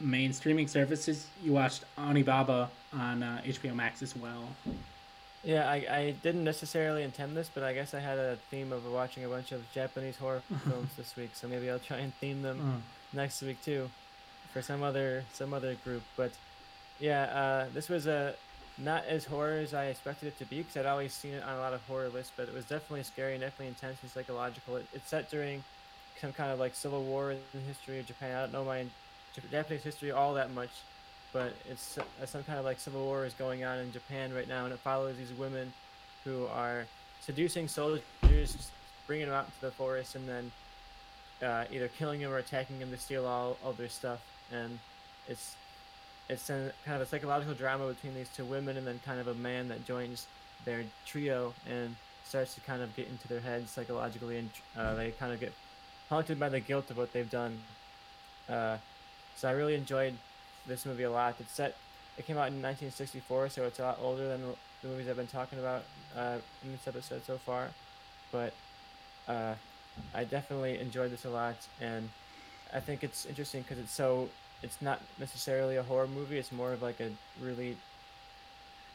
main 0.00 0.32
streaming 0.32 0.68
services. 0.68 1.26
You 1.42 1.52
watched 1.52 1.84
Onibaba 1.98 2.68
on 2.92 3.22
uh, 3.22 3.40
HBO 3.44 3.74
Max 3.74 4.02
as 4.02 4.16
well. 4.16 4.44
Yeah, 5.44 5.68
I, 5.70 5.74
I 5.90 6.14
didn't 6.22 6.42
necessarily 6.44 7.02
intend 7.04 7.36
this, 7.36 7.48
but 7.52 7.62
I 7.62 7.72
guess 7.72 7.94
I 7.94 8.00
had 8.00 8.18
a 8.18 8.36
theme 8.50 8.72
of 8.72 8.84
watching 8.90 9.24
a 9.24 9.28
bunch 9.28 9.52
of 9.52 9.62
Japanese 9.72 10.16
horror 10.16 10.42
films 10.68 10.90
this 10.96 11.14
week, 11.16 11.30
so 11.34 11.46
maybe 11.48 11.70
I'll 11.70 11.78
try 11.78 11.98
and 11.98 12.12
theme 12.16 12.42
them 12.42 12.58
Mm. 12.58 13.16
next 13.16 13.40
week 13.42 13.62
too, 13.64 13.88
for 14.56 14.62
some 14.62 14.82
other 14.82 15.22
some 15.34 15.52
other 15.52 15.74
group. 15.84 16.02
But 16.16 16.32
yeah, 16.98 17.24
uh, 17.24 17.66
this 17.74 17.90
was 17.90 18.06
a 18.06 18.34
not 18.78 19.04
as 19.04 19.26
horror 19.26 19.58
as 19.58 19.74
I 19.74 19.86
expected 19.86 20.28
it 20.28 20.38
to 20.38 20.46
be, 20.46 20.58
because 20.58 20.78
I'd 20.78 20.86
always 20.86 21.12
seen 21.12 21.34
it 21.34 21.42
on 21.42 21.56
a 21.56 21.58
lot 21.58 21.74
of 21.74 21.82
horror 21.82 22.08
lists, 22.08 22.32
but 22.34 22.48
it 22.48 22.54
was 22.54 22.64
definitely 22.64 23.02
scary 23.02 23.32
and 23.32 23.42
definitely 23.42 23.68
intense 23.68 23.98
and 24.02 24.10
psychological. 24.10 24.76
It, 24.76 24.86
it's 24.94 25.08
set 25.08 25.30
during 25.30 25.62
some 26.20 26.32
kind 26.32 26.50
of 26.50 26.58
like 26.58 26.74
civil 26.74 27.02
war 27.02 27.32
in 27.32 27.38
the 27.52 27.60
history 27.60 27.98
of 27.98 28.06
Japan. 28.06 28.34
I 28.34 28.40
don't 28.42 28.52
know 28.52 28.64
my 28.64 28.86
Japanese 29.50 29.82
history 29.82 30.10
all 30.10 30.32
that 30.34 30.50
much, 30.52 30.70
but 31.34 31.52
it's 31.68 31.98
uh, 31.98 32.24
some 32.24 32.42
kind 32.44 32.58
of 32.58 32.64
like 32.64 32.80
civil 32.80 33.04
war 33.04 33.26
is 33.26 33.34
going 33.34 33.62
on 33.62 33.78
in 33.78 33.92
Japan 33.92 34.32
right 34.32 34.48
now, 34.48 34.64
and 34.64 34.72
it 34.72 34.80
follows 34.80 35.16
these 35.18 35.36
women 35.38 35.70
who 36.24 36.46
are 36.46 36.86
seducing 37.20 37.68
soldiers, 37.68 38.70
bringing 39.06 39.26
them 39.26 39.34
out 39.34 39.44
into 39.44 39.60
the 39.60 39.70
forest, 39.72 40.14
and 40.14 40.26
then 40.26 40.50
uh, 41.42 41.64
either 41.70 41.88
killing 41.88 42.20
them 42.22 42.32
or 42.32 42.38
attacking 42.38 42.78
them 42.78 42.90
to 42.90 42.96
steal 42.96 43.26
all 43.26 43.58
of 43.62 43.76
their 43.76 43.90
stuff. 43.90 44.22
And 44.52 44.78
it's 45.28 45.56
it's 46.28 46.50
a, 46.50 46.72
kind 46.84 47.00
of 47.00 47.02
a 47.02 47.06
psychological 47.06 47.54
drama 47.54 47.88
between 47.88 48.14
these 48.14 48.28
two 48.28 48.44
women, 48.44 48.76
and 48.76 48.86
then 48.86 49.00
kind 49.04 49.20
of 49.20 49.28
a 49.28 49.34
man 49.34 49.68
that 49.68 49.86
joins 49.86 50.26
their 50.64 50.84
trio 51.04 51.54
and 51.68 51.94
starts 52.24 52.54
to 52.54 52.60
kind 52.62 52.82
of 52.82 52.94
get 52.96 53.08
into 53.08 53.28
their 53.28 53.40
heads 53.40 53.70
psychologically, 53.70 54.38
and 54.38 54.50
uh, 54.76 54.94
they 54.94 55.10
kind 55.12 55.32
of 55.32 55.40
get 55.40 55.52
haunted 56.08 56.38
by 56.40 56.48
the 56.48 56.60
guilt 56.60 56.90
of 56.90 56.96
what 56.96 57.12
they've 57.12 57.30
done. 57.30 57.58
Uh, 58.48 58.76
so 59.36 59.48
I 59.48 59.52
really 59.52 59.74
enjoyed 59.74 60.14
this 60.66 60.86
movie 60.86 61.04
a 61.04 61.10
lot. 61.10 61.36
It's 61.38 61.52
set. 61.52 61.76
It 62.18 62.26
came 62.26 62.36
out 62.36 62.48
in 62.48 62.62
1964, 62.62 63.50
so 63.50 63.64
it's 63.64 63.78
a 63.78 63.82
lot 63.82 63.98
older 64.00 64.26
than 64.28 64.40
the 64.82 64.88
movies 64.88 65.08
I've 65.08 65.16
been 65.16 65.26
talking 65.26 65.58
about 65.58 65.84
uh, 66.16 66.38
in 66.64 66.72
this 66.72 66.88
episode 66.88 67.24
so 67.24 67.36
far. 67.38 67.68
But 68.32 68.54
uh, 69.28 69.54
I 70.14 70.24
definitely 70.24 70.78
enjoyed 70.78 71.12
this 71.12 71.24
a 71.24 71.30
lot, 71.30 71.56
and 71.80 72.08
I 72.72 72.80
think 72.80 73.04
it's 73.04 73.26
interesting 73.26 73.62
because 73.62 73.78
it's 73.78 73.92
so. 73.92 74.28
It's 74.62 74.80
not 74.80 75.00
necessarily 75.20 75.76
a 75.76 75.82
horror 75.82 76.06
movie. 76.06 76.38
It's 76.38 76.50
more 76.50 76.72
of 76.72 76.82
like 76.82 77.00
a 77.00 77.10
really 77.42 77.76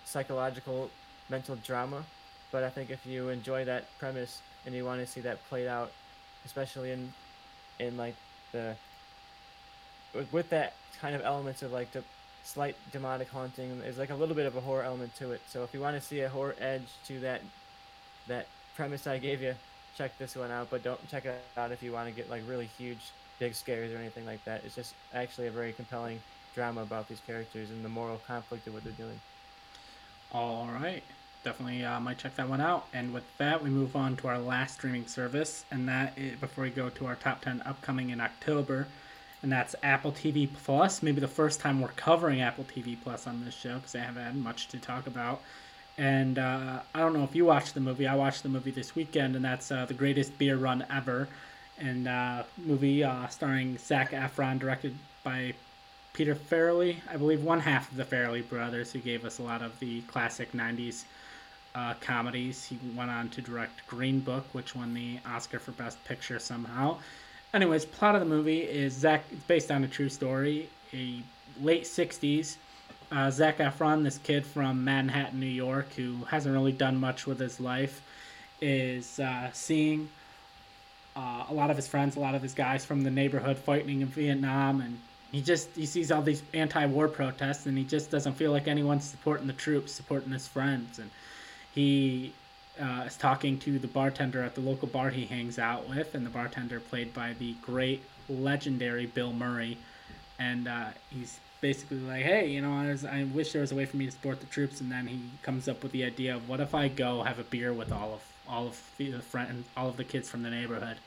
psychological, 0.06 0.90
mental 1.30 1.56
drama. 1.58 2.04
But 2.52 2.64
I 2.64 2.70
think 2.70 2.90
if 2.90 3.06
you 3.06 3.30
enjoy 3.30 3.66
that 3.66 3.86
premise 4.00 4.42
and 4.66 4.76
you 4.76 4.84
want 4.84 5.00
to 5.02 5.08
see 5.08 5.22
that 5.22 5.38
played 5.48 5.68
out, 5.68 5.92
especially 6.46 6.92
in, 6.92 7.14
in 7.80 7.96
like 7.96 8.16
the 8.52 8.76
with, 10.14 10.32
with 10.34 10.50
that 10.50 10.74
kind 11.00 11.16
of 11.16 11.22
elements 11.24 11.62
of 11.62 11.72
like 11.72 11.92
the 11.92 12.04
slight 12.44 12.76
demonic 12.92 13.30
haunting 13.30 13.80
there's 13.82 14.00
like 14.00 14.10
a 14.10 14.16
little 14.16 14.36
bit 14.36 14.46
of 14.46 14.56
a 14.56 14.62
horror 14.62 14.84
element 14.84 15.14
to 15.16 15.32
it 15.32 15.42
so 15.48 15.64
if 15.64 15.74
you 15.74 15.80
want 15.80 15.96
to 15.96 16.02
see 16.02 16.22
a 16.22 16.30
horror 16.30 16.56
edge 16.60 16.88
to 17.06 17.20
that 17.20 17.42
that 18.28 18.48
premise 18.76 19.06
i 19.06 19.18
gave 19.18 19.42
you 19.42 19.54
check 19.96 20.18
this 20.18 20.36
one 20.36 20.50
out 20.50 20.68
but 20.72 20.82
don't 20.84 21.08
check 21.08 21.26
it 21.26 21.40
out 21.56 21.72
if 21.72 21.84
you 21.84 21.92
want 21.92 22.08
to 22.10 22.14
get 22.14 22.30
like 22.30 22.42
really 22.48 22.70
huge 22.78 23.12
big 23.42 23.56
scares 23.56 23.92
or 23.94 23.98
anything 23.98 24.26
like 24.28 24.44
that 24.46 24.64
it's 24.66 24.76
just 24.76 24.94
actually 25.16 25.48
a 25.48 25.52
very 25.52 25.74
compelling 25.74 26.22
drama 26.56 26.84
about 26.84 27.10
these 27.10 27.22
characters 27.28 27.72
and 27.72 27.84
the 27.84 27.90
moral 27.90 28.22
conflict 28.28 28.68
of 28.68 28.74
what 28.76 28.86
they're 28.86 28.94
doing 28.94 29.20
All 30.34 30.70
right. 30.82 31.04
Definitely 31.44 31.84
uh, 31.86 32.00
might 32.00 32.20
check 32.20 32.36
that 32.38 32.50
one 32.50 32.62
out. 32.62 32.88
And 32.94 33.14
with 33.14 33.26
that, 33.40 33.64
we 33.64 33.70
move 33.72 33.96
on 33.96 34.16
to 34.18 34.28
our 34.30 34.40
last 34.40 34.76
streaming 34.76 35.08
service, 35.08 35.66
and 35.72 35.90
that 35.90 36.14
is 36.18 36.40
before 36.40 36.66
we 36.66 36.70
go 36.72 36.90
to 36.90 37.08
our 37.08 37.16
top 37.16 37.42
10 37.42 37.64
upcoming 37.66 38.12
in 38.12 38.22
October, 38.22 38.88
and 39.44 39.52
that's 39.52 39.76
Apple 39.84 40.12
TV 40.14 40.48
Plus. 40.64 41.02
Maybe 41.04 41.20
the 41.20 41.28
first 41.28 41.60
time 41.60 41.82
we're 41.82 41.90
covering 41.90 42.42
Apple 42.42 42.66
TV 42.66 42.98
Plus 43.04 43.28
on 43.28 43.44
this 43.44 43.56
show 43.56 43.76
because 43.78 43.96
I 43.96 44.00
haven't 44.00 44.24
had 44.24 44.36
much 44.38 44.68
to 44.70 44.80
talk 44.80 45.08
about. 45.08 45.42
And 45.98 46.40
uh, 46.40 46.82
I 46.96 47.00
don't 47.00 47.14
know 47.14 47.24
if 47.24 47.36
you 47.36 47.46
watched 47.46 47.74
the 47.74 47.82
movie. 47.82 48.08
I 48.08 48.16
watched 48.16 48.44
the 48.44 48.50
movie 48.50 48.72
this 48.72 48.96
weekend, 48.96 49.36
and 49.36 49.44
that's 49.46 49.72
uh, 49.72 49.86
the 49.86 49.94
greatest 49.96 50.38
beer 50.38 50.58
run 50.58 50.86
ever. 50.92 51.28
And 51.82 52.08
uh, 52.08 52.44
movie 52.64 53.04
uh, 53.04 53.28
starring 53.28 53.78
Zac 53.80 54.12
Efron, 54.12 54.60
directed 54.60 54.96
by 55.24 55.54
Peter 56.14 56.36
Farrelly, 56.36 56.98
I 57.10 57.18
believe 57.18 57.44
one 57.44 57.60
half 57.60 57.90
of 57.90 57.98
the 57.98 58.04
Farrelly 58.04 58.48
brothers, 58.48 58.92
who 58.92 59.00
gave 59.00 59.26
us 59.26 59.40
a 59.40 59.44
lot 59.44 59.64
of 59.64 59.78
the 59.80 60.02
classic 60.02 60.52
'90s 60.52 61.06
uh, 61.74 61.96
comedies. 62.00 62.64
He 62.66 62.78
went 62.96 63.10
on 63.10 63.30
to 63.30 63.42
direct 63.42 63.88
Green 63.88 64.20
Book, 64.20 64.46
which 64.52 64.76
won 64.76 64.94
the 64.94 65.18
Oscar 65.26 65.58
for 65.58 65.72
Best 65.72 66.04
Picture 66.06 66.38
somehow. 66.38 66.98
Anyways, 67.54 67.86
plot 67.86 68.14
of 68.14 68.22
the 68.22 68.28
movie 68.28 68.62
is 68.62 68.94
Zach. 68.94 69.24
It's 69.32 69.44
based 69.44 69.72
on 69.72 69.84
a 69.84 69.88
true 69.88 70.10
story. 70.10 70.70
A 70.94 71.24
late 71.62 71.86
'60s, 71.86 72.58
uh, 73.12 73.32
Zac 73.32 73.58
Efron, 73.58 74.04
this 74.04 74.20
kid 74.20 74.46
from 74.46 74.84
Manhattan, 74.84 75.40
New 75.40 75.48
York, 75.48 75.92
who 75.94 76.18
hasn't 76.26 76.54
really 76.54 76.74
done 76.74 76.98
much 76.98 77.26
with 77.26 77.40
his 77.40 77.60
life, 77.60 78.04
is 78.62 79.20
uh, 79.20 79.50
seeing 79.52 80.10
uh, 81.16 81.46
a 81.50 81.54
lot 81.54 81.70
of 81.70 81.76
his 81.76 81.88
friends, 81.88 82.16
a 82.16 82.20
lot 82.20 82.36
of 82.36 82.42
his 82.42 82.54
guys 82.54 82.86
from 82.86 83.04
the 83.04 83.12
neighborhood 83.12 83.58
fighting 83.58 84.02
in 84.02 84.08
Vietnam, 84.08 84.82
and 84.82 84.98
he 85.32 85.42
just 85.42 85.70
he 85.76 85.86
sees 85.86 86.12
all 86.12 86.22
these 86.22 86.44
anti-war 86.54 87.08
protests, 87.08 87.66
and 87.66 87.78
he 87.78 87.84
just 87.84 88.12
doesn't 88.12 88.34
feel 88.34 88.52
like 88.52 88.68
anyone's 88.68 89.06
supporting 89.06 89.48
the 89.48 89.54
troops, 89.54 89.92
supporting 89.92 90.32
his 90.32 90.48
friends, 90.48 91.00
and 91.00 91.10
he 91.74 92.34
uh, 92.82 93.04
is 93.06 93.18
talking 93.18 93.58
to 93.60 93.80
the 93.80 93.88
bartender 93.88 94.42
at 94.42 94.56
the 94.56 94.62
local 94.62 94.88
bar 94.88 95.10
he 95.10 95.26
hangs 95.26 95.60
out 95.60 95.88
with, 95.90 96.16
and 96.16 96.26
the 96.26 96.30
bartender 96.30 96.80
played 96.80 97.14
by 97.14 97.34
the 97.40 97.54
great, 97.62 98.02
legendary 98.30 99.06
Bill 99.06 99.34
Murray, 99.34 99.78
and 100.40 100.68
uh, 100.68 100.86
he's 101.10 101.40
basically 101.60 102.00
like, 102.00 102.24
hey, 102.24 102.48
you 102.48 102.62
know, 102.62 102.74
I, 102.74 102.88
was, 102.88 103.06
I 103.06 103.24
wish 103.26 103.52
there 103.52 103.62
was 103.62 103.72
a 103.72 103.76
way 103.76 103.86
for 103.86 103.98
me 103.98 104.06
to 104.06 104.12
support 104.12 104.40
the 104.40 104.48
troops, 104.48 104.82
and 104.82 104.92
then 104.92 105.08
he 105.08 105.20
comes 105.44 105.68
up 105.68 105.84
with 105.84 105.92
the 105.92 106.04
idea 106.04 106.36
of 106.36 106.50
what 106.50 106.60
if 106.60 106.74
I 106.74 106.88
go 106.88 107.24
have 107.24 107.40
a 107.40 107.44
beer 107.44 107.72
with 107.72 107.92
all 107.92 108.14
of 108.14 108.31
all 108.52 108.68
of 108.68 108.80
the 108.98 109.20
friend, 109.20 109.64
all 109.76 109.90
of 109.90 109.98
the 109.98 110.04
kids 110.04 110.30
from 110.30 110.44
the 110.44 110.50
neighborhood, 110.50 110.98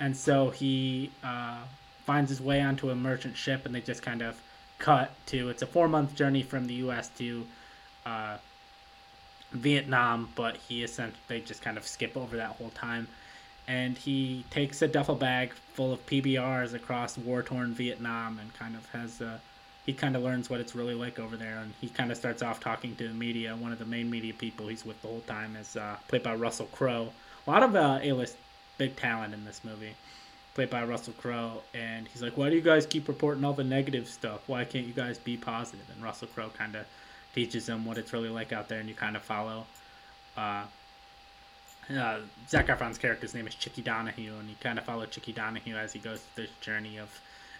and 0.00 0.16
so 0.16 0.50
he 0.50 1.10
uh, 1.22 1.58
finds 2.04 2.30
his 2.30 2.40
way 2.40 2.60
onto 2.60 2.90
a 2.90 2.94
merchant 2.94 3.36
ship, 3.36 3.66
and 3.66 3.74
they 3.74 3.80
just 3.80 4.02
kind 4.02 4.22
of 4.22 4.40
cut 4.78 5.12
to 5.26 5.48
it's 5.48 5.62
a 5.62 5.66
four 5.66 5.88
month 5.88 6.14
journey 6.14 6.42
from 6.42 6.66
the 6.66 6.74
U.S. 6.74 7.08
to 7.18 7.46
uh, 8.04 8.36
Vietnam, 9.52 10.28
but 10.34 10.56
he 10.56 10.82
essentially 10.82 11.20
they 11.28 11.40
just 11.40 11.62
kind 11.62 11.76
of 11.76 11.86
skip 11.86 12.16
over 12.16 12.36
that 12.36 12.50
whole 12.50 12.70
time, 12.70 13.08
and 13.68 13.96
he 13.96 14.44
takes 14.50 14.82
a 14.82 14.88
duffel 14.88 15.14
bag 15.14 15.52
full 15.74 15.92
of 15.92 16.04
PBRs 16.06 16.74
across 16.74 17.18
war 17.18 17.42
torn 17.42 17.72
Vietnam, 17.74 18.38
and 18.38 18.52
kind 18.54 18.74
of 18.74 18.88
has 18.90 19.20
a 19.20 19.40
he 19.86 19.92
kind 19.92 20.16
of 20.16 20.22
learns 20.22 20.50
what 20.50 20.60
it's 20.60 20.74
really 20.74 20.94
like 20.94 21.20
over 21.20 21.36
there, 21.36 21.58
and 21.58 21.72
he 21.80 21.88
kind 21.88 22.10
of 22.10 22.18
starts 22.18 22.42
off 22.42 22.58
talking 22.58 22.96
to 22.96 23.06
the 23.06 23.14
media. 23.14 23.54
One 23.54 23.70
of 23.72 23.78
the 23.78 23.84
main 23.84 24.10
media 24.10 24.34
people 24.34 24.66
he's 24.66 24.84
with 24.84 25.00
the 25.00 25.08
whole 25.08 25.22
time 25.28 25.54
is 25.56 25.76
uh, 25.76 25.96
played 26.08 26.24
by 26.24 26.34
Russell 26.34 26.66
Crowe. 26.66 27.12
A 27.46 27.50
lot 27.50 27.62
of 27.62 27.76
uh, 27.76 28.00
A-list 28.02 28.36
big 28.78 28.96
talent 28.96 29.32
in 29.32 29.44
this 29.44 29.62
movie, 29.62 29.94
played 30.54 30.70
by 30.70 30.84
Russell 30.84 31.14
Crowe, 31.14 31.62
and 31.72 32.08
he's 32.08 32.20
like, 32.20 32.36
"Why 32.36 32.50
do 32.50 32.56
you 32.56 32.62
guys 32.62 32.84
keep 32.84 33.06
reporting 33.06 33.44
all 33.44 33.52
the 33.52 33.64
negative 33.64 34.08
stuff? 34.08 34.40
Why 34.48 34.64
can't 34.64 34.86
you 34.86 34.92
guys 34.92 35.18
be 35.18 35.36
positive?" 35.36 35.88
And 35.94 36.02
Russell 36.02 36.28
Crowe 36.34 36.50
kind 36.50 36.74
of 36.74 36.84
teaches 37.32 37.66
them 37.66 37.84
what 37.84 37.96
it's 37.96 38.12
really 38.12 38.28
like 38.28 38.52
out 38.52 38.68
there, 38.68 38.80
and 38.80 38.88
you 38.88 38.94
kind 38.94 39.14
of 39.14 39.22
follow. 39.22 39.66
Uh, 40.36 40.64
uh, 41.96 42.18
Zac 42.48 42.66
Efron's 42.66 42.98
character's 42.98 43.34
name 43.34 43.46
is 43.46 43.54
Chicky 43.54 43.82
Donahue, 43.82 44.34
and 44.40 44.48
you 44.48 44.56
kind 44.60 44.80
of 44.80 44.84
follow 44.84 45.06
Chicky 45.06 45.32
Donahue 45.32 45.76
as 45.76 45.92
he 45.92 46.00
goes 46.00 46.20
through 46.34 46.44
this 46.44 46.52
journey 46.60 46.98
of 46.98 47.08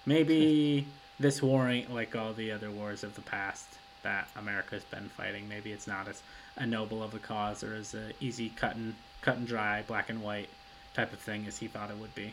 maybe 0.05 0.85
this 1.19 1.43
war 1.43 1.69
ain't 1.69 1.93
like 1.93 2.15
all 2.15 2.33
the 2.33 2.53
other 2.53 2.71
wars 2.71 3.03
of 3.03 3.15
the 3.15 3.23
past 3.23 3.67
that 4.03 4.29
America's 4.37 4.85
been 4.85 5.09
fighting. 5.09 5.49
Maybe 5.49 5.73
it's 5.73 5.87
not 5.87 6.09
as 6.09 6.23
a 6.57 6.67
noble 6.67 7.03
of 7.03 7.15
a 7.15 7.19
cause 7.19 7.65
or 7.65 7.75
as 7.75 7.95
a 7.95 8.13
easy 8.21 8.51
cut 8.51 8.77
and 8.77 8.95
cut 9.23 9.37
and 9.37 9.47
dry, 9.47 9.83
black 9.87 10.11
and 10.11 10.23
white 10.23 10.49
type 10.95 11.13
of 11.13 11.19
thing 11.19 11.47
as 11.47 11.59
he 11.59 11.67
thought 11.67 11.91
it 11.91 11.97
would 11.97 12.15
be. 12.15 12.33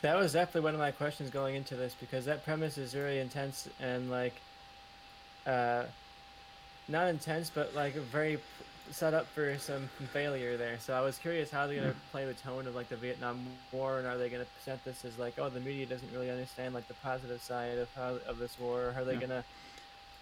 That 0.00 0.16
was 0.16 0.32
definitely 0.32 0.62
one 0.62 0.74
of 0.74 0.80
my 0.80 0.90
questions 0.90 1.30
going 1.30 1.54
into 1.54 1.76
this 1.76 1.94
because 1.98 2.24
that 2.24 2.44
premise 2.44 2.76
is 2.76 2.92
very 2.92 3.20
intense 3.20 3.68
and 3.80 4.10
like, 4.10 4.34
uh, 5.46 5.84
not 6.88 7.06
intense, 7.06 7.50
but 7.54 7.74
like 7.74 7.94
a 7.94 8.00
very 8.00 8.38
set 8.92 9.14
up 9.14 9.26
for 9.26 9.56
some 9.58 9.88
failure 10.12 10.56
there. 10.56 10.78
So 10.78 10.94
I 10.94 11.00
was 11.00 11.18
curious 11.18 11.50
how 11.50 11.66
they're 11.66 11.76
gonna 11.76 11.92
hmm. 11.92 11.98
play 12.10 12.24
the 12.24 12.34
tone 12.34 12.66
of 12.66 12.74
like 12.74 12.88
the 12.88 12.96
Vietnam 12.96 13.40
War, 13.72 13.98
and 13.98 14.06
are 14.06 14.18
they 14.18 14.28
gonna 14.28 14.46
present 14.58 14.84
this 14.84 15.04
as 15.04 15.18
like, 15.18 15.34
oh, 15.38 15.48
the 15.48 15.60
media 15.60 15.86
doesn't 15.86 16.12
really 16.12 16.30
understand 16.30 16.74
like 16.74 16.86
the 16.88 16.94
positive 16.94 17.42
side 17.42 17.78
of 17.78 17.88
how 17.94 18.18
of 18.28 18.38
this 18.38 18.58
war, 18.60 18.86
or 18.86 18.94
are 18.96 19.04
they 19.04 19.14
Yeah. 19.14 19.20
gonna 19.20 19.44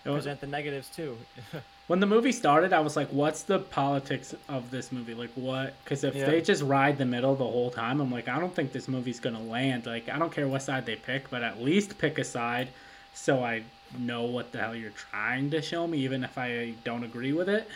was- 0.05 0.15
present 0.25 0.41
the 0.41 0.47
negatives 0.47 0.89
too? 0.89 1.19
when 1.89 2.01
the 2.01 2.07
movie 2.07 2.33
started, 2.33 2.73
I 2.73 2.81
was 2.81 2.97
like, 2.97 3.09
"What's 3.09 3.43
the 3.43 3.59
politics 3.59 4.35
of 4.49 4.71
this 4.71 4.93
movie? 4.93 5.15
Like, 5.15 5.31
what?" 5.35 5.75
Because 5.85 6.05
if 6.05 6.15
Yeah. 6.15 6.27
they 6.27 6.41
just 6.41 6.63
ride 6.63 6.99
the 6.99 7.07
middle 7.07 7.35
the 7.35 7.45
whole 7.45 7.71
time, 7.71 8.01
I'm 8.01 8.11
like, 8.11 8.29
I 8.29 8.39
don't 8.39 8.55
think 8.55 8.73
this 8.73 8.89
movie's 8.89 9.21
gonna 9.21 9.43
land. 9.43 9.87
Like, 9.87 10.09
I 10.09 10.19
don't 10.19 10.33
care 10.33 10.47
what 10.47 10.63
side 10.63 10.87
they 10.87 10.97
pick, 10.97 11.29
but 11.31 11.43
at 11.43 11.61
least 11.61 11.99
pick 11.99 12.19
a 12.19 12.25
side, 12.25 12.69
so 13.15 13.43
I 13.45 13.65
know 13.99 14.23
what 14.23 14.53
the 14.53 14.59
hell 14.59 14.77
you're 14.77 14.91
trying 14.91 15.51
to 15.51 15.61
show 15.61 15.87
me, 15.87 15.99
even 15.99 16.23
if 16.23 16.39
I 16.39 16.75
don't 16.85 17.03
agree 17.03 17.33
with 17.33 17.49
it. 17.49 17.69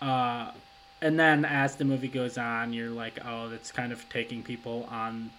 Uh, 0.00 0.52
and 1.00 1.18
then 1.18 1.44
as 1.44 1.76
the 1.76 1.84
movie 1.84 2.08
goes 2.08 2.38
on, 2.38 2.72
you're 2.72 2.90
like, 2.90 3.18
oh, 3.24 3.48
that's 3.48 3.70
kind 3.72 3.92
of 3.92 4.08
taking 4.08 4.42
people 4.42 4.88
on 4.90 5.30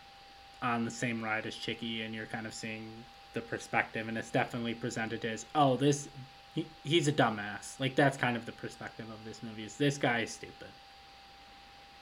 on 0.62 0.84
the 0.84 0.91
same 0.91 1.24
ride 1.24 1.45
as 1.45 1.55
Chicky, 1.55 2.01
and 2.01 2.14
you're 2.14 2.26
kind 2.26 2.45
of 2.45 2.53
seeing 2.53 2.91
the 3.34 3.39
perspective, 3.41 4.10
and 4.10 4.18
it's 4.18 4.30
definitely 4.30 4.74
presented 4.74 5.24
as, 5.24 5.45
oh, 5.55 5.78
this 5.78 6.10
he, 6.55 6.66
he's 6.84 7.07
a 7.07 7.14
dumbass. 7.14 7.80
Like 7.80 7.95
that's 7.95 8.18
kind 8.18 8.36
of 8.36 8.45
the 8.45 8.51
perspective 8.53 9.10
of 9.10 9.24
this 9.26 9.41
movie. 9.43 9.64
Is 9.64 9.76
this 9.76 9.97
guy 9.97 10.22
is 10.22 10.32
stupid. 10.32 10.68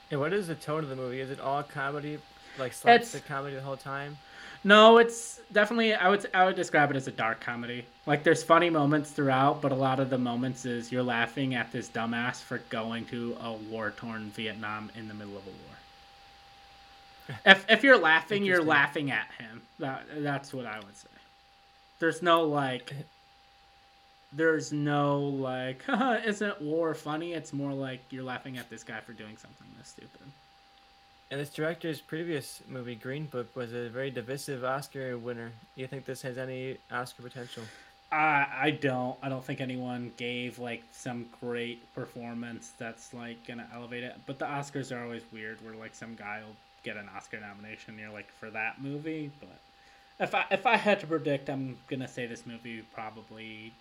And 0.09 0.19
what 0.19 0.33
is 0.33 0.47
the 0.47 0.55
tone 0.55 0.83
of 0.83 0.89
the 0.89 0.95
movie? 0.95 1.19
Is 1.19 1.29
it 1.29 1.39
all 1.39 1.63
comedy, 1.63 2.17
like 2.57 2.73
slapstick 2.73 3.25
comedy 3.25 3.55
the 3.55 3.61
whole 3.61 3.77
time? 3.77 4.17
No, 4.63 4.97
it's 4.97 5.39
definitely 5.51 5.93
I 5.93 6.09
would 6.09 6.29
I 6.33 6.45
would 6.45 6.55
describe 6.55 6.89
it 6.91 6.97
as 6.97 7.07
a 7.07 7.11
dark 7.11 7.39
comedy. 7.39 7.85
Like 8.05 8.23
there's 8.23 8.43
funny 8.43 8.69
moments 8.69 9.11
throughout, 9.11 9.61
but 9.61 9.71
a 9.71 9.75
lot 9.75 9.99
of 9.99 10.09
the 10.09 10.17
moments 10.17 10.65
is 10.65 10.91
you're 10.91 11.03
laughing 11.03 11.55
at 11.55 11.71
this 11.71 11.89
dumbass 11.89 12.41
for 12.41 12.59
going 12.69 13.05
to 13.05 13.37
a 13.41 13.53
war 13.53 13.91
torn 13.91 14.31
Vietnam 14.31 14.91
in 14.95 15.07
the 15.07 15.13
middle 15.13 15.37
of 15.37 15.43
a 15.45 15.49
war. 15.49 17.39
if 17.45 17.65
if 17.69 17.83
you're 17.83 17.97
laughing, 17.97 18.43
you're 18.43 18.63
laughing 18.63 19.11
at 19.11 19.27
him. 19.37 19.61
That 19.79 20.05
that's 20.17 20.53
what 20.53 20.65
I 20.65 20.77
would 20.79 20.95
say. 20.97 21.07
There's 21.99 22.21
no 22.21 22.43
like 22.43 22.93
there's 24.33 24.71
no 24.71 25.19
like 25.19 25.83
isn't 26.25 26.61
war 26.61 26.93
funny? 26.93 27.33
It's 27.33 27.53
more 27.53 27.73
like 27.73 28.01
you're 28.09 28.23
laughing 28.23 28.57
at 28.57 28.69
this 28.69 28.83
guy 28.83 28.99
for 29.01 29.13
doing 29.13 29.37
something 29.37 29.67
this 29.77 29.89
stupid. 29.89 30.31
And 31.29 31.41
this 31.41 31.49
director's 31.49 31.99
previous 31.99 32.61
movie, 32.69 32.95
Green 32.95 33.25
Book, 33.25 33.53
was 33.55 33.73
a 33.73 33.89
very 33.89 34.09
divisive 34.09 34.63
Oscar 34.63 35.17
winner. 35.17 35.51
Do 35.75 35.81
you 35.81 35.87
think 35.87 36.05
this 36.05 36.21
has 36.21 36.37
any 36.37 36.77
Oscar 36.89 37.23
potential? 37.23 37.63
I 38.11 38.47
I 38.59 38.71
don't. 38.71 39.17
I 39.21 39.27
don't 39.27 39.43
think 39.43 39.59
anyone 39.59 40.13
gave 40.15 40.59
like 40.59 40.83
some 40.93 41.25
great 41.41 41.93
performance 41.93 42.71
that's 42.77 43.13
like 43.13 43.45
gonna 43.45 43.67
elevate 43.73 44.03
it. 44.03 44.15
But 44.25 44.39
the 44.39 44.45
Oscars 44.45 44.95
are 44.95 45.03
always 45.03 45.23
weird, 45.33 45.63
where 45.63 45.75
like 45.75 45.93
some 45.93 46.15
guy 46.15 46.41
will 46.45 46.55
get 46.83 46.95
an 46.95 47.09
Oscar 47.15 47.39
nomination, 47.39 47.97
you're 47.99 48.11
like 48.11 48.31
for 48.39 48.49
that 48.51 48.81
movie. 48.81 49.29
But 49.41 49.59
if 50.19 50.33
I 50.33 50.45
if 50.49 50.65
I 50.65 50.77
had 50.77 51.01
to 51.01 51.07
predict, 51.07 51.49
I'm 51.49 51.77
gonna 51.89 52.07
say 52.07 52.25
this 52.25 52.45
movie 52.45 52.83
probably 52.93 53.73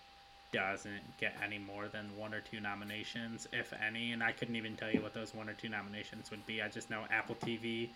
doesn't 0.51 1.17
get 1.19 1.35
any 1.43 1.57
more 1.57 1.87
than 1.87 2.09
one 2.17 2.33
or 2.33 2.41
two 2.41 2.59
nominations, 2.59 3.47
if 3.51 3.73
any. 3.85 4.11
And 4.11 4.23
I 4.23 4.31
couldn't 4.31 4.55
even 4.55 4.75
tell 4.75 4.91
you 4.91 5.01
what 5.01 5.13
those 5.13 5.33
one 5.33 5.49
or 5.49 5.53
two 5.53 5.69
nominations 5.69 6.31
would 6.31 6.45
be. 6.45 6.61
I 6.61 6.69
just 6.69 6.89
know 6.89 7.03
Apple 7.11 7.35
TV 7.35 7.89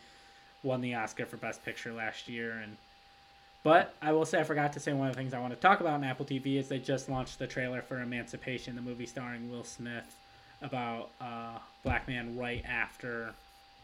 won 0.63 0.81
the 0.81 0.95
Oscar 0.95 1.25
for 1.25 1.37
Best 1.37 1.63
Picture 1.63 1.93
last 1.93 2.27
year, 2.27 2.59
and 2.63 2.77
but 3.63 3.93
I 4.01 4.11
will 4.11 4.25
say 4.25 4.39
I 4.39 4.43
forgot 4.43 4.73
to 4.73 4.79
say 4.79 4.93
one 4.93 5.07
of 5.07 5.15
the 5.15 5.21
things 5.21 5.33
I 5.33 5.39
want 5.39 5.53
to 5.53 5.59
talk 5.59 5.81
about 5.81 5.99
in 5.99 6.03
Apple 6.03 6.25
TV 6.25 6.57
is 6.57 6.67
they 6.67 6.79
just 6.79 7.09
launched 7.09 7.37
the 7.39 7.47
trailer 7.47 7.81
for 7.81 8.01
Emancipation, 8.01 8.75
the 8.75 8.81
movie 8.81 9.05
starring 9.05 9.51
Will 9.51 9.63
Smith 9.63 10.15
about 10.61 11.09
uh, 11.19 11.57
black 11.83 12.07
man 12.07 12.37
right 12.37 12.63
after 12.65 13.33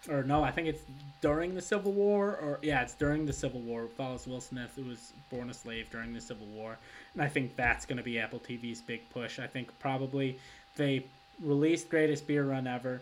or 0.09 0.23
no, 0.23 0.43
I 0.43 0.51
think 0.51 0.67
it's 0.67 0.83
during 1.21 1.55
the 1.55 1.61
Civil 1.61 1.91
War, 1.91 2.37
or 2.41 2.59
yeah, 2.61 2.81
it's 2.81 2.93
during 2.93 3.25
the 3.25 3.33
Civil 3.33 3.61
War. 3.61 3.87
Follows 3.87 4.27
Will 4.27 4.41
Smith, 4.41 4.71
who 4.75 4.85
was 4.85 5.13
born 5.29 5.49
a 5.49 5.53
slave 5.53 5.89
during 5.89 6.13
the 6.13 6.21
Civil 6.21 6.47
War, 6.47 6.77
and 7.13 7.21
I 7.21 7.27
think 7.27 7.55
that's 7.55 7.85
going 7.85 7.97
to 7.97 8.03
be 8.03 8.19
Apple 8.19 8.39
TV's 8.39 8.81
big 8.81 9.09
push. 9.09 9.39
I 9.39 9.47
think 9.47 9.77
probably 9.79 10.39
they 10.75 11.05
released 11.41 11.89
Greatest 11.89 12.27
Beer 12.27 12.45
Run 12.45 12.67
Ever, 12.67 13.01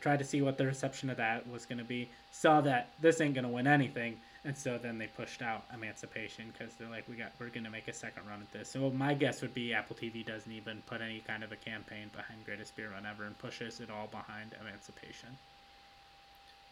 tried 0.00 0.18
to 0.18 0.24
see 0.24 0.42
what 0.42 0.58
the 0.58 0.66
reception 0.66 1.10
of 1.10 1.16
that 1.16 1.48
was 1.48 1.64
going 1.64 1.78
to 1.78 1.84
be, 1.84 2.08
saw 2.32 2.60
that 2.62 2.88
this 3.00 3.20
ain't 3.20 3.34
going 3.34 3.46
to 3.46 3.50
win 3.50 3.66
anything, 3.66 4.16
and 4.44 4.56
so 4.56 4.78
then 4.78 4.98
they 4.98 5.06
pushed 5.06 5.42
out 5.42 5.64
Emancipation 5.74 6.52
because 6.52 6.74
they're 6.74 6.88
like, 6.88 7.08
we 7.08 7.16
got, 7.16 7.32
we're 7.40 7.48
going 7.48 7.64
to 7.64 7.70
make 7.70 7.88
a 7.88 7.92
second 7.92 8.22
run 8.28 8.40
at 8.40 8.52
this. 8.52 8.70
So 8.70 8.90
my 8.90 9.14
guess 9.14 9.42
would 9.42 9.54
be 9.54 9.72
Apple 9.74 9.96
TV 9.96 10.24
doesn't 10.24 10.52
even 10.52 10.82
put 10.86 11.00
any 11.00 11.20
kind 11.20 11.42
of 11.42 11.52
a 11.52 11.56
campaign 11.56 12.10
behind 12.14 12.44
Greatest 12.44 12.76
Beer 12.76 12.90
Run 12.90 13.06
Ever 13.06 13.24
and 13.24 13.38
pushes 13.38 13.80
it 13.80 13.90
all 13.90 14.06
behind 14.08 14.54
Emancipation. 14.60 15.36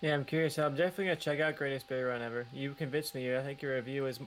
Yeah, 0.01 0.14
I'm 0.14 0.24
curious. 0.24 0.59
I'm 0.59 0.74
definitely 0.74 1.07
gonna 1.07 1.16
check 1.16 1.40
out 1.40 1.57
Greatest 1.57 1.88
Beer 1.88 2.11
Run 2.11 2.22
Ever. 2.22 2.47
You 2.53 2.74
convinced 2.74 3.14
me. 3.14 3.34
I 3.34 3.42
think 3.42 3.62
your 3.62 3.74
review 3.76 4.07
is 4.07 4.20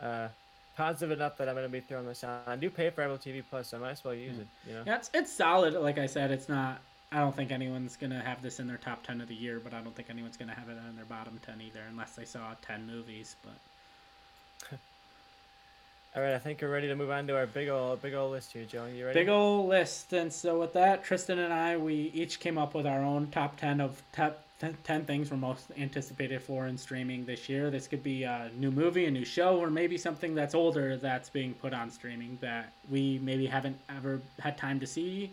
uh, 0.00 0.28
positive 0.76 1.10
enough 1.10 1.36
that 1.38 1.48
I'm 1.48 1.54
gonna 1.54 1.68
be 1.68 1.80
throwing 1.80 2.06
this 2.06 2.24
on. 2.24 2.40
I 2.46 2.56
do 2.56 2.70
pay 2.70 2.90
for 2.90 3.02
Apple 3.02 3.18
TV 3.18 3.42
Plus, 3.48 3.68
so 3.68 3.76
I 3.76 3.80
might 3.80 3.90
as 3.92 4.04
well 4.04 4.14
use 4.14 4.36
mm. 4.36 4.40
it. 4.40 4.46
You 4.66 4.74
know. 4.74 4.82
Yeah, 4.86 4.96
it's 4.96 5.10
it's 5.14 5.32
solid. 5.32 5.74
Like 5.74 5.98
I 5.98 6.06
said, 6.06 6.30
it's 6.30 6.48
not. 6.48 6.80
I 7.10 7.18
don't 7.18 7.34
think 7.36 7.52
anyone's 7.52 7.96
gonna 7.96 8.22
have 8.22 8.42
this 8.42 8.58
in 8.58 8.66
their 8.66 8.78
top 8.78 9.04
ten 9.06 9.20
of 9.20 9.28
the 9.28 9.34
year, 9.34 9.60
but 9.62 9.74
I 9.74 9.80
don't 9.80 9.94
think 9.94 10.10
anyone's 10.10 10.36
gonna 10.36 10.54
have 10.54 10.68
it 10.68 10.76
in 10.88 10.96
their 10.96 11.04
bottom 11.04 11.38
ten 11.44 11.60
either, 11.60 11.80
unless 11.88 12.14
they 12.14 12.24
saw 12.24 12.54
ten 12.62 12.86
movies. 12.86 13.36
But. 13.42 14.78
All 16.16 16.22
right, 16.22 16.34
I 16.34 16.38
think 16.38 16.60
we're 16.60 16.68
ready 16.68 16.88
to 16.88 16.94
move 16.94 17.10
on 17.10 17.26
to 17.26 17.36
our 17.36 17.46
big 17.46 17.68
old 17.68 18.02
big 18.02 18.14
old 18.14 18.32
list 18.32 18.52
here, 18.52 18.64
Joe. 18.64 18.86
You 18.86 19.06
ready? 19.06 19.20
Big 19.20 19.28
old 19.28 19.68
list, 19.68 20.12
and 20.12 20.32
so 20.32 20.60
with 20.60 20.72
that, 20.74 21.04
Tristan 21.04 21.38
and 21.38 21.52
I, 21.52 21.76
we 21.76 22.10
each 22.14 22.40
came 22.40 22.58
up 22.58 22.74
with 22.74 22.86
our 22.86 23.02
own 23.02 23.28
top 23.28 23.58
ten 23.58 23.80
of 23.80 24.02
top 24.12 24.42
10 24.84 25.04
things 25.04 25.30
we're 25.30 25.36
most 25.36 25.66
anticipated 25.76 26.40
for 26.40 26.66
in 26.66 26.78
streaming 26.78 27.24
this 27.24 27.48
year. 27.48 27.70
This 27.70 27.88
could 27.88 28.02
be 28.02 28.22
a 28.22 28.50
new 28.56 28.70
movie, 28.70 29.06
a 29.06 29.10
new 29.10 29.24
show, 29.24 29.58
or 29.58 29.70
maybe 29.70 29.98
something 29.98 30.34
that's 30.34 30.54
older 30.54 30.96
that's 30.96 31.28
being 31.28 31.54
put 31.54 31.74
on 31.74 31.90
streaming 31.90 32.38
that 32.40 32.72
we 32.88 33.18
maybe 33.22 33.46
haven't 33.46 33.78
ever 33.88 34.20
had 34.40 34.56
time 34.56 34.78
to 34.80 34.86
see. 34.86 35.32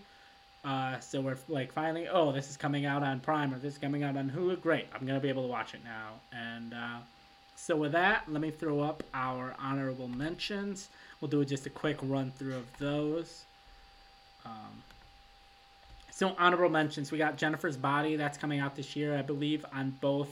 Uh, 0.65 0.99
so 0.99 1.21
we're 1.21 1.38
like 1.47 1.71
finally, 1.71 2.07
oh, 2.09 2.32
this 2.32 2.49
is 2.49 2.57
coming 2.57 2.86
out 2.86 3.03
on 3.03 3.19
Prime 3.19 3.53
or 3.53 3.59
this 3.59 3.73
is 3.73 3.80
coming 3.80 4.03
out 4.03 4.17
on 4.17 4.30
Hulu. 4.30 4.59
Great, 4.61 4.88
I'm 4.93 5.05
gonna 5.05 5.19
be 5.19 5.30
able 5.30 5.43
to 5.43 5.49
watch 5.49 5.73
it 5.73 5.82
now. 5.84 6.13
And 6.34 6.73
uh, 6.73 6.97
so 7.55 7.75
with 7.75 7.91
that, 7.91 8.23
let 8.27 8.41
me 8.41 8.51
throw 8.51 8.82
up 8.82 9.03
our 9.13 9.55
honorable 9.59 10.07
mentions. 10.07 10.89
We'll 11.21 11.30
do 11.30 11.45
just 11.45 11.65
a 11.65 11.69
quick 11.69 11.97
run 12.01 12.32
through 12.32 12.55
of 12.55 12.77
those. 12.77 13.45
Um, 14.45 14.84
so 16.20 16.36
honorable 16.38 16.67
mentions, 16.67 17.13
we 17.13 17.17
got 17.17 17.38
Jennifer's 17.38 17.78
Body 17.78 18.17
that's 18.17 18.38
coming 18.38 18.59
out 18.59 18.76
this 18.76 18.93
year, 18.93 19.17
I 19.17 19.22
believe, 19.22 19.65
on 19.74 19.91
both 20.01 20.28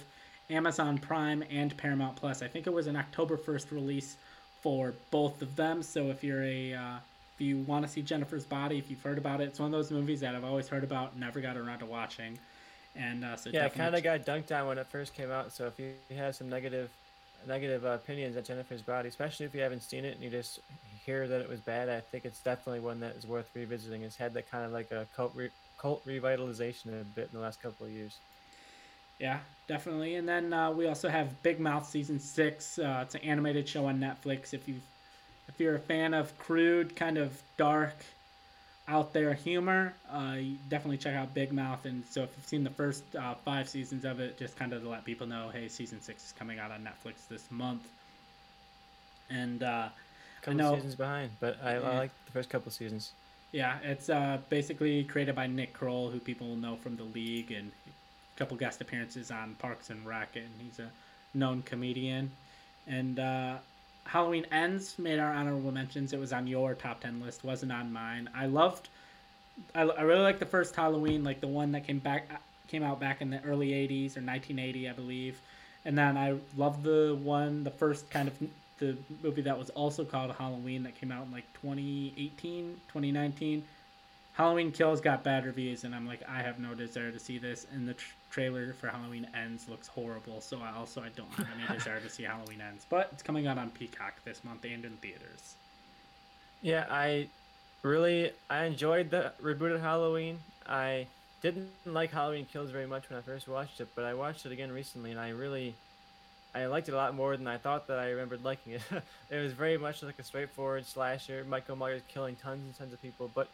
Amazon 0.50 0.98
Prime 0.98 1.46
and 1.50 1.76
Paramount 1.78 2.18
Plus. 2.18 2.42
I 2.42 2.50
think 2.50 2.68
it 2.68 2.74
was 2.74 2.88
an 2.88 2.98
October 2.98 3.38
1st 3.38 3.72
release 3.72 4.18
for 4.62 4.94
both 5.12 5.42
of 5.42 5.56
them. 5.56 5.82
So 5.82 6.10
if 6.10 6.26
you're 6.26 6.44
a 6.44 6.74
uh, 6.74 6.96
if 7.36 7.42
you 7.42 7.60
want 7.60 7.86
to 7.86 7.92
see 7.92 8.02
Jennifer's 8.02 8.44
Body, 8.44 8.78
if 8.78 8.90
you've 8.90 9.02
heard 9.02 9.18
about 9.18 9.40
it, 9.40 9.46
it's 9.46 9.60
one 9.60 9.68
of 9.68 9.72
those 9.72 9.90
movies 9.90 10.20
that 10.20 10.36
I've 10.36 10.44
always 10.44 10.68
heard 10.68 10.84
about, 10.84 11.16
never 11.16 11.40
got 11.40 11.56
around 11.56 11.80
to 11.80 11.86
watching. 11.86 12.38
And 12.98 13.24
uh, 13.24 13.38
so 13.38 13.50
yeah, 13.54 13.68
it 13.68 13.74
kind 13.74 13.96
of 13.96 14.04
got 14.04 14.26
dunked 14.26 14.52
on 14.52 14.68
when 14.68 14.78
it 14.78 14.88
first 14.88 15.14
came 15.14 15.32
out. 15.32 15.54
So 15.54 15.68
if 15.68 15.80
you 15.80 15.94
have 16.18 16.36
some 16.36 16.50
negative 16.50 16.90
negative 17.48 17.86
uh, 17.86 17.90
opinions 17.92 18.36
on 18.36 18.44
Jennifer's 18.44 18.82
Body, 18.82 19.08
especially 19.08 19.46
if 19.46 19.56
you 19.56 19.62
haven't 19.62 19.84
seen 19.84 20.04
it 20.04 20.16
and 20.16 20.22
you 20.22 20.30
just 20.30 20.60
hear 21.06 21.30
that 21.30 21.40
it 21.40 21.48
was 21.48 21.62
bad, 21.62 21.88
I 21.88 22.02
think 22.02 22.26
it's 22.26 22.40
definitely 22.40 22.82
one 22.82 23.00
that 23.00 23.16
is 23.16 23.26
worth 23.26 23.50
revisiting. 23.54 24.02
It's 24.02 24.18
had 24.18 24.34
that 24.34 24.52
kind 24.52 24.66
of 24.66 24.74
like 24.74 24.92
a 24.92 25.08
cult 25.16 25.32
re- 25.34 25.50
cult 25.78 26.06
revitalization 26.06 26.88
a 27.00 27.04
bit 27.04 27.30
in 27.32 27.38
the 27.38 27.44
last 27.44 27.62
couple 27.62 27.86
of 27.86 27.92
years. 27.92 28.18
Yeah, 29.20 29.40
definitely. 29.68 30.16
And 30.16 30.28
then 30.28 30.54
uh, 30.54 30.72
we 30.72 30.88
also 30.88 31.10
have 31.10 31.42
Big 31.42 31.60
Mouth 31.60 31.88
season 31.88 32.20
six. 32.20 32.78
Uh, 32.78 33.00
it's 33.04 33.16
an 33.16 33.22
animated 33.22 33.68
show 33.68 33.86
on 33.88 34.00
Netflix. 34.00 34.54
If 34.54 34.68
you 34.68 34.76
if 35.48 35.60
you're 35.60 35.76
a 35.76 35.80
fan 35.80 36.14
of 36.14 36.38
crude, 36.38 36.96
kind 36.96 37.18
of 37.18 37.42
dark, 37.58 37.96
out 38.88 39.12
there 39.14 39.34
humor, 39.34 39.94
uh, 40.12 40.38
definitely 40.70 40.98
check 40.98 41.16
out 41.16 41.34
Big 41.34 41.52
Mouth. 41.52 41.86
And 41.86 42.04
so 42.10 42.24
if 42.24 42.30
you've 42.36 42.48
seen 42.48 42.64
the 42.64 42.70
first 42.70 43.04
uh, 43.16 43.36
five 43.46 43.68
seasons 43.68 44.06
of 44.06 44.20
it, 44.20 44.38
just 44.38 44.58
kind 44.58 44.74
of 44.74 44.84
to 44.84 44.90
let 44.90 45.04
people 45.04 45.28
know, 45.28 45.50
hey, 45.52 45.68
season 45.68 46.02
six 46.02 46.26
is 46.26 46.32
coming 46.34 46.60
out 46.60 46.72
on 46.72 46.82
Netflix 46.82 47.28
this 47.30 47.50
month. 47.52 47.88
And 49.30 49.64
uh, 49.64 49.90
couple 50.42 50.62
I 50.62 50.64
know, 50.64 50.76
seasons 50.76 50.96
behind, 50.96 51.32
but 51.40 51.58
I, 51.64 51.74
yeah. 51.74 51.90
I 51.90 51.98
like 51.98 52.12
the 52.26 52.32
first 52.32 52.50
couple 52.50 52.72
seasons. 52.72 53.12
Yeah, 53.52 53.78
it's 53.84 54.10
uh, 54.10 54.40
basically 54.50 55.04
created 55.06 55.36
by 55.36 55.48
Nick 55.48 55.74
Kroll, 55.74 56.10
who 56.10 56.20
people 56.20 56.56
know 56.56 56.76
from 56.76 56.98
the 56.98 57.04
league, 57.04 57.52
and 57.52 57.72
a 57.88 58.38
couple 58.38 58.58
guest 58.58 58.82
appearances 58.82 59.32
on 59.32 59.56
Parks 59.56 59.90
and 59.90 60.06
Rec, 60.06 60.36
and 60.36 60.50
he's 60.60 60.80
a 60.80 60.90
known 61.34 61.62
comedian. 61.62 62.30
And 62.88 63.20
uh, 63.20 63.56
Halloween 64.06 64.46
Ends 64.52 65.00
made 65.00 65.20
our 65.20 65.34
honorable 65.34 65.72
mentions. 65.72 66.14
It 66.14 66.20
was 66.20 66.34
on 66.34 66.46
your 66.48 66.74
top 66.74 67.02
ten 67.02 67.22
list, 67.22 67.44
wasn't 67.44 67.72
on 67.72 67.92
mine. 67.92 68.30
I 68.36 68.48
loved, 68.48 68.90
I, 69.74 69.84
I 69.84 70.02
really 70.02 70.22
like 70.22 70.40
the 70.40 70.46
first 70.46 70.76
Halloween, 70.76 71.24
like 71.24 71.40
the 71.40 71.48
one 71.48 71.72
that 71.72 71.86
came 71.86 72.00
back 72.00 72.42
came 72.68 72.84
out 72.84 73.00
back 73.00 73.22
in 73.22 73.30
the 73.30 73.42
early 73.44 73.70
'80s 73.70 74.18
or 74.18 74.24
1980, 74.24 74.90
I 74.90 74.94
believe. 74.94 75.40
And 75.86 75.98
then 75.98 76.18
I 76.18 76.36
loved 76.58 76.84
the 76.84 77.18
one, 77.24 77.64
the 77.64 77.72
first 77.72 78.10
kind 78.10 78.28
of 78.28 78.38
the 78.80 78.98
movie 79.24 79.42
that 79.42 79.58
was 79.58 79.70
also 79.72 80.04
called 80.06 80.32
Halloween 80.32 80.84
that 80.84 80.96
came 80.96 81.12
out 81.12 81.26
in 81.26 81.32
like 81.32 81.46
2018, 81.62 82.80
2019. 82.88 83.64
Halloween 84.34 84.72
Kills 84.72 85.02
got 85.02 85.24
bad 85.24 85.48
reviews, 85.48 85.84
and 85.84 85.96
I'm 85.96 86.06
like, 86.06 86.22
I 86.30 86.44
have 86.44 86.60
no 86.60 86.76
desire 86.76 87.12
to 87.12 87.20
see 87.20 87.40
this. 87.40 87.66
And 87.74 87.88
the 87.88 87.96
tr- 87.96 88.14
trailer 88.30 88.74
for 88.74 88.88
Halloween 88.88 89.28
Ends 89.34 89.68
looks 89.68 89.88
horrible, 89.88 90.42
so 90.42 90.60
I 90.62 90.78
also 90.78 91.02
I 91.02 91.10
don't 91.16 91.32
have 91.32 91.48
any 91.58 91.78
desire 91.80 92.00
to 92.00 92.10
see 92.10 92.24
Halloween 92.24 92.62
Ends. 92.62 92.86
But 92.88 93.10
it's 93.12 93.24
coming 93.24 93.48
out 93.48 93.58
on 93.58 93.72
Peacock 93.72 94.14
this 94.26 94.44
month 94.44 94.64
and 94.64 94.86
in 94.86 94.92
theaters. 94.98 95.56
Yeah, 96.62 96.86
I 96.90 97.30
really 97.82 98.32
I 98.50 98.66
enjoyed 98.66 99.10
the 99.10 99.32
rebooted 99.42 99.82
Halloween. 99.82 100.38
I 100.68 101.08
didn't 101.42 101.72
like 101.86 102.12
Halloween 102.12 102.46
Kills 102.46 102.70
very 102.70 102.86
much 102.86 103.10
when 103.10 103.18
I 103.18 103.24
first 103.24 103.48
watched 103.48 103.82
it, 103.82 103.88
but 103.96 104.06
I 104.06 104.14
watched 104.14 104.46
it 104.46 104.52
again 104.52 104.72
recently, 104.72 105.10
and 105.10 105.20
I 105.20 105.30
really 105.30 105.74
I 106.58 106.66
liked 106.66 106.90
it 106.90 106.94
a 106.94 106.98
lot 106.98 107.14
more 107.14 107.38
than 107.38 107.48
I 107.48 107.58
thought 107.58 107.86
that 107.88 108.00
I 108.00 108.10
remembered 108.10 108.44
liking 108.44 108.74
it. 108.74 108.82
it 109.30 109.38
was 109.38 109.54
very 109.54 109.78
much 109.78 110.02
like 110.02 110.18
a 110.18 110.24
straightforward 110.24 110.88
slasher. 110.88 111.46
Michael 111.48 111.76
Myers 111.76 112.02
killing 112.08 112.36
tons 112.36 112.64
and 112.64 112.76
tons 112.76 112.94
of 112.94 113.02
people. 113.02 113.30
But 113.36 113.48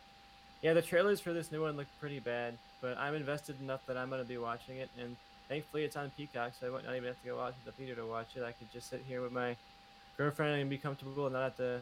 yeah, 0.61 0.73
the 0.73 0.81
trailers 0.81 1.19
for 1.19 1.33
this 1.33 1.51
new 1.51 1.63
one 1.63 1.75
look 1.75 1.87
pretty 1.99 2.19
bad. 2.19 2.53
But 2.81 2.97
I'm 2.97 3.13
invested 3.13 3.59
enough 3.61 3.81
that 3.87 3.97
I'm 3.97 4.09
going 4.09 4.21
to 4.21 4.27
be 4.27 4.37
watching 4.37 4.77
it. 4.77 4.89
And 4.97 5.17
thankfully 5.49 5.83
it's 5.83 5.97
on 5.97 6.11
Peacock, 6.15 6.53
so 6.57 6.67
I 6.67 6.69
won't 6.69 6.85
not 6.85 6.95
even 6.95 7.07
have 7.07 7.21
to 7.21 7.27
go 7.27 7.41
out 7.41 7.53
to 7.59 7.65
the 7.65 7.73
theater 7.73 7.95
to 7.95 8.05
watch 8.05 8.37
it. 8.37 8.43
I 8.43 8.53
could 8.53 8.71
just 8.71 8.89
sit 8.89 9.03
here 9.05 9.21
with 9.21 9.33
my 9.33 9.57
girlfriend 10.17 10.61
and 10.61 10.69
be 10.69 10.77
comfortable 10.77 11.25
and 11.25 11.33
not 11.33 11.43
have 11.43 11.57
to 11.57 11.81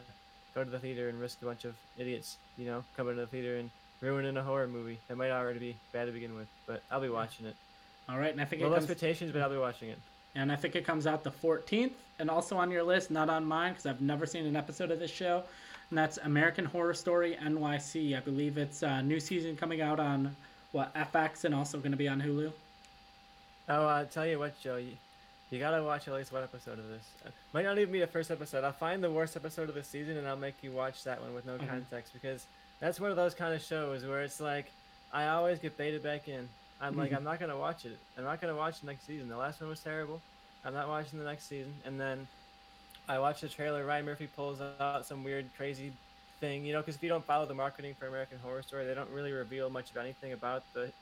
go 0.56 0.64
to 0.64 0.70
the 0.70 0.80
theater 0.80 1.08
and 1.08 1.20
risk 1.20 1.40
a 1.42 1.44
bunch 1.44 1.64
of 1.64 1.76
idiots, 1.96 2.36
you 2.58 2.66
know, 2.66 2.82
coming 2.96 3.14
to 3.14 3.20
the 3.20 3.26
theater 3.28 3.58
and 3.58 3.70
ruining 4.00 4.36
a 4.36 4.42
horror 4.42 4.66
movie 4.66 4.98
that 5.06 5.16
might 5.16 5.30
already 5.30 5.60
be 5.60 5.76
bad 5.92 6.06
to 6.06 6.12
begin 6.12 6.34
with. 6.34 6.48
But 6.66 6.82
I'll 6.90 7.00
be 7.00 7.08
watching 7.08 7.46
it. 7.46 7.54
All 8.08 8.18
right, 8.18 8.32
and 8.32 8.40
I 8.40 8.44
think 8.44 8.62
Low 8.62 8.74
expectations, 8.74 9.30
but 9.30 9.40
I'll 9.40 9.50
be 9.50 9.56
watching 9.56 9.90
it. 9.90 9.98
And 10.34 10.50
I 10.52 10.56
think 10.56 10.76
it 10.76 10.84
comes 10.84 11.06
out 11.06 11.22
the 11.24 11.30
14th, 11.30 11.92
and 12.18 12.30
also 12.30 12.56
on 12.56 12.70
your 12.70 12.82
list, 12.82 13.10
not 13.10 13.28
on 13.28 13.44
mine, 13.44 13.72
because 13.72 13.86
I've 13.86 14.00
never 14.00 14.26
seen 14.26 14.46
an 14.46 14.56
episode 14.56 14.90
of 14.90 14.98
this 14.98 15.10
show, 15.10 15.42
and 15.90 15.98
that's 15.98 16.18
American 16.18 16.64
Horror 16.64 16.94
Story 16.94 17.36
NYC. 17.42 18.16
I 18.16 18.20
believe 18.20 18.56
it's 18.58 18.82
a 18.82 19.02
new 19.02 19.20
season 19.20 19.56
coming 19.56 19.80
out 19.82 20.00
on 20.00 20.34
what 20.72 20.94
FX 20.94 21.44
and 21.44 21.54
also 21.54 21.78
going 21.78 21.90
to 21.92 21.98
be 21.98 22.08
on 22.08 22.20
Hulu. 22.20 22.50
Oh, 23.68 23.86
I'll 23.86 24.06
tell 24.06 24.26
you 24.26 24.38
what, 24.38 24.58
Joe. 24.60 24.76
You, 24.76 24.92
you 25.50 25.58
gotta 25.58 25.82
watch 25.82 26.08
at 26.08 26.14
least 26.14 26.32
one 26.32 26.42
episode 26.42 26.78
of 26.78 26.88
this. 26.88 27.04
Uh, 27.26 27.30
might 27.52 27.64
not 27.64 27.78
even 27.78 27.92
be 27.92 28.00
the 28.00 28.06
first 28.06 28.30
episode. 28.30 28.64
I'll 28.64 28.72
find 28.72 29.04
the 29.04 29.10
worst 29.10 29.36
episode 29.36 29.68
of 29.68 29.74
the 29.74 29.84
season 29.84 30.16
and 30.16 30.26
I'll 30.26 30.36
make 30.36 30.54
you 30.62 30.70
watch 30.70 31.04
that 31.04 31.20
one 31.20 31.34
with 31.34 31.44
no 31.46 31.58
Mhm. 31.58 31.68
context 31.68 32.12
because 32.14 32.46
that's 32.80 32.98
one 32.98 33.10
of 33.10 33.16
those 33.16 33.34
kind 33.34 33.54
of 33.54 33.62
shows 33.62 34.04
where 34.06 34.22
it's 34.22 34.40
like 34.40 34.66
I 35.12 35.28
always 35.28 35.58
get 35.58 35.76
baited 35.76 36.02
back 36.02 36.26
in. 36.26 36.48
I'm 36.82 36.96
like. 36.96 37.12
I'm 37.12 37.24
not 37.24 37.40
gonna 37.40 37.58
watch 37.58 37.86
it. 37.86 37.98
I'm 38.18 38.24
not 38.24 38.40
gonna 38.40 38.56
watch 38.56 38.80
the 38.80 38.86
next 38.86 39.06
season. 39.06 39.28
The 39.28 39.38
last 39.38 39.60
one 39.60 39.70
was 39.70 39.80
terrible. 39.82 40.20
I'm 40.64 40.74
not 40.74 40.88
watching 40.88 41.18
the 41.18 41.24
next 41.24 41.48
season. 41.48 41.74
And 41.86 42.00
then 42.00 42.28
I 43.08 43.18
watch 43.20 43.40
the 43.40 43.48
trailer. 43.48 43.84
Ryan 43.86 44.06
Murphy 44.06 44.28
pulls 44.28 44.60
out 44.60 45.06
some 45.06 45.24
weird, 45.24 45.52
crazy 45.56 45.92
thing, 46.40 46.64
you 46.64 46.72
know, 46.72 46.80
because 46.80 46.96
if 46.96 47.02
you 47.02 47.08
don't 47.08 47.24
follow 47.26 47.46
the 47.46 47.54
marketing 47.54 47.94
for 47.98 48.06
American 48.06 48.38
Horror 48.38 48.62
Story, 48.62 48.86
they 48.86 48.94
don't 48.94 49.10
really 49.10 49.32
reveal 49.32 49.70
much 49.70 49.90
of 49.90 49.96
anything 49.96 50.32
about 50.32 50.64
the 50.74 50.92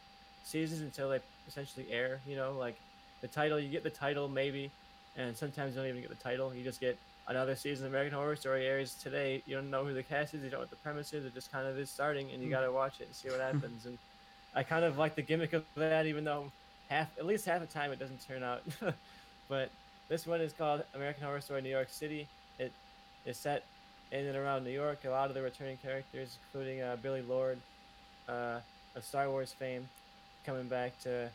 seasons 0.42 0.80
until 0.82 1.10
they 1.10 1.20
essentially 1.46 1.90
air. 1.90 2.22
You 2.26 2.36
know, 2.36 2.52
like 2.52 2.80
the 3.22 3.28
title, 3.28 3.58
you 3.60 3.70
get 3.70 3.82
the 3.84 3.90
title 3.90 4.28
maybe, 4.28 4.72
and 5.16 5.36
sometimes 5.36 5.74
you 5.74 5.80
don't 5.80 5.88
even 5.88 6.00
get 6.02 6.10
the 6.10 6.16
title. 6.16 6.54
You 6.54 6.64
just 6.64 6.80
get 6.80 6.98
another 7.28 7.56
season 7.56 7.86
of 7.86 7.92
American 7.92 8.16
Horror 8.18 8.36
Story 8.36 8.66
airs 8.66 8.94
today. 8.96 9.42
You 9.46 9.56
don't 9.56 9.70
know 9.70 9.84
who 9.84 9.94
the 9.94 10.02
cast 10.02 10.34
is, 10.34 10.42
you 10.42 10.50
don't 10.50 10.58
know 10.58 10.62
what 10.62 10.70
the 10.70 10.76
premise 10.76 11.12
is. 11.12 11.24
It 11.24 11.34
just 11.34 11.50
kind 11.52 11.66
of 11.66 11.78
is 11.78 11.90
starting, 11.90 12.30
and 12.32 12.42
you 12.42 12.48
Hmm. 12.48 12.52
got 12.52 12.60
to 12.62 12.72
watch 12.72 13.00
it 13.00 13.06
and 13.06 13.14
see 13.14 13.30
what 13.30 13.40
happens. 13.40 13.86
and 13.86 13.98
I 14.54 14.62
kind 14.62 14.84
of 14.84 14.98
like 14.98 15.14
the 15.14 15.22
gimmick 15.22 15.52
of 15.52 15.64
that, 15.76 16.06
even 16.06 16.24
though 16.24 16.50
half, 16.88 17.08
at 17.18 17.26
least 17.26 17.46
half 17.46 17.60
the 17.60 17.66
time, 17.66 17.92
it 17.92 17.98
doesn't 17.98 18.26
turn 18.26 18.42
out. 18.42 18.62
but 19.48 19.70
this 20.08 20.26
one 20.26 20.40
is 20.40 20.52
called 20.52 20.82
American 20.94 21.22
Horror 21.22 21.40
Story 21.40 21.62
New 21.62 21.70
York 21.70 21.88
City. 21.90 22.26
It 22.58 22.72
is 23.24 23.36
set 23.36 23.64
in 24.10 24.26
and 24.26 24.36
around 24.36 24.64
New 24.64 24.70
York. 24.70 25.04
A 25.04 25.10
lot 25.10 25.28
of 25.28 25.34
the 25.34 25.42
returning 25.42 25.78
characters, 25.78 26.36
including 26.46 26.82
uh, 26.82 26.96
Billie 27.00 27.22
Lourd 27.22 27.58
uh, 28.28 28.58
of 28.96 29.04
Star 29.04 29.30
Wars 29.30 29.52
fame, 29.52 29.88
coming 30.44 30.66
back 30.66 31.00
to. 31.02 31.28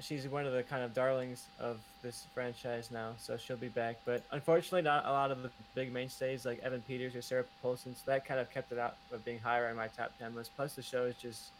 She's 0.00 0.26
one 0.26 0.46
of 0.46 0.54
the 0.54 0.62
kind 0.62 0.82
of 0.82 0.94
darlings 0.94 1.44
of 1.60 1.78
this 2.02 2.24
franchise 2.32 2.90
now, 2.90 3.12
so 3.18 3.36
she'll 3.36 3.58
be 3.58 3.68
back. 3.68 3.96
But 4.06 4.22
unfortunately, 4.30 4.80
not 4.80 5.04
a 5.04 5.10
lot 5.10 5.30
of 5.30 5.42
the 5.42 5.50
big 5.74 5.92
mainstays 5.92 6.46
like 6.46 6.60
Evan 6.60 6.80
Peters 6.88 7.14
or 7.14 7.20
Sarah 7.20 7.44
Paulson. 7.60 7.94
So 7.94 8.10
that 8.10 8.24
kind 8.24 8.40
of 8.40 8.50
kept 8.50 8.72
it 8.72 8.78
out 8.78 8.96
of 9.12 9.22
being 9.24 9.38
higher 9.38 9.68
on 9.68 9.76
my 9.76 9.88
top 9.88 10.12
ten 10.18 10.34
list. 10.34 10.50
Plus, 10.56 10.74
the 10.74 10.82
show 10.82 11.04
is 11.04 11.14
just 11.16 11.50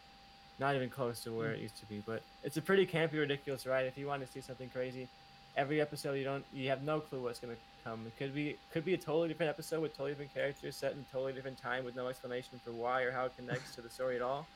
not 0.59 0.75
even 0.77 0.91
close 0.91 1.21
to 1.25 1.33
where 1.33 1.53
it 1.53 1.61
used 1.61 1.79
to 1.79 1.87
be. 1.87 2.03
But 2.05 2.23
it's 2.43 2.57
a 2.57 2.63
pretty 2.63 2.87
campy, 2.87 3.15
ridiculous 3.15 3.67
ride. 3.67 3.87
If 3.87 3.99
you 3.99 4.07
want 4.07 4.25
to 4.25 4.33
see 4.33 4.41
something 4.41 4.69
crazy, 4.71 5.09
every 5.57 5.81
episode 5.81 6.15
you 6.15 6.25
don't 6.25 6.45
you 6.53 6.69
have 6.71 6.83
no 6.83 7.01
clue 7.01 7.21
what's 7.21 7.39
gonna 7.39 7.55
come. 7.85 8.01
It 8.07 8.17
could 8.19 8.35
be 8.35 8.57
could 8.73 8.85
be 8.85 8.95
a 8.95 8.99
totally 8.99 9.29
different 9.29 9.51
episode 9.51 9.81
with 9.81 9.93
totally 9.93 10.13
different 10.13 10.35
characters 10.35 10.77
set 10.77 10.93
in 10.93 10.99
a 10.99 11.13
totally 11.13 11.33
different 11.33 11.61
time 11.61 11.85
with 11.85 11.97
no 11.97 12.09
explanation 12.09 12.61
for 12.65 12.71
why 12.73 13.03
or 13.03 13.13
how 13.13 13.27
it 13.27 13.33
connects 13.37 13.75
to 13.75 13.81
the 13.81 13.91
story 13.91 14.17
at 14.17 14.23
all. 14.23 14.47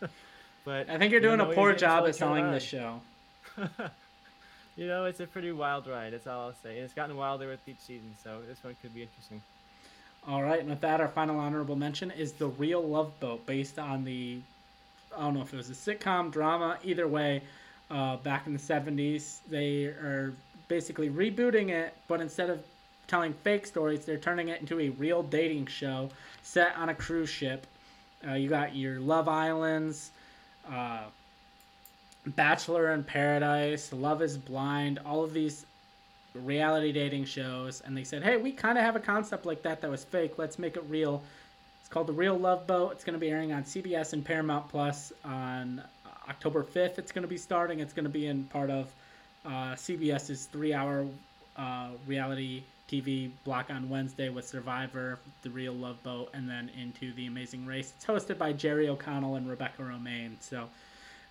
but 0.64 0.88
I 0.88 0.98
think 0.98 1.12
you're 1.12 1.20
you 1.20 1.28
don't 1.28 1.38
doing 1.38 1.50
a 1.50 1.54
poor 1.54 1.74
job 1.74 2.02
at 2.04 2.08
you 2.08 2.12
selling 2.14 2.50
this 2.50 2.62
show. 2.62 3.00
you 4.76 4.86
know, 4.86 5.04
it's 5.04 5.20
a 5.20 5.26
pretty 5.26 5.52
wild 5.52 5.86
ride. 5.86 6.12
That's 6.12 6.26
all 6.26 6.48
I'll 6.48 6.54
say. 6.62 6.76
And 6.76 6.84
it's 6.84 6.94
gotten 6.94 7.16
wilder 7.16 7.48
with 7.48 7.66
each 7.68 7.80
season, 7.80 8.14
so 8.22 8.38
this 8.48 8.62
one 8.62 8.76
could 8.80 8.94
be 8.94 9.02
interesting. 9.02 9.42
All 10.28 10.42
right, 10.42 10.60
and 10.60 10.68
with 10.68 10.82
that, 10.82 11.00
our 11.00 11.08
final 11.08 11.38
honorable 11.38 11.76
mention 11.76 12.10
is 12.10 12.32
The 12.32 12.48
Real 12.48 12.82
Love 12.82 13.18
Boat, 13.20 13.46
based 13.46 13.78
on 13.78 14.04
the, 14.04 14.40
I 15.16 15.22
don't 15.22 15.34
know 15.34 15.42
if 15.42 15.52
it 15.52 15.56
was 15.56 15.70
a 15.70 15.74
sitcom, 15.74 16.30
drama, 16.30 16.78
either 16.84 17.08
way, 17.08 17.42
uh, 17.90 18.16
back 18.18 18.46
in 18.46 18.52
the 18.52 18.58
70s. 18.58 19.38
They 19.48 19.84
are 19.84 20.32
basically 20.68 21.10
rebooting 21.10 21.70
it, 21.70 21.94
but 22.08 22.20
instead 22.20 22.50
of 22.50 22.60
telling 23.08 23.32
fake 23.32 23.66
stories, 23.66 24.04
they're 24.04 24.18
turning 24.18 24.48
it 24.48 24.60
into 24.60 24.78
a 24.80 24.90
real 24.90 25.22
dating 25.22 25.66
show 25.66 26.10
set 26.42 26.76
on 26.76 26.88
a 26.88 26.94
cruise 26.94 27.28
ship. 27.28 27.66
Uh, 28.26 28.34
you 28.34 28.48
got 28.48 28.76
your 28.76 29.00
Love 29.00 29.28
Islands, 29.28 30.10
uh, 30.70 31.04
Bachelor 32.26 32.92
in 32.92 33.02
Paradise, 33.02 33.92
Love 33.92 34.22
is 34.22 34.36
Blind, 34.36 35.00
all 35.04 35.24
of 35.24 35.32
these 35.32 35.66
reality 36.34 36.92
dating 36.92 37.24
shows 37.24 37.80
and 37.80 37.96
they 37.96 38.04
said 38.04 38.22
hey 38.22 38.36
we 38.36 38.52
kind 38.52 38.78
of 38.78 38.84
have 38.84 38.94
a 38.94 39.00
concept 39.00 39.44
like 39.44 39.62
that 39.62 39.80
that 39.80 39.90
was 39.90 40.04
fake 40.04 40.38
let's 40.38 40.58
make 40.58 40.76
it 40.76 40.84
real 40.88 41.22
called 41.90 42.06
the 42.06 42.12
real 42.12 42.36
love 42.36 42.66
boat. 42.66 42.92
It's 42.92 43.04
going 43.04 43.14
to 43.14 43.20
be 43.20 43.30
airing 43.30 43.52
on 43.52 43.64
cbs 43.64 44.12
and 44.12 44.24
paramount 44.24 44.68
plus 44.68 45.12
on 45.24 45.82
october 46.28 46.62
5th 46.62 46.98
it's 46.98 47.12
going 47.12 47.22
to 47.22 47.28
be 47.28 47.36
starting. 47.36 47.80
It's 47.80 47.92
going 47.92 48.04
to 48.04 48.10
be 48.10 48.26
in 48.26 48.44
part 48.44 48.70
of 48.70 48.92
uh, 49.44 49.74
cbs's 49.74 50.46
three 50.46 50.72
hour 50.72 51.06
uh, 51.56 51.88
reality 52.06 52.62
tv 52.88 53.30
block 53.44 53.70
on 53.70 53.88
wednesday 53.88 54.28
with 54.28 54.46
survivor 54.46 55.18
the 55.42 55.50
real 55.50 55.72
love 55.72 56.02
boat 56.02 56.30
and 56.34 56.48
then 56.48 56.70
into 56.80 57.12
the 57.14 57.26
amazing 57.26 57.66
race. 57.66 57.92
It's 57.96 58.06
hosted 58.06 58.38
by 58.38 58.52
jerry 58.52 58.88
o'connell 58.88 59.36
and 59.36 59.48
rebecca 59.48 59.82
romijn 59.82 60.32
so 60.40 60.68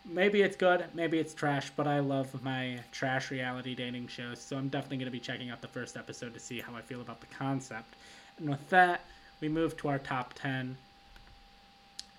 maybe 0.05 0.41
it's 0.41 0.55
good, 0.55 0.85
maybe 0.93 1.19
it's 1.19 1.33
trash, 1.33 1.71
but 1.75 1.87
I 1.87 1.99
love 1.99 2.41
my 2.43 2.79
trash 2.91 3.31
reality 3.31 3.75
dating 3.75 4.07
shows, 4.07 4.39
so 4.39 4.57
I'm 4.57 4.69
definitely 4.69 4.97
going 4.97 5.05
to 5.05 5.11
be 5.11 5.19
checking 5.19 5.49
out 5.49 5.61
the 5.61 5.67
first 5.67 5.97
episode 5.97 6.33
to 6.33 6.39
see 6.39 6.59
how 6.59 6.75
I 6.75 6.81
feel 6.81 7.01
about 7.01 7.19
the 7.19 7.27
concept. 7.27 7.95
And 8.37 8.49
with 8.49 8.67
that, 8.69 9.01
we 9.41 9.49
move 9.49 9.77
to 9.77 9.87
our 9.87 9.99
top 9.99 10.33
10. 10.35 10.77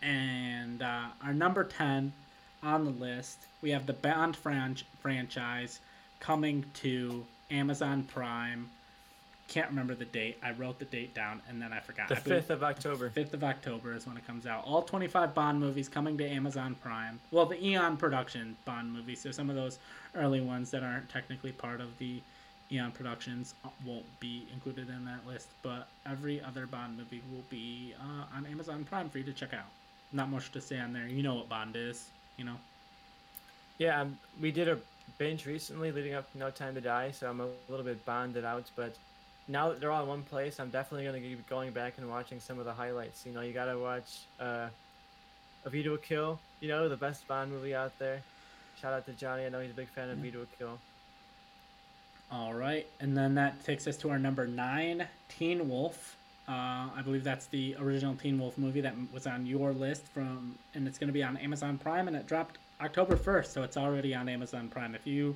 And 0.02 0.82
uh, 0.82 1.06
our 1.24 1.34
number 1.34 1.64
10 1.64 2.12
on 2.62 2.84
the 2.84 2.90
list, 2.90 3.38
we 3.62 3.70
have 3.70 3.86
the 3.86 3.92
Bond 3.92 4.36
fran- 4.36 4.76
franchise 5.00 5.80
coming 6.20 6.64
to 6.74 7.24
Amazon 7.50 8.04
Prime. 8.04 8.70
Can't 9.48 9.68
remember 9.68 9.94
the 9.94 10.04
date. 10.04 10.38
I 10.42 10.52
wrote 10.52 10.78
the 10.78 10.84
date 10.84 11.12
down 11.12 11.42
and 11.48 11.60
then 11.60 11.72
I 11.72 11.80
forgot. 11.80 12.08
The 12.08 12.16
I 12.16 12.20
fifth 12.20 12.50
of 12.50 12.62
October. 12.62 13.10
5th 13.10 13.34
of 13.34 13.42
October 13.42 13.94
is 13.94 14.06
when 14.06 14.16
it 14.16 14.24
comes 14.26 14.46
out. 14.46 14.64
All 14.64 14.82
25 14.82 15.34
Bond 15.34 15.58
movies 15.58 15.88
coming 15.88 16.16
to 16.18 16.26
Amazon 16.26 16.76
Prime. 16.80 17.18
Well, 17.32 17.46
the 17.46 17.62
Eon 17.62 17.96
production 17.96 18.56
Bond 18.64 18.92
movies. 18.92 19.20
So 19.20 19.32
some 19.32 19.50
of 19.50 19.56
those 19.56 19.78
early 20.14 20.40
ones 20.40 20.70
that 20.70 20.82
aren't 20.84 21.08
technically 21.08 21.52
part 21.52 21.80
of 21.80 21.98
the 21.98 22.20
Eon 22.72 22.92
productions 22.92 23.54
won't 23.84 24.04
be 24.20 24.46
included 24.52 24.88
in 24.88 25.04
that 25.04 25.26
list. 25.26 25.48
But 25.62 25.88
every 26.06 26.40
other 26.42 26.66
Bond 26.66 26.96
movie 26.96 27.22
will 27.32 27.44
be 27.50 27.94
uh, 28.00 28.36
on 28.36 28.46
Amazon 28.46 28.84
Prime 28.84 29.08
for 29.08 29.18
you 29.18 29.24
to 29.24 29.32
check 29.32 29.52
out. 29.54 29.66
Not 30.12 30.30
much 30.30 30.52
to 30.52 30.60
say 30.60 30.78
on 30.78 30.92
there. 30.92 31.06
You 31.06 31.22
know 31.22 31.34
what 31.34 31.48
Bond 31.48 31.76
is, 31.76 32.08
you 32.36 32.44
know? 32.44 32.56
Yeah, 33.78 34.00
um, 34.00 34.18
we 34.40 34.50
did 34.50 34.68
a 34.68 34.78
binge 35.18 35.46
recently 35.46 35.90
leading 35.90 36.14
up 36.14 36.30
to 36.32 36.38
No 36.38 36.50
Time 36.50 36.74
to 36.74 36.80
Die, 36.80 37.10
so 37.12 37.28
I'm 37.28 37.40
a 37.40 37.46
little 37.68 37.84
bit 37.84 38.04
bonded 38.04 38.44
out. 38.44 38.64
But 38.76 38.94
now 39.48 39.70
that 39.70 39.80
they're 39.80 39.90
all 39.90 40.02
in 40.02 40.08
one 40.08 40.22
place, 40.22 40.60
I'm 40.60 40.70
definitely 40.70 41.06
going 41.06 41.22
to 41.22 41.36
be 41.36 41.42
going 41.48 41.70
back 41.72 41.94
and 41.98 42.08
watching 42.08 42.40
some 42.40 42.58
of 42.58 42.64
the 42.64 42.72
highlights. 42.72 43.24
You 43.24 43.32
know, 43.32 43.40
you 43.40 43.52
got 43.52 43.66
to 43.66 43.78
watch 43.78 44.20
uh, 44.38 44.68
A 45.64 45.70
View 45.70 45.82
to 45.84 45.94
a 45.94 45.98
Kill, 45.98 46.38
you 46.60 46.68
know, 46.68 46.88
the 46.88 46.96
best 46.96 47.26
Bond 47.26 47.50
movie 47.50 47.74
out 47.74 47.98
there. 47.98 48.22
Shout 48.80 48.92
out 48.92 49.06
to 49.06 49.12
Johnny. 49.12 49.46
I 49.46 49.48
know 49.48 49.60
he's 49.60 49.70
a 49.70 49.74
big 49.74 49.88
fan 49.88 50.10
of 50.10 50.18
View 50.18 50.30
to 50.32 50.42
a 50.42 50.46
Kill. 50.58 50.78
All 52.32 52.54
right, 52.54 52.86
and 53.00 53.16
then 53.16 53.34
that 53.34 53.64
takes 53.64 53.88
us 53.88 53.96
to 53.98 54.10
our 54.10 54.18
number 54.18 54.46
nine, 54.46 55.06
Teen 55.28 55.68
Wolf. 55.68 56.16
Uh, 56.48 56.88
I 56.96 57.02
believe 57.04 57.24
that's 57.24 57.46
the 57.46 57.76
original 57.80 58.14
Teen 58.14 58.38
Wolf 58.38 58.56
movie 58.56 58.80
that 58.80 58.94
was 59.12 59.26
on 59.26 59.46
your 59.46 59.72
list 59.72 60.06
from, 60.06 60.54
and 60.74 60.86
it's 60.86 60.98
going 60.98 61.08
to 61.08 61.12
be 61.12 61.24
on 61.24 61.36
Amazon 61.38 61.76
Prime, 61.76 62.06
and 62.06 62.16
it 62.16 62.26
dropped 62.26 62.58
October 62.80 63.16
first, 63.16 63.52
so 63.52 63.62
it's 63.62 63.76
already 63.76 64.14
on 64.14 64.28
Amazon 64.28 64.68
Prime. 64.68 64.94
If 64.94 65.06
you 65.06 65.34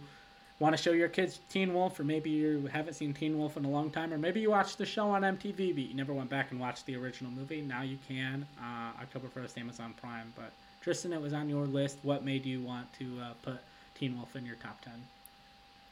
want 0.61 0.77
to 0.77 0.81
show 0.81 0.93
your 0.93 1.09
kids 1.09 1.41
Teen 1.49 1.75
Wolf, 1.75 1.99
or 1.99 2.05
maybe 2.05 2.31
you 2.31 2.69
haven't 2.73 2.95
seen 2.95 3.13
Teen 3.13 3.39
Wolf 3.39 3.57
in 3.57 3.65
a 3.65 3.71
long 3.71 3.91
time, 3.91 4.13
or 4.13 4.19
maybe 4.19 4.41
you 4.41 4.51
watched 4.51 4.79
the 4.79 4.87
show 4.87 5.11
on 5.11 5.23
MTV, 5.23 5.75
but 5.75 5.83
you 5.83 5.95
never 5.95 6.13
went 6.13 6.31
back 6.31 6.53
and 6.53 6.61
watched 6.61 6.87
the 6.87 6.95
original 6.97 7.33
movie, 7.33 7.61
now 7.61 7.83
you 7.83 7.99
can. 8.07 8.47
Uh, 8.59 8.93
October 9.03 9.27
first, 9.29 9.59
Amazon 9.59 9.95
Prime. 10.01 10.33
But 10.37 10.53
Tristan, 10.81 11.13
it 11.13 11.21
was 11.21 11.33
on 11.33 11.49
your 11.49 11.67
list. 11.67 11.99
What 12.03 12.25
made 12.25 12.47
you 12.47 12.61
want 12.61 12.93
to 13.01 13.21
uh, 13.21 13.33
put 13.43 13.59
Teen 13.97 14.17
Wolf 14.17 14.37
in 14.37 14.47
your 14.47 14.57
top 14.57 14.81
ten? 14.81 15.03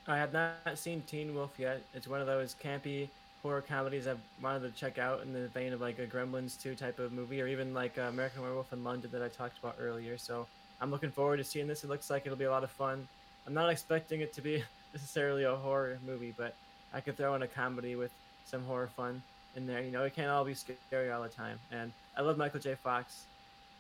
I 0.09 0.17
have 0.17 0.33
not 0.33 0.77
seen 0.77 1.03
Teen 1.07 1.35
Wolf 1.35 1.53
yet. 1.59 1.81
It's 1.95 2.09
one 2.09 2.21
of 2.21 2.27
those 2.27 2.57
campy 2.63 3.09
horror 3.43 3.61
comedies 3.61 4.07
I've 4.07 4.21
wanted 4.43 4.63
to 4.63 4.71
check 4.81 4.99
out 4.99 5.23
in 5.23 5.33
the 5.33 5.49
vein 5.49 5.73
of 5.73 5.81
like 5.81 5.99
a 5.99 6.07
Gremlins 6.07 6.61
2 6.61 6.75
type 6.75 6.99
of 6.99 7.13
movie, 7.13 7.41
or 7.41 7.47
even 7.47 7.73
like 7.73 7.97
American 7.99 8.43
Werewolf 8.43 8.73
in 8.73 8.83
London 8.83 9.11
that 9.13 9.23
I 9.23 9.29
talked 9.29 9.59
about 9.59 9.77
earlier. 9.81 10.19
So 10.19 10.47
I'm 10.81 10.91
looking 10.91 11.11
forward 11.11 11.37
to 11.37 11.45
seeing 11.45 11.69
this. 11.69 11.85
It 11.85 11.91
looks 11.91 12.11
like 12.11 12.27
it'll 12.27 12.39
be 12.39 12.45
a 12.45 12.51
lot 12.51 12.65
of 12.65 12.71
fun. 12.71 13.07
I'm 13.47 13.55
not 13.55 13.71
expecting 13.71 14.21
it 14.21 14.33
to 14.35 14.41
be 14.41 14.65
necessarily 14.93 15.45
a 15.45 15.55
horror 15.55 15.99
movie, 16.05 16.35
but 16.37 16.55
I 16.93 17.01
could 17.01 17.17
throw 17.17 17.35
in 17.35 17.43
a 17.43 17.49
comedy 17.49 17.95
with 17.95 18.11
some 18.45 18.65
horror 18.65 18.91
fun 18.97 19.23
in 19.57 19.67
there. 19.67 19.83
You 19.83 19.93
know, 19.93 20.05
it 20.05 20.17
can't 20.17 20.31
all 20.31 20.45
be 20.45 20.55
scary 20.55 21.13
all 21.13 21.23
the 21.23 21.29
time. 21.29 21.59
And 21.71 21.93
I 22.17 22.23
love 22.23 22.39
Michael 22.39 22.61
J. 22.61 22.75
Fox. 22.75 23.25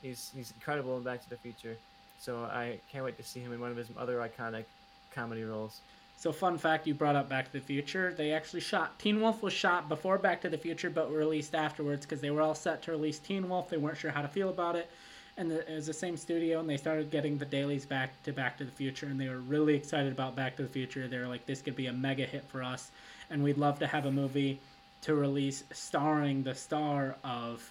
He's 0.02 0.30
he's 0.34 0.52
incredible 0.52 0.96
in 0.96 1.02
Back 1.02 1.22
to 1.22 1.30
the 1.30 1.36
Future. 1.36 1.76
So 2.18 2.44
I 2.44 2.78
can't 2.92 3.04
wait 3.04 3.16
to 3.16 3.24
see 3.24 3.40
him 3.40 3.52
in 3.52 3.60
one 3.60 3.72
of 3.72 3.76
his 3.76 3.88
other 3.98 4.18
iconic 4.18 4.64
comedy 5.12 5.42
roles. 5.42 5.80
So, 6.22 6.30
fun 6.30 6.56
fact 6.56 6.86
you 6.86 6.94
brought 6.94 7.16
up 7.16 7.28
Back 7.28 7.46
to 7.46 7.52
the 7.54 7.58
Future. 7.60 8.14
They 8.16 8.30
actually 8.30 8.60
shot 8.60 8.96
Teen 9.00 9.20
Wolf 9.20 9.42
was 9.42 9.52
shot 9.52 9.88
before 9.88 10.18
Back 10.18 10.40
to 10.42 10.48
the 10.48 10.56
Future, 10.56 10.88
but 10.88 11.10
released 11.10 11.52
afterwards 11.52 12.06
because 12.06 12.20
they 12.20 12.30
were 12.30 12.40
all 12.40 12.54
set 12.54 12.80
to 12.82 12.92
release 12.92 13.18
Teen 13.18 13.48
Wolf. 13.48 13.68
They 13.68 13.76
weren't 13.76 13.98
sure 13.98 14.12
how 14.12 14.22
to 14.22 14.28
feel 14.28 14.48
about 14.48 14.76
it, 14.76 14.88
and 15.36 15.50
the, 15.50 15.68
it 15.68 15.74
was 15.74 15.88
the 15.88 15.92
same 15.92 16.16
studio, 16.16 16.60
and 16.60 16.70
they 16.70 16.76
started 16.76 17.10
getting 17.10 17.38
the 17.38 17.44
dailies 17.44 17.84
back 17.84 18.22
to 18.22 18.32
Back 18.32 18.56
to 18.58 18.64
the 18.64 18.70
Future, 18.70 19.06
and 19.06 19.20
they 19.20 19.28
were 19.28 19.40
really 19.40 19.74
excited 19.74 20.12
about 20.12 20.36
Back 20.36 20.54
to 20.58 20.62
the 20.62 20.68
Future. 20.68 21.08
They 21.08 21.18
were 21.18 21.26
like, 21.26 21.44
"This 21.44 21.60
could 21.60 21.74
be 21.74 21.88
a 21.88 21.92
mega 21.92 22.24
hit 22.24 22.44
for 22.44 22.62
us, 22.62 22.92
and 23.28 23.42
we'd 23.42 23.58
love 23.58 23.80
to 23.80 23.88
have 23.88 24.06
a 24.06 24.12
movie 24.12 24.60
to 25.00 25.16
release 25.16 25.64
starring 25.72 26.44
the 26.44 26.54
star 26.54 27.16
of 27.24 27.68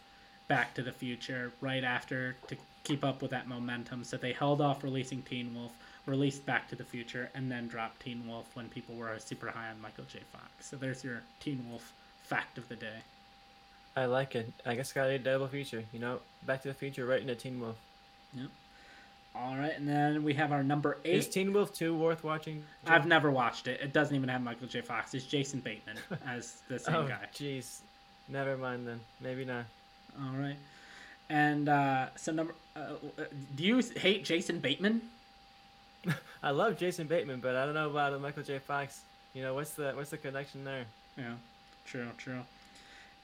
Back 0.49 0.73
to 0.73 0.83
the 0.83 0.91
Future 0.91 1.53
right 1.61 1.85
after 1.85 2.35
to 2.49 2.57
keep 2.83 3.05
up 3.05 3.21
with 3.21 3.31
that 3.31 3.47
momentum." 3.47 4.03
So 4.03 4.17
they 4.17 4.33
held 4.33 4.59
off 4.59 4.83
releasing 4.83 5.21
Teen 5.21 5.55
Wolf 5.55 5.71
released 6.05 6.45
Back 6.45 6.69
to 6.69 6.75
the 6.75 6.83
Future, 6.83 7.29
and 7.35 7.51
then 7.51 7.67
dropped 7.67 8.01
Teen 8.01 8.27
Wolf 8.27 8.47
when 8.53 8.67
people 8.69 8.95
were 8.95 9.17
super 9.19 9.49
high 9.49 9.69
on 9.69 9.81
Michael 9.81 10.05
J. 10.11 10.19
Fox. 10.31 10.45
So 10.61 10.75
there's 10.75 11.03
your 11.03 11.21
Teen 11.39 11.65
Wolf 11.69 11.93
fact 12.23 12.57
of 12.57 12.67
the 12.69 12.75
day. 12.75 12.99
I 13.95 14.05
like 14.05 14.35
it. 14.35 14.51
I 14.65 14.75
guess 14.75 14.93
got 14.93 15.09
a 15.09 15.19
double 15.19 15.47
feature. 15.47 15.83
You 15.91 15.99
know, 15.99 16.19
Back 16.45 16.61
to 16.63 16.69
the 16.69 16.73
Future 16.73 17.05
right 17.05 17.21
into 17.21 17.35
Teen 17.35 17.59
Wolf. 17.59 17.75
Yep. 18.33 18.47
All 19.33 19.55
right, 19.55 19.71
and 19.77 19.87
then 19.87 20.23
we 20.23 20.33
have 20.33 20.51
our 20.51 20.61
number 20.61 20.97
eight. 21.05 21.15
Is 21.15 21.27
Teen 21.29 21.53
Wolf 21.53 21.73
2 21.73 21.95
worth 21.95 22.23
watching? 22.23 22.63
Joe? 22.85 22.93
I've 22.93 23.05
never 23.05 23.31
watched 23.31 23.67
it. 23.67 23.79
It 23.79 23.93
doesn't 23.93 24.13
even 24.13 24.27
have 24.27 24.41
Michael 24.41 24.67
J. 24.67 24.81
Fox. 24.81 25.13
It's 25.13 25.25
Jason 25.25 25.61
Bateman 25.61 25.97
as 26.27 26.61
the 26.67 26.77
same 26.77 26.95
oh, 26.95 27.07
guy. 27.07 27.27
jeez. 27.33 27.79
Never 28.27 28.57
mind 28.57 28.87
then. 28.87 28.99
Maybe 29.21 29.45
not. 29.45 29.65
All 30.19 30.37
right. 30.37 30.57
And 31.29 31.69
uh, 31.69 32.07
so 32.17 32.33
number, 32.33 32.55
uh, 32.75 32.95
do 33.55 33.63
you 33.63 33.81
hate 33.95 34.25
Jason 34.25 34.59
Bateman? 34.59 35.01
I 36.43 36.51
love 36.51 36.77
Jason 36.77 37.07
Bateman, 37.07 37.39
but 37.39 37.55
I 37.55 37.65
don't 37.65 37.73
know 37.73 37.89
about 37.89 38.19
Michael 38.21 38.43
J. 38.43 38.59
Fox. 38.59 39.01
You 39.33 39.43
know, 39.43 39.53
what's 39.53 39.71
the 39.71 39.93
what's 39.95 40.09
the 40.09 40.17
connection 40.17 40.63
there? 40.63 40.85
Yeah, 41.17 41.33
true, 41.85 42.07
true. 42.17 42.41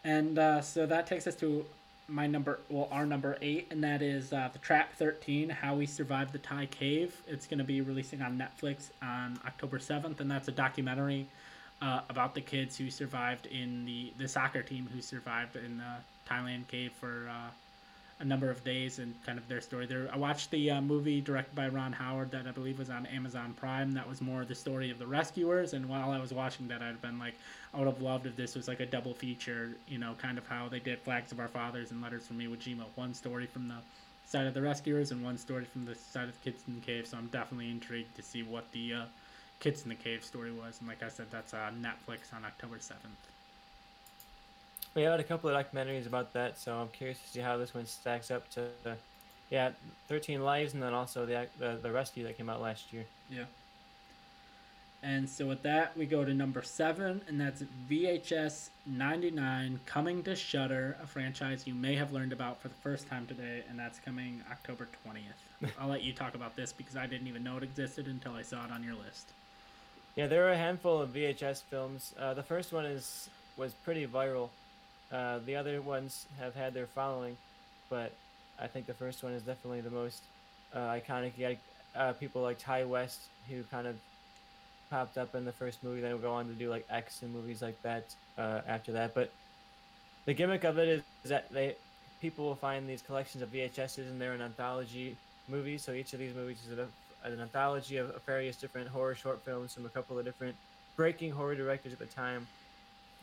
And 0.04 0.40
uh, 0.40 0.62
so 0.62 0.86
that 0.86 1.08
takes 1.08 1.28
us 1.28 1.36
to 1.38 1.66
my 2.08 2.26
number, 2.28 2.60
well, 2.70 2.88
our 2.92 3.06
number 3.06 3.38
eight, 3.42 3.68
and 3.72 3.84
that 3.84 4.02
is 4.02 4.32
uh, 4.32 4.50
the 4.54 4.60
Trapped 4.60 4.96
Thirteen: 4.98 5.50
How 5.50 5.76
We 5.76 5.86
Survived 5.86 6.32
the 6.32 6.40
Thai 6.40 6.68
Cave. 6.68 7.22
It's 7.28 7.48
going 7.48 7.58
to 7.58 7.66
be 7.66 7.82
releasing 7.82 8.22
on 8.22 8.38
Netflix 8.38 8.90
on 9.02 9.40
October 9.46 9.80
seventh, 9.80 10.22
and 10.22 10.30
that's 10.30 10.48
a 10.48 10.54
documentary 10.54 11.28
uh, 11.82 12.02
about 12.10 12.36
the 12.36 12.42
kids 12.42 12.78
who 12.78 12.90
survived 12.90 13.48
in 13.48 13.86
the 13.86 14.14
the 14.18 14.28
soccer 14.28 14.62
team 14.62 14.88
who 14.94 15.02
survived 15.02 15.56
in 15.56 15.78
the 15.78 16.32
Thailand 16.32 16.68
cave 16.68 16.92
for 17.00 17.28
uh, 17.30 17.50
a 18.20 18.26
number 18.26 18.50
of 18.50 18.64
days 18.64 18.98
and 18.98 19.14
kind 19.26 19.38
of 19.38 19.48
their 19.48 19.62
story 19.62 19.86
there. 19.86 20.10
I 20.12 20.18
watched 20.18 20.50
the 20.50 20.72
uh, 20.72 20.82
movie 20.82 21.22
directed 21.22 21.54
by 21.54 21.68
Ron 21.68 21.94
Howard 21.94 22.32
that 22.32 22.48
I 22.48 22.52
believe 22.52 22.80
was 22.80 22.90
on 22.90 23.06
Amazon 23.06 23.54
Prime. 23.54 23.92
That 23.92 24.10
was 24.10 24.22
more 24.22 24.44
the 24.44 24.56
story 24.56 24.90
of 24.90 24.98
the 24.98 25.06
rescuers. 25.06 25.74
And 25.74 25.88
while 25.88 26.10
I 26.10 26.20
was 26.20 26.34
watching 26.34 26.68
that, 26.70 26.82
I'd 26.82 27.02
been 27.02 27.20
like, 27.20 27.36
I 27.74 27.78
would 27.78 27.88
have 27.88 28.02
loved 28.02 28.26
if 28.26 28.36
this 28.36 28.56
was 28.56 28.68
like 28.68 28.80
a 28.80 28.88
double 28.88 29.14
feature, 29.14 29.78
you 29.88 30.00
know, 30.00 30.16
kind 30.18 30.40
of 30.40 30.48
how 30.48 30.68
they 30.68 30.80
did 30.80 31.00
Flags 31.00 31.32
of 31.32 31.40
Our 31.40 31.48
Fathers 31.48 31.92
and 31.92 32.02
Letters 32.02 32.26
from 32.26 32.40
Iwo 32.40 32.58
Jima. 32.58 32.86
One 32.96 33.14
story 33.14 33.46
from 33.46 33.68
the 33.68 33.78
side 34.26 34.48
of 34.48 34.56
the 34.56 34.62
rescuers 34.62 35.12
and 35.12 35.24
one 35.24 35.38
story 35.38 35.66
from 35.66 35.86
the 35.86 35.94
side 35.94 36.28
of 36.28 36.34
the 36.42 36.52
kids 36.52 36.64
in 36.68 36.76
the 36.76 36.82
cave. 36.82 37.06
So 37.06 37.18
I'm 37.18 37.28
definitely 37.28 37.70
intrigued 37.70 38.16
to 38.16 38.24
see 38.24 38.42
what 38.42 38.72
the 38.72 38.94
uh, 38.94 39.06
kids 39.60 39.84
in 39.84 39.90
the 39.90 39.96
cave 39.96 40.24
story 40.24 40.52
was. 40.52 40.80
And 40.80 40.88
like 40.90 41.04
I 41.04 41.10
said, 41.10 41.28
that's 41.30 41.54
uh, 41.54 41.70
Netflix 41.80 42.34
on 42.36 42.46
October 42.46 42.78
7th. 42.78 43.37
We 44.98 45.04
had 45.04 45.20
a 45.20 45.24
couple 45.24 45.48
of 45.48 45.56
documentaries 45.64 46.08
about 46.08 46.34
that, 46.34 46.58
so 46.58 46.76
I'm 46.76 46.88
curious 46.88 47.20
to 47.20 47.28
see 47.28 47.40
how 47.40 47.56
this 47.58 47.76
one 47.76 47.86
stacks 47.86 48.32
up 48.32 48.50
to, 48.54 48.66
the, 48.82 48.96
yeah, 49.52 49.70
13 50.08 50.42
Lives, 50.42 50.74
and 50.74 50.82
then 50.82 50.96
also 50.96 51.24
the, 51.24 51.46
the 51.60 51.78
the 51.80 51.92
rescue 51.92 52.24
that 52.24 52.36
came 52.36 52.50
out 52.50 52.64
last 52.64 52.92
year. 52.92 53.06
Yeah. 53.30 53.44
And 55.04 55.30
so 55.30 55.46
with 55.46 55.62
that, 55.62 55.96
we 55.96 56.08
go 56.08 56.26
to 56.26 56.34
number 56.34 56.64
seven, 56.64 57.22
and 57.28 57.40
that's 57.40 57.64
VHS 57.88 58.70
99 58.88 59.82
coming 59.86 60.24
to 60.24 60.36
Shudder, 60.36 60.98
a 61.00 61.06
franchise 61.06 61.68
you 61.68 61.76
may 61.76 61.94
have 61.94 62.12
learned 62.12 62.34
about 62.34 62.60
for 62.60 62.68
the 62.68 62.74
first 62.82 63.08
time 63.08 63.28
today, 63.28 63.62
and 63.70 63.78
that's 63.78 64.00
coming 64.00 64.42
October 64.52 64.88
20th. 65.06 65.72
I'll 65.80 65.90
let 65.90 66.02
you 66.02 66.12
talk 66.12 66.34
about 66.34 66.56
this 66.56 66.74
because 66.74 66.98
I 66.98 67.06
didn't 67.06 67.28
even 67.28 67.44
know 67.44 67.58
it 67.58 67.62
existed 67.62 68.08
until 68.08 68.34
I 68.34 68.42
saw 68.42 68.66
it 68.66 68.72
on 68.72 68.84
your 68.84 68.96
list. 68.96 69.30
Yeah, 70.16 70.26
there 70.26 70.48
are 70.48 70.54
a 70.54 70.58
handful 70.58 71.00
of 71.00 71.12
VHS 71.12 71.62
films. 71.70 72.16
Uh, 72.20 72.34
the 72.34 72.42
first 72.42 72.74
one 72.74 72.86
is 72.86 73.30
was 73.58 73.74
pretty 73.74 74.08
viral. 74.08 74.50
Uh, 75.12 75.40
the 75.46 75.56
other 75.56 75.82
ones 75.82 76.26
have 76.40 76.54
had 76.56 76.74
their 76.74 76.88
following, 76.88 77.38
but 77.90 78.12
I 78.60 78.68
think 78.68 78.88
the 78.88 78.94
first 78.94 79.24
one 79.24 79.34
is 79.34 79.44
definitely 79.44 79.82
the 79.82 79.92
most 79.92 80.22
uh, 80.74 80.80
iconic. 80.80 81.32
You 81.38 81.50
got 81.96 82.02
uh, 82.02 82.14
people 82.14 82.42
like 82.42 82.60
Ti 82.60 82.84
West 82.84 83.22
who 83.50 83.64
kind 83.72 83.88
of 83.88 83.96
popped 84.90 85.18
up 85.18 85.36
in 85.36 85.46
the 85.46 85.52
first 85.52 85.84
movie, 85.84 86.02
then 86.02 86.12
will 86.12 86.20
go 86.20 86.34
on 86.34 86.48
to 86.48 86.54
do 86.54 86.70
like 86.70 86.86
X 86.90 87.22
and 87.22 87.34
movies 87.34 87.62
like 87.62 87.82
that 87.84 88.04
uh, 88.38 88.62
after 88.68 88.92
that. 88.94 89.14
But 89.14 89.32
the 90.26 90.34
gimmick 90.34 90.64
of 90.64 90.78
it 90.78 90.88
is, 90.88 91.02
is 91.24 91.30
that 91.30 91.52
they 91.52 91.76
people 92.22 92.46
will 92.46 92.56
find 92.56 92.90
these 92.90 93.02
collections 93.02 93.44
of 93.44 93.52
VHSs 93.52 94.00
and 94.00 94.20
they're 94.20 94.34
an 94.34 94.42
anthology 94.42 95.16
movie. 95.48 95.78
So 95.78 95.92
each 95.92 96.14
of 96.14 96.20
these 96.20 96.36
movies 96.36 96.58
is 96.70 96.78
a, 96.78 96.88
an 97.28 97.40
anthology 97.40 97.98
of 97.98 98.20
various 98.26 98.56
different 98.56 98.88
horror 98.88 99.16
short 99.16 99.42
films 99.44 99.74
from 99.74 99.86
a 99.86 99.90
couple 99.90 100.18
of 100.18 100.26
different 100.26 100.56
breaking 100.96 101.32
horror 101.32 101.56
directors 101.56 101.94
at 101.94 102.00
the 102.00 102.06
time, 102.08 102.48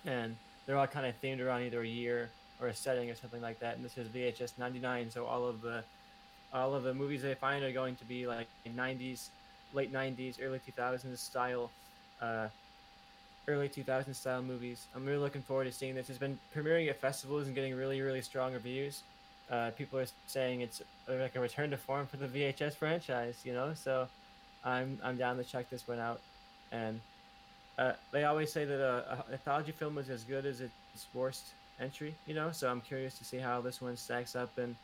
and 0.06 0.36
they're 0.66 0.78
all 0.78 0.86
kind 0.86 1.06
of 1.06 1.20
themed 1.20 1.40
around 1.40 1.62
either 1.62 1.82
a 1.82 1.86
year 1.86 2.30
or 2.60 2.68
a 2.68 2.74
setting 2.74 3.10
or 3.10 3.14
something 3.14 3.42
like 3.42 3.58
that. 3.60 3.76
And 3.76 3.84
this 3.84 3.98
is 3.98 4.08
VHS 4.08 4.52
99, 4.58 5.10
so 5.10 5.26
all 5.26 5.46
of 5.46 5.60
the 5.60 5.82
all 6.52 6.74
of 6.74 6.84
the 6.84 6.94
movies 6.94 7.22
they 7.22 7.34
find 7.34 7.64
are 7.64 7.72
going 7.72 7.96
to 7.96 8.04
be 8.04 8.28
like 8.28 8.46
90s, 8.76 9.28
late 9.72 9.92
90s, 9.92 10.36
early 10.40 10.60
2000s 10.60 11.18
style, 11.18 11.68
uh, 12.22 12.46
early 13.48 13.68
2000s 13.68 14.14
style 14.14 14.40
movies. 14.40 14.86
I'm 14.94 15.04
really 15.04 15.18
looking 15.18 15.42
forward 15.42 15.64
to 15.64 15.72
seeing 15.72 15.96
this. 15.96 16.08
It's 16.08 16.18
been 16.18 16.38
premiering 16.54 16.88
at 16.88 17.00
festivals 17.00 17.46
and 17.46 17.56
getting 17.56 17.74
really, 17.74 18.00
really 18.00 18.22
strong 18.22 18.52
reviews. 18.52 19.02
Uh, 19.50 19.70
people 19.76 19.98
are 19.98 20.06
saying 20.28 20.60
it's 20.60 20.80
like 21.08 21.34
a 21.34 21.40
return 21.40 21.70
to 21.70 21.76
form 21.76 22.06
for 22.06 22.16
the 22.16 22.28
VHS 22.28 22.76
franchise, 22.76 23.40
you 23.44 23.52
know. 23.52 23.74
So 23.74 24.06
I'm 24.64 24.98
I'm 25.02 25.16
down 25.16 25.36
to 25.36 25.44
check 25.44 25.68
this 25.68 25.86
one 25.86 25.98
out, 25.98 26.20
and 26.72 27.00
uh, 27.78 27.92
they 28.12 28.24
always 28.24 28.52
say 28.52 28.64
that 28.64 28.80
a, 28.80 29.24
a 29.28 29.32
anthology 29.32 29.72
film 29.72 29.98
is 29.98 30.08
as 30.08 30.22
good 30.24 30.46
as 30.46 30.60
its 30.60 30.72
worst 31.12 31.44
entry, 31.80 32.14
you 32.26 32.34
know. 32.34 32.50
So 32.52 32.70
I'm 32.70 32.80
curious 32.80 33.18
to 33.18 33.24
see 33.24 33.38
how 33.38 33.60
this 33.60 33.80
one 33.80 33.96
stacks 33.96 34.36
up. 34.36 34.56
And 34.58 34.76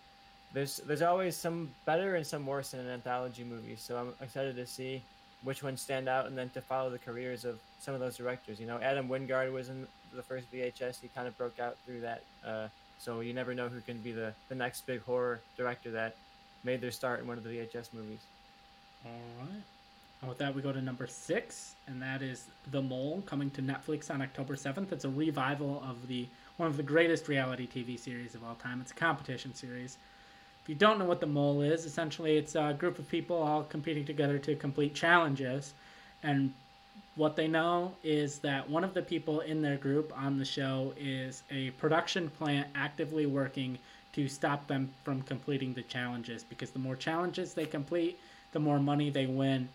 there's 0.53 0.79
there's 0.79 1.03
always 1.03 1.37
some 1.37 1.71
better 1.85 2.17
and 2.17 2.27
some 2.27 2.47
worse 2.47 2.75
in 2.75 2.81
an 2.81 2.91
anthology 2.91 3.45
movie. 3.45 3.77
So 3.77 3.97
I'm 3.97 4.15
excited 4.25 4.57
to 4.57 4.67
see 4.67 5.03
which 5.43 5.63
ones 5.63 5.81
stand 5.81 6.09
out, 6.09 6.27
and 6.27 6.37
then 6.37 6.51
to 6.51 6.61
follow 6.61 6.91
the 6.91 6.99
careers 6.99 7.45
of 7.45 7.59
some 7.79 7.95
of 7.95 8.01
those 8.01 8.17
directors. 8.17 8.61
You 8.61 8.67
know, 8.67 8.79
Adam 8.79 9.09
Wingard 9.09 9.53
was 9.53 9.69
in 9.69 9.87
the 10.15 10.23
first 10.23 10.53
VHS. 10.53 11.01
He 11.01 11.09
kind 11.09 11.27
of 11.27 11.37
broke 11.39 11.59
out 11.59 11.77
through 11.87 12.01
that. 12.01 12.23
Uh, 12.45 12.69
so 12.99 13.21
you 13.21 13.33
never 13.33 13.55
know 13.55 13.69
who 13.69 13.81
can 13.81 13.97
be 13.99 14.13
the, 14.13 14.35
the 14.51 14.55
next 14.55 14.87
big 14.87 15.03
horror 15.03 15.41
director 15.57 15.91
that 15.93 16.17
made 16.65 16.83
their 16.83 16.91
start 16.91 17.21
in 17.21 17.27
one 17.27 17.39
of 17.39 17.45
the 17.45 17.51
VHS 17.51 17.95
movies. 17.95 18.21
All 19.07 19.13
right. 19.41 19.63
With 20.29 20.37
that, 20.39 20.55
we 20.55 20.61
go 20.61 20.71
to 20.71 20.83
number 20.83 21.07
six, 21.07 21.77
and 21.87 22.03
that 22.03 22.21
is 22.21 22.45
The 22.71 22.83
Mole, 22.83 23.23
coming 23.25 23.51
to 23.53 23.63
Netflix 23.63 24.11
on 24.11 24.21
October 24.21 24.55
7th. 24.55 24.93
It's 24.93 25.07
a 25.07 25.09
revival 25.09 25.83
of 25.89 26.09
the 26.09 26.27
one 26.59 26.69
of 26.69 26.77
the 26.77 26.83
greatest 26.83 27.27
reality 27.27 27.67
TV 27.67 27.99
series 27.99 28.35
of 28.35 28.45
all 28.45 28.55
time. 28.57 28.83
It's 28.83 28.91
a 28.91 28.95
competition 28.95 29.55
series. 29.55 29.97
If 30.63 30.69
you 30.69 30.75
don't 30.75 30.99
know 30.99 31.07
what 31.07 31.21
The 31.21 31.27
Mole 31.27 31.63
is, 31.63 31.87
essentially 31.87 32.37
it's 32.37 32.55
a 32.55 32.77
group 32.79 32.99
of 32.99 33.09
people 33.09 33.43
all 33.43 33.63
competing 33.63 34.05
together 34.05 34.39
to 34.41 34.55
complete 34.57 34.95
challenges. 34.95 35.73
And 36.23 36.53
what 37.17 37.35
they 37.35 37.49
know 37.49 37.95
is 38.05 38.41
that 38.41 38.69
one 38.69 38.85
of 38.85 38.93
the 38.93 39.01
people 39.01 39.41
in 39.41 39.63
their 39.63 39.79
group 39.79 40.13
on 40.15 40.39
the 40.39 40.45
show 40.45 40.93
is 40.99 41.45
a 41.51 41.71
production 41.73 42.29
plant 42.29 42.69
actively 42.75 43.25
working 43.25 43.79
to 44.13 44.29
stop 44.29 44.67
them 44.67 44.91
from 45.03 45.23
completing 45.23 45.73
the 45.73 45.83
challenges 45.83 46.45
because 46.45 46.73
the 46.73 46.79
more 46.79 46.95
challenges 46.95 47.55
they 47.55 47.65
complete, 47.65 48.21
the 48.53 48.61
more 48.61 48.79
money 48.79 49.09
they 49.09 49.25
win 49.25 49.67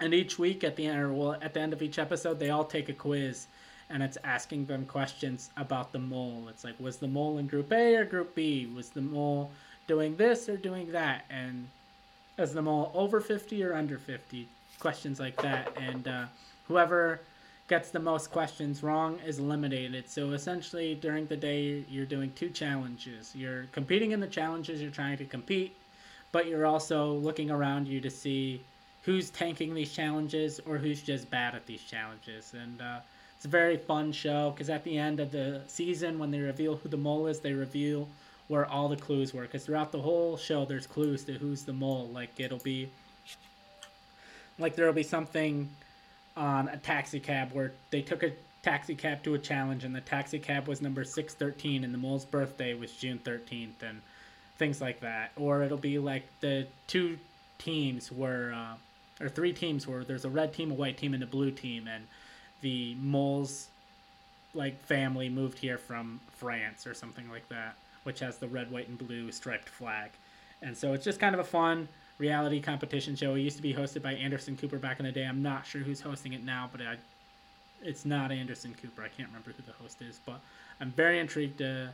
and 0.00 0.12
each 0.12 0.38
week 0.38 0.64
at 0.64 0.76
the 0.76 0.86
end, 0.86 1.00
or 1.00 1.12
well, 1.12 1.36
at 1.40 1.54
the 1.54 1.60
end 1.60 1.72
of 1.72 1.82
each 1.82 1.98
episode, 1.98 2.38
they 2.38 2.50
all 2.50 2.64
take 2.64 2.88
a 2.88 2.92
quiz, 2.92 3.46
and 3.90 4.02
it's 4.02 4.18
asking 4.24 4.66
them 4.66 4.84
questions 4.86 5.50
about 5.56 5.92
the 5.92 5.98
mole. 5.98 6.48
It's 6.48 6.64
like, 6.64 6.78
was 6.80 6.96
the 6.98 7.08
mole 7.08 7.38
in 7.38 7.46
Group 7.46 7.72
A 7.72 7.96
or 7.96 8.04
Group 8.04 8.34
B? 8.34 8.66
Was 8.74 8.90
the 8.90 9.00
mole 9.00 9.50
doing 9.86 10.16
this 10.16 10.48
or 10.48 10.56
doing 10.56 10.92
that? 10.92 11.24
And 11.30 11.68
is 12.38 12.52
the 12.52 12.62
mole 12.62 12.90
over 12.94 13.20
fifty 13.20 13.62
or 13.64 13.74
under 13.74 13.98
fifty? 13.98 14.48
Questions 14.78 15.18
like 15.18 15.40
that, 15.40 15.72
and 15.76 16.06
uh, 16.06 16.24
whoever 16.68 17.20
gets 17.68 17.90
the 17.90 17.98
most 17.98 18.30
questions 18.30 18.82
wrong 18.82 19.18
is 19.26 19.38
eliminated. 19.38 20.08
So 20.08 20.30
essentially, 20.30 20.94
during 20.94 21.26
the 21.26 21.36
day, 21.36 21.84
you're 21.88 22.06
doing 22.06 22.30
two 22.36 22.50
challenges. 22.50 23.32
You're 23.34 23.64
competing 23.72 24.12
in 24.12 24.20
the 24.20 24.26
challenges 24.26 24.80
you're 24.80 24.90
trying 24.90 25.16
to 25.16 25.24
compete, 25.24 25.74
but 26.30 26.46
you're 26.46 26.66
also 26.66 27.14
looking 27.14 27.50
around 27.50 27.88
you 27.88 28.00
to 28.02 28.10
see 28.10 28.62
who's 29.06 29.30
tanking 29.30 29.72
these 29.72 29.92
challenges 29.92 30.60
or 30.66 30.78
who's 30.78 31.00
just 31.00 31.30
bad 31.30 31.54
at 31.54 31.64
these 31.64 31.82
challenges. 31.84 32.54
And 32.60 32.82
uh, 32.82 32.98
it's 33.36 33.44
a 33.44 33.48
very 33.48 33.76
fun 33.76 34.10
show 34.10 34.50
because 34.50 34.68
at 34.68 34.82
the 34.82 34.98
end 34.98 35.20
of 35.20 35.30
the 35.30 35.62
season, 35.68 36.18
when 36.18 36.32
they 36.32 36.40
reveal 36.40 36.74
who 36.74 36.88
the 36.88 36.96
mole 36.96 37.28
is, 37.28 37.38
they 37.38 37.52
reveal 37.52 38.08
where 38.48 38.66
all 38.66 38.88
the 38.88 38.96
clues 38.96 39.32
were. 39.32 39.42
Because 39.42 39.64
throughout 39.64 39.92
the 39.92 40.00
whole 40.00 40.36
show, 40.36 40.64
there's 40.64 40.88
clues 40.88 41.22
to 41.24 41.34
who's 41.34 41.62
the 41.62 41.72
mole. 41.72 42.10
Like 42.12 42.30
it'll 42.38 42.58
be 42.58 42.90
like 44.58 44.74
there'll 44.74 44.92
be 44.92 45.04
something 45.04 45.70
on 46.36 46.68
a 46.68 46.76
taxi 46.76 47.20
cab 47.20 47.52
where 47.52 47.72
they 47.90 48.02
took 48.02 48.24
a 48.24 48.32
taxi 48.62 48.96
cab 48.96 49.22
to 49.22 49.34
a 49.34 49.38
challenge 49.38 49.84
and 49.84 49.94
the 49.94 50.00
taxi 50.00 50.40
cab 50.40 50.66
was 50.66 50.82
number 50.82 51.04
613 51.04 51.84
and 51.84 51.94
the 51.94 51.98
mole's 51.98 52.24
birthday 52.24 52.74
was 52.74 52.90
June 52.90 53.20
13th 53.24 53.82
and 53.88 54.00
things 54.58 54.80
like 54.80 54.98
that. 54.98 55.30
Or 55.36 55.62
it'll 55.62 55.78
be 55.78 56.00
like 56.00 56.24
the 56.40 56.66
two 56.88 57.18
teams 57.58 58.10
were. 58.10 58.52
uh, 58.52 58.74
or 59.20 59.28
three 59.28 59.52
teams 59.52 59.86
where 59.86 60.04
there's 60.04 60.24
a 60.24 60.30
red 60.30 60.52
team, 60.52 60.70
a 60.70 60.74
white 60.74 60.96
team, 60.96 61.14
and 61.14 61.22
a 61.22 61.26
blue 61.26 61.50
team, 61.50 61.88
and 61.88 62.06
the 62.60 62.94
mole's 63.00 63.68
like 64.54 64.82
family 64.84 65.28
moved 65.28 65.58
here 65.58 65.78
from 65.78 66.20
France 66.30 66.86
or 66.86 66.94
something 66.94 67.28
like 67.30 67.48
that, 67.48 67.76
which 68.04 68.20
has 68.20 68.38
the 68.38 68.48
red, 68.48 68.70
white, 68.70 68.88
and 68.88 68.98
blue 68.98 69.30
striped 69.30 69.68
flag. 69.68 70.10
And 70.62 70.76
so 70.76 70.94
it's 70.94 71.04
just 71.04 71.20
kind 71.20 71.34
of 71.34 71.40
a 71.40 71.44
fun 71.44 71.88
reality 72.18 72.60
competition 72.60 73.14
show. 73.16 73.34
It 73.34 73.40
used 73.40 73.56
to 73.56 73.62
be 73.62 73.74
hosted 73.74 74.02
by 74.02 74.12
Anderson 74.14 74.56
Cooper 74.56 74.78
back 74.78 74.98
in 74.98 75.06
the 75.06 75.12
day. 75.12 75.24
I'm 75.24 75.42
not 75.42 75.66
sure 75.66 75.82
who's 75.82 76.00
hosting 76.00 76.32
it 76.32 76.42
now, 76.42 76.70
but 76.72 76.80
I, 76.80 76.96
it's 77.82 78.06
not 78.06 78.32
Anderson 78.32 78.74
Cooper. 78.80 79.02
I 79.02 79.08
can't 79.08 79.28
remember 79.28 79.52
who 79.54 79.62
the 79.62 79.72
host 79.72 80.00
is, 80.00 80.18
but 80.24 80.40
I'm 80.80 80.90
very 80.92 81.18
intrigued 81.18 81.58
to 81.58 81.90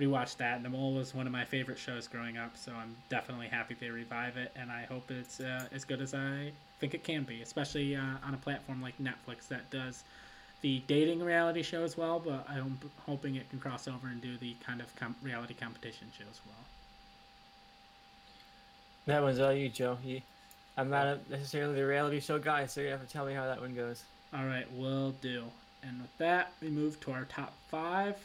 rewatch 0.00 0.36
that. 0.38 0.62
The 0.62 0.68
Mole 0.68 0.94
was 0.94 1.14
one 1.14 1.26
of 1.26 1.32
my 1.32 1.44
favorite 1.44 1.78
shows 1.78 2.08
growing 2.08 2.38
up, 2.38 2.56
so 2.56 2.72
I'm 2.72 2.96
definitely 3.08 3.48
happy 3.48 3.76
they 3.78 3.90
revive 3.90 4.36
it, 4.36 4.52
and 4.56 4.70
I 4.70 4.84
hope 4.84 5.10
it's 5.10 5.40
uh, 5.40 5.66
as 5.72 5.84
good 5.84 6.00
as 6.00 6.14
I 6.14 6.52
think 6.78 6.94
it 6.94 7.04
can 7.04 7.24
be, 7.24 7.42
especially 7.42 7.96
uh, 7.96 8.02
on 8.26 8.34
a 8.34 8.38
platform 8.38 8.80
like 8.80 8.94
Netflix 8.98 9.48
that 9.48 9.68
does 9.70 10.04
the 10.62 10.82
dating 10.86 11.22
reality 11.22 11.62
show 11.62 11.82
as 11.84 11.96
well. 11.96 12.18
But 12.18 12.46
I'm 12.48 12.78
hoping 13.06 13.36
it 13.36 13.48
can 13.50 13.60
cross 13.60 13.86
over 13.86 14.08
and 14.08 14.20
do 14.22 14.36
the 14.38 14.54
kind 14.64 14.80
of 14.80 14.94
com- 14.96 15.16
reality 15.22 15.54
competition 15.54 16.08
show 16.16 16.24
as 16.30 16.40
well. 16.46 16.64
That 19.06 19.22
one's 19.22 19.40
all 19.40 19.52
you, 19.52 19.68
Joe. 19.68 19.98
You, 20.04 20.20
I'm 20.76 20.88
not 20.88 21.06
a, 21.06 21.18
necessarily 21.28 21.74
the 21.74 21.86
reality 21.86 22.20
show 22.20 22.38
guy, 22.38 22.66
so 22.66 22.80
you 22.80 22.88
have 22.88 23.06
to 23.06 23.12
tell 23.12 23.26
me 23.26 23.34
how 23.34 23.46
that 23.46 23.60
one 23.60 23.74
goes. 23.74 24.02
All 24.32 24.44
right, 24.44 24.70
will 24.72 25.10
do. 25.20 25.44
And 25.82 26.00
with 26.00 26.16
that, 26.18 26.52
we 26.62 26.68
move 26.68 27.00
to 27.00 27.12
our 27.12 27.24
top 27.24 27.52
five, 27.70 28.16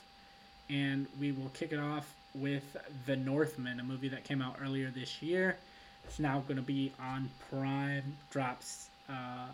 and 0.70 1.07
we 1.20 1.32
will 1.32 1.49
kick 1.49 1.72
it 1.72 1.80
off 1.80 2.13
with 2.34 2.76
The 3.05 3.16
Northman, 3.16 3.80
a 3.80 3.84
movie 3.84 4.09
that 4.09 4.24
came 4.24 4.41
out 4.41 4.57
earlier 4.61 4.89
this 4.89 5.22
year. 5.22 5.57
It's 6.05 6.20
now 6.20 6.43
going 6.47 6.57
to 6.57 6.63
be 6.63 6.91
on 6.99 7.30
Prime. 7.49 8.18
Drops 8.30 8.89
uh, 9.09 9.47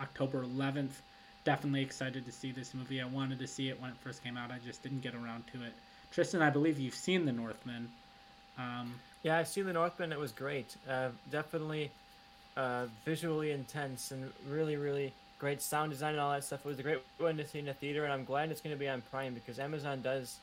October 0.00 0.44
11th. 0.44 0.92
Definitely 1.44 1.82
excited 1.82 2.26
to 2.26 2.32
see 2.32 2.50
this 2.50 2.74
movie. 2.74 3.00
I 3.00 3.06
wanted 3.06 3.38
to 3.38 3.46
see 3.46 3.68
it 3.68 3.80
when 3.80 3.90
it 3.90 3.96
first 4.02 4.24
came 4.24 4.36
out. 4.36 4.50
I 4.50 4.58
just 4.64 4.82
didn't 4.82 5.00
get 5.00 5.14
around 5.14 5.44
to 5.52 5.62
it. 5.62 5.72
Tristan, 6.10 6.42
I 6.42 6.50
believe 6.50 6.78
you've 6.78 6.94
seen 6.94 7.24
The 7.24 7.32
Northman. 7.32 7.88
Um, 8.58 8.94
yeah, 9.22 9.38
I've 9.38 9.48
seen 9.48 9.66
The 9.66 9.72
Northman. 9.72 10.12
It 10.12 10.18
was 10.18 10.32
great. 10.32 10.74
Uh, 10.88 11.08
definitely 11.30 11.90
uh, 12.56 12.86
visually 13.04 13.52
intense 13.52 14.10
and 14.10 14.32
really, 14.48 14.76
really 14.76 15.12
great 15.38 15.60
sound 15.60 15.90
design 15.90 16.12
and 16.12 16.20
all 16.20 16.32
that 16.32 16.44
stuff. 16.44 16.64
It 16.64 16.68
was 16.68 16.78
a 16.78 16.82
great 16.82 17.02
one 17.18 17.36
to 17.36 17.46
see 17.46 17.58
in 17.58 17.66
the 17.66 17.74
theater, 17.74 18.04
and 18.04 18.12
I'm 18.12 18.24
glad 18.24 18.50
it's 18.50 18.60
going 18.60 18.74
to 18.74 18.78
be 18.78 18.88
on 18.88 19.02
Prime 19.10 19.34
because 19.34 19.58
Amazon 19.58 20.00
does 20.02 20.38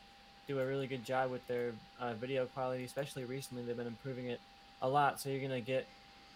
do 0.47 0.59
a 0.59 0.65
really 0.65 0.87
good 0.87 1.05
job 1.05 1.31
with 1.31 1.45
their 1.47 1.71
uh, 1.99 2.13
video 2.13 2.45
quality, 2.47 2.83
especially 2.83 3.23
recently. 3.23 3.63
They've 3.63 3.77
been 3.77 3.87
improving 3.87 4.27
it 4.27 4.39
a 4.81 4.89
lot, 4.89 5.19
so 5.19 5.29
you're 5.29 5.41
gonna 5.41 5.61
get 5.61 5.87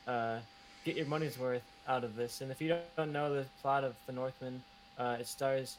uh, 0.07 0.37
get 0.85 0.95
your 0.95 1.05
money's 1.05 1.37
worth 1.37 1.63
out 1.87 2.03
of 2.03 2.15
this. 2.15 2.41
And 2.41 2.51
if 2.51 2.61
you 2.61 2.75
don't 2.95 3.11
know 3.11 3.33
the 3.33 3.45
plot 3.61 3.83
of 3.83 3.95
The 4.05 4.13
Northman, 4.13 4.63
uh, 4.97 5.17
it 5.19 5.27
stars 5.27 5.77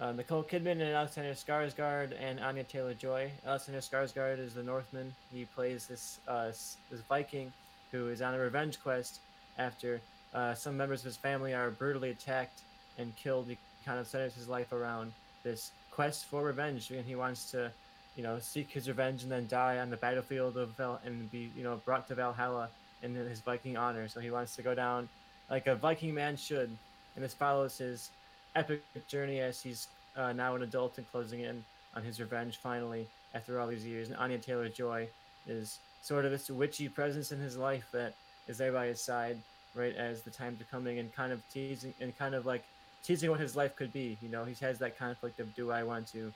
uh, 0.00 0.10
Nicole 0.12 0.42
Kidman 0.42 0.72
and 0.72 0.82
Alexander 0.82 1.32
Skarsgård 1.32 2.12
and 2.20 2.40
Anya 2.40 2.64
Taylor 2.64 2.94
Joy. 2.94 3.30
Alexander 3.46 3.80
Skarsgård 3.80 4.40
is 4.40 4.54
the 4.54 4.62
Northman. 4.62 5.14
He 5.32 5.44
plays 5.44 5.86
this 5.86 6.18
uh, 6.26 6.46
this 6.46 7.02
Viking 7.08 7.52
who 7.92 8.08
is 8.08 8.22
on 8.22 8.34
a 8.34 8.38
revenge 8.38 8.82
quest 8.82 9.20
after 9.58 10.00
uh, 10.34 10.54
some 10.54 10.76
members 10.76 11.00
of 11.00 11.06
his 11.06 11.16
family 11.16 11.54
are 11.54 11.70
brutally 11.70 12.10
attacked 12.10 12.60
and 12.98 13.14
killed. 13.16 13.46
He 13.48 13.58
kind 13.84 13.98
of 13.98 14.06
centers 14.06 14.34
his 14.34 14.48
life 14.48 14.72
around 14.72 15.12
this 15.42 15.72
quest 15.90 16.26
for 16.26 16.42
revenge, 16.42 16.90
and 16.90 17.04
he 17.04 17.14
wants 17.14 17.50
to 17.50 17.72
you 18.16 18.22
know, 18.22 18.38
seek 18.38 18.70
his 18.70 18.88
revenge 18.88 19.22
and 19.22 19.32
then 19.32 19.46
die 19.48 19.78
on 19.78 19.90
the 19.90 19.96
battlefield 19.96 20.56
of 20.56 20.70
Val 20.70 21.00
and 21.04 21.30
be, 21.30 21.50
you 21.56 21.62
know, 21.62 21.80
brought 21.84 22.08
to 22.08 22.14
Valhalla 22.14 22.68
in 23.02 23.14
his 23.14 23.40
Viking 23.40 23.76
honor. 23.76 24.08
So 24.08 24.20
he 24.20 24.30
wants 24.30 24.54
to 24.56 24.62
go 24.62 24.74
down 24.74 25.08
like 25.50 25.66
a 25.66 25.74
Viking 25.74 26.14
man 26.14 26.36
should, 26.36 26.70
and 27.14 27.24
this 27.24 27.34
follows 27.34 27.78
his 27.78 28.10
epic 28.54 28.82
journey 29.08 29.40
as 29.40 29.60
he's 29.60 29.88
uh, 30.16 30.32
now 30.32 30.54
an 30.54 30.62
adult 30.62 30.98
and 30.98 31.10
closing 31.10 31.40
in 31.40 31.64
on 31.94 32.02
his 32.02 32.20
revenge 32.20 32.58
finally 32.58 33.06
after 33.34 33.58
all 33.58 33.66
these 33.66 33.86
years. 33.86 34.08
And 34.08 34.16
Anya 34.18 34.38
Taylor 34.38 34.68
Joy 34.68 35.08
is 35.46 35.78
sort 36.02 36.24
of 36.24 36.30
this 36.30 36.50
witchy 36.50 36.88
presence 36.88 37.32
in 37.32 37.40
his 37.40 37.56
life 37.56 37.88
that 37.92 38.14
is 38.46 38.58
there 38.58 38.72
by 38.72 38.86
his 38.86 39.00
side 39.00 39.38
right 39.74 39.94
as 39.96 40.22
the 40.22 40.30
times 40.30 40.60
are 40.60 40.64
coming 40.64 40.98
and 40.98 41.14
kind 41.14 41.32
of 41.32 41.40
teasing 41.50 41.94
and 42.00 42.16
kind 42.18 42.34
of 42.34 42.46
like 42.46 42.64
teasing 43.02 43.30
what 43.30 43.40
his 43.40 43.56
life 43.56 43.74
could 43.76 43.92
be. 43.92 44.16
You 44.20 44.28
know, 44.28 44.44
he 44.44 44.54
has 44.64 44.78
that 44.78 44.98
conflict 44.98 45.40
of 45.40 45.54
do 45.54 45.70
I 45.70 45.82
want 45.82 46.06
to 46.12 46.32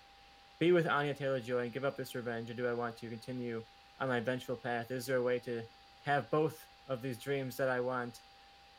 be 0.59 0.73
with 0.73 0.87
Anya 0.87 1.15
Taylor 1.15 1.41
Joy 1.41 1.61
and 1.61 1.73
give 1.73 1.85
up 1.85 1.97
this 1.97 2.15
revenge, 2.15 2.51
or 2.51 2.55
do 2.55 2.67
I 2.67 2.73
want 2.73 2.99
to 2.99 3.09
continue 3.09 3.63
on 4.01 4.09
my 4.09 4.21
vengeful 4.21 4.57
path? 4.57 4.91
Is 4.91 5.07
there 5.07 5.19
a 5.19 5.23
way 5.23 5.39
to 5.41 5.63
have 6.05 6.31
both 6.31 6.65
of 6.89 7.03
these 7.03 7.19
dreams 7.19 7.57
that 7.57 7.69
I 7.69 7.81
want? 7.81 8.21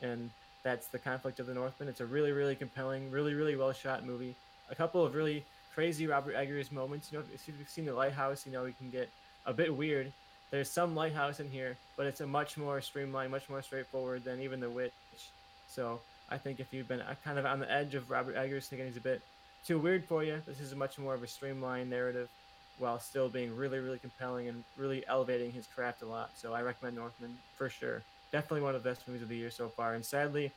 And 0.02 0.30
that's 0.64 0.88
the 0.88 1.00
conflict 1.00 1.40
of 1.40 1.48
the 1.48 1.54
Northman. 1.54 1.88
It's 1.88 2.02
a 2.02 2.06
really, 2.06 2.32
really 2.32 2.56
compelling, 2.56 3.12
really, 3.12 3.34
really 3.34 3.56
well 3.56 3.74
shot 3.74 4.06
movie. 4.06 4.36
A 4.70 4.76
couple 4.76 5.06
of 5.06 5.16
really 5.16 5.46
crazy 5.74 6.08
Robert 6.08 6.36
Eggers 6.36 6.72
moments. 6.72 7.12
You 7.12 7.20
know, 7.20 7.26
if 7.34 7.48
you've 7.48 7.70
seen 7.70 7.86
The 7.86 7.94
Lighthouse, 7.94 8.46
you 8.46 8.52
know 8.52 8.64
we 8.64 8.74
can 8.74 8.90
get 8.90 9.10
a 9.46 9.54
bit 9.54 9.76
weird. 9.76 10.12
There's 10.50 10.70
some 10.70 10.96
Lighthouse 10.96 11.40
in 11.40 11.50
here, 11.50 11.78
but 11.98 12.06
it's 12.06 12.22
a 12.22 12.28
much 12.28 12.58
more 12.58 12.80
streamlined, 12.82 13.32
much 13.32 13.50
more 13.50 13.62
straightforward 13.62 14.24
than 14.24 14.42
even 14.42 14.60
The 14.60 14.70
Witch. 14.70 14.94
So 15.68 16.00
I 16.30 16.38
think 16.38 16.60
if 16.60 16.74
you've 16.74 16.88
been 16.88 17.02
uh, 17.02 17.16
kind 17.24 17.38
of 17.38 17.46
on 17.46 17.60
the 17.60 17.72
edge 17.72 17.96
of 17.96 18.10
Robert 18.10 18.36
Eggers, 18.36 18.68
thinking 18.68 18.88
he's 18.88 18.98
a 18.98 19.02
bit 19.02 19.22
too 19.66 19.78
weird 19.78 20.06
for 20.06 20.24
you. 20.24 20.42
This 20.46 20.60
is 20.60 20.74
much 20.74 20.98
more 20.98 21.14
of 21.14 21.24
a 21.24 21.28
streamlined 21.28 21.90
narrative 21.90 22.30
while 22.80 23.00
still 23.00 23.28
being 23.28 23.56
really, 23.56 23.80
really 23.80 24.00
compelling 24.00 24.48
and 24.48 24.64
really 24.78 25.06
elevating 25.08 25.52
his 25.52 25.68
craft 25.68 26.02
a 26.02 26.06
lot. 26.06 26.30
So 26.36 26.54
I 26.54 26.62
recommend 26.62 26.96
Northman 26.96 27.38
for 27.58 27.70
sure. 27.70 28.04
Definitely 28.32 28.62
one 28.62 28.76
of 28.76 28.84
the 28.84 28.90
best 28.90 29.08
movies 29.08 29.24
of 29.24 29.30
the 29.30 29.36
year 29.36 29.52
so 29.52 29.68
far. 29.68 29.96
And 29.96 30.06
sadly, 30.06 30.52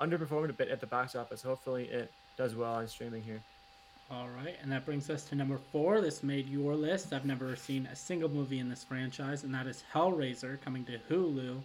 underperformed 0.00 0.50
a 0.50 0.54
bit 0.54 0.68
at 0.68 0.80
the 0.80 0.86
box 0.86 1.14
office. 1.14 1.42
Hopefully, 1.42 1.84
it 1.84 2.10
does 2.36 2.56
well 2.56 2.74
on 2.74 2.88
streaming 2.88 3.22
here. 3.22 3.40
All 4.12 4.28
right, 4.36 4.56
and 4.60 4.72
that 4.72 4.84
brings 4.84 5.08
us 5.08 5.24
to 5.26 5.36
number 5.36 5.56
four. 5.70 6.00
This 6.00 6.24
made 6.24 6.48
your 6.48 6.74
list. 6.74 7.12
I've 7.12 7.24
never 7.24 7.54
seen 7.54 7.86
a 7.86 7.94
single 7.94 8.28
movie 8.28 8.58
in 8.58 8.68
this 8.68 8.82
franchise, 8.82 9.44
and 9.44 9.54
that 9.54 9.68
is 9.68 9.84
Hellraiser 9.94 10.60
coming 10.62 10.84
to 10.86 10.98
Hulu 11.08 11.60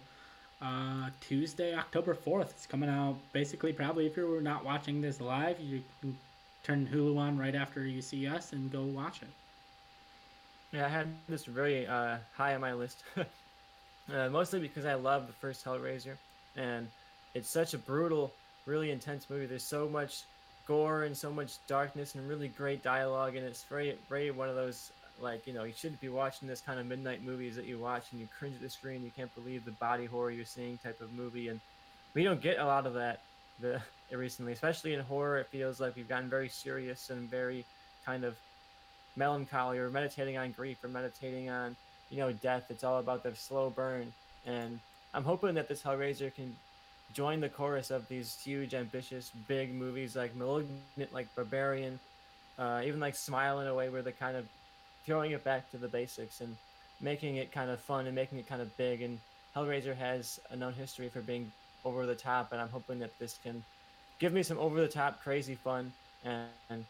uh, 0.62 1.10
Tuesday, 1.20 1.74
October 1.74 2.14
4th. 2.14 2.50
It's 2.50 2.66
coming 2.66 2.88
out 2.88 3.16
basically, 3.32 3.72
probably 3.72 4.06
if 4.06 4.16
you're 4.16 4.40
not 4.40 4.64
watching 4.64 5.00
this 5.00 5.20
live, 5.20 5.58
you 5.58 5.82
can 6.00 6.16
turn 6.62 6.86
Hulu 6.86 7.18
on 7.18 7.36
right 7.36 7.54
after 7.56 7.84
you 7.84 8.00
see 8.00 8.28
us 8.28 8.52
and 8.52 8.70
go 8.70 8.82
watch 8.82 9.22
it. 9.22 9.28
Yeah, 10.72 10.86
I 10.86 10.88
had 10.88 11.08
this 11.28 11.46
very 11.46 11.84
uh, 11.84 12.18
high 12.36 12.54
on 12.54 12.60
my 12.60 12.74
list, 12.74 13.02
uh, 13.16 14.28
mostly 14.28 14.60
because 14.60 14.86
I 14.86 14.94
love 14.94 15.26
the 15.26 15.32
first 15.32 15.64
Hellraiser, 15.64 16.16
and 16.56 16.86
it's 17.34 17.50
such 17.50 17.74
a 17.74 17.78
brutal, 17.78 18.32
really 18.66 18.92
intense 18.92 19.28
movie. 19.28 19.46
There's 19.46 19.64
so 19.64 19.88
much 19.88 20.22
gore 20.66 21.04
and 21.04 21.16
so 21.16 21.30
much 21.30 21.58
darkness 21.66 22.14
and 22.14 22.28
really 22.28 22.48
great 22.48 22.82
dialogue, 22.82 23.36
and 23.36 23.46
it's 23.46 23.62
very, 23.64 23.96
very 24.08 24.30
one 24.30 24.48
of 24.48 24.56
those 24.56 24.90
like 25.20 25.46
you 25.46 25.52
know 25.52 25.64
you 25.64 25.72
shouldn't 25.74 26.00
be 26.00 26.08
watching 26.08 26.46
this 26.46 26.60
kind 26.60 26.78
of 26.78 26.86
midnight 26.86 27.24
movies 27.24 27.56
that 27.56 27.64
you 27.64 27.78
watch 27.78 28.04
and 28.12 28.20
you 28.20 28.28
cringe 28.38 28.54
at 28.56 28.60
the 28.60 28.70
screen. 28.70 29.02
You 29.02 29.10
can't 29.16 29.34
believe 29.34 29.64
the 29.64 29.70
body 29.72 30.04
horror 30.04 30.30
you're 30.30 30.44
seeing 30.44 30.78
type 30.78 31.00
of 31.00 31.12
movie, 31.14 31.48
and 31.48 31.60
we 32.14 32.24
don't 32.24 32.40
get 32.40 32.58
a 32.58 32.66
lot 32.66 32.86
of 32.86 32.94
that 32.94 33.20
the 33.60 33.80
recently, 34.12 34.52
especially 34.52 34.94
in 34.94 35.00
horror. 35.00 35.38
It 35.38 35.46
feels 35.48 35.80
like 35.80 35.96
we've 35.96 36.08
gotten 36.08 36.28
very 36.28 36.48
serious 36.48 37.10
and 37.10 37.28
very 37.30 37.64
kind 38.04 38.24
of 38.24 38.36
melancholy, 39.16 39.78
or 39.78 39.90
meditating 39.90 40.36
on 40.36 40.52
grief, 40.52 40.82
or 40.84 40.88
meditating 40.88 41.48
on 41.48 41.76
you 42.10 42.18
know 42.18 42.32
death. 42.32 42.64
It's 42.70 42.84
all 42.84 42.98
about 42.98 43.22
the 43.22 43.34
slow 43.34 43.70
burn, 43.70 44.12
and 44.44 44.78
I'm 45.14 45.24
hoping 45.24 45.54
that 45.54 45.68
this 45.68 45.82
Hellraiser 45.82 46.34
can 46.34 46.54
join 47.12 47.40
the 47.40 47.48
chorus 47.48 47.90
of 47.90 48.08
these 48.08 48.38
huge, 48.42 48.74
ambitious, 48.74 49.30
big 49.48 49.72
movies 49.74 50.16
like 50.16 50.34
*Malignant*, 50.34 51.12
like 51.12 51.34
*Barbarian*, 51.34 51.98
uh, 52.58 52.82
even 52.84 53.00
like 53.00 53.16
*Smile* 53.16 53.60
in 53.60 53.66
a 53.66 53.74
way 53.74 53.88
where 53.88 54.02
they're 54.02 54.12
kind 54.12 54.36
of 54.36 54.46
throwing 55.04 55.30
it 55.30 55.44
back 55.44 55.70
to 55.70 55.78
the 55.78 55.88
basics 55.88 56.40
and 56.40 56.56
making 57.00 57.36
it 57.36 57.52
kind 57.52 57.70
of 57.70 57.80
fun 57.80 58.06
and 58.06 58.14
making 58.14 58.38
it 58.38 58.48
kind 58.48 58.60
of 58.60 58.76
big. 58.76 59.02
And 59.02 59.18
Hellraiser 59.54 59.96
has 59.96 60.40
a 60.50 60.56
known 60.56 60.72
history 60.72 61.08
for 61.08 61.20
being 61.20 61.52
over 61.84 62.06
the 62.06 62.14
top, 62.14 62.52
and 62.52 62.60
I'm 62.60 62.68
hoping 62.68 62.98
that 62.98 63.16
this 63.18 63.38
can 63.42 63.62
give 64.18 64.32
me 64.32 64.42
some 64.42 64.58
over 64.58 64.80
the 64.80 64.88
top, 64.88 65.22
crazy 65.22 65.54
fun 65.54 65.92
and, 66.24 66.48
and 66.68 66.84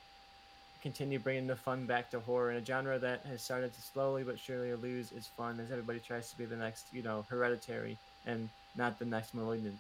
continue 0.82 1.18
bringing 1.18 1.46
the 1.46 1.56
fun 1.56 1.84
back 1.84 2.10
to 2.10 2.20
horror 2.20 2.50
in 2.50 2.56
a 2.56 2.64
genre 2.64 2.98
that 2.98 3.20
has 3.28 3.42
started 3.42 3.74
to 3.74 3.82
slowly 3.82 4.22
but 4.22 4.38
surely 4.38 4.72
lose 4.74 5.12
its 5.12 5.26
fun 5.26 5.58
as 5.60 5.70
everybody 5.70 5.98
tries 5.98 6.30
to 6.30 6.38
be 6.38 6.44
the 6.44 6.56
next, 6.56 6.86
you 6.92 7.02
know, 7.02 7.24
hereditary 7.28 7.98
and 8.24 8.48
not 8.76 8.98
the 8.98 9.04
next 9.04 9.34
malignant. 9.34 9.78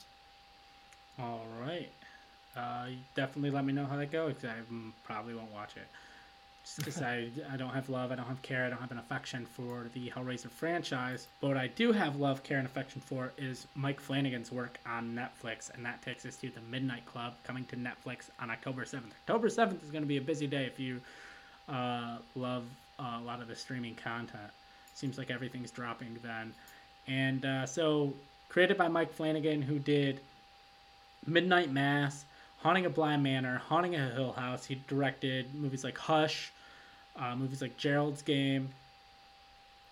All 1.18 1.46
right. 1.60 1.90
Uh, 2.56 2.86
definitely 3.14 3.50
let 3.50 3.64
me 3.64 3.72
know 3.72 3.84
how 3.86 3.96
that 3.96 4.10
goes. 4.10 4.34
I 4.44 4.54
probably 5.04 5.34
won't 5.34 5.52
watch 5.52 5.76
it. 5.76 5.86
just 6.64 6.78
because 6.78 7.02
I, 7.02 7.28
I 7.52 7.56
don't 7.56 7.70
have 7.70 7.88
love, 7.90 8.12
I 8.12 8.16
don't 8.16 8.26
have 8.26 8.40
care, 8.42 8.64
I 8.64 8.70
don't 8.70 8.80
have 8.80 8.90
an 8.92 8.98
affection 8.98 9.46
for 9.46 9.86
the 9.94 10.10
Hellraiser 10.10 10.50
franchise. 10.50 11.28
But 11.40 11.48
what 11.48 11.56
I 11.58 11.68
do 11.68 11.92
have 11.92 12.16
love, 12.16 12.42
care, 12.42 12.58
and 12.58 12.66
affection 12.66 13.00
for 13.02 13.32
is 13.38 13.66
Mike 13.74 14.00
Flanagan's 14.00 14.50
work 14.50 14.78
on 14.86 15.14
Netflix, 15.14 15.72
and 15.74 15.84
that 15.84 16.02
takes 16.02 16.24
us 16.24 16.36
to 16.36 16.50
The 16.50 16.60
Midnight 16.62 17.04
Club, 17.06 17.34
coming 17.44 17.64
to 17.66 17.76
Netflix 17.76 18.30
on 18.40 18.50
October 18.50 18.84
7th. 18.84 19.12
October 19.28 19.48
7th 19.48 19.82
is 19.84 19.90
going 19.90 20.02
to 20.02 20.08
be 20.08 20.16
a 20.16 20.22
busy 20.22 20.46
day 20.46 20.64
if 20.64 20.80
you 20.80 21.00
uh, 21.68 22.18
love 22.34 22.64
uh, 22.98 23.18
a 23.20 23.24
lot 23.24 23.40
of 23.42 23.48
the 23.48 23.56
streaming 23.56 23.94
content. 23.94 24.50
Seems 24.94 25.18
like 25.18 25.30
everything's 25.30 25.70
dropping 25.70 26.18
then. 26.22 26.54
And 27.06 27.44
uh, 27.44 27.66
so, 27.66 28.12
created 28.48 28.78
by 28.78 28.88
Mike 28.88 29.12
Flanagan, 29.12 29.60
who 29.62 29.78
did 29.78 30.20
Midnight 31.26 31.70
Mass, 31.72 32.24
Haunting 32.58 32.86
a 32.86 32.90
Bly 32.90 33.16
Manor, 33.16 33.58
Haunting 33.68 33.94
a 33.94 34.10
Hill 34.10 34.32
House. 34.32 34.64
He 34.64 34.80
directed 34.88 35.54
movies 35.54 35.84
like 35.84 35.96
Hush, 35.98 36.52
uh, 37.16 37.34
movies 37.36 37.62
like 37.62 37.76
Gerald's 37.76 38.22
Game. 38.22 38.70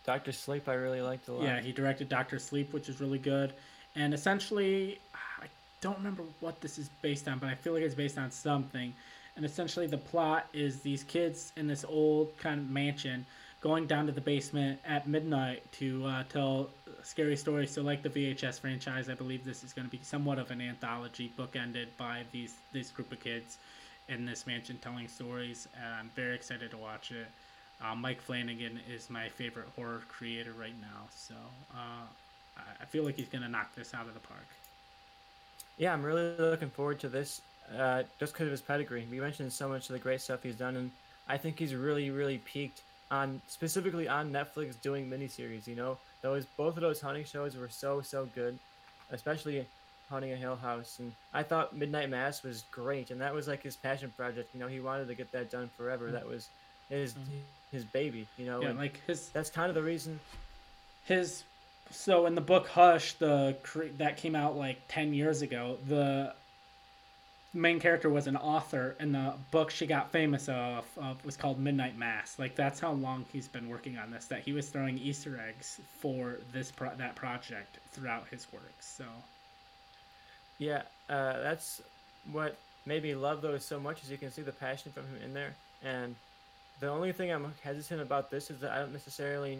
Doctor 0.04 0.32
Sleep, 0.32 0.68
I 0.68 0.74
really 0.74 1.00
liked 1.00 1.28
a 1.28 1.32
lot. 1.32 1.44
Yeah, 1.44 1.60
he 1.60 1.72
directed 1.72 2.08
Doctor 2.08 2.38
Sleep, 2.38 2.72
which 2.72 2.88
is 2.88 3.00
really 3.00 3.18
good. 3.18 3.54
And 3.96 4.12
essentially, 4.12 4.98
I 5.14 5.46
don't 5.80 5.96
remember 5.96 6.24
what 6.40 6.60
this 6.60 6.78
is 6.78 6.90
based 7.00 7.26
on, 7.28 7.38
but 7.38 7.48
I 7.48 7.54
feel 7.54 7.72
like 7.72 7.82
it's 7.82 7.94
based 7.94 8.18
on 8.18 8.30
something. 8.30 8.92
And 9.36 9.44
essentially, 9.44 9.86
the 9.86 9.98
plot 9.98 10.46
is 10.52 10.80
these 10.80 11.04
kids 11.04 11.52
in 11.56 11.66
this 11.66 11.84
old 11.88 12.36
kind 12.38 12.60
of 12.60 12.70
mansion 12.70 13.24
going 13.64 13.86
down 13.86 14.04
to 14.04 14.12
the 14.12 14.20
basement 14.20 14.78
at 14.86 15.08
midnight 15.08 15.62
to 15.72 16.04
uh, 16.04 16.22
tell 16.28 16.68
scary 17.02 17.34
stories. 17.34 17.70
So, 17.70 17.80
like 17.80 18.02
the 18.02 18.10
VHS 18.10 18.60
franchise, 18.60 19.08
I 19.08 19.14
believe 19.14 19.42
this 19.42 19.64
is 19.64 19.72
going 19.72 19.86
to 19.86 19.90
be 19.90 20.00
somewhat 20.02 20.38
of 20.38 20.50
an 20.50 20.60
anthology, 20.60 21.32
bookended 21.38 21.86
by 21.96 22.24
these 22.30 22.56
this 22.72 22.90
group 22.90 23.10
of 23.10 23.20
kids 23.20 23.56
in 24.10 24.26
this 24.26 24.46
mansion 24.46 24.78
telling 24.82 25.08
stories. 25.08 25.66
And 25.82 25.94
I'm 25.94 26.10
very 26.14 26.34
excited 26.34 26.70
to 26.72 26.76
watch 26.76 27.10
it. 27.10 27.26
Uh, 27.82 27.94
Mike 27.94 28.20
Flanagan 28.20 28.80
is 28.94 29.08
my 29.08 29.30
favorite 29.30 29.66
horror 29.74 30.02
creator 30.08 30.52
right 30.52 30.78
now, 30.82 31.08
so 31.10 31.34
uh, 31.74 32.60
I 32.80 32.84
feel 32.84 33.02
like 33.02 33.16
he's 33.16 33.28
gonna 33.28 33.48
knock 33.48 33.74
this 33.74 33.94
out 33.94 34.06
of 34.06 34.12
the 34.12 34.20
park. 34.20 34.46
Yeah, 35.78 35.94
I'm 35.94 36.02
really 36.02 36.36
looking 36.36 36.70
forward 36.70 37.00
to 37.00 37.08
this, 37.08 37.40
uh, 37.76 38.02
just 38.20 38.34
because 38.34 38.46
of 38.46 38.52
his 38.52 38.60
pedigree. 38.60 39.06
We 39.10 39.20
mentioned 39.20 39.52
so 39.52 39.70
much 39.70 39.88
of 39.88 39.94
the 39.94 39.98
great 39.98 40.20
stuff 40.20 40.42
he's 40.42 40.54
done, 40.54 40.76
and 40.76 40.90
I 41.28 41.38
think 41.38 41.58
he's 41.58 41.74
really, 41.74 42.10
really 42.10 42.38
peaked 42.38 42.82
on 43.10 43.40
specifically 43.46 44.08
on 44.08 44.32
Netflix 44.32 44.80
doing 44.80 45.08
miniseries. 45.08 45.66
You 45.66 45.76
know, 45.76 45.98
those 46.22 46.46
both 46.56 46.76
of 46.76 46.82
those 46.82 47.00
hunting 47.00 47.24
shows 47.24 47.56
were 47.56 47.68
so 47.68 48.00
so 48.00 48.28
good, 48.34 48.58
especially 49.10 49.66
Haunting 50.10 50.32
a 50.32 50.36
Hill 50.36 50.56
House, 50.56 50.98
and 50.98 51.12
I 51.32 51.42
thought 51.42 51.74
Midnight 51.74 52.10
Mass 52.10 52.42
was 52.42 52.64
great, 52.70 53.10
and 53.10 53.20
that 53.20 53.34
was 53.34 53.48
like 53.48 53.62
his 53.62 53.76
passion 53.76 54.12
project. 54.16 54.50
You 54.54 54.60
know, 54.60 54.68
he 54.68 54.80
wanted 54.80 55.08
to 55.08 55.14
get 55.14 55.32
that 55.32 55.50
done 55.50 55.70
forever. 55.76 56.10
That 56.10 56.26
was 56.26 56.48
his 56.90 57.12
mm-hmm. 57.12 57.38
his 57.72 57.84
baby. 57.84 58.26
You 58.36 58.46
know, 58.46 58.62
yeah, 58.62 58.72
like 58.72 59.00
his. 59.06 59.28
That's 59.30 59.50
kind 59.50 59.68
of 59.68 59.74
the 59.74 59.82
reason. 59.82 60.20
His, 61.06 61.44
so 61.90 62.26
in 62.26 62.34
the 62.34 62.40
book 62.40 62.68
Hush, 62.68 63.14
the 63.14 63.56
that 63.98 64.18
came 64.18 64.34
out 64.34 64.56
like 64.56 64.78
ten 64.88 65.14
years 65.14 65.42
ago. 65.42 65.78
The 65.88 66.34
main 67.54 67.78
character 67.78 68.10
was 68.10 68.26
an 68.26 68.36
author, 68.36 68.96
and 68.98 69.14
the 69.14 69.34
book 69.52 69.70
she 69.70 69.86
got 69.86 70.10
famous 70.10 70.48
of, 70.48 70.84
of 70.96 71.24
was 71.24 71.36
called 71.36 71.58
Midnight 71.58 71.96
Mass. 71.96 72.38
Like 72.38 72.56
that's 72.56 72.80
how 72.80 72.92
long 72.92 73.24
he's 73.32 73.48
been 73.48 73.68
working 73.68 73.96
on 73.96 74.10
this. 74.10 74.26
That 74.26 74.40
he 74.40 74.52
was 74.52 74.68
throwing 74.68 74.98
Easter 74.98 75.40
eggs 75.48 75.80
for 75.98 76.38
this 76.52 76.70
pro- 76.70 76.94
that 76.96 77.14
project 77.14 77.78
throughout 77.92 78.26
his 78.28 78.52
work. 78.52 78.74
So. 78.80 79.04
Yeah, 80.58 80.82
uh, 81.08 81.40
that's 81.42 81.82
what 82.30 82.56
made 82.86 83.02
me 83.02 83.14
love 83.14 83.40
those 83.42 83.64
so 83.64 83.80
much. 83.80 84.02
Is 84.02 84.10
you 84.10 84.18
can 84.18 84.30
see 84.30 84.42
the 84.42 84.52
passion 84.52 84.92
from 84.92 85.04
him 85.04 85.18
in 85.24 85.34
there, 85.34 85.54
and 85.82 86.14
the 86.80 86.88
only 86.88 87.12
thing 87.12 87.30
I'm 87.30 87.52
hesitant 87.62 88.00
about 88.00 88.30
this 88.30 88.50
is 88.50 88.60
that 88.60 88.72
I 88.72 88.78
don't 88.80 88.92
necessarily 88.92 89.58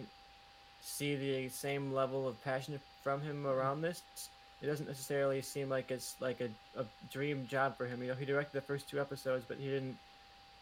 see 0.81 1.15
the 1.15 1.49
same 1.49 1.93
level 1.93 2.27
of 2.27 2.41
passion 2.43 2.79
from 3.03 3.21
him 3.21 3.47
around 3.47 3.81
this 3.81 4.03
it 4.65 4.67
doesn't 4.67 4.87
necessarily 4.87 5.41
seem 5.43 5.69
like 5.69 5.91
it's 5.91 6.15
like 6.19 6.41
a, 6.41 6.49
a 6.79 6.85
dream 7.11 7.45
job 7.47 7.77
for 7.77 7.85
him. 7.85 8.01
You 8.01 8.09
know, 8.09 8.15
he 8.15 8.25
directed 8.25 8.53
the 8.53 8.61
first 8.61 8.89
two 8.89 8.99
episodes, 8.99 9.45
but 9.47 9.57
he 9.57 9.65
didn't, 9.65 9.95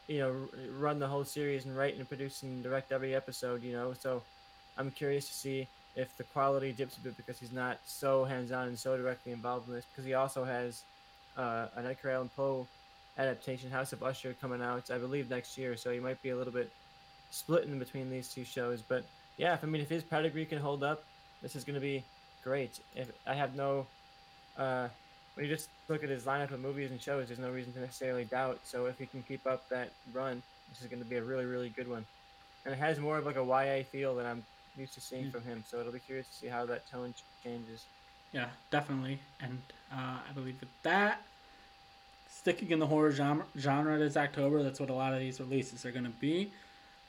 you 0.08 0.20
know, 0.20 0.36
run 0.78 1.00
the 1.00 1.08
whole 1.08 1.24
series 1.24 1.64
and 1.64 1.78
write 1.78 1.96
and 1.96 2.08
produce 2.08 2.44
and 2.44 2.62
direct 2.62 2.92
every 2.92 3.16
episode. 3.16 3.64
You 3.64 3.72
know, 3.72 3.94
so 3.98 4.22
I'm 4.78 4.92
curious 4.92 5.28
to 5.30 5.34
see 5.34 5.68
if 5.96 6.16
the 6.18 6.26
quality 6.26 6.74
dips 6.74 6.98
a 6.98 7.00
bit 7.00 7.16
because 7.16 7.40
he's 7.40 7.54
not 7.54 7.78
so 7.86 8.26
hands-on 8.26 8.68
and 8.68 8.78
so 8.78 8.98
directly 8.98 9.32
involved 9.32 9.70
in 9.70 9.74
this. 9.74 9.86
Because 9.86 10.04
he 10.06 10.16
also 10.16 10.44
has 10.44 10.84
uh, 11.38 11.68
an 11.78 11.86
Edgar 11.86 12.10
Allan 12.10 12.30
Poe 12.36 12.68
adaptation, 13.18 13.72
House 13.72 13.94
of 13.94 14.04
Usher, 14.04 14.36
coming 14.42 14.62
out, 14.62 14.92
I 14.92 14.98
believe, 14.98 15.30
next 15.30 15.58
year. 15.58 15.78
So 15.78 15.92
he 15.92 16.02
might 16.02 16.22
be 16.22 16.32
a 16.32 16.36
little 16.36 16.52
bit 16.52 16.70
split 17.32 17.64
in 17.64 17.80
between 17.80 18.10
these 18.10 18.28
two 18.28 18.44
shows. 18.44 18.82
But 18.82 19.06
yeah, 19.38 19.54
if, 19.54 19.64
I 19.64 19.68
mean, 19.68 19.82
if 19.82 19.90
his 19.90 20.04
pedigree 20.04 20.46
can 20.46 20.60
hold 20.60 20.84
up, 20.84 21.06
this 21.42 21.56
is 21.56 21.64
going 21.64 21.76
to 21.76 21.82
be 21.82 22.04
great. 22.44 22.80
If 22.96 23.12
I 23.26 23.34
have 23.34 23.56
no, 23.56 23.86
uh, 24.58 24.88
when 25.36 25.46
you 25.46 25.52
just 25.52 25.70
look 25.88 26.04
at 26.04 26.10
his 26.10 26.24
lineup 26.24 26.52
of 26.52 26.60
movies 26.60 26.92
and 26.92 27.02
shows, 27.02 27.28
there's 27.28 27.40
no 27.40 27.52
reason 27.52 27.74
to 27.74 27.80
necessarily 27.80 28.26
doubt. 28.26 28.60
So 28.64 28.86
if 28.86 28.98
he 29.00 29.06
can 29.06 29.24
keep 29.24 29.46
up 29.48 29.68
that 29.70 29.90
run, 30.14 30.42
this 30.70 30.82
is 30.82 30.88
going 30.88 31.02
to 31.02 31.10
be 31.10 31.18
a 31.18 31.24
really, 31.24 31.46
really 31.46 31.70
good 31.70 31.90
one. 31.90 32.06
And 32.66 32.74
it 32.74 32.78
has 32.78 33.00
more 33.00 33.18
of 33.18 33.26
like 33.26 33.36
a 33.36 33.44
YA 33.44 33.84
feel 33.84 34.16
than 34.16 34.26
I'm 34.26 34.44
used 34.78 34.94
to 34.96 35.02
seeing 35.02 35.26
mm. 35.26 35.32
from 35.32 35.44
him. 35.44 35.64
So 35.68 35.80
it'll 35.80 35.92
be 35.92 36.00
curious 36.00 36.28
to 36.28 36.34
see 36.34 36.48
how 36.48 36.66
that 36.66 36.90
tone 36.90 37.14
changes. 37.44 37.86
Yeah, 38.32 38.48
definitely. 38.72 39.20
And 39.42 39.62
uh, 39.92 40.18
I 40.28 40.34
believe 40.34 40.60
that 40.60 40.70
that 40.84 41.22
sticking 42.30 42.72
in 42.72 42.80
the 42.80 42.88
horror 42.88 43.12
genre, 43.12 43.46
genre 43.58 43.98
this 43.98 44.18
October, 44.18 44.64
that's 44.64 44.80
what 44.80 44.90
a 44.90 44.94
lot 44.94 45.14
of 45.14 45.20
these 45.20 45.40
releases 45.40 45.86
are 45.86 45.92
going 45.92 46.06
to 46.06 46.10
be. 46.10 46.52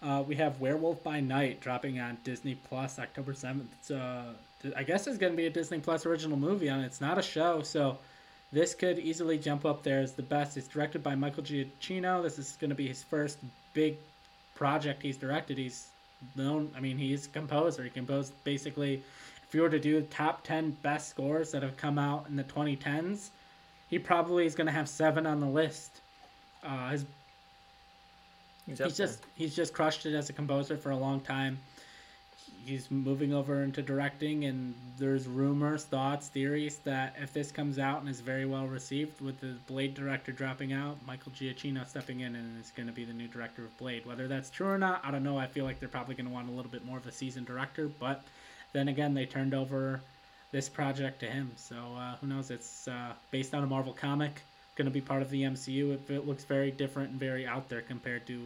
Uh, 0.02 0.22
we 0.26 0.34
have 0.36 0.60
Werewolf 0.60 1.02
by 1.02 1.20
Night 1.20 1.60
dropping 1.60 1.98
on 1.98 2.18
Disney 2.24 2.54
Plus 2.54 2.98
October 2.98 3.32
7th. 3.32 3.66
It's 3.80 3.90
uh, 3.90 4.34
I 4.76 4.82
guess 4.82 5.06
it's 5.06 5.18
going 5.18 5.32
to 5.32 5.36
be 5.36 5.46
a 5.46 5.50
Disney 5.50 5.78
Plus 5.78 6.06
original 6.06 6.36
movie, 6.36 6.68
and 6.68 6.84
it's 6.84 7.00
not 7.00 7.18
a 7.18 7.22
show, 7.22 7.62
so 7.62 7.98
this 8.52 8.74
could 8.74 8.98
easily 8.98 9.38
jump 9.38 9.64
up 9.64 9.82
there 9.82 10.00
as 10.00 10.12
the 10.12 10.22
best. 10.22 10.56
It's 10.56 10.68
directed 10.68 11.02
by 11.02 11.14
Michael 11.14 11.42
Giacchino. 11.42 12.22
This 12.22 12.38
is 12.38 12.56
going 12.60 12.70
to 12.70 12.74
be 12.74 12.88
his 12.88 13.02
first 13.02 13.38
big 13.72 13.96
project 14.54 15.02
he's 15.02 15.16
directed. 15.16 15.58
He's 15.58 15.88
known, 16.36 16.70
I 16.76 16.80
mean, 16.80 16.96
he's 16.96 17.26
a 17.26 17.30
composer. 17.30 17.82
He 17.82 17.90
composed 17.90 18.32
basically, 18.44 19.02
if 19.46 19.54
you 19.54 19.62
were 19.62 19.70
to 19.70 19.80
do 19.80 20.00
top 20.02 20.44
10 20.44 20.70
best 20.82 21.08
scores 21.08 21.50
that 21.52 21.62
have 21.62 21.76
come 21.76 21.98
out 21.98 22.26
in 22.28 22.36
the 22.36 22.44
2010s, 22.44 23.30
he 23.88 23.98
probably 23.98 24.46
is 24.46 24.54
going 24.54 24.66
to 24.66 24.72
have 24.72 24.88
seven 24.88 25.26
on 25.26 25.40
the 25.40 25.46
list. 25.46 26.00
Uh, 26.62 26.90
his, 26.90 27.04
he's, 28.66 28.78
he's 28.78 28.96
just 28.96 29.26
he's 29.34 29.54
just 29.54 29.74
crushed 29.74 30.06
it 30.06 30.14
as 30.14 30.30
a 30.30 30.32
composer 30.32 30.76
for 30.78 30.90
a 30.90 30.96
long 30.96 31.20
time 31.20 31.58
he's 32.64 32.90
moving 32.90 33.32
over 33.32 33.62
into 33.62 33.82
directing, 33.82 34.44
and 34.44 34.74
there's 34.98 35.26
rumors, 35.26 35.84
thoughts, 35.84 36.28
theories 36.28 36.78
that 36.84 37.14
if 37.20 37.32
this 37.32 37.52
comes 37.52 37.78
out 37.78 38.00
and 38.00 38.08
is 38.08 38.20
very 38.20 38.46
well 38.46 38.66
received, 38.66 39.20
with 39.20 39.40
the 39.40 39.54
Blade 39.66 39.94
director 39.94 40.32
dropping 40.32 40.72
out, 40.72 40.96
Michael 41.06 41.32
Giacchino 41.32 41.86
stepping 41.86 42.20
in 42.20 42.34
and 42.34 42.60
is 42.60 42.72
going 42.76 42.86
to 42.86 42.92
be 42.92 43.04
the 43.04 43.12
new 43.12 43.28
director 43.28 43.62
of 43.62 43.76
Blade. 43.78 44.06
Whether 44.06 44.28
that's 44.28 44.50
true 44.50 44.68
or 44.68 44.78
not, 44.78 45.00
I 45.04 45.10
don't 45.10 45.24
know. 45.24 45.38
I 45.38 45.46
feel 45.46 45.64
like 45.64 45.80
they're 45.80 45.88
probably 45.88 46.14
going 46.14 46.26
to 46.26 46.32
want 46.32 46.48
a 46.48 46.52
little 46.52 46.70
bit 46.70 46.84
more 46.84 46.98
of 46.98 47.06
a 47.06 47.12
seasoned 47.12 47.46
director, 47.46 47.90
but 48.00 48.22
then 48.72 48.88
again, 48.88 49.14
they 49.14 49.26
turned 49.26 49.54
over 49.54 50.00
this 50.50 50.68
project 50.68 51.20
to 51.20 51.26
him, 51.26 51.50
so 51.56 51.76
uh, 51.96 52.16
who 52.16 52.28
knows? 52.28 52.50
It's 52.50 52.86
uh, 52.86 53.12
based 53.30 53.54
on 53.54 53.64
a 53.64 53.66
Marvel 53.66 53.92
comic, 53.92 54.40
going 54.76 54.86
to 54.86 54.92
be 54.92 55.00
part 55.00 55.22
of 55.22 55.30
the 55.30 55.42
MCU. 55.42 55.94
It, 55.94 56.10
it 56.10 56.26
looks 56.26 56.44
very 56.44 56.70
different 56.70 57.10
and 57.10 57.18
very 57.18 57.46
out 57.46 57.68
there 57.68 57.80
compared 57.80 58.26
to 58.28 58.40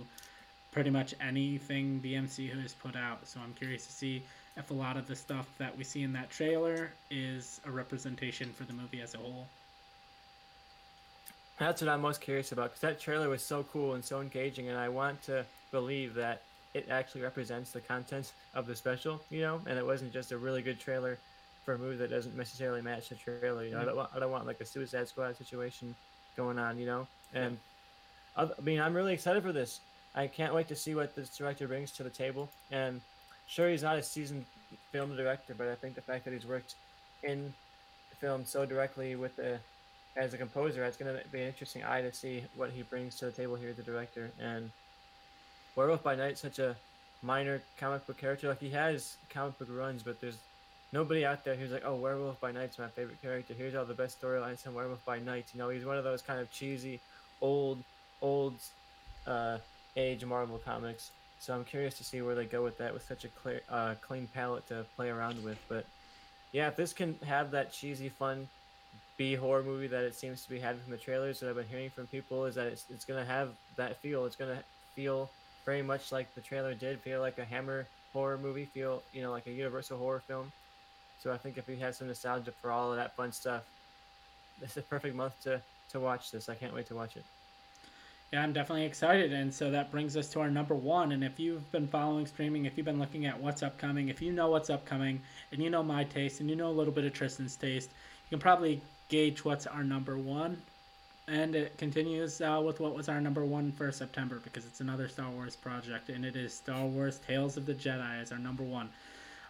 pretty 0.72 0.90
much 0.90 1.14
anything 1.20 2.00
the 2.02 2.14
MCU 2.14 2.60
has 2.62 2.74
put 2.74 2.96
out. 2.96 3.26
So 3.26 3.40
I'm 3.42 3.54
curious 3.54 3.86
to 3.86 3.92
see 3.92 4.22
if 4.56 4.70
a 4.70 4.74
lot 4.74 4.96
of 4.96 5.06
the 5.06 5.16
stuff 5.16 5.46
that 5.58 5.76
we 5.76 5.84
see 5.84 6.02
in 6.02 6.12
that 6.14 6.30
trailer 6.30 6.90
is 7.10 7.60
a 7.64 7.70
representation 7.70 8.50
for 8.52 8.64
the 8.64 8.72
movie 8.72 9.00
as 9.00 9.14
a 9.14 9.18
whole. 9.18 9.46
That's 11.58 11.82
what 11.82 11.88
I'm 11.88 12.00
most 12.00 12.20
curious 12.20 12.52
about 12.52 12.70
because 12.70 12.80
that 12.82 13.00
trailer 13.00 13.28
was 13.28 13.42
so 13.42 13.64
cool 13.72 13.94
and 13.94 14.04
so 14.04 14.20
engaging, 14.20 14.68
and 14.68 14.78
I 14.78 14.88
want 14.88 15.22
to 15.22 15.44
believe 15.72 16.14
that 16.14 16.42
it 16.74 16.86
actually 16.90 17.22
represents 17.22 17.72
the 17.72 17.80
contents 17.80 18.32
of 18.54 18.66
the 18.66 18.76
special, 18.76 19.20
you 19.30 19.40
know, 19.40 19.60
and 19.66 19.78
it 19.78 19.84
wasn't 19.84 20.12
just 20.12 20.30
a 20.32 20.38
really 20.38 20.62
good 20.62 20.78
trailer 20.78 21.18
for 21.64 21.74
a 21.74 21.78
movie 21.78 21.96
that 21.96 22.10
doesn't 22.10 22.36
necessarily 22.36 22.80
match 22.80 23.08
the 23.08 23.16
trailer. 23.16 23.64
You 23.64 23.72
know, 23.72 23.80
I 23.80 23.84
don't 23.84 23.96
want 23.96 24.10
I 24.14 24.20
don't 24.20 24.30
want 24.30 24.46
like 24.46 24.60
a 24.60 24.64
Suicide 24.64 25.08
Squad 25.08 25.36
situation 25.36 25.94
going 26.36 26.58
on, 26.58 26.78
you 26.78 26.86
know, 26.86 27.06
and 27.34 27.58
I 28.36 28.48
mean 28.62 28.80
I'm 28.80 28.94
really 28.94 29.12
excited 29.12 29.42
for 29.42 29.52
this. 29.52 29.80
I 30.14 30.26
can't 30.26 30.54
wait 30.54 30.68
to 30.68 30.76
see 30.76 30.94
what 30.94 31.14
this 31.14 31.36
director 31.36 31.68
brings 31.68 31.92
to 31.92 32.02
the 32.02 32.10
table. 32.10 32.48
And 32.70 33.00
sure, 33.46 33.68
he's 33.68 33.82
not 33.82 33.96
a 33.96 34.02
seasoned 34.02 34.44
film 34.92 35.16
director, 35.16 35.54
but 35.56 35.68
I 35.68 35.74
think 35.74 35.94
the 35.94 36.00
fact 36.00 36.24
that 36.24 36.32
he's 36.32 36.46
worked 36.46 36.74
in 37.22 37.52
film 38.20 38.44
so 38.44 38.66
directly 38.66 39.14
with 39.14 39.36
the 39.36 39.58
as 40.16 40.34
a 40.34 40.36
composer, 40.38 40.82
it's 40.84 40.96
going 40.96 41.14
to 41.14 41.22
be 41.28 41.40
an 41.40 41.46
interesting 41.46 41.84
eye 41.84 42.02
to 42.02 42.12
see 42.12 42.42
what 42.56 42.70
he 42.70 42.82
brings 42.82 43.16
to 43.16 43.26
the 43.26 43.30
table 43.30 43.54
here 43.54 43.70
as 43.70 43.78
a 43.78 43.82
director. 43.82 44.30
And 44.40 44.70
Werewolf 45.76 46.02
by 46.02 46.16
Night, 46.16 46.36
such 46.36 46.58
a 46.58 46.74
minor 47.22 47.62
comic 47.78 48.04
book 48.04 48.16
character, 48.16 48.48
like 48.48 48.60
he 48.60 48.70
has 48.70 49.16
comic 49.30 49.56
book 49.58 49.68
runs, 49.70 50.02
but 50.02 50.20
there's 50.20 50.38
nobody 50.92 51.24
out 51.24 51.44
there 51.44 51.54
who's 51.54 51.70
like, 51.70 51.84
oh, 51.84 51.94
Werewolf 51.94 52.40
by 52.40 52.50
Night's 52.50 52.80
my 52.80 52.88
favorite 52.88 53.22
character. 53.22 53.54
Here's 53.54 53.76
all 53.76 53.84
the 53.84 53.94
best 53.94 54.20
storylines 54.20 54.58
from 54.58 54.74
Werewolf 54.74 55.04
by 55.04 55.20
Night. 55.20 55.46
You 55.54 55.60
know, 55.60 55.68
he's 55.68 55.84
one 55.84 55.98
of 55.98 56.02
those 56.02 56.20
kind 56.20 56.40
of 56.40 56.50
cheesy, 56.50 56.98
old, 57.40 57.78
old, 58.20 58.54
uh, 59.24 59.58
age 59.98 60.24
Marvel 60.24 60.58
comics. 60.64 61.10
So 61.40 61.54
I'm 61.54 61.64
curious 61.64 61.94
to 61.98 62.04
see 62.04 62.22
where 62.22 62.34
they 62.34 62.46
go 62.46 62.62
with 62.62 62.78
that 62.78 62.92
with 62.92 63.06
such 63.06 63.24
a 63.24 63.28
clear, 63.28 63.60
uh, 63.68 63.94
clean 64.00 64.28
palette 64.32 64.66
to 64.68 64.84
play 64.96 65.08
around 65.10 65.42
with. 65.44 65.58
But 65.68 65.84
yeah, 66.52 66.68
if 66.68 66.76
this 66.76 66.92
can 66.92 67.16
have 67.26 67.50
that 67.50 67.72
cheesy, 67.72 68.08
fun 68.08 68.48
B 69.16 69.34
horror 69.34 69.62
movie 69.62 69.88
that 69.88 70.04
it 70.04 70.14
seems 70.14 70.42
to 70.44 70.50
be 70.50 70.58
having 70.58 70.80
from 70.80 70.92
the 70.92 70.98
trailers 70.98 71.40
that 71.40 71.48
I've 71.48 71.56
been 71.56 71.66
hearing 71.66 71.90
from 71.90 72.06
people, 72.06 72.44
is 72.46 72.54
that 72.54 72.66
it's, 72.66 72.86
it's 72.90 73.04
gonna 73.04 73.24
have 73.24 73.50
that 73.76 73.96
feel. 73.98 74.24
It's 74.24 74.36
gonna 74.36 74.62
feel 74.94 75.28
very 75.64 75.82
much 75.82 76.12
like 76.12 76.32
the 76.34 76.40
trailer 76.40 76.74
did. 76.74 77.00
Feel 77.00 77.20
like 77.20 77.38
a 77.38 77.44
Hammer 77.44 77.86
horror 78.12 78.38
movie. 78.38 78.64
Feel 78.64 79.02
you 79.12 79.22
know 79.22 79.30
like 79.30 79.46
a 79.46 79.52
Universal 79.52 79.98
horror 79.98 80.22
film. 80.26 80.50
So 81.20 81.32
I 81.32 81.36
think 81.36 81.58
if 81.58 81.66
we 81.66 81.76
have 81.76 81.94
some 81.96 82.06
nostalgia 82.06 82.52
for 82.52 82.70
all 82.70 82.90
of 82.90 82.96
that 82.96 83.14
fun 83.16 83.32
stuff, 83.32 83.64
this 84.60 84.72
is 84.72 84.78
a 84.78 84.82
perfect 84.82 85.14
month 85.14 85.40
to 85.42 85.60
to 85.90 86.00
watch 86.00 86.30
this. 86.30 86.48
I 86.48 86.54
can't 86.54 86.74
wait 86.74 86.86
to 86.88 86.94
watch 86.94 87.16
it. 87.16 87.24
Yeah, 88.32 88.42
I'm 88.42 88.52
definitely 88.52 88.84
excited. 88.84 89.32
And 89.32 89.52
so 89.52 89.70
that 89.70 89.90
brings 89.90 90.16
us 90.16 90.28
to 90.30 90.40
our 90.40 90.50
number 90.50 90.74
one. 90.74 91.12
And 91.12 91.24
if 91.24 91.40
you've 91.40 91.70
been 91.72 91.88
following 91.88 92.26
streaming, 92.26 92.66
if 92.66 92.76
you've 92.76 92.84
been 92.84 92.98
looking 92.98 93.24
at 93.24 93.40
what's 93.40 93.62
upcoming, 93.62 94.08
if 94.08 94.20
you 94.20 94.32
know 94.32 94.48
what's 94.48 94.68
upcoming, 94.68 95.20
and 95.50 95.62
you 95.62 95.70
know 95.70 95.82
my 95.82 96.04
taste, 96.04 96.40
and 96.40 96.50
you 96.50 96.56
know 96.56 96.68
a 96.68 96.72
little 96.72 96.92
bit 96.92 97.04
of 97.04 97.14
Tristan's 97.14 97.56
taste, 97.56 97.88
you 97.88 98.36
can 98.36 98.38
probably 98.38 98.82
gauge 99.08 99.44
what's 99.44 99.66
our 99.66 99.82
number 99.82 100.18
one. 100.18 100.60
And 101.26 101.54
it 101.54 101.76
continues 101.78 102.40
uh, 102.40 102.60
with 102.64 102.80
what 102.80 102.94
was 102.94 103.08
our 103.08 103.20
number 103.20 103.44
one 103.44 103.72
for 103.72 103.90
September 103.92 104.40
because 104.44 104.66
it's 104.66 104.80
another 104.80 105.08
Star 105.08 105.30
Wars 105.30 105.56
project, 105.56 106.10
and 106.10 106.24
it 106.24 106.36
is 106.36 106.52
Star 106.54 106.84
Wars 106.84 107.20
Tales 107.26 107.56
of 107.56 107.64
the 107.64 107.74
Jedi 107.74 108.20
as 108.20 108.32
our 108.32 108.38
number 108.38 108.62
one. 108.62 108.90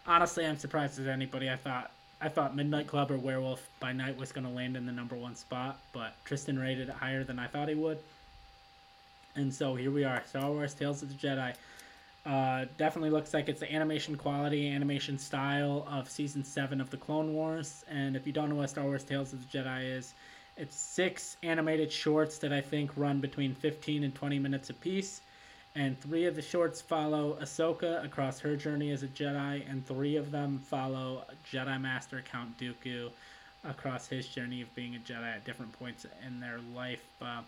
Honestly, 0.07 0.47
I'm 0.47 0.59
surprised 0.59 0.99
as 0.99 1.07
anybody. 1.07 1.51
I 1.51 1.57
thought 1.57 1.91
I 2.21 2.29
thought 2.29 2.57
Midnight 2.57 2.89
Club 2.89 3.13
or 3.13 3.17
Werewolf 3.17 3.69
by 3.79 3.93
Night 3.93 4.17
was 4.17 4.33
going 4.33 4.47
to 4.47 4.53
land 4.53 4.77
in 4.77 4.87
the 4.87 4.93
number 4.93 5.15
one 5.15 5.37
spot, 5.37 5.79
but 5.93 6.15
Tristan 6.25 6.59
rated 6.59 6.89
it 6.89 6.95
higher 6.95 7.23
than 7.23 7.39
I 7.39 7.47
thought 7.47 7.69
he 7.69 7.77
would. 7.77 7.99
And 9.35 9.53
so 9.53 9.75
here 9.75 9.91
we 9.91 10.05
are, 10.05 10.23
Star 10.27 10.51
Wars 10.51 10.75
Tales 10.75 11.03
of 11.03 11.09
the 11.09 11.15
Jedi. 11.15 11.55
Uh, 12.27 12.67
definitely 12.77 13.11
looks 13.11 13.33
like 13.33 13.49
it's 13.49 13.61
the 13.61 13.73
animation 13.73 14.17
quality, 14.17 14.69
animation 14.71 15.19
style 15.19 15.87
of 15.91 16.11
season 16.11 16.45
seven 16.45 16.81
of 16.81 16.91
the 16.91 16.97
Clone 16.97 17.33
Wars. 17.33 17.85
And 17.89 18.17
if 18.17 18.27
you 18.27 18.33
don't 18.33 18.49
know 18.49 18.57
what 18.57 18.71
Star 18.71 18.85
Wars 18.85 19.05
Tales 19.05 19.33
of 19.33 19.41
the 19.41 19.59
Jedi 19.59 19.97
is, 19.97 20.15
it's 20.57 20.77
six 20.77 21.37
animated 21.43 21.93
shorts 21.93 22.39
that 22.39 22.53
I 22.53 22.61
think 22.61 22.91
run 22.97 23.21
between 23.21 23.55
15 23.55 24.03
and 24.05 24.15
20 24.15 24.39
minutes 24.39 24.71
apiece. 24.71 25.21
And 25.75 25.99
three 26.01 26.27
of 26.27 26.35
the 26.35 26.43
shorts 26.43 26.81
follow 26.81 27.39
Ahsoka 27.41 28.05
across 28.05 28.41
her 28.41 28.57
journey 28.57 28.91
as 28.91 29.05
a 29.05 29.07
Jedi, 29.07 29.63
and 29.71 29.87
three 29.87 30.17
of 30.17 30.33
them 30.33 30.59
follow 30.59 31.23
Jedi 31.53 31.81
Master 31.81 32.23
Count 32.31 32.59
Dooku 32.59 33.11
across 33.65 34.09
his 34.09 34.27
journey 34.27 34.61
of 34.61 34.75
being 34.75 34.97
a 34.97 34.99
Jedi 34.99 35.37
at 35.37 35.45
different 35.45 35.73
points 35.73 36.05
in 36.27 36.41
their 36.41 36.59
life. 36.75 37.05
Uh, 37.23 37.43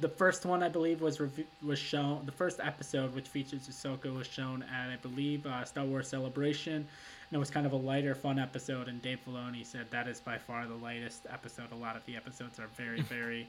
the 0.00 0.08
first 0.08 0.44
one 0.44 0.62
I 0.62 0.68
believe 0.68 1.00
was 1.00 1.20
rev- 1.20 1.46
was 1.64 1.78
shown. 1.78 2.26
The 2.26 2.32
first 2.32 2.58
episode, 2.60 3.14
which 3.14 3.28
features 3.28 3.68
Ahsoka, 3.68 4.12
was 4.12 4.26
shown 4.26 4.64
at 4.64 4.90
I 4.90 4.96
believe 4.96 5.46
uh, 5.46 5.64
Star 5.64 5.84
Wars 5.84 6.08
Celebration, 6.08 6.74
and 6.74 6.86
it 7.32 7.38
was 7.38 7.50
kind 7.50 7.66
of 7.66 7.72
a 7.72 7.76
lighter, 7.76 8.14
fun 8.14 8.38
episode. 8.38 8.88
And 8.88 9.00
Dave 9.00 9.20
Filoni 9.26 9.64
said 9.64 9.86
that 9.90 10.08
is 10.08 10.20
by 10.20 10.36
far 10.38 10.66
the 10.66 10.74
lightest 10.74 11.26
episode. 11.30 11.70
A 11.72 11.76
lot 11.76 11.96
of 11.96 12.04
the 12.06 12.16
episodes 12.16 12.58
are 12.58 12.68
very, 12.76 13.00
very 13.16 13.48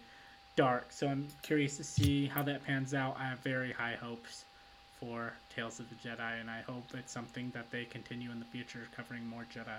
dark. 0.55 0.91
So 0.91 1.07
I'm 1.07 1.27
curious 1.41 1.77
to 1.77 1.83
see 1.83 2.27
how 2.27 2.43
that 2.43 2.63
pans 2.63 2.93
out. 2.93 3.17
I 3.19 3.23
have 3.23 3.39
very 3.39 3.71
high 3.71 3.95
hopes 3.99 4.45
for 4.99 5.33
Tales 5.53 5.79
of 5.79 5.87
the 5.89 5.95
Jedi, 5.95 6.39
and 6.39 6.49
I 6.49 6.61
hope 6.61 6.83
it's 6.93 7.11
something 7.11 7.51
that 7.53 7.71
they 7.71 7.85
continue 7.85 8.31
in 8.31 8.39
the 8.39 8.45
future, 8.45 8.87
covering 8.95 9.27
more 9.27 9.45
Jedi. 9.53 9.77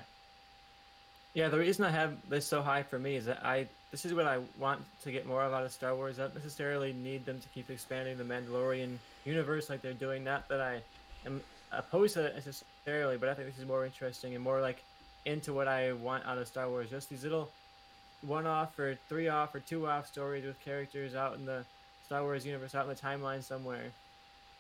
Yeah, 1.35 1.49
the 1.49 1.59
reason 1.59 1.85
I 1.85 1.91
have 1.91 2.17
this 2.29 2.47
so 2.47 2.63
high 2.63 2.83
for 2.83 2.99
me 2.99 3.17
is 3.17 3.27
that 3.27 3.45
I 3.45 3.67
this 3.97 4.05
is 4.05 4.13
what 4.13 4.27
I 4.27 4.41
want 4.59 4.83
to 5.05 5.11
get 5.11 5.25
more 5.25 5.43
of 5.43 5.55
out 5.55 5.65
of 5.65 5.73
Star 5.73 5.95
Wars. 5.95 6.19
I 6.19 6.25
don't 6.25 6.35
necessarily 6.35 6.93
need 6.93 7.25
them 7.25 7.41
to 7.41 7.49
keep 7.55 7.71
expanding 7.71 8.19
the 8.19 8.25
Mandalorian 8.25 8.99
universe 9.25 9.71
like 9.71 9.81
they're 9.81 9.95
doing. 9.95 10.23
Not 10.23 10.47
that 10.51 10.61
I 10.61 10.83
am 11.25 11.41
opposed 11.73 12.13
to 12.13 12.27
it 12.27 12.35
necessarily, 12.35 13.17
but 13.17 13.31
I 13.31 13.33
think 13.33 13.49
this 13.49 13.59
is 13.59 13.67
more 13.67 13.87
interesting 13.87 14.35
and 14.35 14.45
more 14.45 14.61
like 14.61 14.83
into 15.25 15.55
what 15.55 15.67
I 15.67 15.95
want 15.95 16.27
out 16.27 16.37
of 16.37 16.47
Star 16.47 16.69
Wars. 16.69 16.91
Just 16.91 17.09
these 17.09 17.23
little 17.23 17.49
one-off 18.21 18.79
or 18.79 18.99
three-off 19.09 19.55
or 19.55 19.61
two-off 19.61 20.09
stories 20.09 20.45
with 20.45 20.63
characters 20.63 21.15
out 21.15 21.37
in 21.37 21.47
the 21.47 21.65
Star 22.05 22.21
Wars 22.21 22.45
universe, 22.45 22.75
out 22.75 22.87
in 22.87 22.91
the 22.91 23.01
timeline 23.01 23.43
somewhere. 23.43 23.85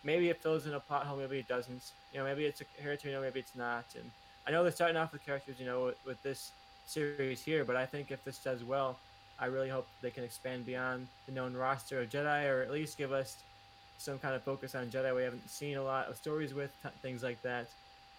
Maybe 0.02 0.30
it 0.30 0.40
fills 0.42 0.64
in 0.64 0.72
a 0.72 0.80
plot 0.80 1.04
hole, 1.04 1.18
maybe 1.18 1.40
it 1.40 1.48
doesn't. 1.48 1.82
You 2.14 2.20
know, 2.20 2.24
maybe 2.24 2.46
it's 2.46 2.62
a 2.62 3.10
know, 3.10 3.20
maybe 3.20 3.40
it's 3.40 3.54
not. 3.54 3.84
And 3.96 4.10
I 4.46 4.50
know 4.50 4.62
they're 4.62 4.72
starting 4.72 4.96
off 4.96 5.12
with 5.12 5.26
characters, 5.26 5.56
you 5.58 5.66
know, 5.66 5.84
with, 5.84 6.06
with 6.06 6.22
this 6.22 6.52
series 6.86 7.42
here, 7.42 7.66
but 7.66 7.76
I 7.76 7.84
think 7.84 8.10
if 8.10 8.24
this 8.24 8.38
does 8.38 8.64
well, 8.64 8.96
I 9.38 9.46
really 9.46 9.68
hope 9.68 9.86
they 10.00 10.10
can 10.10 10.24
expand 10.24 10.66
beyond 10.66 11.06
the 11.26 11.32
known 11.32 11.54
roster 11.54 12.00
of 12.00 12.08
Jedi, 12.08 12.50
or 12.50 12.62
at 12.62 12.70
least 12.70 12.96
give 12.96 13.12
us 13.12 13.36
some 13.98 14.18
kind 14.18 14.34
of 14.34 14.42
focus 14.42 14.74
on 14.74 14.86
Jedi 14.86 15.14
we 15.14 15.22
haven't 15.22 15.48
seen 15.48 15.76
a 15.76 15.82
lot 15.82 16.08
of 16.08 16.16
stories 16.16 16.54
with, 16.54 16.70
t- 16.82 16.88
things 17.02 17.22
like 17.22 17.40
that. 17.42 17.66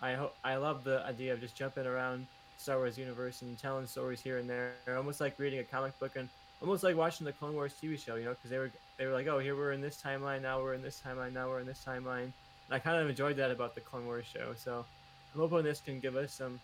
I 0.02 0.14
hope 0.14 0.36
I 0.44 0.56
love 0.56 0.84
the 0.84 1.04
idea 1.06 1.34
of 1.34 1.40
just 1.40 1.56
jumping 1.56 1.86
around 1.86 2.28
Star 2.58 2.78
Wars 2.78 2.98
universe 2.98 3.42
and 3.42 3.58
telling 3.60 3.88
stories 3.88 4.22
here 4.22 4.38
and 4.38 4.50
there, 4.50 4.74
almost 4.96 5.22
like 5.22 5.38
reading 5.40 5.60
a 5.60 5.64
comic 5.64 5.98
book 6.00 6.16
and 6.16 6.30
almost 6.62 6.84
like 6.84 6.96
watching 6.96 7.26
the 7.26 7.34
Clone 7.34 7.54
Wars 7.54 7.74
TV 7.82 7.98
show, 7.98 8.16
you 8.16 8.26
know, 8.26 8.32
because 8.32 8.50
they 8.50 8.58
were 8.58 8.72
they 8.98 9.06
were 9.06 9.14
like, 9.14 9.28
oh, 9.28 9.40
here 9.40 9.56
we're 9.56 9.74
in 9.74 9.82
this 9.82 10.02
timeline, 10.04 10.42
now 10.42 10.62
we're 10.62 10.74
in 10.74 10.82
this 10.82 11.02
timeline, 11.06 11.34
now 11.34 11.48
we're 11.48 11.60
in 11.60 11.68
this 11.68 11.84
timeline, 11.88 12.24
and 12.24 12.72
I 12.72 12.80
kind 12.80 12.98
of 12.98 13.10
enjoyed 13.10 13.36
that 13.38 13.52
about 13.52 13.76
the 13.76 13.82
Clone 13.82 14.06
Wars 14.06 14.26
show. 14.26 14.54
So 14.56 14.86
I'm 15.34 15.40
hoping 15.40 15.64
this 15.64 15.82
can 15.82 16.00
give 16.00 16.16
us 16.16 16.34
some 16.34 16.60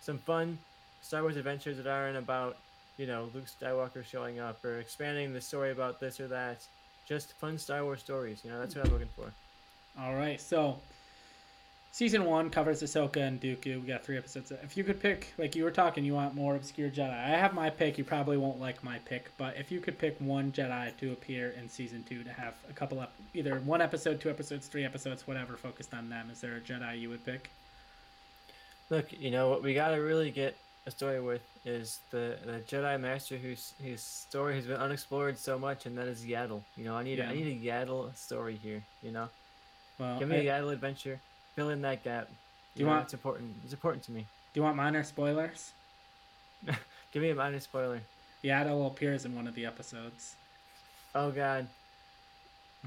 some 0.00 0.18
fun 0.18 0.58
Star 1.02 1.22
Wars 1.22 1.36
adventures 1.36 1.76
that 1.76 1.86
aren't 1.86 2.16
about, 2.16 2.56
you 3.02 3.08
know, 3.08 3.28
Luke 3.34 3.46
Skywalker 3.46 4.04
showing 4.04 4.38
up 4.38 4.64
or 4.64 4.78
expanding 4.78 5.32
the 5.32 5.40
story 5.40 5.72
about 5.72 5.98
this 5.98 6.20
or 6.20 6.28
that. 6.28 6.64
Just 7.04 7.32
fun 7.32 7.58
Star 7.58 7.82
Wars 7.82 7.98
stories. 7.98 8.42
You 8.44 8.50
know, 8.50 8.60
that's 8.60 8.76
what 8.76 8.86
I'm 8.86 8.92
looking 8.92 9.08
for. 9.16 9.32
All 10.00 10.14
right, 10.14 10.40
so 10.40 10.78
season 11.90 12.24
one 12.24 12.48
covers 12.48 12.80
Ahsoka 12.80 13.16
and 13.16 13.40
Dooku. 13.40 13.82
We 13.82 13.88
got 13.88 14.04
three 14.04 14.16
episodes. 14.16 14.52
If 14.62 14.76
you 14.76 14.84
could 14.84 15.00
pick, 15.00 15.34
like 15.36 15.56
you 15.56 15.64
were 15.64 15.72
talking, 15.72 16.04
you 16.04 16.14
want 16.14 16.36
more 16.36 16.54
obscure 16.54 16.90
Jedi. 16.90 17.10
I 17.10 17.30
have 17.30 17.54
my 17.54 17.70
pick. 17.70 17.98
You 17.98 18.04
probably 18.04 18.36
won't 18.36 18.60
like 18.60 18.84
my 18.84 19.00
pick, 19.00 19.32
but 19.36 19.56
if 19.56 19.72
you 19.72 19.80
could 19.80 19.98
pick 19.98 20.14
one 20.20 20.52
Jedi 20.52 20.96
to 20.98 21.10
appear 21.10 21.54
in 21.60 21.68
season 21.68 22.04
two 22.08 22.22
to 22.22 22.30
have 22.30 22.54
a 22.70 22.72
couple 22.72 23.00
of 23.00 23.08
either 23.34 23.56
one 23.64 23.82
episode, 23.82 24.20
two 24.20 24.30
episodes, 24.30 24.68
three 24.68 24.84
episodes, 24.84 25.26
whatever, 25.26 25.56
focused 25.56 25.92
on 25.92 26.08
them, 26.08 26.30
is 26.30 26.40
there 26.40 26.54
a 26.54 26.60
Jedi 26.60 27.00
you 27.00 27.08
would 27.08 27.24
pick? 27.26 27.50
Look, 28.90 29.12
you 29.12 29.32
know 29.32 29.50
what 29.50 29.64
we 29.64 29.74
got 29.74 29.88
to 29.88 29.96
really 29.96 30.30
get 30.30 30.56
a 30.86 30.90
story 30.90 31.20
with 31.20 31.42
is 31.64 32.00
the, 32.10 32.36
the 32.44 32.58
Jedi 32.68 32.98
Master 33.00 33.36
whose 33.36 33.72
his 33.82 34.00
story 34.02 34.56
has 34.56 34.66
been 34.66 34.76
unexplored 34.76 35.38
so 35.38 35.58
much, 35.58 35.86
and 35.86 35.96
that 35.98 36.08
is 36.08 36.24
Yaddle. 36.24 36.62
You 36.76 36.84
know, 36.84 36.96
I 36.96 37.02
need 37.04 37.18
Yeah. 37.18 37.28
a, 37.28 37.32
I 37.32 37.34
need 37.34 37.46
a 37.62 37.66
Yaddle 37.66 38.14
story 38.16 38.56
here. 38.62 38.82
You 39.02 39.12
know, 39.12 39.28
Well, 39.98 40.18
give 40.18 40.28
me 40.28 40.38
a 40.38 40.44
Yaddle 40.52 40.72
adventure, 40.72 41.20
fill 41.54 41.70
in 41.70 41.82
that 41.82 42.02
gap. 42.02 42.28
Do 42.74 42.82
you 42.82 42.88
want- 42.88 43.04
It's 43.04 43.14
important. 43.14 43.54
It's 43.64 43.72
important 43.72 44.02
to 44.04 44.12
me. 44.12 44.20
do 44.54 44.60
you 44.60 44.62
want 44.64 44.76
minor 44.76 45.02
spoilers? 45.04 45.72
Give 47.12 47.22
me 47.22 47.30
a 47.30 47.34
minor 47.34 47.60
spoiler. 47.60 48.00
Yaddle 48.42 48.86
appears 48.86 49.24
in 49.24 49.34
one 49.36 49.46
of 49.46 49.54
the 49.54 49.66
episodes. 49.66 50.34
Oh 51.14 51.30
God. 51.30 51.66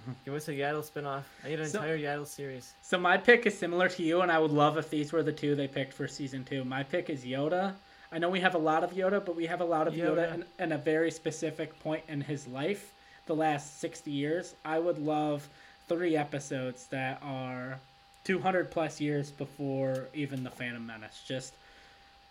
Give 0.25 0.33
us 0.33 0.47
a 0.47 0.51
Yaddle 0.51 0.83
spinoff. 0.89 1.23
I 1.43 1.49
need 1.49 1.59
an 1.59 1.67
So- 1.69 1.79
entire 1.79 1.97
Yaddle 1.97 2.25
series. 2.27 2.73
So 2.81 2.97
my 2.97 3.17
pick 3.17 3.45
is 3.45 3.57
similar 3.57 3.87
to 3.89 4.03
you, 4.03 4.21
and 4.21 4.31
I 4.31 4.39
would 4.39 4.51
love 4.51 4.77
if 4.77 4.89
these 4.89 5.13
were 5.13 5.23
the 5.23 5.31
two 5.31 5.55
they 5.55 5.67
picked 5.67 5.93
for 5.93 6.07
season 6.07 6.43
two. 6.43 6.65
My 6.65 6.83
pick 6.83 7.09
is 7.09 7.23
Yoda. 7.23 7.73
I 8.11 8.19
know 8.19 8.29
we 8.29 8.39
have 8.39 8.55
a 8.55 8.59
lot 8.59 8.83
of 8.83 8.91
Yoda, 8.91 9.23
but 9.23 9.35
we 9.35 9.45
have 9.47 9.61
a 9.61 9.65
lot 9.65 9.87
of 9.87 9.93
Yoda, 9.93 10.29
Yoda. 10.29 10.33
in, 10.35 10.45
in 10.59 10.71
a 10.71 10.77
very 10.77 11.11
specific 11.11 11.77
point 11.79 12.03
in 12.07 12.21
his 12.21 12.47
life, 12.47 12.93
the 13.25 13.35
last 13.35 13.79
60 13.79 14.11
years. 14.11 14.55
I 14.63 14.79
would 14.79 14.99
love 14.99 15.47
three 15.87 16.15
episodes 16.15 16.87
that 16.87 17.21
are 17.23 17.79
200 18.23 18.71
plus 18.71 18.99
years 18.99 19.31
before 19.31 20.05
even 20.13 20.43
the 20.43 20.49
Phantom 20.49 20.85
Menace. 20.85 21.21
Just 21.27 21.53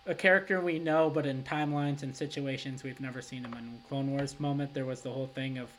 a 0.06 0.14
character 0.14 0.60
we 0.60 0.78
know, 0.78 1.08
but 1.08 1.26
in 1.26 1.42
timelines 1.42 2.02
and 2.02 2.14
situations 2.14 2.82
we've 2.82 3.00
never 3.00 3.22
seen 3.22 3.44
him 3.44 3.54
in. 3.54 3.78
Clone 3.88 4.10
Wars 4.10 4.38
moment, 4.38 4.74
there 4.74 4.84
was 4.84 5.00
the 5.00 5.10
whole 5.10 5.26
thing 5.26 5.58
of 5.58 5.70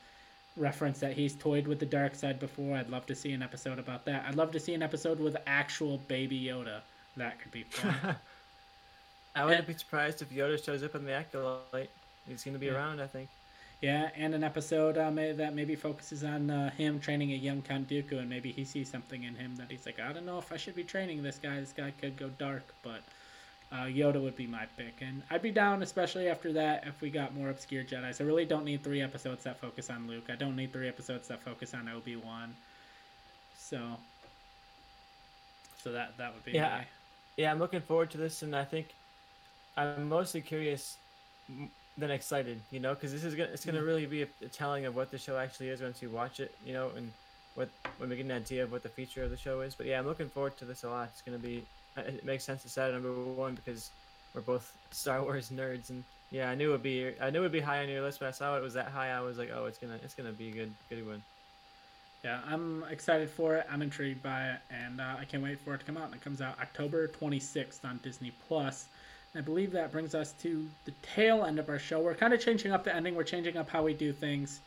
reference 0.57 0.99
that 0.99 1.13
he's 1.13 1.35
toyed 1.35 1.67
with 1.67 1.79
the 1.79 1.85
dark 1.85 2.15
side 2.15 2.39
before. 2.39 2.77
I'd 2.77 2.89
love 2.89 3.05
to 3.07 3.15
see 3.15 3.33
an 3.33 3.43
episode 3.43 3.77
about 3.77 4.05
that. 4.05 4.25
I'd 4.27 4.35
love 4.35 4.51
to 4.53 4.59
see 4.59 4.73
an 4.73 4.81
episode 4.81 5.19
with 5.19 5.35
actual 5.45 5.97
baby 6.07 6.39
Yoda. 6.39 6.79
That 7.17 7.39
could 7.39 7.51
be 7.51 7.63
fun. 7.63 8.15
I 9.35 9.43
wouldn't 9.45 9.67
be 9.67 9.73
surprised 9.73 10.21
if 10.21 10.29
Yoda 10.31 10.63
shows 10.63 10.81
up 10.83 10.95
in 10.95 11.05
the 11.05 11.11
Acolyte. 11.13 11.89
He's 12.27 12.43
going 12.43 12.53
to 12.55 12.59
be 12.59 12.67
Yeah. 12.67 12.73
around, 12.75 13.01
I 13.01 13.07
think. 13.07 13.29
yeah, 13.81 14.09
and 14.15 14.33
an 14.33 14.43
episode 14.43 14.97
uh, 14.97 15.11
may, 15.11 15.33
that 15.33 15.53
maybe 15.53 15.75
focuses 15.75 16.23
on 16.23 16.49
uh, 16.49 16.69
him 16.71 16.99
training 16.99 17.31
a 17.33 17.35
young 17.35 17.61
Count 17.61 17.89
Dooku, 17.89 18.13
and 18.19 18.29
maybe 18.29 18.51
he 18.51 18.63
sees 18.63 18.89
something 18.89 19.23
in 19.23 19.35
him 19.35 19.55
that 19.57 19.69
he's 19.69 19.85
like, 19.85 19.99
I 19.99 20.13
don't 20.13 20.25
know 20.25 20.39
if 20.39 20.51
I 20.51 20.57
should 20.57 20.75
be 20.75 20.83
training 20.83 21.21
this 21.21 21.37
guy. 21.37 21.59
This 21.59 21.73
guy 21.73 21.91
could 21.99 22.15
go 22.17 22.29
dark, 22.29 22.63
but 22.81 23.01
uh, 23.71 23.83
Yoda 23.85 24.21
would 24.21 24.37
be 24.37 24.47
my 24.47 24.65
pick, 24.77 24.95
and 25.01 25.21
I'd 25.29 25.41
be 25.41 25.51
down, 25.51 25.83
especially 25.83 26.29
after 26.29 26.53
that, 26.53 26.87
if 26.87 27.01
we 27.01 27.09
got 27.09 27.35
more 27.35 27.49
obscure 27.49 27.83
Jedi's. 27.83 28.21
I 28.21 28.23
really 28.23 28.45
don't 28.45 28.63
need 28.63 28.81
three 28.83 29.01
episodes 29.01 29.43
that 29.43 29.59
focus 29.59 29.89
on 29.89 30.07
Luke. 30.07 30.29
I 30.29 30.35
don't 30.35 30.55
need 30.55 30.71
three 30.71 30.87
episodes 30.87 31.27
that 31.27 31.41
focus 31.43 31.73
on 31.73 31.89
Obi 31.89 32.15
Wan. 32.15 32.55
So, 33.57 33.79
so 35.83 35.91
that 35.91 36.17
that 36.17 36.33
would 36.33 36.45
be 36.45 36.53
Yeah. 36.53 36.77
my- 36.77 36.85
Yeah, 37.37 37.51
I'm 37.51 37.59
looking 37.59 37.81
forward 37.81 38.09
to 38.11 38.17
this, 38.17 38.41
and 38.41 38.55
I 38.55 38.63
think 38.63 38.87
I'm 39.77 40.09
mostly 40.09 40.41
curious 40.41 40.97
than 41.97 42.11
excited. 42.11 42.59
You 42.71 42.79
know, 42.79 42.93
because 42.93 43.11
this 43.11 43.23
is 43.23 43.35
gonna 43.35 43.49
it's 43.53 43.65
gonna 43.65 43.81
Mhm. 43.81 43.85
really 43.85 44.05
be 44.05 44.23
a, 44.23 44.27
a 44.43 44.47
telling 44.47 44.85
of 44.85 44.95
what 44.95 45.11
the 45.11 45.17
show 45.17 45.37
actually 45.37 45.69
is 45.69 45.81
once 45.81 46.01
you 46.01 46.09
watch 46.09 46.39
it. 46.39 46.53
You 46.65 46.73
know, 46.73 46.89
and 46.95 47.11
what 47.55 47.69
when 47.97 48.09
we 48.09 48.15
get 48.17 48.25
an 48.25 48.31
idea 48.31 48.63
of 48.63 48.71
what 48.71 48.83
the 48.83 48.89
feature 48.89 49.23
of 49.23 49.29
the 49.31 49.37
show 49.37 49.61
is. 49.61 49.75
But 49.75 49.85
yeah, 49.87 49.99
I'm 49.99 50.05
looking 50.07 50.29
forward 50.29 50.57
to 50.57 50.65
this 50.65 50.83
a 50.83 50.89
lot. 50.89 51.09
It's 51.13 51.21
gonna 51.21 51.37
be 51.37 51.65
it 51.97 52.25
makes 52.25 52.43
sense 52.43 52.61
to 52.63 52.69
set 52.69 52.89
it 52.89 52.93
number 52.93 53.13
one 53.13 53.55
because 53.55 53.89
we're 54.33 54.41
both 54.41 54.75
Star 54.91 55.21
Wars 55.21 55.49
nerds, 55.49 55.89
and 55.89 56.03
yeah, 56.31 56.49
I 56.49 56.55
knew 56.55 56.69
it'd 56.69 56.83
be 56.83 57.13
I 57.21 57.29
knew 57.29 57.39
it'd 57.39 57.51
be 57.51 57.61
high 57.61 57.81
on 57.81 57.89
your 57.89 58.01
list. 58.01 58.19
When 58.19 58.27
I 58.27 58.31
saw 58.31 58.57
it 58.57 58.63
was 58.63 58.73
that 58.73 58.89
high, 58.89 59.11
I 59.11 59.21
was 59.21 59.37
like, 59.37 59.51
oh, 59.53 59.65
it's 59.65 59.77
gonna 59.77 59.99
it's 60.03 60.15
gonna 60.15 60.33
be 60.33 60.49
a 60.49 60.51
good 60.51 60.73
good 60.89 61.05
one. 61.07 61.23
Yeah, 62.23 62.41
I'm 62.47 62.83
excited 62.89 63.29
for 63.29 63.55
it. 63.55 63.67
I'm 63.71 63.83
intrigued 63.83 64.23
by 64.23 64.49
it, 64.49 64.59
and 64.71 64.99
uh, 64.99 65.15
I 65.19 65.25
can't 65.25 65.43
wait 65.43 65.59
for 65.59 65.75
it 65.75 65.79
to 65.79 65.85
come 65.85 65.95
out. 65.95 66.05
And 66.05 66.15
it 66.15 66.21
comes 66.21 66.41
out 66.41 66.59
October 66.59 67.07
26th 67.07 67.85
on 67.85 67.99
Disney 68.03 68.31
Plus. 68.47 68.87
I 69.35 69.41
believe 69.41 69.71
that 69.71 69.91
brings 69.91 70.15
us 70.15 70.33
to 70.43 70.65
the 70.85 70.93
tail 71.01 71.43
end 71.43 71.59
of 71.59 71.69
our 71.69 71.79
show. 71.79 71.99
We're 71.99 72.15
kind 72.15 72.33
of 72.33 72.39
changing 72.39 72.71
up 72.71 72.83
the 72.83 72.95
ending. 72.95 73.15
We're 73.15 73.23
changing 73.23 73.57
up 73.57 73.69
how 73.69 73.83
we 73.83 73.93
do 73.93 74.13
things. 74.13 74.61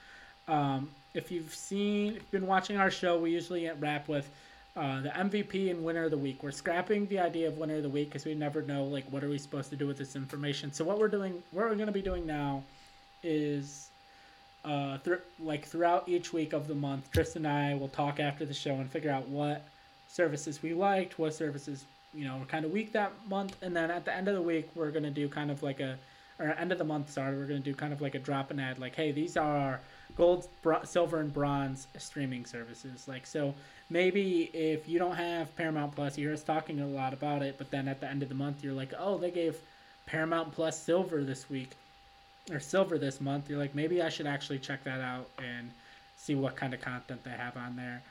Um, 0.47 0.91
if 1.14 1.31
you've 1.31 1.55
seen, 1.55 2.09
if 2.09 2.14
you've 2.16 2.31
been 2.31 2.47
watching 2.47 2.77
our 2.77 2.91
show, 2.91 3.19
we 3.19 3.31
usually 3.31 3.71
wrap 3.79 4.09
with 4.09 4.29
uh, 4.77 5.01
the 5.01 5.09
MVP 5.09 5.71
and 5.71 5.83
winner 5.83 6.05
of 6.05 6.11
the 6.11 6.19
week. 6.19 6.43
We're 6.43 6.51
scrapping 6.51 7.07
the 7.07 7.19
idea 7.19 7.49
of 7.49 7.57
winner 7.57 7.77
of 7.77 7.83
the 7.83 7.89
week 7.89 8.09
because 8.09 8.25
we 8.25 8.35
never 8.35 8.62
know 8.62 8.85
like 8.85 9.05
what 9.11 9.25
are 9.25 9.29
we 9.29 9.39
supposed 9.39 9.71
to 9.71 9.77
do 9.77 9.87
with 9.87 9.97
this 9.97 10.16
information. 10.16 10.73
So 10.73 10.85
what 10.85 10.99
we're 10.99 11.09
doing, 11.09 11.43
what 11.51 11.64
we're 11.64 11.75
going 11.75 11.87
to 11.87 11.93
be 11.93 12.03
doing 12.03 12.27
now, 12.27 12.62
is 13.23 13.89
uh, 14.64 14.99
th- 14.99 15.21
like 15.41 15.64
throughout 15.64 16.09
each 16.09 16.33
week 16.33 16.53
of 16.53 16.69
the 16.69 16.75
month, 16.75 17.11
Tristan 17.11 17.47
and 17.47 17.55
I 17.55 17.75
will 17.75 17.89
talk 17.89 18.21
after 18.21 18.45
the 18.45 18.55
show 18.55 18.75
and 18.75 18.89
figure 18.91 19.11
out 19.11 19.27
what 19.29 19.62
services 20.09 20.62
we 20.62 20.75
liked, 20.75 21.19
what 21.19 21.35
services 21.35 21.85
you 22.15 22.25
know 22.25 22.41
kind 22.49 22.65
of 22.65 22.73
week 22.73 22.93
that 22.93 23.13
month, 23.29 23.57
and 23.63 23.75
then 23.75 23.91
at 23.91 24.05
the 24.05 24.15
end 24.15 24.29
of 24.29 24.35
the 24.35 24.43
week 24.43 24.69
we're 24.75 24.91
gonna 24.91 25.11
do 25.11 25.29
kind 25.29 25.51
of 25.51 25.63
like 25.63 25.81
a, 25.81 25.99
or 26.39 26.47
end 26.47 26.73
of 26.73 26.79
the 26.79 26.85
month, 26.85 27.11
sorry, 27.11 27.37
we're 27.37 27.47
gonna 27.47 27.61
do 27.61 27.75
kind 27.75 27.93
of 27.93 28.01
like 28.01 28.15
a 28.15 28.19
drop 28.19 28.51
and 28.51 28.61
add, 28.61 28.79
like, 28.79 28.95
hey, 28.95 29.13
these 29.13 29.37
are 29.37 29.57
our 29.57 29.81
gold, 30.17 30.49
bro- 30.63 30.85
silver, 30.85 31.21
and 31.21 31.33
bronze 31.33 31.87
streaming 31.97 32.45
services. 32.45 33.07
Like, 33.09 33.27
so 33.27 33.55
maybe 33.91 34.51
if 34.55 34.89
you 34.89 34.99
don't 34.99 35.17
have 35.17 35.55
Paramount 35.57 35.95
Plus, 35.95 36.17
you 36.19 36.27
hear 36.27 36.35
us 36.35 36.43
talking 36.43 36.81
a 36.81 36.87
lot 36.87 37.13
about 37.13 37.43
it, 37.43 37.57
but 37.59 37.71
then 37.71 37.89
at 37.89 38.01
the 38.01 38.09
end 38.09 38.23
of 38.23 38.29
the 38.29 38.35
month 38.35 38.63
you're 38.63 38.73
like, 38.73 38.93
oh, 38.99 39.19
they 39.19 39.31
gave 39.31 39.57
Paramount 40.07 40.53
Plus 40.53 40.81
silver 40.81 41.23
this 41.23 41.51
week 41.51 41.71
or 42.51 42.61
silver 42.61 42.99
this 42.99 43.21
month, 43.21 43.49
you're 43.49 43.59
like, 43.59 43.75
maybe 43.75 44.03
I 44.03 44.09
should 44.09 44.27
actually 44.27 44.59
check 44.59 44.85
that 44.85 45.01
out 45.01 45.29
and 45.39 45.71
see 46.17 46.35
what 46.35 46.57
kind 46.57 46.75
of 46.75 46.81
content 46.81 47.23
they 47.25 47.31
have 47.31 47.57
on 47.57 47.77
there. 47.77 48.03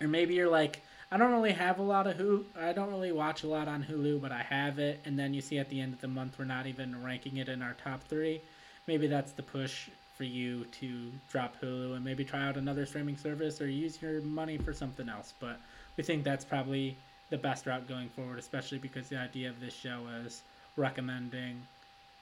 Or 0.00 0.08
maybe 0.08 0.34
you're 0.34 0.50
like, 0.50 0.82
I 1.12 1.16
don't 1.16 1.32
really 1.32 1.52
have 1.52 1.80
a 1.80 1.82
lot 1.82 2.06
of 2.06 2.16
Hulu. 2.16 2.44
I 2.56 2.72
don't 2.72 2.90
really 2.90 3.10
watch 3.10 3.42
a 3.42 3.48
lot 3.48 3.66
on 3.66 3.82
Hulu, 3.82 4.20
but 4.20 4.30
I 4.30 4.42
have 4.42 4.78
it. 4.78 5.00
And 5.04 5.18
then 5.18 5.34
you 5.34 5.40
see 5.40 5.58
at 5.58 5.68
the 5.68 5.80
end 5.80 5.92
of 5.92 6.00
the 6.00 6.08
month, 6.08 6.38
we're 6.38 6.44
not 6.44 6.66
even 6.66 7.02
ranking 7.02 7.38
it 7.38 7.48
in 7.48 7.62
our 7.62 7.74
top 7.82 8.04
three. 8.04 8.40
Maybe 8.86 9.08
that's 9.08 9.32
the 9.32 9.42
push 9.42 9.88
for 10.16 10.22
you 10.22 10.64
to 10.66 11.10
drop 11.28 11.56
Hulu 11.60 11.96
and 11.96 12.04
maybe 12.04 12.24
try 12.24 12.46
out 12.46 12.56
another 12.56 12.86
streaming 12.86 13.16
service 13.16 13.60
or 13.60 13.68
use 13.68 14.00
your 14.00 14.20
money 14.20 14.56
for 14.56 14.72
something 14.72 15.08
else. 15.08 15.34
But 15.40 15.58
we 15.96 16.04
think 16.04 16.22
that's 16.22 16.44
probably 16.44 16.96
the 17.30 17.38
best 17.38 17.66
route 17.66 17.88
going 17.88 18.08
forward, 18.10 18.38
especially 18.38 18.78
because 18.78 19.08
the 19.08 19.18
idea 19.18 19.48
of 19.48 19.58
this 19.60 19.74
show 19.74 20.02
is 20.24 20.42
recommending 20.76 21.60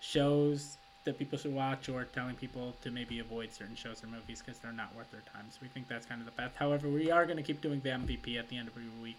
shows 0.01 0.78
that 1.09 1.19
people 1.19 1.39
should 1.39 1.55
watch 1.55 1.89
or 1.89 2.05
telling 2.05 2.37
people 2.37 2.75
to 2.83 2.91
maybe 2.91 3.19
avoid 3.19 3.53
certain 3.53 3.75
shows 3.75 4.05
or 4.05 4.09
movies 4.09 4.43
because 4.45 4.61
they're 4.61 4.73
not 4.73 4.95
worth 4.95 5.11
their 5.11 5.23
time. 5.33 5.47
So 5.51 5.59
we 5.63 5.69
think 5.69 5.89
that's 5.89 6.05
kind 6.05 6.21
of 6.21 6.27
the 6.27 6.33
best. 6.33 6.55
However, 6.55 6.87
we 6.89 7.11
are 7.11 7.25
going 7.25 7.39
to 7.39 7.43
keep 7.43 7.63
doing 7.63 7.81
the 7.81 7.89
MVP 7.89 8.39
at 8.39 8.49
the 8.49 8.59
end 8.59 8.69
of 8.69 8.75
every 8.77 8.91
week. 9.03 9.19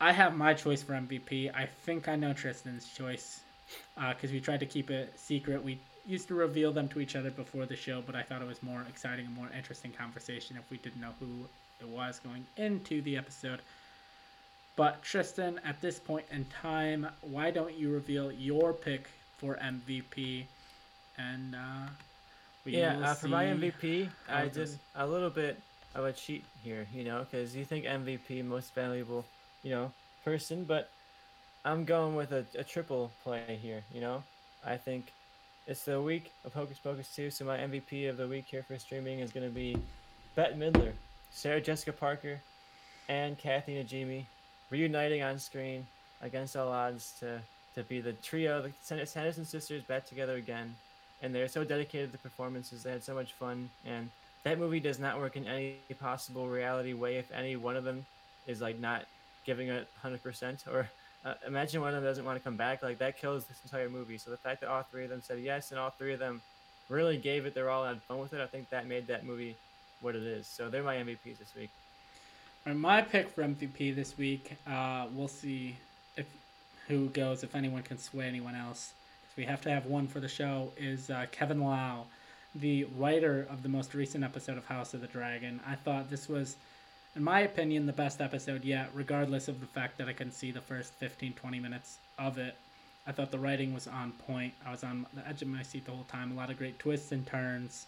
I 0.00 0.12
have 0.12 0.36
my 0.36 0.52
choice 0.52 0.82
for 0.82 0.92
MVP. 0.92 1.54
I 1.54 1.66
think 1.84 2.06
I 2.06 2.16
know 2.16 2.34
Tristan's 2.34 2.86
choice 2.92 3.40
because 3.94 4.30
uh, 4.30 4.34
we 4.34 4.40
tried 4.40 4.60
to 4.60 4.66
keep 4.66 4.90
it 4.90 5.18
secret. 5.18 5.64
We 5.64 5.78
used 6.06 6.28
to 6.28 6.34
reveal 6.34 6.72
them 6.72 6.88
to 6.88 7.00
each 7.00 7.16
other 7.16 7.30
before 7.30 7.66
the 7.66 7.76
show, 7.76 8.02
but 8.04 8.14
I 8.14 8.22
thought 8.22 8.42
it 8.42 8.48
was 8.48 8.62
more 8.62 8.84
exciting 8.88 9.26
and 9.26 9.34
more 9.34 9.48
interesting 9.56 9.92
conversation 9.92 10.56
if 10.56 10.70
we 10.70 10.76
didn't 10.78 11.00
know 11.00 11.14
who 11.18 11.46
it 11.80 11.88
was 11.88 12.20
going 12.20 12.44
into 12.56 13.00
the 13.02 13.16
episode. 13.16 13.60
But 14.76 15.02
Tristan, 15.02 15.60
at 15.64 15.80
this 15.80 15.98
point 15.98 16.26
in 16.30 16.46
time, 16.46 17.06
why 17.20 17.50
don't 17.50 17.74
you 17.74 17.90
reveal 17.92 18.32
your 18.32 18.72
pick 18.72 19.08
for 19.38 19.56
MVP? 19.56 20.44
And 21.20 21.54
uh, 21.54 21.88
yeah, 22.64 22.98
uh, 22.98 23.14
for 23.14 23.28
my 23.28 23.44
MVP, 23.44 24.08
I 24.28 24.48
did 24.48 24.70
a 24.94 25.06
little 25.06 25.30
bit 25.30 25.60
of 25.94 26.04
a 26.04 26.12
cheat 26.12 26.44
here, 26.62 26.86
you 26.94 27.04
know, 27.04 27.24
because 27.28 27.54
you 27.56 27.64
think 27.64 27.84
MVP 27.84 28.44
most 28.44 28.74
valuable, 28.74 29.24
you 29.62 29.70
know, 29.70 29.92
person, 30.24 30.64
but 30.64 30.90
I'm 31.64 31.84
going 31.84 32.14
with 32.14 32.32
a, 32.32 32.44
a 32.58 32.64
triple 32.64 33.10
play 33.24 33.58
here, 33.60 33.82
you 33.92 34.00
know. 34.00 34.22
I 34.64 34.76
think 34.76 35.12
it's 35.66 35.84
the 35.84 36.00
week 36.00 36.32
of 36.44 36.52
Hocus 36.52 36.78
Pocus 36.78 37.14
2, 37.14 37.30
so 37.30 37.44
my 37.44 37.58
MVP 37.58 38.08
of 38.08 38.16
the 38.16 38.28
week 38.28 38.46
here 38.48 38.62
for 38.62 38.78
streaming 38.78 39.20
is 39.20 39.32
going 39.32 39.46
to 39.46 39.54
be 39.54 39.76
Bette 40.34 40.54
Midler, 40.54 40.92
Sarah 41.30 41.60
Jessica 41.60 41.92
Parker, 41.92 42.40
and 43.08 43.38
Kathy 43.38 43.82
Najimy 43.82 44.24
reuniting 44.70 45.22
on 45.22 45.38
screen 45.38 45.86
against 46.22 46.56
all 46.56 46.68
odds 46.68 47.14
to, 47.20 47.40
to 47.74 47.82
be 47.84 48.00
the 48.00 48.12
trio, 48.12 48.62
the 48.62 48.72
Sanderson 49.06 49.44
sisters 49.44 49.82
back 49.82 50.06
together 50.06 50.36
again 50.36 50.74
and 51.22 51.34
they're 51.34 51.48
so 51.48 51.64
dedicated 51.64 52.12
to 52.12 52.18
performances. 52.18 52.82
They 52.82 52.92
had 52.92 53.04
so 53.04 53.14
much 53.14 53.32
fun, 53.32 53.70
and 53.86 54.10
that 54.44 54.58
movie 54.58 54.80
does 54.80 54.98
not 54.98 55.18
work 55.18 55.36
in 55.36 55.46
any 55.46 55.76
possible 55.98 56.48
reality 56.48 56.92
way 56.92 57.16
if 57.16 57.30
any 57.32 57.56
one 57.56 57.76
of 57.76 57.84
them 57.84 58.06
is 58.46 58.60
like 58.60 58.78
not 58.78 59.04
giving 59.44 59.68
it 59.68 59.86
100% 60.04 60.66
or 60.68 60.88
uh, 61.24 61.34
imagine 61.46 61.80
one 61.80 61.90
of 61.90 61.96
them 61.96 62.04
doesn't 62.04 62.24
want 62.24 62.38
to 62.38 62.42
come 62.42 62.56
back. 62.56 62.82
Like 62.82 62.98
that 62.98 63.18
kills 63.18 63.44
this 63.44 63.58
entire 63.64 63.90
movie. 63.90 64.16
So 64.16 64.30
the 64.30 64.38
fact 64.38 64.60
that 64.62 64.70
all 64.70 64.82
three 64.82 65.04
of 65.04 65.10
them 65.10 65.20
said 65.22 65.38
yes 65.38 65.70
and 65.70 65.78
all 65.78 65.90
three 65.90 66.14
of 66.14 66.18
them 66.18 66.40
really 66.90 67.16
gave 67.16 67.46
it 67.46 67.54
they're 67.54 67.70
all 67.70 67.84
had 67.84 68.02
fun 68.02 68.18
with 68.18 68.34
it 68.34 68.40
i 68.40 68.46
think 68.46 68.68
that 68.70 68.86
made 68.86 69.06
that 69.06 69.24
movie 69.24 69.56
what 70.00 70.16
it 70.16 70.22
is. 70.22 70.46
So 70.46 70.68
they're 70.68 70.82
my 70.82 70.96
mvps 70.96 71.38
this 71.38 71.54
week. 71.56 71.70
And 72.66 72.78
my 72.80 73.00
pick 73.00 73.30
for 73.30 73.42
mvp 73.42 73.94
this 73.94 74.18
week 74.18 74.56
uh, 74.66 75.06
we'll 75.14 75.28
see 75.28 75.76
if 76.16 76.26
who 76.88 77.06
goes 77.08 77.44
if 77.44 77.54
anyone 77.54 77.82
can 77.82 77.98
sway 77.98 78.26
anyone 78.26 78.54
else 78.54 78.92
we 79.36 79.44
have 79.44 79.60
to 79.62 79.70
have 79.70 79.86
one 79.86 80.06
for 80.06 80.20
the 80.20 80.28
show, 80.28 80.72
is 80.76 81.10
uh, 81.10 81.26
Kevin 81.32 81.60
Lau, 81.60 82.04
the 82.54 82.84
writer 82.96 83.46
of 83.50 83.62
the 83.62 83.68
most 83.68 83.94
recent 83.94 84.24
episode 84.24 84.58
of 84.58 84.64
House 84.64 84.94
of 84.94 85.00
the 85.00 85.06
Dragon. 85.06 85.60
I 85.66 85.74
thought 85.76 86.10
this 86.10 86.28
was, 86.28 86.56
in 87.14 87.22
my 87.22 87.40
opinion, 87.40 87.86
the 87.86 87.92
best 87.92 88.20
episode 88.20 88.64
yet, 88.64 88.90
regardless 88.94 89.48
of 89.48 89.60
the 89.60 89.66
fact 89.66 89.98
that 89.98 90.08
I 90.08 90.12
can 90.12 90.32
see 90.32 90.50
the 90.50 90.60
first 90.60 90.92
15, 90.94 91.34
20 91.34 91.60
minutes 91.60 91.98
of 92.18 92.38
it. 92.38 92.56
I 93.06 93.12
thought 93.12 93.30
the 93.30 93.38
writing 93.38 93.72
was 93.72 93.86
on 93.86 94.12
point. 94.12 94.52
I 94.66 94.70
was 94.70 94.84
on 94.84 95.06
the 95.14 95.26
edge 95.26 95.42
of 95.42 95.48
my 95.48 95.62
seat 95.62 95.84
the 95.84 95.92
whole 95.92 96.04
time. 96.04 96.32
A 96.32 96.34
lot 96.34 96.50
of 96.50 96.58
great 96.58 96.78
twists 96.78 97.12
and 97.12 97.26
turns. 97.26 97.86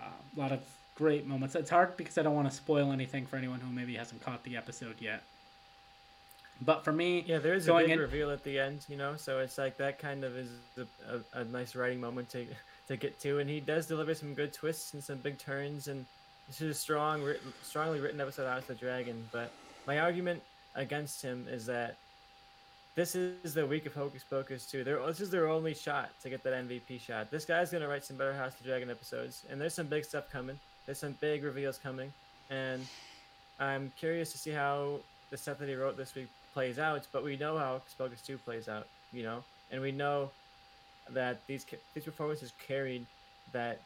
Uh, 0.00 0.06
a 0.36 0.40
lot 0.40 0.52
of 0.52 0.60
great 0.94 1.26
moments. 1.26 1.54
It's 1.54 1.70
hard 1.70 1.96
because 1.96 2.18
I 2.18 2.22
don't 2.22 2.34
want 2.34 2.48
to 2.48 2.54
spoil 2.54 2.92
anything 2.92 3.26
for 3.26 3.36
anyone 3.36 3.60
who 3.60 3.72
maybe 3.72 3.94
hasn't 3.96 4.22
caught 4.22 4.44
the 4.44 4.56
episode 4.56 4.96
yet. 5.00 5.22
But 6.62 6.84
for 6.84 6.92
me, 6.92 7.24
yeah, 7.26 7.38
there 7.38 7.54
is 7.54 7.68
a 7.68 7.74
big 7.74 7.90
in... 7.90 7.98
reveal 7.98 8.30
at 8.30 8.44
the 8.44 8.58
end, 8.58 8.84
you 8.88 8.96
know. 8.96 9.16
So 9.16 9.38
it's 9.38 9.56
like 9.56 9.78
that 9.78 9.98
kind 9.98 10.24
of 10.24 10.36
is 10.36 10.50
a, 10.76 10.82
a, 11.14 11.40
a, 11.40 11.44
nice 11.44 11.74
writing 11.74 12.00
moment 12.00 12.28
to 12.30 12.46
to 12.88 12.96
get 12.96 13.18
to, 13.20 13.38
and 13.38 13.48
he 13.48 13.60
does 13.60 13.86
deliver 13.86 14.14
some 14.14 14.34
good 14.34 14.52
twists 14.52 14.92
and 14.92 15.02
some 15.02 15.18
big 15.18 15.38
turns, 15.38 15.88
and 15.88 16.04
this 16.48 16.60
is 16.60 16.76
a 16.76 16.78
strong, 16.78 17.22
strongly 17.62 18.00
written 18.00 18.20
episode 18.20 18.42
of 18.42 18.52
House 18.52 18.62
of 18.62 18.68
the 18.68 18.74
Dragon. 18.74 19.26
But 19.32 19.50
my 19.86 20.00
argument 20.00 20.42
against 20.74 21.22
him 21.22 21.46
is 21.48 21.64
that 21.66 21.96
this 22.94 23.14
is 23.14 23.54
the 23.54 23.66
week 23.66 23.86
of 23.86 23.94
Hocus 23.94 24.24
Pocus 24.28 24.66
2. 24.66 24.84
They're, 24.84 25.06
this 25.06 25.20
is 25.20 25.30
their 25.30 25.48
only 25.48 25.72
shot 25.72 26.10
to 26.22 26.28
get 26.28 26.42
that 26.42 26.52
MVP 26.52 27.00
shot. 27.00 27.30
This 27.30 27.44
guy's 27.44 27.70
gonna 27.70 27.88
write 27.88 28.04
some 28.04 28.16
better 28.16 28.34
House 28.34 28.52
of 28.52 28.58
the 28.58 28.68
Dragon 28.68 28.90
episodes, 28.90 29.44
and 29.48 29.58
there's 29.58 29.74
some 29.74 29.86
big 29.86 30.04
stuff 30.04 30.30
coming. 30.30 30.58
There's 30.84 30.98
some 30.98 31.16
big 31.20 31.42
reveals 31.42 31.78
coming, 31.78 32.12
and 32.50 32.84
I'm 33.58 33.92
curious 33.98 34.32
to 34.32 34.38
see 34.38 34.50
how 34.50 34.98
the 35.30 35.36
stuff 35.36 35.58
that 35.58 35.68
he 35.68 35.74
wrote 35.74 35.96
this 35.96 36.14
week 36.14 36.28
plays 36.52 36.78
out, 36.78 37.06
but 37.12 37.24
we 37.24 37.36
know 37.36 37.58
how 37.58 37.82
Spocus 37.88 38.24
2 38.24 38.38
plays 38.38 38.68
out, 38.68 38.86
you 39.12 39.22
know? 39.22 39.42
And 39.70 39.80
we 39.80 39.92
know 39.92 40.30
that 41.10 41.44
these 41.46 41.64
these 41.94 42.04
performances 42.04 42.52
carried 42.66 43.06
that 43.52 43.80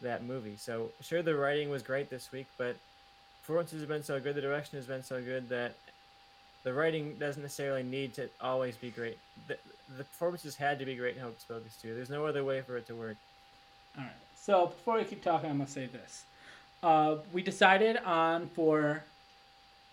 that 0.00 0.24
movie. 0.24 0.56
So 0.56 0.90
sure 1.00 1.22
the 1.22 1.34
writing 1.34 1.70
was 1.70 1.82
great 1.82 2.10
this 2.10 2.30
week, 2.30 2.46
but 2.56 2.76
performances 3.42 3.80
have 3.80 3.88
been 3.88 4.04
so 4.04 4.20
good, 4.20 4.34
the 4.34 4.40
direction 4.40 4.78
has 4.78 4.86
been 4.86 5.02
so 5.02 5.20
good 5.22 5.48
that 5.48 5.74
the 6.64 6.72
writing 6.72 7.16
doesn't 7.18 7.42
necessarily 7.42 7.82
need 7.82 8.14
to 8.14 8.28
always 8.40 8.76
be 8.76 8.90
great. 8.90 9.18
The, 9.46 9.56
the 9.96 10.04
performances 10.04 10.56
had 10.56 10.78
to 10.80 10.84
be 10.84 10.94
great 10.94 11.16
in 11.16 11.22
Hocus 11.22 11.44
Pocus 11.48 11.76
2. 11.80 11.94
There's 11.94 12.10
no 12.10 12.26
other 12.26 12.44
way 12.44 12.60
for 12.60 12.76
it 12.76 12.86
to 12.88 12.94
work. 12.94 13.16
All 13.96 14.04
right. 14.04 14.12
So 14.36 14.66
before 14.66 14.98
we 14.98 15.04
keep 15.04 15.22
talking, 15.22 15.50
I'm 15.50 15.58
gonna 15.58 15.70
say 15.70 15.86
this. 15.86 16.24
Uh, 16.82 17.16
we 17.32 17.42
decided 17.42 17.96
on 17.98 18.48
for 18.48 19.02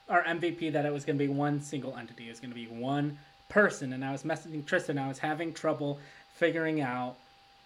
our 0.10 0.23
MVP 0.23 0.72
that 0.73 0.86
it 0.86 0.94
was 0.94 1.06
going 1.06 1.18
to 1.18 1.23
be 1.23 1.32
one 1.32 1.61
single 1.61 1.95
entity. 1.98 2.27
It 2.27 2.30
was 2.30 2.40
going 2.40 2.52
to 2.52 2.56
be 2.56 2.68
one 2.68 3.18
person. 3.49 3.94
And 3.94 4.03
I 4.03 4.11
was 4.11 4.23
messaging 4.23 4.65
Tristan. 4.65 4.98
I 4.98 5.07
was 5.07 5.19
having 5.19 5.53
trouble 5.53 5.99
figuring 6.36 6.82
out 6.82 7.15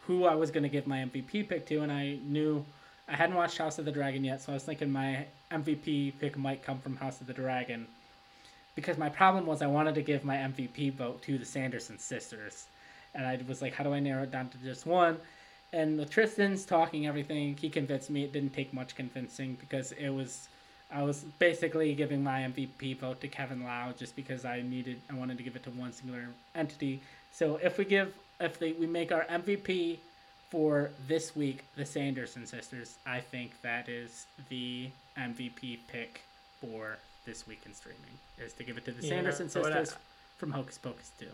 who 0.05 0.25
I 0.25 0.35
was 0.35 0.51
going 0.51 0.63
to 0.63 0.69
give 0.69 0.87
my 0.87 0.97
MVP 0.97 1.49
pick 1.49 1.65
to. 1.67 1.81
And 1.81 1.91
I 1.91 2.17
knew 2.23 2.65
I 3.07 3.15
hadn't 3.15 3.35
watched 3.35 3.57
House 3.57 3.79
of 3.79 3.85
the 3.85 3.91
Dragon 3.91 4.23
yet. 4.23 4.41
So 4.41 4.51
I 4.51 4.55
was 4.55 4.63
thinking 4.63 4.91
my 4.91 5.25
MVP 5.51 6.13
pick 6.19 6.37
might 6.37 6.63
come 6.63 6.79
from 6.79 6.95
House 6.95 7.21
of 7.21 7.27
the 7.27 7.33
Dragon. 7.33 7.87
Because 8.75 8.97
my 8.97 9.09
problem 9.09 9.45
was 9.45 9.61
I 9.61 9.67
wanted 9.67 9.95
to 9.95 10.01
give 10.01 10.23
my 10.23 10.37
MVP 10.37 10.93
vote 10.93 11.21
to 11.23 11.37
the 11.37 11.45
Sanderson 11.45 11.99
sisters. 11.99 12.67
And 13.13 13.25
I 13.25 13.39
was 13.47 13.61
like, 13.61 13.73
how 13.73 13.83
do 13.83 13.93
I 13.93 13.99
narrow 13.99 14.23
it 14.23 14.31
down 14.31 14.49
to 14.49 14.57
just 14.59 14.85
one? 14.85 15.17
And 15.73 15.99
with 15.99 16.09
Tristan's 16.09 16.65
talking 16.65 17.05
everything, 17.05 17.55
he 17.57 17.69
convinced 17.69 18.09
me 18.09 18.23
it 18.23 18.33
didn't 18.33 18.53
take 18.53 18.73
much 18.73 18.95
convincing 18.95 19.57
because 19.59 19.91
it 19.93 20.09
was 20.09 20.47
I 20.91 21.03
was 21.03 21.23
basically 21.37 21.93
giving 21.93 22.23
my 22.23 22.41
MVP 22.41 22.97
vote 22.99 23.21
to 23.21 23.27
Kevin 23.27 23.63
Lau 23.63 23.91
just 23.97 24.15
because 24.15 24.43
I 24.43 24.61
needed 24.61 24.99
I 25.09 25.13
wanted 25.13 25.37
to 25.37 25.43
give 25.43 25.55
it 25.55 25.63
to 25.63 25.69
one 25.71 25.93
singular 25.93 26.27
entity. 26.55 27.01
So 27.31 27.57
if 27.61 27.77
we 27.77 27.85
give 27.85 28.13
if 28.39 28.57
they, 28.57 28.71
we 28.73 28.87
make 28.87 29.11
our 29.11 29.25
MVP 29.25 29.97
for 30.49 30.89
this 31.07 31.35
week, 31.35 31.63
the 31.75 31.85
Sanderson 31.85 32.45
sisters, 32.47 32.95
I 33.05 33.19
think 33.19 33.51
that 33.61 33.87
is 33.87 34.25
the 34.49 34.89
MVP 35.17 35.79
pick 35.87 36.21
for 36.59 36.97
this 37.25 37.45
week 37.45 37.61
in 37.65 37.73
streaming 37.73 37.99
is 38.39 38.53
to 38.53 38.63
give 38.63 38.77
it 38.77 38.85
to 38.85 38.91
the 38.91 39.03
Yeah, 39.05 39.09
Sanderson 39.15 39.49
but 39.53 39.71
I- 39.73 39.83
sisters 39.83 39.97
from 40.37 40.51
Hocus 40.51 40.77
Pocus 40.77 41.11
2. 41.19 41.27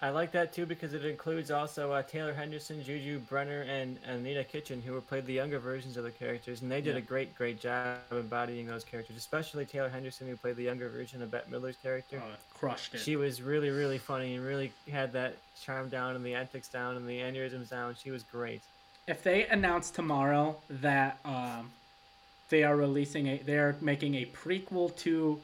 I 0.00 0.10
like 0.10 0.30
that 0.32 0.52
too 0.52 0.64
because 0.64 0.94
it 0.94 1.04
includes 1.04 1.50
also 1.50 1.90
uh, 1.90 2.02
Taylor 2.02 2.32
Henderson, 2.32 2.84
Juju 2.84 3.20
Brener, 3.28 3.68
and 3.68 3.98
Anita 4.06 4.44
Kitchen, 4.44 4.80
who 4.80 5.00
played 5.00 5.26
the 5.26 5.32
younger 5.32 5.58
versions 5.58 5.96
of 5.96 6.04
the 6.04 6.12
characters, 6.12 6.62
and 6.62 6.70
they 6.70 6.80
did 6.80 6.92
Yeah. 6.94 6.98
a 6.98 7.02
great, 7.02 7.34
great 7.34 7.60
job 7.60 7.96
embodying 8.12 8.66
those 8.68 8.84
characters. 8.84 9.16
Especially 9.16 9.64
Taylor 9.66 9.88
Henderson, 9.88 10.28
who 10.28 10.36
played 10.36 10.54
the 10.54 10.62
younger 10.62 10.88
version 10.88 11.20
of 11.20 11.32
Bette 11.32 11.50
Midler's 11.50 11.76
character. 11.82 12.22
Oh, 12.24 12.36
crushed 12.54 12.94
it. 12.94 13.00
She 13.00 13.16
was 13.16 13.42
really, 13.42 13.70
really 13.70 13.98
funny 13.98 14.36
and 14.36 14.44
really 14.46 14.70
had 14.88 15.12
that 15.14 15.34
charm 15.60 15.88
down 15.88 16.14
and 16.14 16.24
the 16.24 16.34
antics 16.34 16.68
down 16.68 16.96
and 16.96 17.08
the 17.08 17.18
aneurysms 17.18 17.68
down. 17.68 17.96
She 18.00 18.12
was 18.12 18.22
great. 18.22 18.62
if 19.08 19.22
they 19.24 19.46
announce 19.46 19.90
tomorrow 19.90 20.54
that 20.68 21.18
um, 21.24 21.72
they 22.50 22.62
are 22.62 22.76
releasing 22.76 23.26
a 23.26 23.38
they 23.38 23.58
are 23.58 23.74
making 23.80 24.14
a 24.14 24.26
prequel 24.26 24.94
to 24.98 25.40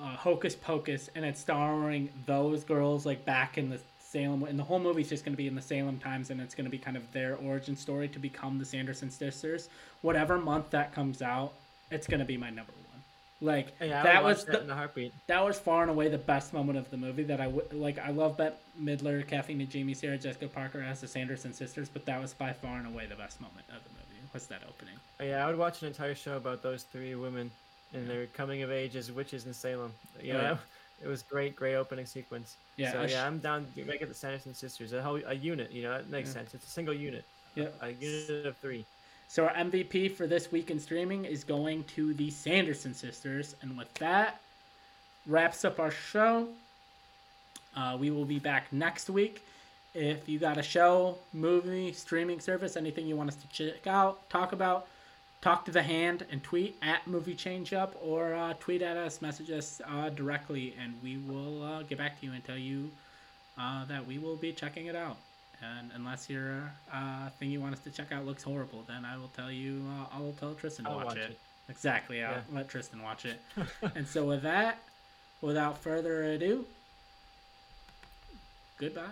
uh, 0.00 0.16
Hocus 0.16 0.54
Pocus 0.56 1.08
and 1.14 1.24
it's 1.24 1.40
starring 1.40 2.08
those 2.26 2.64
girls 2.64 3.04
like 3.06 3.24
back 3.24 3.58
in 3.58 3.70
the 3.70 3.80
Salem 4.00 4.42
and 4.44 4.58
the 4.58 4.64
whole 4.64 4.80
movie's 4.80 5.08
just 5.08 5.24
going 5.24 5.32
to 5.32 5.36
be 5.36 5.46
in 5.46 5.54
the 5.54 5.62
Salem 5.62 5.98
times 5.98 6.30
and 6.30 6.40
it's 6.40 6.54
going 6.54 6.64
to 6.64 6.70
be 6.70 6.78
kind 6.78 6.96
of 6.96 7.12
their 7.12 7.36
origin 7.36 7.76
story 7.76 8.08
to 8.08 8.18
become 8.18 8.58
the 8.58 8.64
Sanderson 8.64 9.10
sisters 9.10 9.68
whatever 10.02 10.38
month 10.38 10.70
that 10.70 10.92
comes 10.92 11.22
out 11.22 11.52
it's 11.90 12.06
going 12.06 12.20
to 12.20 12.26
be 12.26 12.36
my 12.36 12.48
number 12.50 12.72
one 12.72 13.02
like 13.40 13.74
Yeah, 13.80 14.02
that 14.02 14.22
was 14.22 14.44
that 14.46 14.52
the, 14.52 14.62
in 14.64 14.70
a 14.70 14.74
heartbeat. 14.74 15.12
that 15.28 15.44
was 15.44 15.58
far 15.58 15.82
and 15.82 15.90
away 15.90 16.08
the 16.08 16.18
best 16.18 16.52
moment 16.52 16.76
of 16.78 16.90
the 16.90 16.96
movie 16.96 17.22
that 17.24 17.40
I 17.40 17.46
would 17.46 17.72
like. 17.72 17.98
I 17.98 18.10
love 18.10 18.36
Bette 18.36 18.56
Midler, 18.80 19.26
Kathy 19.26 19.54
Najimy, 19.54 19.96
Sarah 19.96 20.18
Jessica 20.18 20.48
Parker 20.48 20.80
as 20.82 21.00
the 21.00 21.08
Sanderson 21.08 21.52
sisters, 21.54 21.88
but 21.88 22.04
that 22.06 22.20
was 22.20 22.34
by 22.34 22.52
far 22.52 22.76
and 22.78 22.86
away 22.86 23.06
the 23.06 23.14
best 23.14 23.40
moment 23.40 23.64
of 23.68 23.82
the 23.84 23.90
movie. 23.90 24.20
Was 24.34 24.46
that 24.48 24.62
opening? 24.68 24.94
Yeah, 25.20 25.44
I 25.44 25.46
would 25.46 25.56
watch 25.58 25.80
an 25.82 25.88
entire 25.88 26.14
show 26.14 26.36
about 26.36 26.62
those 26.62 26.82
three 26.82 27.14
women 27.14 27.50
and 27.94 28.08
their 28.08 28.26
coming 28.26 28.62
of 28.62 28.70
age 28.70 28.96
as 28.96 29.10
witches 29.10 29.46
in 29.46 29.54
Salem. 29.54 29.92
You 30.22 30.34
know, 30.34 30.40
yeah. 30.40 30.56
it 31.04 31.08
was 31.08 31.22
great, 31.22 31.56
great 31.56 31.74
opening 31.74 32.06
sequence. 32.06 32.56
Yeah, 32.76 32.92
So 32.92 33.06
sh- 33.06 33.10
yeah, 33.12 33.26
I'm 33.26 33.38
down 33.38 33.66
to 33.76 33.84
make 33.84 34.02
it 34.02 34.08
the 34.08 34.14
Sanderson 34.14 34.54
sisters. 34.54 34.92
A 34.92 35.02
whole 35.02 35.20
a 35.26 35.34
unit. 35.34 35.70
You 35.72 35.82
know, 35.82 35.92
that 35.92 36.08
makes 36.08 36.28
Yeah. 36.30 36.34
sense. 36.34 36.54
It's 36.54 36.66
a 36.66 36.70
single 36.70 36.94
unit. 36.94 37.24
Yeah. 37.54 37.66
A 37.80 37.90
unit 37.90 38.46
of 38.46 38.56
three. 38.58 38.84
So 39.28 39.44
our 39.46 39.54
MVP 39.54 40.08
for 40.08 40.26
this 40.26 40.50
week 40.50 40.70
in 40.70 40.80
streaming 40.80 41.24
is 41.24 41.44
going 41.44 41.84
to 41.94 42.14
the 42.14 42.30
Sanderson 42.30 42.94
sisters, 42.94 43.54
and 43.62 43.76
with 43.78 43.92
that 43.94 44.40
wraps 45.26 45.64
up 45.64 45.78
our 45.78 45.90
show. 45.90 46.48
Uh, 47.76 47.96
we 48.00 48.10
will 48.10 48.24
be 48.24 48.38
back 48.38 48.72
next 48.72 49.08
week. 49.08 49.44
If 49.94 50.28
you 50.28 50.38
got 50.38 50.58
a 50.58 50.62
show, 50.62 51.16
movie, 51.32 51.92
streaming 51.92 52.40
service, 52.40 52.76
anything 52.76 53.06
you 53.06 53.16
want 53.16 53.28
us 53.30 53.36
to 53.36 53.48
check 53.48 53.86
out, 53.86 54.28
talk 54.30 54.52
about, 54.52 54.86
talk 55.40 55.64
to 55.64 55.70
the 55.70 55.82
hand 55.82 56.26
and 56.30 56.42
tweet 56.42 56.76
at 56.82 57.06
Movie 57.06 57.34
Change 57.34 57.72
Up 57.72 57.94
or 58.02 58.34
uh, 58.34 58.54
tweet 58.60 58.82
at 58.82 58.96
us, 58.96 59.22
message 59.22 59.50
us 59.50 59.80
uh, 59.88 60.10
directly, 60.10 60.74
and 60.80 60.94
we 61.02 61.16
will 61.16 61.62
uh, 61.62 61.82
get 61.82 61.98
back 61.98 62.20
to 62.20 62.26
you 62.26 62.32
and 62.32 62.44
tell 62.44 62.58
you 62.58 62.90
uh, 63.58 63.84
that 63.86 64.06
we 64.06 64.18
will 64.18 64.36
be 64.36 64.52
checking 64.52 64.86
it 64.86 64.96
out. 64.96 65.16
And 65.62 65.90
unless 65.94 66.30
your 66.30 66.72
uh, 66.92 67.28
thing 67.38 67.50
you 67.50 67.60
want 67.60 67.74
us 67.74 67.80
to 67.80 67.90
check 67.90 68.12
out 68.12 68.24
looks 68.24 68.42
horrible, 68.42 68.82
then 68.88 69.04
I 69.04 69.16
will 69.18 69.30
tell 69.36 69.50
you. 69.52 69.82
Uh, 70.12 70.16
I 70.16 70.20
will 70.20 70.32
tell 70.32 70.54
Tristan 70.54 70.86
to 70.86 70.90
watch, 70.90 71.06
watch 71.06 71.16
it. 71.18 71.30
it. 71.32 71.38
Exactly. 71.68 72.24
I'll 72.24 72.32
Yeah. 72.32 72.40
let 72.52 72.68
Tristan 72.68 73.02
watch 73.02 73.26
it. 73.26 73.40
and 73.94 74.06
so 74.06 74.24
with 74.24 74.42
that, 74.42 74.78
without 75.42 75.76
further 75.78 76.22
ado, 76.24 76.64
goodbye. 78.78 79.02